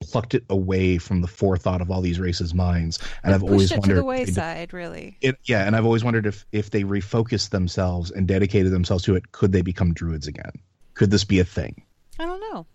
plucked 0.00 0.34
it 0.34 0.44
away 0.50 0.98
from 0.98 1.22
the 1.22 1.26
forethought 1.26 1.80
of 1.80 1.90
all 1.90 2.00
these 2.00 2.20
races' 2.20 2.52
minds. 2.52 2.98
And 3.22 3.32
It 3.32 3.36
I've 3.36 3.42
always 3.42 3.72
it 3.72 3.78
wondered 3.78 3.94
to 3.94 4.00
the 4.00 4.04
wayside, 4.04 4.72
really. 4.72 5.16
it, 5.20 5.38
yeah, 5.44 5.66
and 5.66 5.74
I've 5.74 5.84
always 5.84 6.04
wondered 6.04 6.26
if 6.26 6.44
if 6.52 6.70
they 6.70 6.82
refocused 6.82 7.50
themselves 7.50 8.10
and 8.10 8.28
dedicated 8.28 8.72
themselves 8.72 9.04
to 9.04 9.16
it, 9.16 9.32
could 9.32 9.52
they 9.52 9.62
become 9.62 9.94
druids 9.94 10.26
again? 10.26 10.52
Could 10.94 11.10
this 11.10 11.24
be 11.24 11.40
a 11.40 11.44
thing? 11.44 11.82
I 12.18 12.26
don't 12.26 12.40
know. 12.40 12.66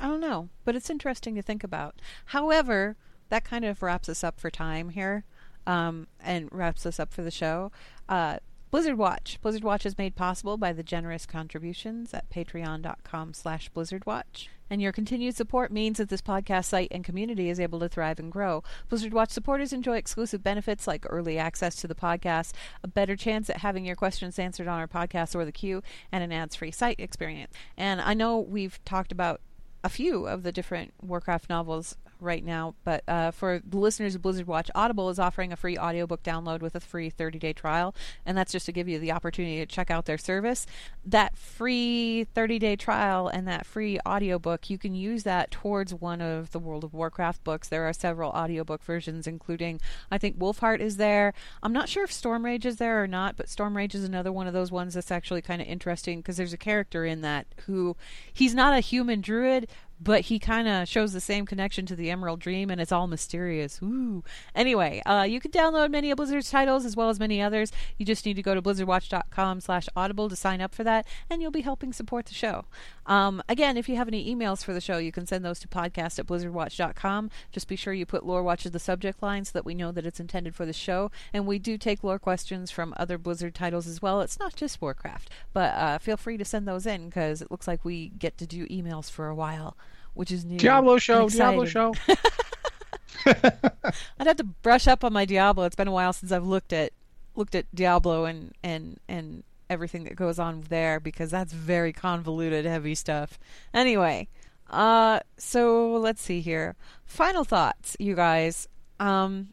I 0.00 0.06
don't 0.06 0.20
know, 0.20 0.48
but 0.64 0.76
it's 0.76 0.90
interesting 0.90 1.34
to 1.34 1.42
think 1.42 1.64
about. 1.64 2.00
However, 2.26 2.96
that 3.28 3.44
kind 3.44 3.64
of 3.64 3.82
wraps 3.82 4.08
us 4.08 4.22
up 4.24 4.40
for 4.40 4.50
time 4.50 4.90
here, 4.90 5.24
um, 5.66 6.06
and 6.20 6.48
wraps 6.52 6.86
us 6.86 6.98
up 6.98 7.12
for 7.12 7.22
the 7.22 7.30
show. 7.30 7.70
Uh, 8.08 8.38
Blizzard 8.70 8.98
Watch. 8.98 9.38
Blizzard 9.40 9.64
Watch 9.64 9.86
is 9.86 9.96
made 9.96 10.14
possible 10.14 10.58
by 10.58 10.74
the 10.74 10.82
generous 10.82 11.24
contributions 11.24 12.12
at 12.12 12.28
patreon.com 12.28 13.32
slash 13.32 13.70
blizzardwatch. 13.72 14.48
And 14.68 14.82
your 14.82 14.92
continued 14.92 15.34
support 15.34 15.72
means 15.72 15.96
that 15.96 16.10
this 16.10 16.20
podcast 16.20 16.66
site 16.66 16.88
and 16.90 17.02
community 17.02 17.48
is 17.48 17.58
able 17.58 17.80
to 17.80 17.88
thrive 17.88 18.18
and 18.18 18.30
grow. 18.30 18.62
Blizzard 18.90 19.14
Watch 19.14 19.30
supporters 19.30 19.72
enjoy 19.72 19.96
exclusive 19.96 20.42
benefits 20.42 20.86
like 20.86 21.06
early 21.08 21.38
access 21.38 21.76
to 21.76 21.88
the 21.88 21.94
podcast, 21.94 22.52
a 22.84 22.88
better 22.88 23.16
chance 23.16 23.48
at 23.48 23.58
having 23.58 23.86
your 23.86 23.96
questions 23.96 24.38
answered 24.38 24.68
on 24.68 24.78
our 24.78 24.86
podcast 24.86 25.34
or 25.34 25.46
the 25.46 25.52
queue, 25.52 25.82
and 26.12 26.22
an 26.22 26.30
ads-free 26.30 26.72
site 26.72 27.00
experience. 27.00 27.54
And 27.78 28.02
I 28.02 28.12
know 28.12 28.38
we've 28.38 28.84
talked 28.84 29.12
about 29.12 29.40
a 29.82 29.88
few 29.88 30.26
of 30.26 30.42
the 30.42 30.52
different 30.52 30.92
Warcraft 31.00 31.48
novels 31.48 31.96
right 32.20 32.44
now, 32.44 32.74
but 32.84 33.02
uh, 33.08 33.30
for 33.30 33.60
the 33.64 33.78
listeners 33.78 34.14
of 34.14 34.22
Blizzard 34.22 34.46
Watch, 34.46 34.70
Audible 34.74 35.08
is 35.10 35.18
offering 35.18 35.52
a 35.52 35.56
free 35.56 35.78
audiobook 35.78 36.22
download 36.22 36.60
with 36.60 36.74
a 36.74 36.80
free 36.80 37.10
30 37.10 37.38
day 37.38 37.52
trial, 37.52 37.94
and 38.26 38.36
that's 38.36 38.52
just 38.52 38.66
to 38.66 38.72
give 38.72 38.88
you 38.88 38.98
the 38.98 39.12
opportunity 39.12 39.58
to 39.58 39.66
check 39.66 39.90
out 39.90 40.06
their 40.06 40.18
service. 40.18 40.66
That 41.04 41.36
free 41.36 42.24
30 42.34 42.58
day 42.58 42.76
trial 42.76 43.28
and 43.28 43.46
that 43.48 43.66
free 43.66 43.98
audiobook, 44.06 44.70
you 44.70 44.78
can 44.78 44.94
use 44.94 45.22
that 45.24 45.50
towards 45.50 45.94
one 45.94 46.20
of 46.20 46.50
the 46.50 46.58
World 46.58 46.84
of 46.84 46.94
Warcraft 46.94 47.44
books. 47.44 47.68
There 47.68 47.88
are 47.88 47.92
several 47.92 48.30
audiobook 48.30 48.82
versions, 48.82 49.26
including, 49.26 49.80
I 50.10 50.18
think, 50.18 50.38
Wolfheart 50.38 50.80
is 50.80 50.96
there. 50.96 51.34
I'm 51.62 51.72
not 51.72 51.88
sure 51.88 52.04
if 52.04 52.10
Stormrage 52.10 52.64
is 52.64 52.76
there 52.76 53.02
or 53.02 53.06
not, 53.06 53.36
but 53.36 53.46
Stormrage 53.46 53.94
is 53.94 54.04
another 54.04 54.32
one 54.32 54.46
of 54.46 54.52
those 54.52 54.72
ones 54.72 54.94
that's 54.94 55.10
actually 55.10 55.42
kind 55.42 55.62
of 55.62 55.68
interesting 55.68 56.20
because 56.20 56.36
there's 56.36 56.52
a 56.52 56.58
character 56.58 57.04
in 57.04 57.20
that 57.22 57.46
who 57.66 57.96
he's 58.32 58.54
not 58.54 58.74
a 58.74 58.80
human 58.80 59.20
druid, 59.20 59.68
but 60.00 60.22
he 60.22 60.38
kind 60.38 60.68
of 60.68 60.88
shows 60.88 61.12
the 61.12 61.20
same 61.20 61.46
connection 61.46 61.86
to 61.86 61.96
the 61.96 62.10
Emerald 62.10 62.40
Dream, 62.40 62.70
and 62.70 62.80
it's 62.80 62.92
all 62.92 63.06
mysterious. 63.06 63.80
Ooh. 63.82 64.22
Anyway, 64.54 65.02
uh, 65.06 65.26
you 65.28 65.40
can 65.40 65.50
download 65.50 65.90
many 65.90 66.10
of 66.10 66.16
Blizzard's 66.16 66.50
titles 66.50 66.84
as 66.84 66.96
well 66.96 67.08
as 67.08 67.18
many 67.18 67.42
others. 67.42 67.72
You 67.96 68.06
just 68.06 68.24
need 68.24 68.34
to 68.34 68.42
go 68.42 68.54
to 68.54 68.62
blizzardwatch.com/audible 68.62 70.28
to 70.28 70.36
sign 70.36 70.60
up 70.60 70.74
for 70.74 70.84
that, 70.84 71.06
and 71.28 71.42
you'll 71.42 71.50
be 71.50 71.62
helping 71.62 71.92
support 71.92 72.26
the 72.26 72.34
show. 72.34 72.64
Um, 73.08 73.42
again, 73.48 73.76
if 73.76 73.88
you 73.88 73.96
have 73.96 74.06
any 74.06 74.32
emails 74.32 74.62
for 74.62 74.72
the 74.72 74.80
show, 74.80 74.98
you 74.98 75.10
can 75.10 75.26
send 75.26 75.44
those 75.44 75.58
to 75.60 75.68
podcast 75.68 76.18
at 76.18 76.26
blizzardwatch.com. 76.26 77.30
Just 77.50 77.66
be 77.66 77.74
sure 77.74 77.92
you 77.92 78.06
put 78.06 78.24
Lore 78.24 78.42
Watch 78.42 78.66
as 78.66 78.72
the 78.72 78.78
subject 78.78 79.22
line 79.22 79.44
so 79.44 79.52
that 79.54 79.64
we 79.64 79.74
know 79.74 79.90
that 79.90 80.06
it's 80.06 80.20
intended 80.20 80.54
for 80.54 80.66
the 80.66 80.72
show. 80.72 81.10
And 81.32 81.46
we 81.46 81.58
do 81.58 81.76
take 81.76 82.04
lore 82.04 82.18
questions 82.18 82.70
from 82.70 82.94
other 82.96 83.18
Blizzard 83.18 83.54
titles 83.54 83.86
as 83.86 84.00
well. 84.00 84.20
It's 84.20 84.38
not 84.38 84.54
just 84.54 84.80
Warcraft, 84.80 85.30
but 85.52 85.74
uh, 85.74 85.98
feel 85.98 86.16
free 86.16 86.36
to 86.36 86.44
send 86.44 86.68
those 86.68 86.86
in 86.86 87.06
because 87.06 87.42
it 87.42 87.50
looks 87.50 87.66
like 87.66 87.84
we 87.84 88.10
get 88.10 88.38
to 88.38 88.46
do 88.46 88.66
emails 88.68 89.10
for 89.10 89.26
a 89.26 89.34
while 89.34 89.76
which 90.18 90.32
is 90.32 90.44
new. 90.44 90.58
Diablo 90.58 90.98
show, 90.98 91.28
Diablo 91.28 91.64
show. 91.64 91.94
I'd 93.26 94.26
have 94.26 94.36
to 94.36 94.44
brush 94.44 94.88
up 94.88 95.04
on 95.04 95.12
my 95.12 95.24
Diablo. 95.24 95.64
It's 95.64 95.76
been 95.76 95.86
a 95.86 95.92
while 95.92 96.12
since 96.12 96.32
I've 96.32 96.44
looked 96.44 96.72
at 96.72 96.92
looked 97.36 97.54
at 97.54 97.72
Diablo 97.72 98.24
and 98.24 98.52
and 98.64 98.98
and 99.08 99.44
everything 99.70 100.04
that 100.04 100.16
goes 100.16 100.38
on 100.38 100.62
there 100.68 101.00
because 101.00 101.30
that's 101.30 101.52
very 101.52 101.92
convoluted, 101.92 102.64
heavy 102.64 102.94
stuff. 102.94 103.38
Anyway, 103.72 104.28
uh, 104.70 105.20
so 105.36 105.92
let's 105.92 106.22
see 106.22 106.40
here. 106.40 106.76
Final 107.04 107.44
thoughts, 107.44 107.96
you 107.98 108.14
guys. 108.14 108.68
Um, 109.00 109.48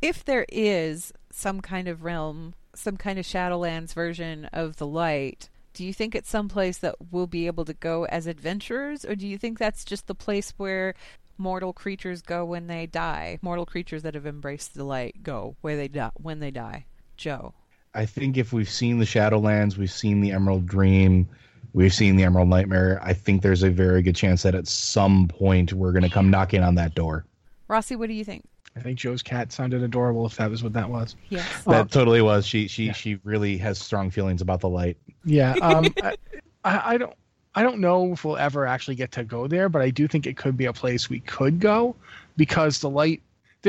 if 0.00 0.24
there 0.24 0.46
is 0.50 1.12
some 1.30 1.60
kind 1.60 1.88
of 1.88 2.04
realm, 2.04 2.54
some 2.74 2.96
kind 2.96 3.18
of 3.18 3.24
Shadowlands 3.24 3.94
version 3.94 4.46
of 4.46 4.76
the 4.76 4.86
light, 4.86 5.48
do 5.74 5.84
you 5.84 5.92
think 5.92 6.14
it's 6.14 6.30
some 6.30 6.48
place 6.48 6.78
that 6.78 6.96
we'll 7.10 7.26
be 7.26 7.46
able 7.46 7.66
to 7.66 7.74
go 7.74 8.06
as 8.06 8.26
adventurers, 8.26 9.04
or 9.04 9.14
do 9.14 9.26
you 9.26 9.36
think 9.36 9.58
that's 9.58 9.84
just 9.84 10.06
the 10.06 10.14
place 10.14 10.54
where 10.56 10.94
mortal 11.36 11.74
creatures 11.74 12.22
go 12.22 12.44
when 12.46 12.66
they 12.66 12.86
die? 12.86 13.38
Mortal 13.42 13.66
creatures 13.66 14.02
that 14.02 14.14
have 14.14 14.26
embraced 14.26 14.74
the 14.74 14.84
light 14.84 15.22
go 15.22 15.56
where 15.60 15.76
they 15.76 15.88
die 15.88 16.12
when 16.14 16.40
they 16.40 16.50
die. 16.50 16.86
Joe. 17.18 17.54
I 17.96 18.06
think 18.06 18.36
if 18.36 18.52
we've 18.52 18.68
seen 18.68 18.98
the 18.98 19.04
Shadowlands, 19.04 19.76
we've 19.76 19.90
seen 19.90 20.20
the 20.20 20.32
Emerald 20.32 20.66
Dream, 20.66 21.28
we've 21.72 21.94
seen 21.94 22.16
the 22.16 22.24
Emerald 22.24 22.48
Nightmare, 22.48 23.00
I 23.02 23.12
think 23.12 23.42
there's 23.42 23.62
a 23.62 23.70
very 23.70 24.02
good 24.02 24.14
chance 24.14 24.42
that 24.42 24.54
at 24.54 24.68
some 24.68 25.28
point 25.28 25.72
we're 25.72 25.92
going 25.92 26.02
to 26.02 26.10
come 26.10 26.30
knocking 26.30 26.62
on 26.62 26.74
that 26.76 26.94
door. 26.94 27.24
Rossi, 27.68 27.96
what 27.96 28.08
do 28.08 28.14
you 28.14 28.24
think? 28.24 28.44
I 28.76 28.80
think 28.80 28.98
Joe's 28.98 29.22
cat 29.22 29.52
sounded 29.52 29.82
adorable. 29.82 30.26
If 30.26 30.36
that 30.36 30.50
was 30.50 30.62
what 30.62 30.74
that 30.74 30.88
was. 30.88 31.16
Yes. 31.30 31.64
That 31.64 31.90
totally 31.90 32.20
was. 32.20 32.46
She 32.46 32.68
she 32.68 32.92
she 32.92 33.18
really 33.24 33.56
has 33.56 33.78
strong 33.78 34.10
feelings 34.10 34.42
about 34.42 34.60
the 34.60 34.68
light. 34.68 34.98
Yeah. 35.24 35.54
Um, 35.62 35.86
I, 36.02 36.16
I 36.64 36.94
I 36.94 36.98
don't. 36.98 37.14
I 37.54 37.62
don't 37.62 37.78
know 37.78 38.12
if 38.12 38.22
we'll 38.22 38.36
ever 38.36 38.66
actually 38.66 38.96
get 38.96 39.12
to 39.12 39.24
go 39.24 39.46
there, 39.46 39.70
but 39.70 39.80
I 39.80 39.88
do 39.88 40.06
think 40.06 40.26
it 40.26 40.36
could 40.36 40.58
be 40.58 40.66
a 40.66 40.74
place 40.74 41.08
we 41.08 41.20
could 41.20 41.58
go 41.58 41.96
because 42.36 42.80
the 42.80 42.90
light. 42.90 43.22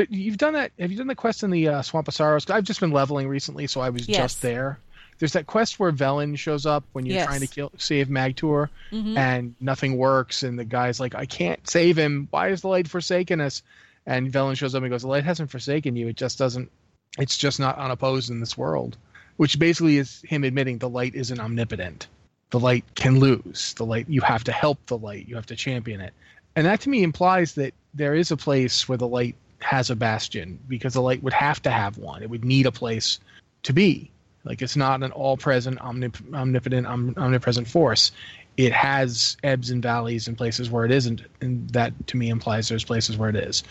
You've 0.10 0.38
done 0.38 0.54
that. 0.54 0.72
Have 0.80 0.92
you 0.92 0.98
done 0.98 1.08
the 1.08 1.16
quest 1.16 1.44
in 1.44 1.50
the 1.52 1.68
uh, 1.68 1.82
Swamp 1.82 2.08
of 2.08 2.14
Sorrows? 2.14 2.50
I've 2.50 2.64
just 2.64 2.80
been 2.80 2.92
leveling 2.92 3.28
recently, 3.28 3.68
so 3.68 3.82
I 3.82 3.90
was 3.90 4.08
Yes. 4.08 4.18
just 4.18 4.42
there. 4.42 4.80
There's 5.20 5.34
that 5.34 5.48
quest 5.48 5.80
where 5.80 5.92
Velen 5.92 6.38
shows 6.38 6.66
up 6.66 6.84
when 6.94 7.06
you're 7.06 7.16
Yes. 7.16 7.26
trying 7.26 7.40
to 7.42 7.48
kill 7.48 7.72
save 7.78 8.08
Magtoor, 8.08 8.70
Mhm. 8.92 9.18
and 9.18 9.56
nothing 9.60 9.98
works, 9.98 10.44
and 10.44 10.60
the 10.60 10.66
guy's 10.66 11.00
like, 11.00 11.16
"I 11.16 11.26
can't 11.26 11.68
save 11.68 11.98
him. 11.98 12.28
Why 12.30 12.50
is 12.50 12.62
the 12.62 12.68
light 12.68 12.88
forsaken 12.88 13.42
us?" 13.42 13.64
And 14.06 14.32
Velen 14.32 14.56
shows 14.56 14.76
up 14.76 14.84
and 14.84 14.92
goes, 14.92 15.02
"The 15.02 15.08
light 15.08 15.24
hasn't 15.24 15.50
forsaken 15.50 15.96
you. 15.96 16.08
It 16.08 16.16
just 16.18 16.38
doesn't. 16.38 16.70
It's 17.18 17.38
just 17.38 17.60
not 17.60 17.78
unopposed 17.80 18.30
in 18.30 18.40
this 18.40 18.58
world." 18.58 18.98
Which 19.38 19.58
basically 19.60 19.98
is 19.98 20.22
him 20.28 20.44
admitting 20.44 20.78
the 20.78 20.90
light 20.90 21.14
isn't 21.16 21.40
omnipotent 21.40 22.08
the 22.50 22.60
light 22.60 22.86
can 22.96 23.20
lose 23.20 23.74
the 23.74 23.86
light 23.86 24.08
you 24.08 24.22
have 24.22 24.42
to 24.46 24.54
help 24.54 24.80
the 24.86 24.98
light 24.98 25.28
you 25.28 25.36
have 25.36 25.46
to 25.46 25.56
champion 25.56 26.00
it 26.00 26.14
and 26.56 26.66
that 26.66 26.80
to 26.80 26.88
me 26.90 27.04
implies 27.04 27.56
that 27.56 27.74
there 27.94 28.16
is 28.16 28.32
a 28.32 28.38
place 28.38 28.88
where 28.88 28.98
the 28.98 29.06
light 29.08 29.36
has 29.60 29.90
a 29.90 29.96
bastion 29.96 30.60
because 30.68 30.94
the 30.94 31.02
light 31.02 31.24
would 31.24 31.34
have 31.34 31.62
to 31.64 31.72
have 31.72 31.98
one. 31.98 32.22
It 32.22 32.30
would 32.30 32.46
need 32.46 32.66
a 32.66 32.72
place 32.72 33.20
to 33.64 33.74
be. 33.74 34.12
Like 34.44 34.62
it's 34.62 34.76
not 34.76 35.04
an 35.04 35.12
all-present 35.12 35.80
omnip- 35.80 36.34
omnipotent 36.34 36.88
om- 36.88 37.14
omnipresent 37.18 37.68
force. 37.68 38.12
It 38.56 38.72
has 38.72 39.38
ebbs 39.44 39.70
and 39.70 39.84
valleys 39.84 40.28
and 40.28 40.38
places 40.38 40.70
where 40.70 40.86
it 40.86 40.92
isn't 40.92 41.22
and 41.42 41.70
that 41.72 41.94
to 42.08 42.18
me 42.18 42.30
implies 42.30 42.70
there's 42.70 42.84
places 42.84 43.18
where 43.18 43.30
it 43.30 43.36
is. 43.36 43.64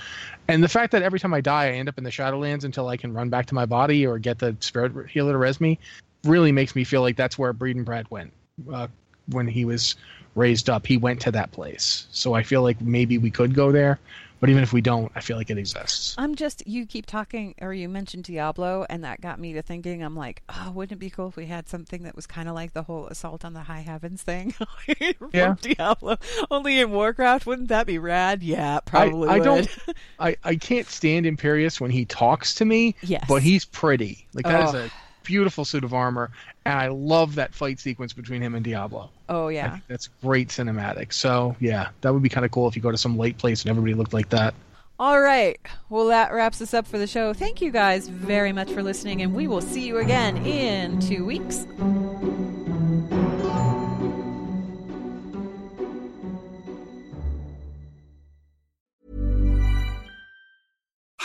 And 0.49 0.62
the 0.62 0.68
fact 0.68 0.93
that 0.93 1.03
every 1.03 1.18
time 1.18 1.34
i 1.34 1.41
die 1.41 1.64
i 1.64 1.70
end 1.70 1.89
up 1.89 1.99
in 1.99 2.05
the 2.05 2.11
shadowlands 2.11 2.62
until 2.62 2.87
i 2.87 2.97
can 2.97 3.12
run 3.12 3.28
back 3.28 3.47
to 3.47 3.55
my 3.55 3.66
body 3.66 4.07
or 4.07 4.18
get 4.18 4.39
the 4.39 4.57
spirit 4.61 5.11
healer 5.11 5.32
to 5.32 5.39
res 5.39 5.61
me 5.61 5.78
really 6.26 6.53
makes 6.53 6.74
me 6.74 6.84
feel 6.84 7.01
like 7.01 7.16
that's 7.16 7.39
where 7.39 7.53
Breed 7.53 7.76
and 7.76 7.84
Brad 7.84 8.11
went 8.11 8.32
uh, 8.72 8.89
when 9.30 9.47
he 9.47 9.64
was 9.64 9.97
raised 10.34 10.68
up. 10.68 10.87
He 10.87 10.97
went 10.97 11.20
to 11.22 11.30
that 11.32 11.53
place, 11.53 12.07
so 12.11 12.34
I 12.34 12.43
feel 12.43 12.62
like 12.62 12.80
maybe 12.80 13.18
we 13.18 13.30
could 13.30 13.55
go 13.55 13.72
there. 13.72 13.99
But 14.41 14.51
even 14.51 14.62
if 14.62 14.72
we 14.72 14.80
don't, 14.80 15.11
I 15.14 15.20
feel 15.20 15.37
like 15.37 15.49
it 15.51 15.59
exists. 15.59 16.14
I'm 16.18 16.34
just 16.34 16.66
you 16.66 16.84
keep 16.87 17.07
talking 17.07 17.55
or 17.61 17.72
you 17.72 17.89
mentioned 17.89 18.24
Diablo 18.24 18.84
and 18.91 19.03
that 19.05 19.20
got 19.20 19.39
me 19.41 19.55
to 19.55 19.62
thinking 19.62 20.03
I'm 20.03 20.14
like, 20.16 20.43
oh, 20.49 20.70
wouldn't 20.72 20.97
it 20.97 21.01
be 21.01 21.09
cool 21.11 21.28
if 21.28 21.37
we 21.37 21.47
had 21.47 21.68
something 21.68 22.03
that 22.03 22.14
was 22.14 22.26
kind 22.26 22.49
of 22.49 22.55
like 22.55 22.72
the 22.74 22.82
whole 22.82 23.07
assault 23.07 23.45
on 23.45 23.55
the 23.55 23.61
high 23.62 23.80
heavens 23.80 24.22
thing 24.22 24.51
from 25.18 25.30
Yeah. 25.32 25.55
Diablo, 25.61 26.18
only 26.51 26.80
in 26.80 26.91
Warcraft? 26.91 27.47
Wouldn't 27.47 27.68
that 27.68 27.87
be 27.87 27.99
rad? 27.99 28.43
Yeah, 28.43 28.80
probably. 28.80 29.28
I 29.28 29.39
would. 29.39 29.45
don't. 29.45 29.78
I, 30.18 30.37
I 30.45 30.57
can't 30.57 30.87
stand 30.89 31.26
Imperius 31.26 31.80
when 31.80 31.91
he 31.91 32.05
talks 32.05 32.55
to 32.57 32.64
me. 32.64 32.95
Yes. 33.03 33.24
But 33.28 33.43
he's 33.43 33.64
pretty. 33.64 34.26
Like 34.34 34.45
that 34.45 34.68
is 34.68 34.74
Oh. 34.74 34.78
a 34.78 34.91
beautiful 35.27 35.64
suit 35.64 35.85
of 35.85 35.93
armor, 35.93 36.31
and 36.64 36.79
I 36.79 36.89
love 36.89 37.35
that 37.35 37.53
fight 37.55 37.81
sequence 37.81 38.12
between 38.12 38.41
him 38.41 38.55
and 38.55 38.64
Diablo. 38.64 39.11
oh 39.29 39.49
I 39.49 39.53
yeah. 39.53 39.70
think 39.72 39.85
that's 39.89 40.09
great 40.22 40.49
cinematic. 40.49 41.12
So 41.12 41.57
yeah, 41.61 41.89
that 42.01 42.14
would 42.14 42.22
be 42.22 42.29
kind 42.29 42.47
of 42.47 42.53
cool 42.53 42.68
if 42.68 42.77
you 42.77 42.83
go 42.83 42.91
to 42.91 42.99
some 42.99 43.18
late 43.18 43.37
place 43.37 43.62
and 43.62 43.70
everybody 43.70 43.95
looked 43.95 44.14
like 44.14 44.31
that. 44.31 44.55
All 44.99 45.20
right. 45.20 45.61
Well, 45.91 46.07
that 46.07 46.33
wraps 46.33 46.62
us 46.62 46.72
up 46.72 46.87
for 46.87 46.97
the 46.97 47.07
show. 47.07 47.35
Thank 47.35 47.61
you 47.61 47.70
guys 47.70 48.09
very 48.09 48.53
much 48.53 48.70
for 48.70 48.83
listening, 48.83 49.20
and 49.20 49.35
we 49.35 49.47
will 49.47 49.61
see 49.61 49.87
you 49.87 49.99
again 49.99 50.39
in 50.47 51.01
two 51.01 51.24
weeks. 51.27 51.66